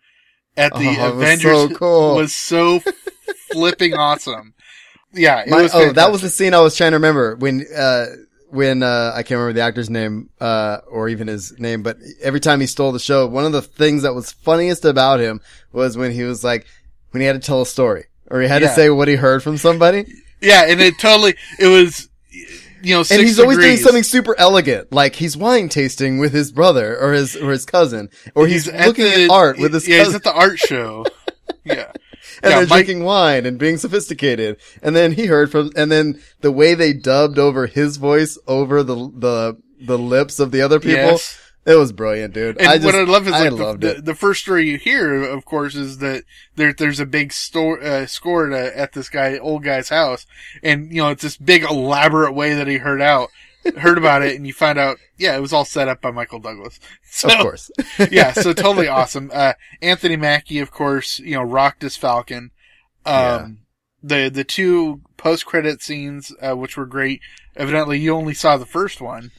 at 0.55 0.71
the 0.73 0.79
Oh, 0.79 1.07
it 1.09 1.15
was 1.15 1.23
Avengers 1.23 1.51
so 1.51 1.69
cool. 1.75 2.15
was 2.15 2.33
so 2.33 2.81
flipping 3.51 3.93
awesome. 3.93 4.53
Yeah, 5.13 5.41
it 5.41 5.49
My- 5.49 5.63
was. 5.63 5.71
oh, 5.73 5.91
that 5.93 6.11
was 6.11 6.21
the 6.21 6.29
scene 6.29 6.53
I 6.53 6.59
was 6.61 6.75
trying 6.75 6.91
to 6.91 6.97
remember 6.97 7.35
when, 7.35 7.65
uh, 7.75 8.05
when, 8.49 8.83
uh, 8.83 9.11
I 9.15 9.23
can't 9.23 9.37
remember 9.39 9.53
the 9.53 9.61
actor's 9.61 9.89
name, 9.89 10.29
uh, 10.39 10.77
or 10.89 11.09
even 11.09 11.27
his 11.27 11.57
name, 11.59 11.83
but 11.83 11.97
every 12.21 12.39
time 12.39 12.61
he 12.61 12.67
stole 12.67 12.91
the 12.91 12.99
show, 12.99 13.27
one 13.27 13.45
of 13.45 13.51
the 13.51 13.61
things 13.61 14.03
that 14.03 14.13
was 14.13 14.31
funniest 14.31 14.85
about 14.85 15.19
him 15.19 15.41
was 15.71 15.97
when 15.97 16.11
he 16.11 16.23
was 16.23 16.43
like, 16.43 16.65
when 17.15 17.21
he 17.21 17.27
had 17.27 17.41
to 17.41 17.45
tell 17.45 17.61
a 17.61 17.65
story 17.65 18.03
or 18.29 18.41
he 18.41 18.47
had 18.49 18.61
Yeah. 18.61 18.67
to 18.67 18.75
say 18.75 18.89
what 18.89 19.07
he 19.07 19.15
heard 19.15 19.41
from 19.41 19.55
somebody. 19.57 20.05
Yeah, 20.41 20.65
and 20.67 20.81
it 20.81 20.99
totally. 20.99 21.35
It 21.57 21.67
was. 21.67 22.09
You 22.83 22.95
know, 22.95 23.03
and 23.09 23.21
he's 23.21 23.39
always 23.39 23.57
doing 23.57 23.77
something 23.77 24.03
super 24.03 24.35
elegant, 24.37 24.91
like 24.91 25.15
he's 25.15 25.35
wine 25.37 25.69
tasting 25.69 26.19
with 26.19 26.33
his 26.33 26.51
brother 26.51 26.95
or 26.99 27.13
his, 27.13 27.35
or 27.35 27.49
his 27.51 27.65
cousin, 27.65 28.09
or 28.35 28.45
he's, 28.45 28.71
looking 28.71 29.07
at, 29.07 29.29
art 29.31 29.57
with 29.57 29.73
his 29.73 29.87
yeah, 29.87 29.99
cousin. 29.99 30.11
he's 30.11 30.15
at 30.17 30.23
the 30.23 30.33
art 30.33 30.59
show. 30.59 31.03
yeah, 31.63 31.73
and 31.73 31.93
yeah, 32.43 32.49
they're 32.49 32.59
Mike- 32.67 32.85
drinking 32.85 33.03
wine 33.05 33.45
and 33.47 33.57
being 33.57 33.77
sophisticated. 33.77 34.57
And 34.83 34.95
then 34.95 35.13
he 35.13 35.25
heard 35.27 35.49
from, 35.51 35.71
and 35.75 35.89
then 35.91 36.21
the 36.41 36.51
way 36.51 36.75
they 36.75 36.93
dubbed 36.93 37.39
over 37.39 37.65
his 37.65 37.97
voice 37.97 38.37
over 38.45 38.83
the 38.83 38.95
the 38.95 39.57
the 39.79 39.97
lips 39.97 40.39
of 40.39 40.51
the 40.51 40.61
other 40.61 40.79
people, 40.79 41.13
Yes. 41.13 41.39
It 41.65 41.75
was 41.75 41.91
brilliant, 41.91 42.33
dude. 42.33 42.57
And 42.57 42.67
I 42.67 42.75
just, 42.75 42.85
what 42.85 42.95
I 42.95 43.03
love 43.03 43.27
is 43.27 43.33
like 43.33 43.51
loved 43.51 43.81
the, 43.81 43.91
it. 43.91 43.95
the, 43.97 44.01
the 44.01 44.15
first 44.15 44.41
story 44.41 44.69
you 44.69 44.77
hear, 44.77 45.23
of 45.23 45.45
course, 45.45 45.75
is 45.75 45.97
that 45.99 46.23
there 46.55 46.73
there's 46.73 46.99
a 46.99 47.05
big 47.05 47.33
store 47.33 47.81
uh, 47.81 48.05
score 48.05 48.51
at, 48.51 48.73
at 48.73 48.93
this 48.93 49.09
guy 49.09 49.37
old 49.37 49.63
guy's 49.63 49.89
house, 49.89 50.25
and 50.63 50.91
you 50.91 51.01
know 51.01 51.09
it's 51.09 51.23
this 51.23 51.37
big 51.37 51.63
elaborate 51.63 52.33
way 52.33 52.53
that 52.53 52.67
he 52.67 52.77
heard 52.77 53.01
out 53.01 53.29
heard 53.77 53.97
about 53.97 54.21
it, 54.21 54.35
and 54.35 54.45
you 54.45 54.53
find 54.53 54.77
out, 54.77 54.97
yeah, 55.17 55.35
it 55.35 55.41
was 55.41 55.53
all 55.53 55.65
set 55.65 55.87
up 55.87 56.01
by 56.01 56.11
Michael 56.11 56.39
Douglas. 56.39 56.79
So, 57.15 57.29
of 57.29 57.37
course, 57.37 57.71
yeah, 58.11 58.33
so 58.33 58.51
totally 58.51 58.87
awesome. 58.89 59.31
Uh, 59.33 59.53
Anthony 59.81 60.17
Mackie, 60.17 60.59
of 60.59 60.69
course, 60.69 61.17
you 61.19 61.35
know, 61.35 61.43
rocked 61.43 61.81
as 61.85 61.95
Falcon. 61.95 62.51
Um, 63.05 63.59
the, 64.03 64.27
the 64.27 64.43
two 64.43 64.99
post 65.15 65.45
credit 65.45 65.81
scenes, 65.81 66.33
uh, 66.41 66.57
which 66.57 66.75
were 66.75 66.85
great. 66.85 67.21
Evidently 67.55 67.99
you 67.99 68.13
only 68.13 68.33
saw 68.33 68.57
the 68.57 68.65
first 68.65 68.99
one. 68.99 69.31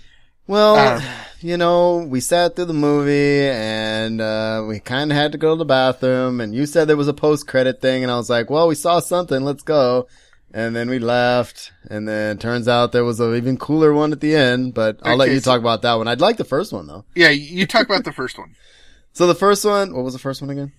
Well, 0.47 0.77
Um, 0.99 1.03
you 1.41 1.57
know, 1.57 1.99
we 1.99 2.21
sat 2.21 2.57
through 2.57 2.67
the 2.67 2.73
movie 2.75 3.49
and 3.49 4.21
uh, 4.21 4.65
we 4.67 4.79
kind 4.81 5.11
of 5.11 5.17
had 5.17 5.33
to 5.33 5.39
go 5.39 5.55
to 5.55 5.59
the 5.59 5.65
bathroom. 5.65 6.41
And 6.41 6.55
you 6.55 6.67
said 6.67 6.89
there 6.89 6.97
was 6.97 7.09
a 7.09 7.13
post 7.15 7.47
credit 7.47 7.81
thing, 7.81 8.03
and 8.03 8.11
I 8.13 8.17
was 8.17 8.31
like, 8.31 8.49
"Well, 8.51 8.69
we 8.69 8.75
saw 8.75 9.01
something. 9.01 9.43
Let's 9.45 9.63
go." 9.63 10.07
And 10.55 10.75
then 10.75 10.89
we 10.89 10.99
left, 10.99 11.73
and 11.91 12.09
then 12.09 12.39
turns 12.39 12.67
out 12.69 12.93
there 12.93 13.05
was 13.05 13.21
an 13.21 13.35
even 13.35 13.59
cooler 13.59 13.93
one 13.93 14.13
at 14.13 14.21
the 14.21 14.35
end. 14.35 14.73
But 14.75 15.01
I'll 15.03 15.17
let 15.17 15.31
you 15.31 15.41
so- 15.41 15.51
talk 15.51 15.61
about 15.61 15.83
that 15.83 15.95
one. 15.95 16.09
I'd 16.09 16.21
like 16.21 16.37
the 16.39 16.45
first 16.45 16.73
one 16.73 16.87
though. 16.87 17.05
Yeah, 17.15 17.31
you 17.31 17.67
talk 17.67 17.87
about 17.87 18.05
the 18.05 18.13
first 18.13 18.39
one. 18.39 18.55
So 19.13 19.27
the 19.27 19.35
first 19.35 19.65
one, 19.65 19.95
what 19.95 20.05
was 20.05 20.13
the 20.13 20.19
first 20.21 20.43
one 20.43 20.51
again? 20.51 20.73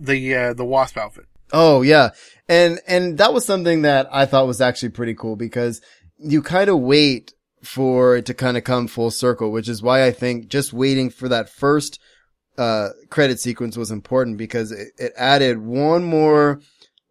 The, 0.00 0.34
uh, 0.34 0.54
the 0.54 0.64
wasp 0.64 0.96
outfit. 0.96 1.26
Oh 1.52 1.82
yeah. 1.82 2.12
And, 2.48 2.80
and 2.88 3.18
that 3.18 3.34
was 3.34 3.44
something 3.44 3.82
that 3.82 4.08
I 4.10 4.24
thought 4.24 4.46
was 4.46 4.62
actually 4.62 4.88
pretty 4.90 5.12
cool 5.14 5.36
because 5.36 5.82
you 6.18 6.40
kind 6.40 6.70
of 6.70 6.78
wait 6.80 7.34
for 7.66 8.16
it 8.16 8.26
to 8.26 8.34
kind 8.34 8.56
of 8.56 8.64
come 8.64 8.86
full 8.86 9.10
circle, 9.10 9.50
which 9.50 9.68
is 9.68 9.82
why 9.82 10.04
I 10.04 10.10
think 10.10 10.48
just 10.48 10.72
waiting 10.72 11.10
for 11.10 11.28
that 11.28 11.48
first, 11.48 12.00
uh, 12.56 12.90
credit 13.10 13.40
sequence 13.40 13.76
was 13.76 13.90
important 13.90 14.38
because 14.38 14.72
it, 14.72 14.88
it 14.98 15.12
added 15.16 15.58
one 15.58 16.04
more 16.04 16.60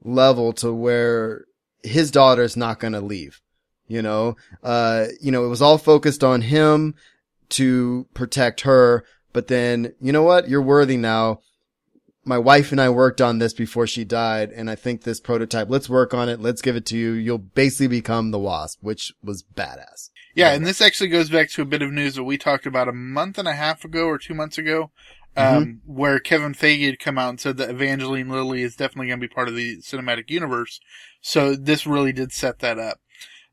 level 0.03 0.53
to 0.53 0.73
where 0.73 1.45
his 1.83 2.11
daughter's 2.11 2.57
not 2.57 2.79
going 2.79 2.93
to 2.93 3.01
leave. 3.01 3.41
You 3.87 4.01
know, 4.01 4.35
uh, 4.63 5.07
you 5.21 5.31
know, 5.31 5.45
it 5.45 5.49
was 5.49 5.61
all 5.61 5.77
focused 5.77 6.23
on 6.23 6.41
him 6.41 6.95
to 7.49 8.07
protect 8.15 8.61
her, 8.61 9.05
but 9.31 9.47
then, 9.47 9.93
you 10.01 10.11
know 10.11 10.23
what? 10.23 10.49
You're 10.49 10.61
worthy 10.61 10.97
now 10.97 11.41
my 12.25 12.39
wife 12.39 12.71
and 12.71 12.81
I 12.81 12.89
worked 12.89 13.21
on 13.21 13.37
this 13.37 13.53
before 13.53 13.85
she 13.85 14.03
died, 14.03 14.49
and 14.51 14.69
I 14.69 14.75
think 14.75 15.03
this 15.03 15.19
prototype, 15.19 15.69
let's 15.69 15.87
work 15.87 16.13
on 16.13 16.27
it, 16.27 16.41
let's 16.41 16.61
give 16.61 16.75
it 16.75 16.85
to 16.87 16.97
you. 16.97 17.11
You'll 17.11 17.37
basically 17.37 17.87
become 17.87 18.31
the 18.31 18.39
wasp, 18.39 18.79
which 18.81 19.13
was 19.23 19.43
badass. 19.43 20.09
Yeah, 20.35 20.53
and 20.53 20.65
this 20.65 20.81
actually 20.81 21.09
goes 21.09 21.29
back 21.29 21.49
to 21.51 21.61
a 21.61 21.65
bit 21.65 21.81
of 21.81 21.91
news 21.91 22.15
that 22.15 22.23
we 22.25 22.37
talked 22.37 22.65
about 22.65 22.89
a 22.89 22.93
month 22.93 23.37
and 23.37 23.47
a 23.47 23.53
half 23.53 23.85
ago 23.85 24.05
or 24.05 24.17
two 24.17 24.33
months 24.33 24.57
ago, 24.57 24.91
um, 25.37 25.81
where 25.85 26.19
Kevin 26.19 26.53
Feige 26.53 26.85
had 26.85 26.99
come 26.99 27.17
out 27.17 27.29
and 27.29 27.39
said 27.39 27.57
that 27.57 27.69
Evangeline 27.69 28.29
Lilly 28.29 28.61
is 28.61 28.75
definitely 28.75 29.07
going 29.07 29.19
to 29.21 29.27
be 29.27 29.33
part 29.33 29.47
of 29.47 29.55
the 29.55 29.77
cinematic 29.77 30.29
universe. 30.29 30.79
So 31.21 31.55
this 31.55 31.87
really 31.87 32.11
did 32.11 32.33
set 32.33 32.59
that 32.59 32.77
up. 32.77 32.99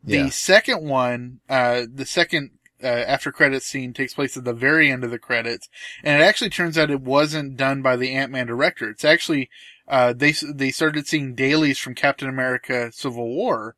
The 0.02 0.16
Yeah. 0.16 0.28
second 0.30 0.82
one, 0.88 1.40
uh, 1.48 1.86
the 1.92 2.06
second 2.06 2.50
uh, 2.82 2.86
after 2.86 3.30
credits 3.30 3.66
scene 3.66 3.92
takes 3.92 4.14
place 4.14 4.36
at 4.36 4.44
the 4.44 4.52
very 4.52 4.90
end 4.90 5.04
of 5.04 5.12
the 5.12 5.18
credits, 5.18 5.68
and 6.02 6.20
it 6.20 6.24
actually 6.24 6.50
turns 6.50 6.76
out 6.76 6.90
it 6.90 7.00
wasn't 7.00 7.56
done 7.56 7.80
by 7.80 7.94
the 7.96 8.12
Ant 8.12 8.32
Man 8.32 8.48
director. 8.48 8.90
It's 8.90 9.04
actually 9.04 9.48
uh, 9.86 10.12
they 10.12 10.32
they 10.52 10.72
started 10.72 11.06
seeing 11.06 11.34
dailies 11.36 11.78
from 11.78 11.94
Captain 11.94 12.28
America: 12.28 12.90
Civil 12.92 13.28
War, 13.28 13.76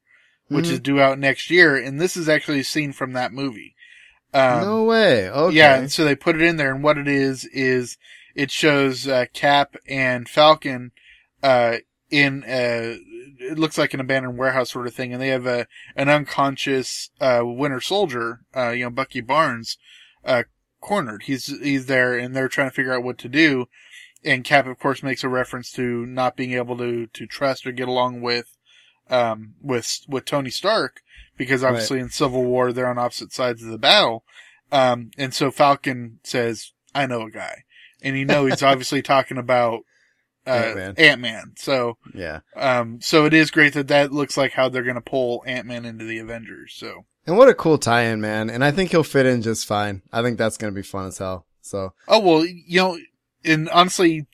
which 0.49 0.67
Mhm. 0.67 0.73
is 0.73 0.81
due 0.81 1.01
out 1.01 1.19
next 1.19 1.51
year, 1.51 1.77
and 1.77 2.01
this 2.01 2.17
is 2.17 2.29
actually 2.29 2.61
a 2.61 2.65
scene 2.65 2.93
from 2.93 3.13
that 3.13 3.33
movie. 3.33 3.75
Um, 4.33 4.61
no 4.63 4.85
way. 4.85 5.29
Okay. 5.31 5.57
yeah, 5.57 5.77
and 5.77 5.93
so 5.93 6.05
they 6.05 6.17
put 6.17 6.35
it 6.37 6.43
in 6.43 6.57
there, 6.57 6.75
and 6.75 6.83
what 6.83 6.99
it 6.99 7.07
is 7.09 7.45
is 7.47 7.97
it 8.35 8.51
shows 8.51 9.07
uh, 9.07 9.27
Cap 9.33 9.77
and 9.89 10.29
Falcon 10.29 10.91
uh, 11.43 11.77
in 12.11 12.45
a, 12.49 12.99
it 13.39 13.59
looks 13.59 13.79
like 13.79 13.95
an 13.95 14.01
abandoned 14.01 14.37
warehouse 14.37 14.71
sort 14.73 14.87
of 14.87 14.95
thing, 14.95 15.13
and 15.13 15.23
they 15.23 15.29
have 15.29 15.47
a 15.47 15.67
an 15.95 16.09
unconscious 16.09 17.11
uh, 17.21 17.43
Winter 17.45 17.81
Soldier, 17.81 18.41
uh, 18.57 18.71
you 18.71 18.85
know, 18.85 18.91
Bucky 18.91 19.21
Barnes, 19.21 19.79
uh, 20.25 20.43
cornered. 20.81 21.23
He's 21.25 21.47
he's 21.63 21.87
there, 21.87 22.19
and 22.19 22.35
they're 22.35 22.49
trying 22.49 22.71
to 22.71 22.75
figure 22.75 22.93
out 22.93 23.05
what 23.05 23.19
to 23.19 23.29
do. 23.29 23.67
And 24.25 24.43
Cap, 24.43 24.67
of 24.67 24.79
course, 24.79 25.03
makes 25.03 25.23
a 25.23 25.29
reference 25.29 25.71
to 25.73 26.07
not 26.07 26.37
being 26.37 26.55
able 26.55 26.77
to 26.79 27.07
to 27.07 27.27
trust 27.27 27.67
or 27.67 27.73
get 27.73 27.89
along 27.89 28.21
with 28.21 28.57
um 29.11 29.55
with 29.61 30.01
with 30.09 30.25
Tony 30.25 30.51
Stark 30.51 31.01
because 31.37 31.63
obviously 31.65 31.99
in 32.01 32.09
Civil 32.11 32.45
War 32.45 32.73
they're 32.73 32.89
on 32.89 32.99
opposite 32.99 33.33
sides 33.33 33.63
of 33.63 33.71
the 33.71 33.79
battle. 33.79 34.25
Um, 34.73 35.11
and 35.19 35.33
so 35.35 35.51
Falcon 35.51 36.19
says, 36.25 36.73
"I 36.95 37.07
know 37.07 37.23
a 37.23 37.31
guy," 37.31 37.65
and 38.03 38.17
you 38.19 38.25
know 38.25 38.47
he's 38.47 38.63
obviously 38.71 39.03
talking 39.03 39.39
about 39.39 39.83
uh, 40.47 40.51
Ant-Man. 40.51 40.95
Ant 40.99 41.21
Man. 41.21 41.53
So, 41.57 41.97
Yeah. 42.15 42.41
um, 42.57 43.01
so 43.01 43.25
it 43.25 43.33
is 43.35 43.51
great 43.51 43.73
that 43.75 43.89
that 43.89 44.13
looks 44.13 44.37
like 44.37 44.53
how 44.53 44.69
they're 44.69 44.83
going 44.83 44.95
to 44.97 45.01
pull 45.01 45.43
Ant 45.47 45.67
Man 45.67 45.85
into 45.85 46.05
the 46.05 46.19
Avengers. 46.19 46.75
So, 46.77 47.07
And 47.27 47.39
what 47.39 47.49
a 47.49 47.55
cool 47.55 47.79
tie-in, 47.79 48.21
man. 48.21 48.51
And 48.51 48.63
I 48.65 48.71
think 48.71 48.91
he'll 48.91 49.05
fit 49.05 49.25
in 49.27 49.41
just 49.43 49.67
fine. 49.67 50.03
I 50.13 50.21
think 50.23 50.37
that's 50.37 50.59
going 50.59 50.73
to 50.73 50.77
be 50.79 50.83
fun 50.83 51.07
as 51.07 51.19
hell. 51.19 51.47
So, 51.63 51.95
oh 52.09 52.21
well, 52.21 52.45
you 52.45 52.81
know, 52.81 52.99
and 53.45 53.69
honestly, 53.71 54.27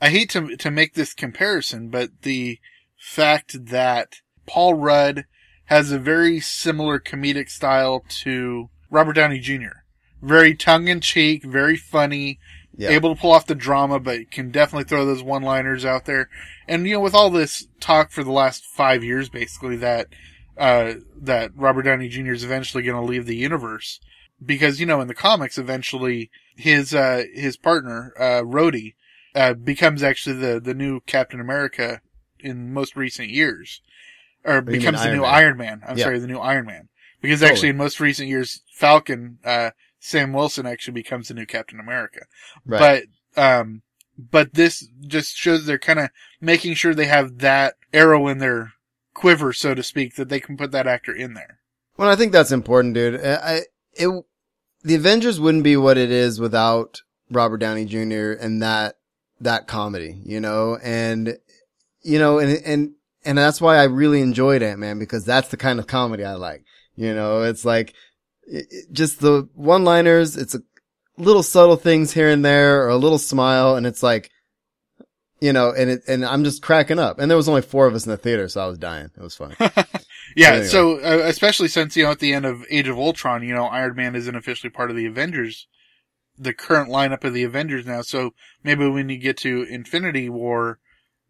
I 0.00 0.08
hate 0.10 0.30
to 0.30 0.56
to 0.56 0.70
make 0.70 0.94
this 0.94 1.12
comparison, 1.14 1.88
but 1.88 2.22
the 2.22 2.58
fact 3.06 3.66
that 3.66 4.20
Paul 4.46 4.74
Rudd 4.74 5.26
has 5.66 5.92
a 5.92 5.98
very 5.98 6.40
similar 6.40 6.98
comedic 6.98 7.48
style 7.48 8.04
to 8.08 8.68
Robert 8.90 9.12
Downey 9.12 9.38
Jr. 9.38 9.84
Very 10.20 10.54
tongue 10.56 10.88
in 10.88 11.00
cheek, 11.00 11.44
very 11.44 11.76
funny, 11.76 12.40
yeah. 12.76 12.88
able 12.90 13.14
to 13.14 13.20
pull 13.20 13.30
off 13.30 13.46
the 13.46 13.54
drama, 13.54 14.00
but 14.00 14.30
can 14.32 14.50
definitely 14.50 14.84
throw 14.84 15.06
those 15.06 15.22
one 15.22 15.42
liners 15.42 15.84
out 15.84 16.04
there. 16.04 16.28
And 16.66 16.84
you 16.86 16.94
know, 16.94 17.00
with 17.00 17.14
all 17.14 17.30
this 17.30 17.68
talk 17.78 18.10
for 18.10 18.24
the 18.24 18.32
last 18.32 18.64
five 18.64 19.04
years, 19.04 19.28
basically 19.28 19.76
that 19.76 20.08
uh, 20.58 20.94
that 21.16 21.52
Robert 21.54 21.82
Downey 21.82 22.08
Jr. 22.08 22.32
is 22.32 22.44
eventually 22.44 22.82
going 22.82 23.00
to 23.00 23.08
leave 23.08 23.26
the 23.26 23.36
universe 23.36 24.00
because 24.44 24.80
you 24.80 24.86
know 24.86 25.00
in 25.00 25.06
the 25.06 25.14
comics, 25.14 25.58
eventually 25.58 26.30
his 26.56 26.92
uh, 26.92 27.22
his 27.32 27.56
partner 27.56 28.12
uh, 28.18 28.42
Rhodey 28.42 28.94
uh, 29.36 29.54
becomes 29.54 30.02
actually 30.02 30.36
the 30.36 30.60
the 30.60 30.74
new 30.74 31.00
Captain 31.06 31.40
America 31.40 32.00
in 32.40 32.72
most 32.72 32.96
recent 32.96 33.28
years, 33.30 33.80
or 34.44 34.56
you 34.56 34.62
becomes 34.62 34.98
the 35.02 35.06
Iron 35.08 35.16
new 35.16 35.22
Man? 35.22 35.34
Iron 35.34 35.56
Man. 35.58 35.82
I'm 35.86 35.98
Yeah. 35.98 36.04
sorry, 36.04 36.18
the 36.18 36.26
new 36.26 36.38
Iron 36.38 36.66
Man. 36.66 36.88
Because 37.20 37.40
Totally. 37.40 37.52
actually, 37.52 37.68
in 37.70 37.76
most 37.76 37.98
recent 38.00 38.28
years, 38.28 38.62
Falcon 38.72 39.38
uh, 39.44 39.70
Sam 40.00 40.32
Wilson 40.32 40.66
actually 40.66 40.92
becomes 40.94 41.28
the 41.28 41.34
new 41.34 41.46
Captain 41.46 41.80
America. 41.80 42.20
Right. 42.64 43.04
But, 43.34 43.42
um, 43.42 43.82
but 44.18 44.54
this 44.54 44.86
just 45.06 45.34
shows 45.36 45.66
they're 45.66 45.78
kind 45.78 45.98
of 45.98 46.10
making 46.40 46.74
sure 46.74 46.94
they 46.94 47.06
have 47.06 47.38
that 47.38 47.74
arrow 47.92 48.28
in 48.28 48.38
their 48.38 48.72
quiver, 49.14 49.52
so 49.52 49.74
to 49.74 49.82
speak, 49.82 50.14
that 50.16 50.28
they 50.28 50.40
can 50.40 50.56
put 50.56 50.70
that 50.72 50.86
actor 50.86 51.12
in 51.14 51.34
there. 51.34 51.58
Well, 51.96 52.08
I 52.10 52.16
think 52.16 52.32
that's 52.32 52.52
important, 52.52 52.94
dude. 52.94 53.20
I, 53.24 53.34
I- 53.34 53.62
it, 53.94 54.24
the 54.82 54.94
Avengers 54.94 55.40
wouldn't 55.40 55.64
be 55.64 55.76
what 55.76 55.96
it 55.98 56.10
is 56.10 56.38
without 56.38 57.00
Robert 57.30 57.56
Downey 57.56 57.86
Jr. 57.86 58.32
and 58.38 58.62
that, 58.62 58.98
that 59.40 59.66
comedy, 59.66 60.20
you 60.24 60.38
know, 60.38 60.76
and, 60.82 61.38
you 62.06 62.18
know, 62.18 62.38
and, 62.38 62.52
and, 62.64 62.92
and 63.24 63.36
that's 63.38 63.60
why 63.60 63.76
I 63.76 63.84
really 63.84 64.20
enjoyed 64.20 64.62
Ant-Man 64.62 64.98
because 64.98 65.24
that's 65.24 65.48
the 65.48 65.56
kind 65.56 65.78
of 65.78 65.86
comedy 65.86 66.24
I 66.24 66.34
like. 66.34 66.64
You 66.94 67.14
know, 67.14 67.42
it's 67.42 67.64
like, 67.64 67.94
it, 68.46 68.66
it- 68.70 68.92
just 68.92 69.20
the 69.20 69.48
one-liners, 69.54 70.36
it's 70.36 70.54
a 70.54 70.60
little 71.18 71.42
subtle 71.42 71.76
things 71.76 72.12
here 72.12 72.30
and 72.30 72.44
there 72.44 72.82
or 72.84 72.88
a 72.88 72.96
little 72.96 73.18
smile 73.18 73.76
and 73.76 73.86
it's 73.86 74.02
like, 74.02 74.30
you 75.40 75.52
know, 75.52 75.70
and 75.70 75.90
it, 75.90 76.02
and 76.08 76.24
I'm 76.24 76.44
just 76.44 76.62
cracking 76.62 76.98
up. 76.98 77.18
And 77.18 77.30
there 77.30 77.36
was 77.36 77.48
only 77.48 77.60
four 77.62 77.86
of 77.86 77.94
us 77.94 78.06
in 78.06 78.10
the 78.10 78.16
theater, 78.16 78.48
so 78.48 78.62
I 78.62 78.66
was 78.66 78.78
dying. 78.78 79.10
It 79.16 79.22
was 79.22 79.34
funny. 79.36 79.54
Yeah, 80.34 80.48
Anyway. 80.50 80.66
so 80.66 80.98
uh, 80.98 81.22
especially 81.28 81.68
since 81.68 81.96
you 81.96 82.04
know 82.04 82.10
at 82.10 82.18
the 82.18 82.34
end 82.34 82.44
of 82.44 82.62
Age 82.68 82.88
of 82.88 82.98
Ultron, 82.98 83.42
you 83.42 83.54
know 83.54 83.66
Iron 83.66 83.94
Man 83.96 84.14
isn't 84.16 84.34
officially 84.34 84.68
part 84.70 84.90
of 84.90 84.96
the 84.96 85.06
Avengers, 85.06 85.66
the 86.36 86.52
current 86.52 86.90
lineup 86.90 87.24
of 87.24 87.32
the 87.32 87.44
Avengers 87.44 87.86
now. 87.86 88.02
So 88.02 88.34
maybe 88.62 88.86
when 88.86 89.08
you 89.08 89.16
get 89.18 89.38
to 89.38 89.62
Infinity 89.62 90.28
War, 90.28 90.78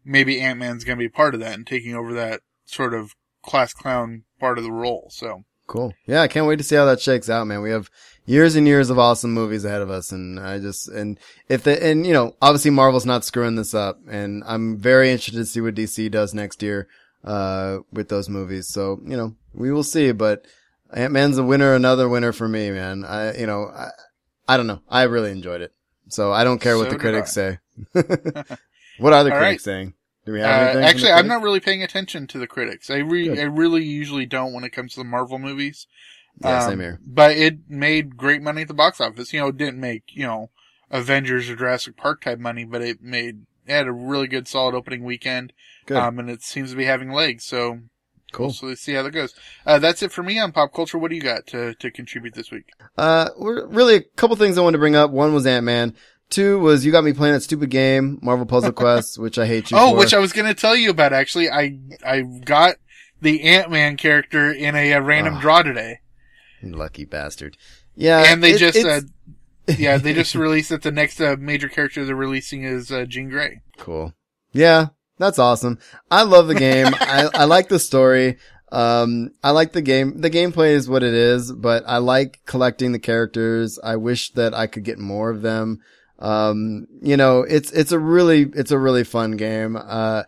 maybe 0.07 0.41
Ant 0.41 0.59
Man's 0.59 0.83
going 0.83 0.97
to 0.97 1.03
be 1.03 1.09
part 1.09 1.33
of 1.33 1.41
that 1.41 1.53
and 1.53 1.67
taking 1.67 1.95
over 1.95 2.13
that 2.13 2.41
sort 2.65 2.93
of 2.93 3.15
class 3.43 3.73
clown 3.73 4.23
part 4.39 4.57
of 4.57 4.63
the 4.63 4.71
role. 4.71 5.09
So 5.11 5.43
Cool. 5.67 5.93
Yeah, 6.05 6.21
I 6.21 6.29
can't 6.29 6.47
wait 6.47 6.55
to 6.55 6.63
see 6.63 6.77
how 6.77 6.85
that 6.85 7.01
shakes 7.01 7.29
out, 7.29 7.45
man. 7.45 7.61
We 7.61 7.71
have 7.71 7.91
years 8.25 8.55
and 8.55 8.65
years 8.65 8.89
of 8.89 8.97
awesome 8.97 9.33
movies 9.33 9.65
ahead 9.65 9.81
of 9.81 9.91
us, 9.91 10.13
and 10.13 10.39
I 10.39 10.59
just 10.59 10.87
and 10.87 11.19
if 11.49 11.63
the 11.63 11.85
and 11.85 12.07
you 12.07 12.13
know 12.13 12.35
obviously 12.41 12.71
Marvel's 12.71 13.05
not 13.05 13.25
screwing 13.25 13.55
this 13.55 13.73
up, 13.73 13.99
and 14.09 14.43
I'm 14.47 14.77
very 14.77 15.11
interested 15.11 15.39
to 15.39 15.45
see 15.45 15.59
what 15.59 15.75
DC 15.75 16.09
does 16.09 16.33
next 16.33 16.63
year 16.63 16.87
uh 17.25 17.79
with 17.91 18.07
those 18.07 18.29
movies. 18.29 18.69
So 18.69 19.01
you 19.05 19.17
know 19.17 19.35
we 19.53 19.71
will 19.71 19.83
see, 19.83 20.13
but 20.13 20.45
Ant 20.93 21.11
Man's 21.11 21.37
a 21.37 21.43
winner, 21.43 21.73
another 21.73 22.07
winner 22.07 22.31
for 22.31 22.47
me, 22.47 22.71
man. 22.71 23.03
I 23.03 23.37
you 23.37 23.45
know 23.45 23.65
I 23.65 23.89
I 24.47 24.55
don't 24.55 24.67
know, 24.67 24.81
I 24.87 25.03
really 25.03 25.31
enjoyed 25.31 25.59
it, 25.59 25.73
so 26.07 26.31
I 26.31 26.45
don't 26.45 26.61
care 26.61 26.77
what 26.77 26.89
the 26.89 26.97
critics 26.97 27.37
I. 27.37 27.59
say. 27.93 28.55
what 28.99 29.13
are 29.13 29.23
the 29.23 29.31
All 29.31 29.37
critics 29.37 29.65
right. 29.67 29.73
saying? 29.73 29.93
Do 30.25 30.33
we 30.33 30.41
have 30.41 30.49
uh, 30.49 30.69
anything? 30.71 30.83
actually, 30.83 31.11
I'm 31.11 31.27
not 31.27 31.41
really 31.41 31.59
paying 31.61 31.83
attention 31.83 32.27
to 32.27 32.37
the 32.37 32.47
critics. 32.47 32.89
I 32.89 32.97
re- 32.97 33.29
Good. 33.29 33.39
I 33.39 33.43
really 33.43 33.83
usually 33.85 34.25
don't 34.25 34.51
when 34.53 34.63
it 34.65 34.71
comes 34.71 34.93
to 34.93 34.99
the 34.99 35.05
Marvel 35.05 35.39
movies. 35.39 35.87
Yeah, 36.41 36.63
Um, 36.63 36.69
same 36.71 36.79
here. 36.79 36.99
But 37.05 37.37
it 37.37 37.69
made 37.69 38.17
great 38.17 38.41
money 38.41 38.63
at 38.63 38.67
the 38.67 38.73
box 38.73 38.99
office. 38.99 39.31
You 39.33 39.39
know, 39.39 39.47
it 39.47 39.57
didn't 39.57 39.79
make, 39.79 40.03
you 40.13 40.23
know, 40.27 40.49
Avengers 40.91 41.49
or 41.49 41.55
Jurassic 41.55 41.95
Park 41.97 42.21
type 42.21 42.39
money, 42.39 42.65
but 42.65 42.81
it 42.81 43.01
made, 43.01 43.45
it 43.65 43.71
had 43.71 43.87
a 43.87 43.91
really 43.93 44.27
good 44.27 44.47
solid 44.47 44.75
opening 44.75 45.03
weekend. 45.03 45.53
Good. 45.85 45.97
Um, 45.97 46.19
and 46.19 46.29
it 46.29 46.43
seems 46.43 46.71
to 46.71 46.77
be 46.77 46.85
having 46.85 47.11
legs. 47.11 47.45
So 47.45 47.79
Cool. 48.33 48.47
we'll 48.47 48.53
see- 48.53 48.75
see 48.75 48.93
how 48.93 49.03
that 49.03 49.11
goes. 49.11 49.33
Uh, 49.65 49.79
that's 49.79 50.03
it 50.03 50.11
for 50.11 50.21
me 50.23 50.37
on 50.37 50.51
pop 50.51 50.73
culture. 50.73 50.97
What 50.97 51.09
do 51.09 51.15
you 51.15 51.21
got 51.21 51.47
to, 51.47 51.73
to 51.75 51.89
contribute 51.89 52.33
this 52.35 52.51
week? 52.51 52.69
Uh, 52.97 53.29
we're 53.37 53.65
really 53.67 53.95
a 53.95 54.01
couple 54.01 54.35
things 54.35 54.57
I 54.57 54.61
wanted 54.61 54.73
to 54.73 54.79
bring 54.79 54.95
up. 54.97 55.09
One 55.11 55.33
was 55.33 55.47
Ant 55.47 55.63
Man. 55.65 55.95
Two 56.29 56.59
was 56.59 56.85
you 56.85 56.91
got 56.91 57.03
me 57.03 57.13
playing 57.13 57.33
that 57.35 57.41
stupid 57.41 57.69
game, 57.69 58.19
Marvel 58.21 58.45
Puzzle 58.45 58.71
Quest, 58.73 59.17
which 59.17 59.37
I 59.37 59.45
hate 59.45 59.71
you 59.71 59.77
Oh, 59.77 59.91
for. 59.91 59.97
which 59.99 60.13
I 60.13 60.19
was 60.19 60.33
going 60.33 60.47
to 60.47 60.53
tell 60.53 60.75
you 60.75 60.89
about 60.89 61.13
actually. 61.13 61.49
I, 61.49 61.77
I 62.05 62.21
got 62.21 62.75
the 63.21 63.43
Ant-Man 63.43 63.97
character 63.97 64.51
in 64.51 64.75
a, 64.75 64.93
uh 64.93 64.99
random 65.01 65.35
Ah. 65.35 65.41
draw 65.41 65.63
today. 65.63 65.99
Lucky 66.61 67.05
bastard. 67.05 67.55
Yeah, 67.95 68.25
and 68.27 68.43
they 68.43 68.51
it- 68.51 68.57
just, 68.57 68.85
uh, 68.85 69.01
yeah, 69.77 69.97
they 69.97 70.13
just 70.13 70.35
released 70.47 70.69
that 70.69 70.81
the 70.81 70.91
next 70.91 71.19
uh, 71.21 71.35
major 71.39 71.69
character 71.69 72.03
they're 72.05 72.15
releasing 72.15 72.63
is 72.63 72.91
uh, 72.91 73.05
Jean 73.05 73.29
Grey. 73.29 73.61
cool. 73.77 74.13
Yeah, 74.53 74.87
that's 75.17 75.39
awesome. 75.39 75.77
I 76.11 76.23
love 76.23 76.47
the 76.47 76.55
game. 76.55 76.87
I 76.99 77.29
I 77.33 77.43
like 77.45 77.69
the 77.69 77.79
story. 77.79 78.37
Um, 78.71 79.31
I 79.43 79.51
like 79.51 79.71
the 79.71 79.81
game. 79.81 80.19
The 80.21 80.29
gameplay 80.29 80.71
is 80.71 80.89
what 80.89 81.03
it 81.03 81.13
is, 81.13 81.51
but 81.53 81.83
I 81.87 81.97
like 81.99 82.41
collecting 82.45 82.91
the 82.91 82.99
characters. 82.99 83.79
I 83.83 83.95
wish 83.95 84.31
that 84.31 84.53
I 84.53 84.67
could 84.67 84.83
get 84.83 84.99
more 84.99 85.29
of 85.29 85.41
them. 85.41 85.79
Um, 86.19 86.87
you 87.01 87.17
know, 87.17 87.41
it's, 87.41 87.71
it's 87.71 87.91
a 87.91 87.99
really, 87.99 88.43
it's 88.53 88.71
a 88.71 88.79
really 88.79 89.03
fun 89.03 89.37
game. 89.37 89.77
Uh, 89.77 90.23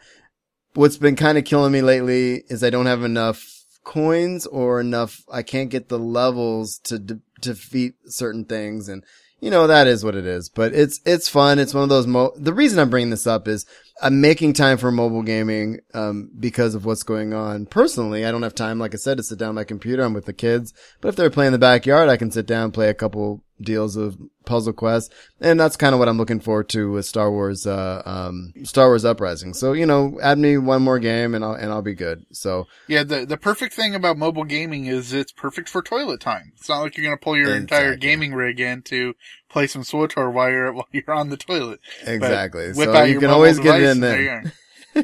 what's 0.73 0.97
been 0.97 1.15
kind 1.15 1.37
of 1.37 1.45
killing 1.45 1.71
me 1.71 1.81
lately 1.81 2.43
is 2.47 2.63
I 2.63 2.69
don't 2.69 2.85
have 2.85 3.03
enough 3.03 3.43
coins 3.83 4.45
or 4.45 4.79
enough, 4.79 5.23
I 5.31 5.41
can't 5.41 5.71
get 5.71 5.89
the 5.89 5.97
levels 5.97 6.77
to 6.83 6.99
de- 6.99 7.19
defeat 7.41 7.95
certain 8.05 8.45
things. 8.45 8.87
And, 8.87 9.03
you 9.39 9.49
know, 9.49 9.65
that 9.67 9.87
is 9.87 10.03
what 10.03 10.15
it 10.15 10.27
is, 10.27 10.49
but 10.49 10.73
it's, 10.75 10.99
it's 11.05 11.27
fun. 11.27 11.57
It's 11.57 11.73
one 11.73 11.83
of 11.83 11.89
those 11.89 12.05
mo, 12.05 12.33
the 12.35 12.53
reason 12.53 12.77
I'm 12.77 12.91
bringing 12.91 13.09
this 13.09 13.25
up 13.25 13.47
is 13.47 13.65
I'm 14.01 14.21
making 14.21 14.53
time 14.53 14.77
for 14.77 14.91
mobile 14.91 15.23
gaming, 15.23 15.79
um, 15.93 16.29
because 16.37 16.75
of 16.75 16.85
what's 16.85 17.03
going 17.03 17.33
on. 17.33 17.65
Personally, 17.65 18.25
I 18.25 18.31
don't 18.31 18.43
have 18.43 18.53
time, 18.53 18.77
like 18.77 18.93
I 18.93 18.97
said, 18.97 19.17
to 19.17 19.23
sit 19.23 19.39
down 19.39 19.55
my 19.55 19.63
computer. 19.63 20.03
I'm 20.03 20.13
with 20.13 20.25
the 20.25 20.33
kids, 20.33 20.73
but 21.01 21.07
if 21.07 21.15
they're 21.15 21.31
playing 21.31 21.47
in 21.47 21.53
the 21.53 21.59
backyard, 21.59 22.09
I 22.09 22.17
can 22.17 22.29
sit 22.29 22.45
down, 22.45 22.71
play 22.71 22.89
a 22.89 22.93
couple 22.93 23.43
deals 23.61 23.95
of 23.95 24.17
puzzle 24.45 24.73
quests. 24.73 25.13
And 25.39 25.59
that's 25.59 25.75
kind 25.75 25.93
of 25.93 25.99
what 25.99 26.09
I'm 26.09 26.17
looking 26.17 26.39
forward 26.39 26.69
to 26.69 26.91
with 26.91 27.05
Star 27.05 27.31
Wars, 27.31 27.67
uh, 27.67 28.01
um, 28.05 28.53
Star 28.63 28.87
Wars 28.87 29.05
Uprising. 29.05 29.53
So, 29.53 29.73
you 29.73 29.85
know, 29.85 30.17
add 30.21 30.37
me 30.37 30.57
one 30.57 30.81
more 30.81 30.99
game 30.99 31.35
and 31.35 31.43
I'll, 31.43 31.53
and 31.53 31.71
I'll 31.71 31.81
be 31.81 31.93
good. 31.93 32.25
So, 32.31 32.67
Yeah, 32.87 33.03
the 33.03 33.25
the 33.25 33.37
perfect 33.37 33.73
thing 33.73 33.95
about 33.95 34.17
mobile 34.17 34.43
gaming 34.43 34.85
is 34.85 35.13
it's 35.13 35.31
perfect 35.31 35.69
for 35.69 35.81
toilet 35.81 36.19
time. 36.19 36.53
It's 36.57 36.69
not 36.69 36.81
like 36.81 36.97
you're 36.97 37.05
going 37.05 37.17
to 37.17 37.23
pull 37.23 37.37
your 37.37 37.55
entire 37.55 37.95
gaming 37.95 38.33
rig 38.33 38.59
in 38.59 38.81
to 38.83 39.15
play 39.49 39.67
some 39.67 39.83
SWTOR 39.83 40.31
while 40.33 40.49
you're 40.49 40.73
while 40.73 40.87
you're 40.91 41.13
on 41.13 41.29
the 41.29 41.37
toilet. 41.37 41.79
Exactly. 42.05 42.73
So 42.73 43.03
you 43.03 43.19
can 43.19 43.29
always 43.29 43.59
get 43.59 43.81
it 43.81 43.89
in 43.89 43.99
there. 43.99 44.53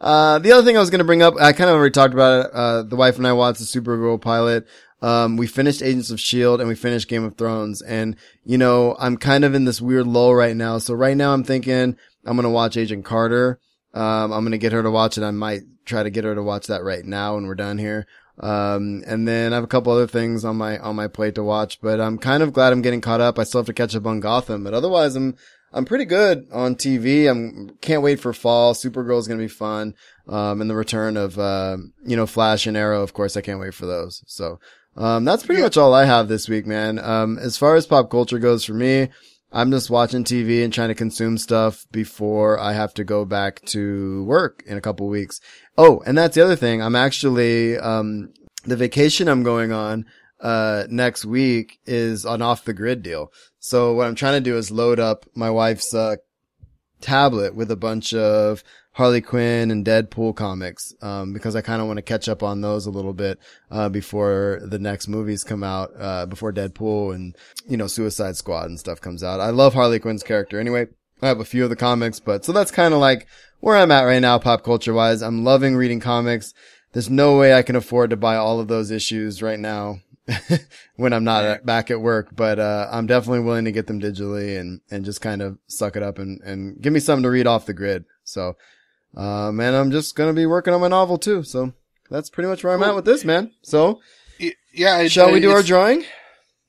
Uh, 0.00 0.38
the 0.38 0.50
other 0.52 0.64
thing 0.64 0.76
I 0.76 0.80
was 0.80 0.88
going 0.88 1.00
to 1.00 1.04
bring 1.04 1.22
up, 1.22 1.34
I 1.38 1.52
kind 1.52 1.68
of 1.68 1.76
already 1.76 1.92
talked 1.92 2.14
about 2.14 2.46
it. 2.46 2.52
Uh, 2.54 2.82
the 2.84 2.96
wife 2.96 3.18
and 3.18 3.26
I 3.26 3.34
watched 3.34 3.58
the 3.58 3.66
Supergirl 3.66 4.18
pilot. 4.20 4.66
Um, 5.02 5.36
we 5.36 5.46
finished 5.46 5.82
Agents 5.82 6.10
of 6.10 6.18
S.H.I.E.L.D. 6.18 6.60
and 6.60 6.68
we 6.68 6.74
finished 6.74 7.08
Game 7.08 7.24
of 7.24 7.36
Thrones. 7.36 7.82
And, 7.82 8.16
you 8.44 8.58
know, 8.58 8.96
I'm 8.98 9.16
kind 9.16 9.44
of 9.44 9.54
in 9.54 9.64
this 9.64 9.80
weird 9.80 10.06
lull 10.06 10.34
right 10.34 10.56
now. 10.56 10.78
So 10.78 10.94
right 10.94 11.16
now 11.16 11.32
I'm 11.32 11.44
thinking 11.44 11.96
I'm 12.26 12.36
going 12.36 12.44
to 12.44 12.50
watch 12.50 12.76
Agent 12.76 13.04
Carter. 13.04 13.58
Um, 13.94 14.32
I'm 14.32 14.42
going 14.42 14.52
to 14.52 14.58
get 14.58 14.72
her 14.72 14.82
to 14.82 14.90
watch 14.90 15.18
it. 15.18 15.24
I 15.24 15.30
might 15.30 15.62
try 15.84 16.02
to 16.02 16.10
get 16.10 16.24
her 16.24 16.34
to 16.34 16.42
watch 16.42 16.66
that 16.66 16.84
right 16.84 17.04
now 17.04 17.34
when 17.34 17.46
we're 17.46 17.54
done 17.54 17.78
here. 17.78 18.06
Um, 18.38 19.02
and 19.06 19.26
then 19.26 19.52
I 19.52 19.56
have 19.56 19.64
a 19.64 19.68
couple 19.68 19.92
other 19.92 20.06
things 20.06 20.44
on 20.44 20.56
my, 20.56 20.78
on 20.78 20.96
my 20.96 21.08
plate 21.08 21.34
to 21.34 21.42
watch, 21.42 21.80
but 21.80 22.00
I'm 22.00 22.16
kind 22.16 22.42
of 22.42 22.52
glad 22.52 22.72
I'm 22.72 22.82
getting 22.82 23.02
caught 23.02 23.20
up. 23.20 23.38
I 23.38 23.44
still 23.44 23.60
have 23.60 23.66
to 23.66 23.74
catch 23.74 23.94
up 23.94 24.06
on 24.06 24.20
Gotham, 24.20 24.64
but 24.64 24.72
otherwise 24.72 25.14
I'm, 25.14 25.36
I'm 25.72 25.84
pretty 25.84 26.04
good 26.04 26.48
on 26.52 26.74
TV. 26.74 27.30
I'm 27.30 27.76
can't 27.80 28.02
wait 28.02 28.18
for 28.18 28.32
fall. 28.32 28.74
Supergirl's 28.74 29.28
gonna 29.28 29.38
be 29.38 29.48
fun. 29.48 29.94
Um, 30.28 30.60
and 30.60 30.68
the 30.68 30.74
return 30.74 31.16
of, 31.16 31.38
uh, 31.38 31.76
you 32.04 32.16
know, 32.16 32.26
Flash 32.26 32.66
and 32.66 32.76
Arrow. 32.76 33.02
Of 33.02 33.12
course, 33.12 33.36
I 33.36 33.40
can't 33.40 33.60
wait 33.60 33.74
for 33.74 33.86
those. 33.86 34.22
So, 34.26 34.58
um, 34.96 35.24
that's 35.24 35.44
pretty 35.44 35.62
much 35.62 35.76
all 35.76 35.94
I 35.94 36.04
have 36.04 36.28
this 36.28 36.48
week, 36.48 36.66
man. 36.66 36.98
Um, 36.98 37.38
as 37.38 37.56
far 37.56 37.76
as 37.76 37.86
pop 37.86 38.10
culture 38.10 38.38
goes 38.38 38.64
for 38.64 38.74
me, 38.74 39.08
I'm 39.52 39.70
just 39.70 39.90
watching 39.90 40.24
TV 40.24 40.62
and 40.62 40.72
trying 40.72 40.88
to 40.88 40.94
consume 40.94 41.36
stuff 41.36 41.84
before 41.90 42.58
I 42.58 42.72
have 42.72 42.94
to 42.94 43.04
go 43.04 43.24
back 43.24 43.62
to 43.66 44.24
work 44.24 44.62
in 44.66 44.76
a 44.76 44.80
couple 44.80 45.08
weeks. 45.08 45.40
Oh, 45.76 46.02
and 46.06 46.16
that's 46.16 46.36
the 46.36 46.44
other 46.44 46.56
thing. 46.56 46.82
I'm 46.82 46.94
actually, 46.94 47.76
um, 47.76 48.32
the 48.64 48.76
vacation 48.76 49.28
I'm 49.28 49.42
going 49.42 49.72
on, 49.72 50.06
uh, 50.40 50.84
next 50.88 51.24
week 51.24 51.80
is 51.84 52.24
an 52.24 52.42
off 52.42 52.64
the 52.64 52.72
grid 52.72 53.02
deal. 53.02 53.32
So 53.58 53.94
what 53.94 54.06
I'm 54.06 54.14
trying 54.14 54.42
to 54.42 54.50
do 54.50 54.56
is 54.56 54.70
load 54.70 55.00
up 55.00 55.26
my 55.34 55.50
wife's, 55.50 55.92
uh, 55.94 56.16
tablet 57.00 57.54
with 57.54 57.70
a 57.70 57.76
bunch 57.76 58.14
of 58.14 58.62
Harley 58.92 59.20
Quinn 59.20 59.70
and 59.70 59.86
Deadpool 59.86 60.34
comics, 60.34 60.92
um, 61.00 61.32
because 61.32 61.54
I 61.54 61.60
kind 61.60 61.80
of 61.80 61.86
want 61.86 61.98
to 61.98 62.02
catch 62.02 62.28
up 62.28 62.42
on 62.42 62.60
those 62.60 62.86
a 62.86 62.90
little 62.90 63.12
bit, 63.12 63.38
uh, 63.70 63.88
before 63.88 64.60
the 64.64 64.80
next 64.80 65.06
movies 65.06 65.44
come 65.44 65.62
out, 65.62 65.92
uh, 65.98 66.26
before 66.26 66.52
Deadpool 66.52 67.14
and, 67.14 67.36
you 67.68 67.76
know, 67.76 67.86
Suicide 67.86 68.36
Squad 68.36 68.68
and 68.68 68.80
stuff 68.80 69.00
comes 69.00 69.22
out. 69.22 69.40
I 69.40 69.50
love 69.50 69.74
Harley 69.74 70.00
Quinn's 70.00 70.24
character 70.24 70.58
anyway. 70.58 70.88
I 71.22 71.28
have 71.28 71.40
a 71.40 71.44
few 71.44 71.64
of 71.64 71.70
the 71.70 71.76
comics, 71.76 72.18
but 72.18 72.44
so 72.44 72.52
that's 72.52 72.70
kind 72.70 72.92
of 72.92 73.00
like 73.00 73.28
where 73.60 73.76
I'm 73.76 73.92
at 73.92 74.02
right 74.02 74.20
now, 74.20 74.38
pop 74.38 74.64
culture 74.64 74.94
wise. 74.94 75.22
I'm 75.22 75.44
loving 75.44 75.76
reading 75.76 76.00
comics. 76.00 76.52
There's 76.92 77.10
no 77.10 77.36
way 77.36 77.54
I 77.54 77.62
can 77.62 77.76
afford 77.76 78.10
to 78.10 78.16
buy 78.16 78.36
all 78.36 78.58
of 78.58 78.66
those 78.66 78.90
issues 78.90 79.40
right 79.40 79.60
now 79.60 80.00
when 80.96 81.12
I'm 81.12 81.24
not 81.24 81.44
at, 81.44 81.66
back 81.66 81.92
at 81.92 82.00
work, 82.00 82.30
but, 82.34 82.58
uh, 82.58 82.88
I'm 82.90 83.06
definitely 83.06 83.40
willing 83.40 83.66
to 83.66 83.72
get 83.72 83.86
them 83.86 84.00
digitally 84.00 84.58
and, 84.58 84.80
and 84.90 85.04
just 85.04 85.20
kind 85.20 85.42
of 85.42 85.58
suck 85.68 85.94
it 85.94 86.02
up 86.02 86.18
and, 86.18 86.40
and 86.40 86.80
give 86.80 86.92
me 86.92 86.98
something 87.00 87.22
to 87.22 87.30
read 87.30 87.46
off 87.46 87.66
the 87.66 87.74
grid. 87.74 88.04
So, 88.24 88.56
um, 89.16 89.60
and 89.60 89.76
I'm 89.76 89.90
just 89.90 90.14
to 90.16 90.32
be 90.32 90.46
working 90.46 90.72
on 90.74 90.80
my 90.80 90.88
novel 90.88 91.18
too. 91.18 91.42
So 91.42 91.72
that's 92.10 92.30
pretty 92.30 92.48
much 92.48 92.62
where 92.64 92.72
I'm 92.74 92.82
at 92.82 92.94
with 92.94 93.04
this, 93.04 93.24
man. 93.24 93.52
So 93.62 94.00
Yeah, 94.72 94.98
it- 95.00 95.10
shall 95.10 95.32
we 95.32 95.40
do 95.40 95.50
our 95.50 95.62
drawing? 95.62 96.04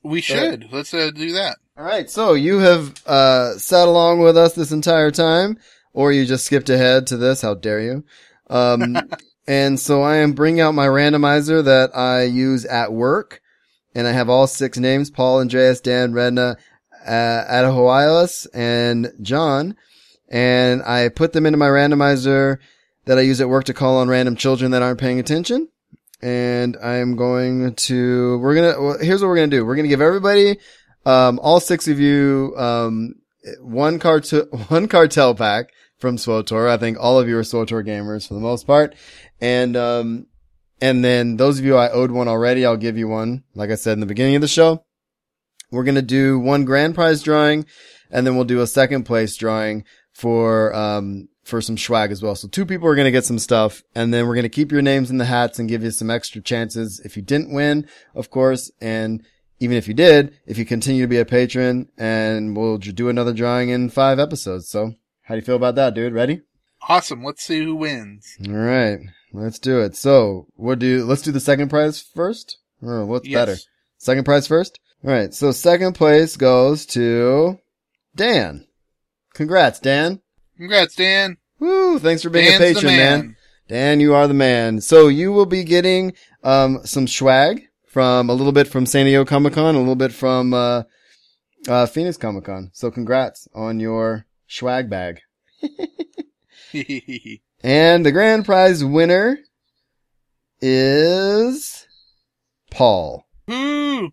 We 0.04 0.20
should. 0.20 0.72
Let's 0.72 0.92
uh, 0.92 1.10
do 1.14 1.32
that. 1.34 1.56
All 1.76 1.84
right. 1.84 2.10
So 2.10 2.34
you 2.34 2.58
have, 2.58 2.92
uh, 3.06 3.56
sat 3.58 3.86
along 3.86 4.18
with 4.18 4.36
us 4.36 4.54
this 4.54 4.72
entire 4.72 5.10
time, 5.12 5.58
or 5.92 6.10
you 6.12 6.26
just 6.26 6.44
skipped 6.44 6.68
ahead 6.70 7.06
to 7.06 7.16
this. 7.16 7.42
How 7.42 7.54
dare 7.54 7.80
you? 7.80 8.04
Um, 8.50 8.96
and 9.46 9.78
so 9.78 10.02
I 10.02 10.16
am 10.16 10.32
bringing 10.32 10.60
out 10.60 10.74
my 10.74 10.86
randomizer 10.88 11.64
that 11.64 11.96
I 11.96 12.24
use 12.24 12.64
at 12.64 12.92
work. 12.92 13.40
and 13.94 14.06
I 14.08 14.12
have 14.12 14.28
all 14.28 14.46
six 14.48 14.76
names: 14.76 15.08
Paul, 15.10 15.38
Andreas, 15.40 15.80
Dan, 15.80 16.12
Redna, 16.12 16.56
uh, 17.06 17.44
Adahoilas, 17.48 18.46
and 18.52 19.12
John. 19.20 19.76
And 20.32 20.82
I 20.82 21.10
put 21.10 21.34
them 21.34 21.44
into 21.44 21.58
my 21.58 21.68
randomizer 21.68 22.56
that 23.04 23.18
I 23.18 23.20
use 23.20 23.40
at 23.42 23.50
work 23.50 23.64
to 23.64 23.74
call 23.74 23.98
on 23.98 24.08
random 24.08 24.34
children 24.34 24.70
that 24.70 24.82
aren't 24.82 24.98
paying 24.98 25.20
attention. 25.20 25.68
And 26.22 26.76
I'm 26.82 27.16
going 27.16 27.74
to, 27.74 28.38
we're 28.38 28.54
gonna, 28.54 28.82
well, 28.82 28.98
here's 28.98 29.20
what 29.20 29.28
we're 29.28 29.36
gonna 29.36 29.48
do. 29.48 29.66
We're 29.66 29.76
gonna 29.76 29.88
give 29.88 30.00
everybody, 30.00 30.58
um, 31.04 31.38
all 31.40 31.60
six 31.60 31.86
of 31.86 32.00
you, 32.00 32.54
um, 32.56 33.16
one 33.60 33.98
cartel, 33.98 34.46
one 34.68 34.88
cartel 34.88 35.34
pack 35.34 35.70
from 35.98 36.16
SWTOR. 36.16 36.68
I 36.68 36.78
think 36.78 36.96
all 36.98 37.20
of 37.20 37.28
you 37.28 37.36
are 37.36 37.42
SWTOR 37.42 37.86
gamers 37.86 38.26
for 38.26 38.34
the 38.34 38.40
most 38.40 38.66
part. 38.66 38.94
And, 39.40 39.76
um, 39.76 40.26
and 40.80 41.04
then 41.04 41.36
those 41.36 41.58
of 41.58 41.64
you 41.64 41.76
I 41.76 41.90
owed 41.90 42.10
one 42.10 42.28
already, 42.28 42.64
I'll 42.64 42.76
give 42.78 42.96
you 42.96 43.08
one. 43.08 43.44
Like 43.54 43.70
I 43.70 43.74
said 43.74 43.94
in 43.94 44.00
the 44.00 44.06
beginning 44.06 44.36
of 44.36 44.40
the 44.40 44.48
show, 44.48 44.84
we're 45.70 45.84
going 45.84 45.96
to 45.96 46.02
do 46.02 46.38
one 46.38 46.64
grand 46.64 46.94
prize 46.94 47.22
drawing 47.22 47.66
and 48.12 48.26
then 48.26 48.36
we'll 48.36 48.44
do 48.44 48.60
a 48.60 48.66
second 48.66 49.04
place 49.04 49.36
drawing 49.36 49.84
for, 50.12 50.74
um, 50.74 51.28
for 51.44 51.60
some 51.60 51.76
swag 51.76 52.12
as 52.12 52.22
well. 52.22 52.34
So 52.36 52.48
two 52.48 52.64
people 52.66 52.86
are 52.88 52.94
going 52.94 53.06
to 53.06 53.10
get 53.10 53.24
some 53.24 53.38
stuff 53.38 53.82
and 53.94 54.12
then 54.14 54.26
we're 54.26 54.34
going 54.34 54.42
to 54.44 54.48
keep 54.48 54.70
your 54.70 54.82
names 54.82 55.10
in 55.10 55.18
the 55.18 55.24
hats 55.24 55.58
and 55.58 55.68
give 55.68 55.82
you 55.82 55.90
some 55.90 56.10
extra 56.10 56.40
chances 56.40 57.00
if 57.04 57.16
you 57.16 57.22
didn't 57.22 57.52
win, 57.52 57.88
of 58.14 58.30
course. 58.30 58.70
And 58.80 59.24
even 59.58 59.76
if 59.76 59.88
you 59.88 59.94
did, 59.94 60.38
if 60.46 60.58
you 60.58 60.64
continue 60.64 61.02
to 61.02 61.08
be 61.08 61.18
a 61.18 61.24
patron 61.24 61.88
and 61.98 62.56
we'll 62.56 62.78
do 62.78 63.08
another 63.08 63.32
drawing 63.32 63.70
in 63.70 63.90
five 63.90 64.18
episodes. 64.18 64.68
So 64.68 64.94
how 65.22 65.34
do 65.34 65.38
you 65.40 65.44
feel 65.44 65.56
about 65.56 65.74
that, 65.76 65.94
dude? 65.94 66.12
Ready? 66.14 66.42
Awesome. 66.88 67.24
Let's 67.24 67.44
see 67.44 67.62
who 67.64 67.74
wins. 67.76 68.36
All 68.46 68.54
right. 68.54 68.98
Let's 69.32 69.58
do 69.58 69.80
it. 69.80 69.96
So 69.96 70.46
what 70.56 70.78
do, 70.78 70.86
you, 70.86 71.04
let's 71.04 71.22
do 71.22 71.32
the 71.32 71.40
second 71.40 71.68
prize 71.70 72.00
first. 72.00 72.58
Or 72.82 73.06
what's 73.06 73.26
Yes. 73.26 73.34
better? 73.40 73.56
Second 73.98 74.24
prize 74.24 74.46
first? 74.48 74.78
All 75.04 75.10
right. 75.10 75.32
So 75.32 75.52
second 75.52 75.94
place 75.94 76.36
goes 76.36 76.84
to 76.86 77.58
Dan. 78.16 78.66
Congrats, 79.34 79.80
Dan. 79.80 80.20
Congrats, 80.56 80.94
Dan. 80.94 81.36
Woo! 81.58 81.98
Thanks 81.98 82.22
for 82.22 82.30
being 82.30 82.46
Dan's 82.46 82.60
a 82.60 82.74
patron, 82.74 82.96
man. 82.96 83.36
Dan, 83.68 84.00
you 84.00 84.14
are 84.14 84.28
the 84.28 84.34
man. 84.34 84.80
So 84.80 85.08
you 85.08 85.32
will 85.32 85.46
be 85.46 85.64
getting 85.64 86.14
um 86.42 86.80
some 86.84 87.06
swag 87.06 87.68
from 87.86 88.28
a 88.28 88.34
little 88.34 88.52
bit 88.52 88.68
from 88.68 88.86
San 88.86 89.06
Diego 89.06 89.24
Comic 89.24 89.54
Con, 89.54 89.74
a 89.74 89.78
little 89.78 89.96
bit 89.96 90.12
from 90.12 90.52
uh 90.52 90.82
uh 91.68 91.86
Phoenix 91.86 92.16
Comic 92.16 92.44
Con. 92.44 92.70
So 92.72 92.90
congrats 92.90 93.48
on 93.54 93.80
your 93.80 94.26
swag 94.46 94.90
bag. 94.90 95.20
And 97.64 98.04
the 98.04 98.10
grand 98.10 98.44
prize 98.44 98.84
winner 98.84 99.38
is 100.60 101.86
Paul. 102.70 103.24
Woo! 103.46 104.12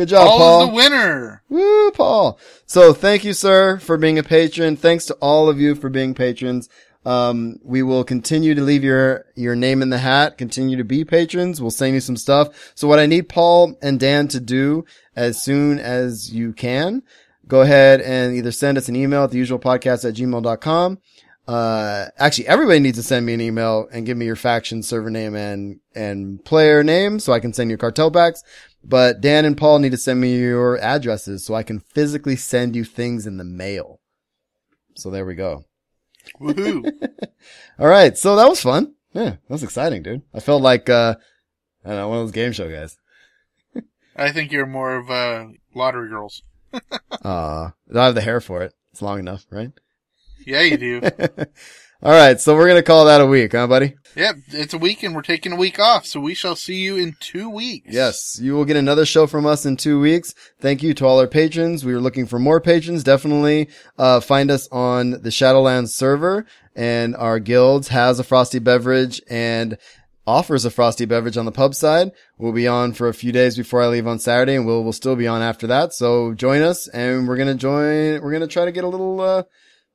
Good 0.00 0.08
job, 0.08 0.28
Paul 0.28 0.38
Paul. 0.38 0.62
is 0.62 0.68
the 0.68 0.74
winner. 0.74 1.42
Woo, 1.50 1.90
Paul. 1.90 2.38
So 2.64 2.94
thank 2.94 3.22
you, 3.22 3.34
sir, 3.34 3.78
for 3.80 3.98
being 3.98 4.18
a 4.18 4.22
patron. 4.22 4.74
Thanks 4.74 5.04
to 5.04 5.14
all 5.20 5.50
of 5.50 5.60
you 5.60 5.74
for 5.74 5.90
being 5.90 6.14
patrons. 6.14 6.70
Um, 7.04 7.58
we 7.62 7.82
will 7.82 8.02
continue 8.02 8.54
to 8.54 8.62
leave 8.62 8.82
your, 8.82 9.26
your 9.34 9.54
name 9.54 9.82
in 9.82 9.90
the 9.90 9.98
hat, 9.98 10.38
continue 10.38 10.78
to 10.78 10.84
be 10.84 11.04
patrons. 11.04 11.60
We'll 11.60 11.70
send 11.70 11.92
you 11.92 12.00
some 12.00 12.16
stuff. 12.16 12.72
So 12.74 12.88
what 12.88 12.98
I 12.98 13.04
need 13.04 13.28
Paul 13.28 13.76
and 13.82 14.00
Dan 14.00 14.26
to 14.28 14.40
do 14.40 14.86
as 15.14 15.42
soon 15.42 15.78
as 15.78 16.32
you 16.32 16.54
can, 16.54 17.02
go 17.46 17.60
ahead 17.60 18.00
and 18.00 18.34
either 18.34 18.52
send 18.52 18.78
us 18.78 18.88
an 18.88 18.96
email 18.96 19.24
at 19.24 19.32
the 19.32 19.36
usual 19.36 19.58
podcast 19.58 20.08
at 20.08 20.14
gmail.com. 20.14 20.98
Uh, 21.46 22.06
actually 22.16 22.46
everybody 22.46 22.78
needs 22.78 22.96
to 22.96 23.02
send 23.02 23.26
me 23.26 23.34
an 23.34 23.40
email 23.40 23.88
and 23.92 24.06
give 24.06 24.16
me 24.16 24.24
your 24.24 24.36
faction 24.36 24.82
server 24.84 25.10
name 25.10 25.34
and, 25.34 25.80
and 25.96 26.44
player 26.44 26.84
name 26.84 27.18
so 27.18 27.32
I 27.32 27.40
can 27.40 27.52
send 27.52 27.70
you 27.70 27.76
cartel 27.76 28.10
packs. 28.10 28.44
But 28.82 29.20
Dan 29.20 29.44
and 29.44 29.56
Paul 29.56 29.78
need 29.78 29.92
to 29.92 29.96
send 29.98 30.20
me 30.20 30.38
your 30.38 30.78
addresses 30.78 31.44
so 31.44 31.54
I 31.54 31.62
can 31.62 31.80
physically 31.80 32.36
send 32.36 32.74
you 32.74 32.84
things 32.84 33.26
in 33.26 33.36
the 33.36 33.44
mail. 33.44 34.00
So 34.96 35.10
there 35.10 35.26
we 35.26 35.34
go. 35.34 35.64
Woohoo. 36.40 36.90
All 37.78 37.88
right. 37.88 38.16
So 38.16 38.36
that 38.36 38.48
was 38.48 38.60
fun. 38.60 38.94
Yeah, 39.12 39.30
that 39.30 39.50
was 39.50 39.62
exciting, 39.62 40.02
dude. 40.02 40.22
I 40.32 40.40
felt 40.40 40.62
like, 40.62 40.88
uh, 40.88 41.16
I 41.84 41.88
don't 41.88 41.96
know, 41.96 42.08
one 42.08 42.18
of 42.18 42.24
those 42.24 42.32
game 42.32 42.52
show 42.52 42.70
guys. 42.70 42.96
I 44.16 44.32
think 44.32 44.52
you're 44.52 44.66
more 44.66 44.96
of 44.96 45.10
uh, 45.10 45.46
lottery 45.74 46.08
girls. 46.08 46.42
Uh, 47.22 47.70
I 47.94 48.04
have 48.04 48.14
the 48.14 48.22
hair 48.22 48.40
for 48.40 48.62
it. 48.62 48.72
It's 48.92 49.02
long 49.02 49.18
enough, 49.18 49.44
right? 49.50 49.72
Yeah, 50.46 50.62
you 50.62 50.78
do. 50.78 51.00
All 52.02 52.12
right. 52.12 52.40
So 52.40 52.54
we're 52.54 52.66
going 52.66 52.78
to 52.78 52.82
call 52.82 53.04
that 53.06 53.20
a 53.20 53.26
week, 53.26 53.52
huh, 53.52 53.66
buddy? 53.66 53.94
yep, 54.16 54.36
it's 54.48 54.74
a 54.74 54.78
week 54.78 55.02
and 55.02 55.14
we're 55.14 55.22
taking 55.22 55.52
a 55.52 55.56
week 55.56 55.78
off, 55.78 56.06
so 56.06 56.20
we 56.20 56.34
shall 56.34 56.56
see 56.56 56.76
you 56.76 56.96
in 56.96 57.16
two 57.20 57.48
weeks. 57.48 57.88
Yes, 57.90 58.38
you 58.40 58.54
will 58.54 58.64
get 58.64 58.76
another 58.76 59.04
show 59.04 59.26
from 59.26 59.46
us 59.46 59.66
in 59.66 59.76
two 59.76 60.00
weeks. 60.00 60.34
Thank 60.60 60.82
you 60.82 60.94
to 60.94 61.06
all 61.06 61.20
our 61.20 61.26
patrons. 61.26 61.84
We 61.84 61.92
are 61.92 62.00
looking 62.00 62.26
for 62.26 62.38
more 62.38 62.60
patrons. 62.60 63.04
Definitely, 63.04 63.68
uh, 63.98 64.20
find 64.20 64.50
us 64.50 64.68
on 64.72 65.10
the 65.10 65.30
Shadowlands 65.30 65.90
server 65.90 66.46
and 66.74 67.14
our 67.16 67.38
guilds 67.38 67.88
has 67.88 68.18
a 68.18 68.24
frosty 68.24 68.58
beverage 68.58 69.20
and 69.28 69.76
offers 70.26 70.64
a 70.64 70.70
frosty 70.70 71.04
beverage 71.04 71.36
on 71.36 71.44
the 71.44 71.52
pub 71.52 71.74
side. 71.74 72.12
We'll 72.38 72.52
be 72.52 72.68
on 72.68 72.92
for 72.92 73.08
a 73.08 73.14
few 73.14 73.32
days 73.32 73.56
before 73.56 73.82
I 73.82 73.88
leave 73.88 74.06
on 74.06 74.18
Saturday 74.18 74.54
and 74.54 74.66
we'll, 74.66 74.82
we'll 74.82 74.92
still 74.92 75.16
be 75.16 75.26
on 75.26 75.42
after 75.42 75.66
that. 75.68 75.92
So 75.92 76.34
join 76.34 76.62
us 76.62 76.88
and 76.88 77.26
we're 77.26 77.36
going 77.36 77.48
to 77.48 77.54
join, 77.54 78.22
we're 78.22 78.30
going 78.30 78.40
to 78.40 78.46
try 78.46 78.64
to 78.64 78.72
get 78.72 78.84
a 78.84 78.88
little, 78.88 79.20
uh, 79.20 79.42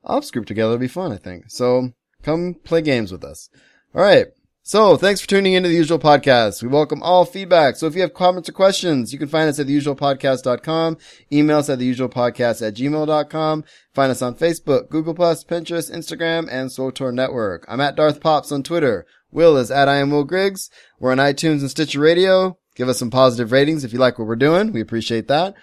ops 0.06 0.30
group 0.30 0.46
together. 0.46 0.72
It'll 0.72 0.80
be 0.80 0.88
fun, 0.88 1.12
I 1.12 1.16
think. 1.16 1.44
So 1.48 1.90
come 2.22 2.54
play 2.64 2.82
games 2.82 3.12
with 3.12 3.24
us. 3.24 3.48
All 3.94 4.02
right. 4.02 4.26
So 4.62 4.96
thanks 4.96 5.20
for 5.20 5.28
tuning 5.28 5.52
into 5.52 5.68
the 5.68 5.76
usual 5.76 6.00
podcast. 6.00 6.60
We 6.60 6.66
welcome 6.66 7.00
all 7.00 7.24
feedback. 7.24 7.76
So 7.76 7.86
if 7.86 7.94
you 7.94 8.00
have 8.00 8.14
comments 8.14 8.48
or 8.48 8.52
questions, 8.52 9.12
you 9.12 9.18
can 9.18 9.28
find 9.28 9.48
us 9.48 9.60
at 9.60 9.68
theusualpodcast.com, 9.68 10.98
email 11.32 11.58
us 11.58 11.70
at 11.70 11.78
theusualpodcast 11.78 12.66
at 12.66 12.74
gmail.com, 12.74 13.64
find 13.94 14.10
us 14.10 14.22
on 14.22 14.34
Facebook, 14.34 14.90
Google 14.90 15.14
Plus, 15.14 15.44
Pinterest, 15.44 15.94
Instagram, 15.94 16.48
and 16.50 16.70
SWTOR 16.70 17.14
Network. 17.14 17.64
I'm 17.68 17.80
at 17.80 17.94
Darth 17.94 18.20
Pops 18.20 18.50
on 18.50 18.64
Twitter. 18.64 19.06
Will 19.30 19.56
is 19.56 19.70
at 19.70 19.88
I 19.88 19.98
am 19.98 20.10
Will 20.10 20.24
Griggs. 20.24 20.68
We're 20.98 21.12
on 21.12 21.18
iTunes 21.18 21.60
and 21.60 21.70
Stitcher 21.70 22.00
Radio. 22.00 22.58
Give 22.74 22.88
us 22.88 22.98
some 22.98 23.10
positive 23.10 23.52
ratings 23.52 23.84
if 23.84 23.92
you 23.92 24.00
like 24.00 24.18
what 24.18 24.26
we're 24.26 24.34
doing. 24.34 24.72
We 24.72 24.80
appreciate 24.80 25.28
that. 25.28 25.54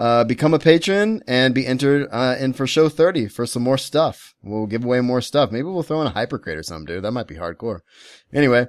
Uh, 0.00 0.24
become 0.24 0.54
a 0.54 0.58
patron 0.58 1.22
and 1.28 1.54
be 1.54 1.66
entered, 1.66 2.08
uh, 2.10 2.34
in 2.40 2.54
for 2.54 2.66
show 2.66 2.88
30 2.88 3.28
for 3.28 3.44
some 3.44 3.62
more 3.62 3.76
stuff. 3.76 4.34
We'll 4.42 4.66
give 4.66 4.82
away 4.82 5.02
more 5.02 5.20
stuff. 5.20 5.52
Maybe 5.52 5.64
we'll 5.64 5.82
throw 5.82 6.00
in 6.00 6.06
a 6.06 6.10
hypercrate 6.10 6.56
or 6.56 6.62
something, 6.62 6.86
dude. 6.86 7.04
That 7.04 7.12
might 7.12 7.26
be 7.26 7.34
hardcore. 7.34 7.80
Anyway, 8.32 8.66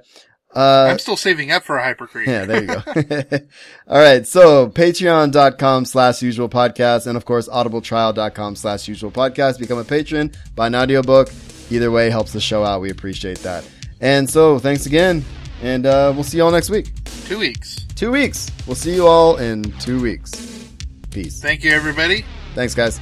uh, 0.54 0.88
I'm 0.90 0.98
still 0.98 1.16
saving 1.16 1.50
up 1.50 1.62
for 1.62 1.78
a 1.78 1.82
hypercrate. 1.82 2.26
yeah, 2.26 2.44
there 2.44 2.60
you 2.60 2.66
go. 2.66 3.46
All 3.88 3.98
right. 3.98 4.26
So 4.26 4.68
patreon.com 4.68 5.86
slash 5.86 6.20
usual 6.20 6.50
podcast 6.50 7.06
and 7.06 7.16
of 7.16 7.24
course 7.24 7.48
audibletrial.com 7.48 8.56
slash 8.56 8.86
usual 8.86 9.10
podcast. 9.10 9.58
Become 9.58 9.78
a 9.78 9.84
patron, 9.84 10.32
buy 10.54 10.66
an 10.66 10.74
audiobook. 10.74 11.30
Either 11.70 11.90
way 11.90 12.10
helps 12.10 12.34
the 12.34 12.40
show 12.40 12.62
out. 12.62 12.82
We 12.82 12.90
appreciate 12.90 13.38
that. 13.38 13.66
And 14.02 14.28
so 14.28 14.58
thanks 14.58 14.84
again. 14.84 15.24
And, 15.62 15.86
uh, 15.86 16.12
we'll 16.14 16.24
see 16.24 16.36
you 16.36 16.44
all 16.44 16.50
next 16.50 16.68
week. 16.68 16.90
Two 17.24 17.38
weeks. 17.38 17.86
Two 17.94 18.10
weeks. 18.10 18.50
We'll 18.66 18.76
see 18.76 18.94
you 18.94 19.06
all 19.06 19.38
in 19.38 19.62
two 19.78 20.02
weeks. 20.02 20.61
Peace. 21.12 21.40
Thank 21.40 21.62
you, 21.62 21.70
everybody. 21.72 22.24
Thanks 22.54 22.74
guys. 22.74 22.98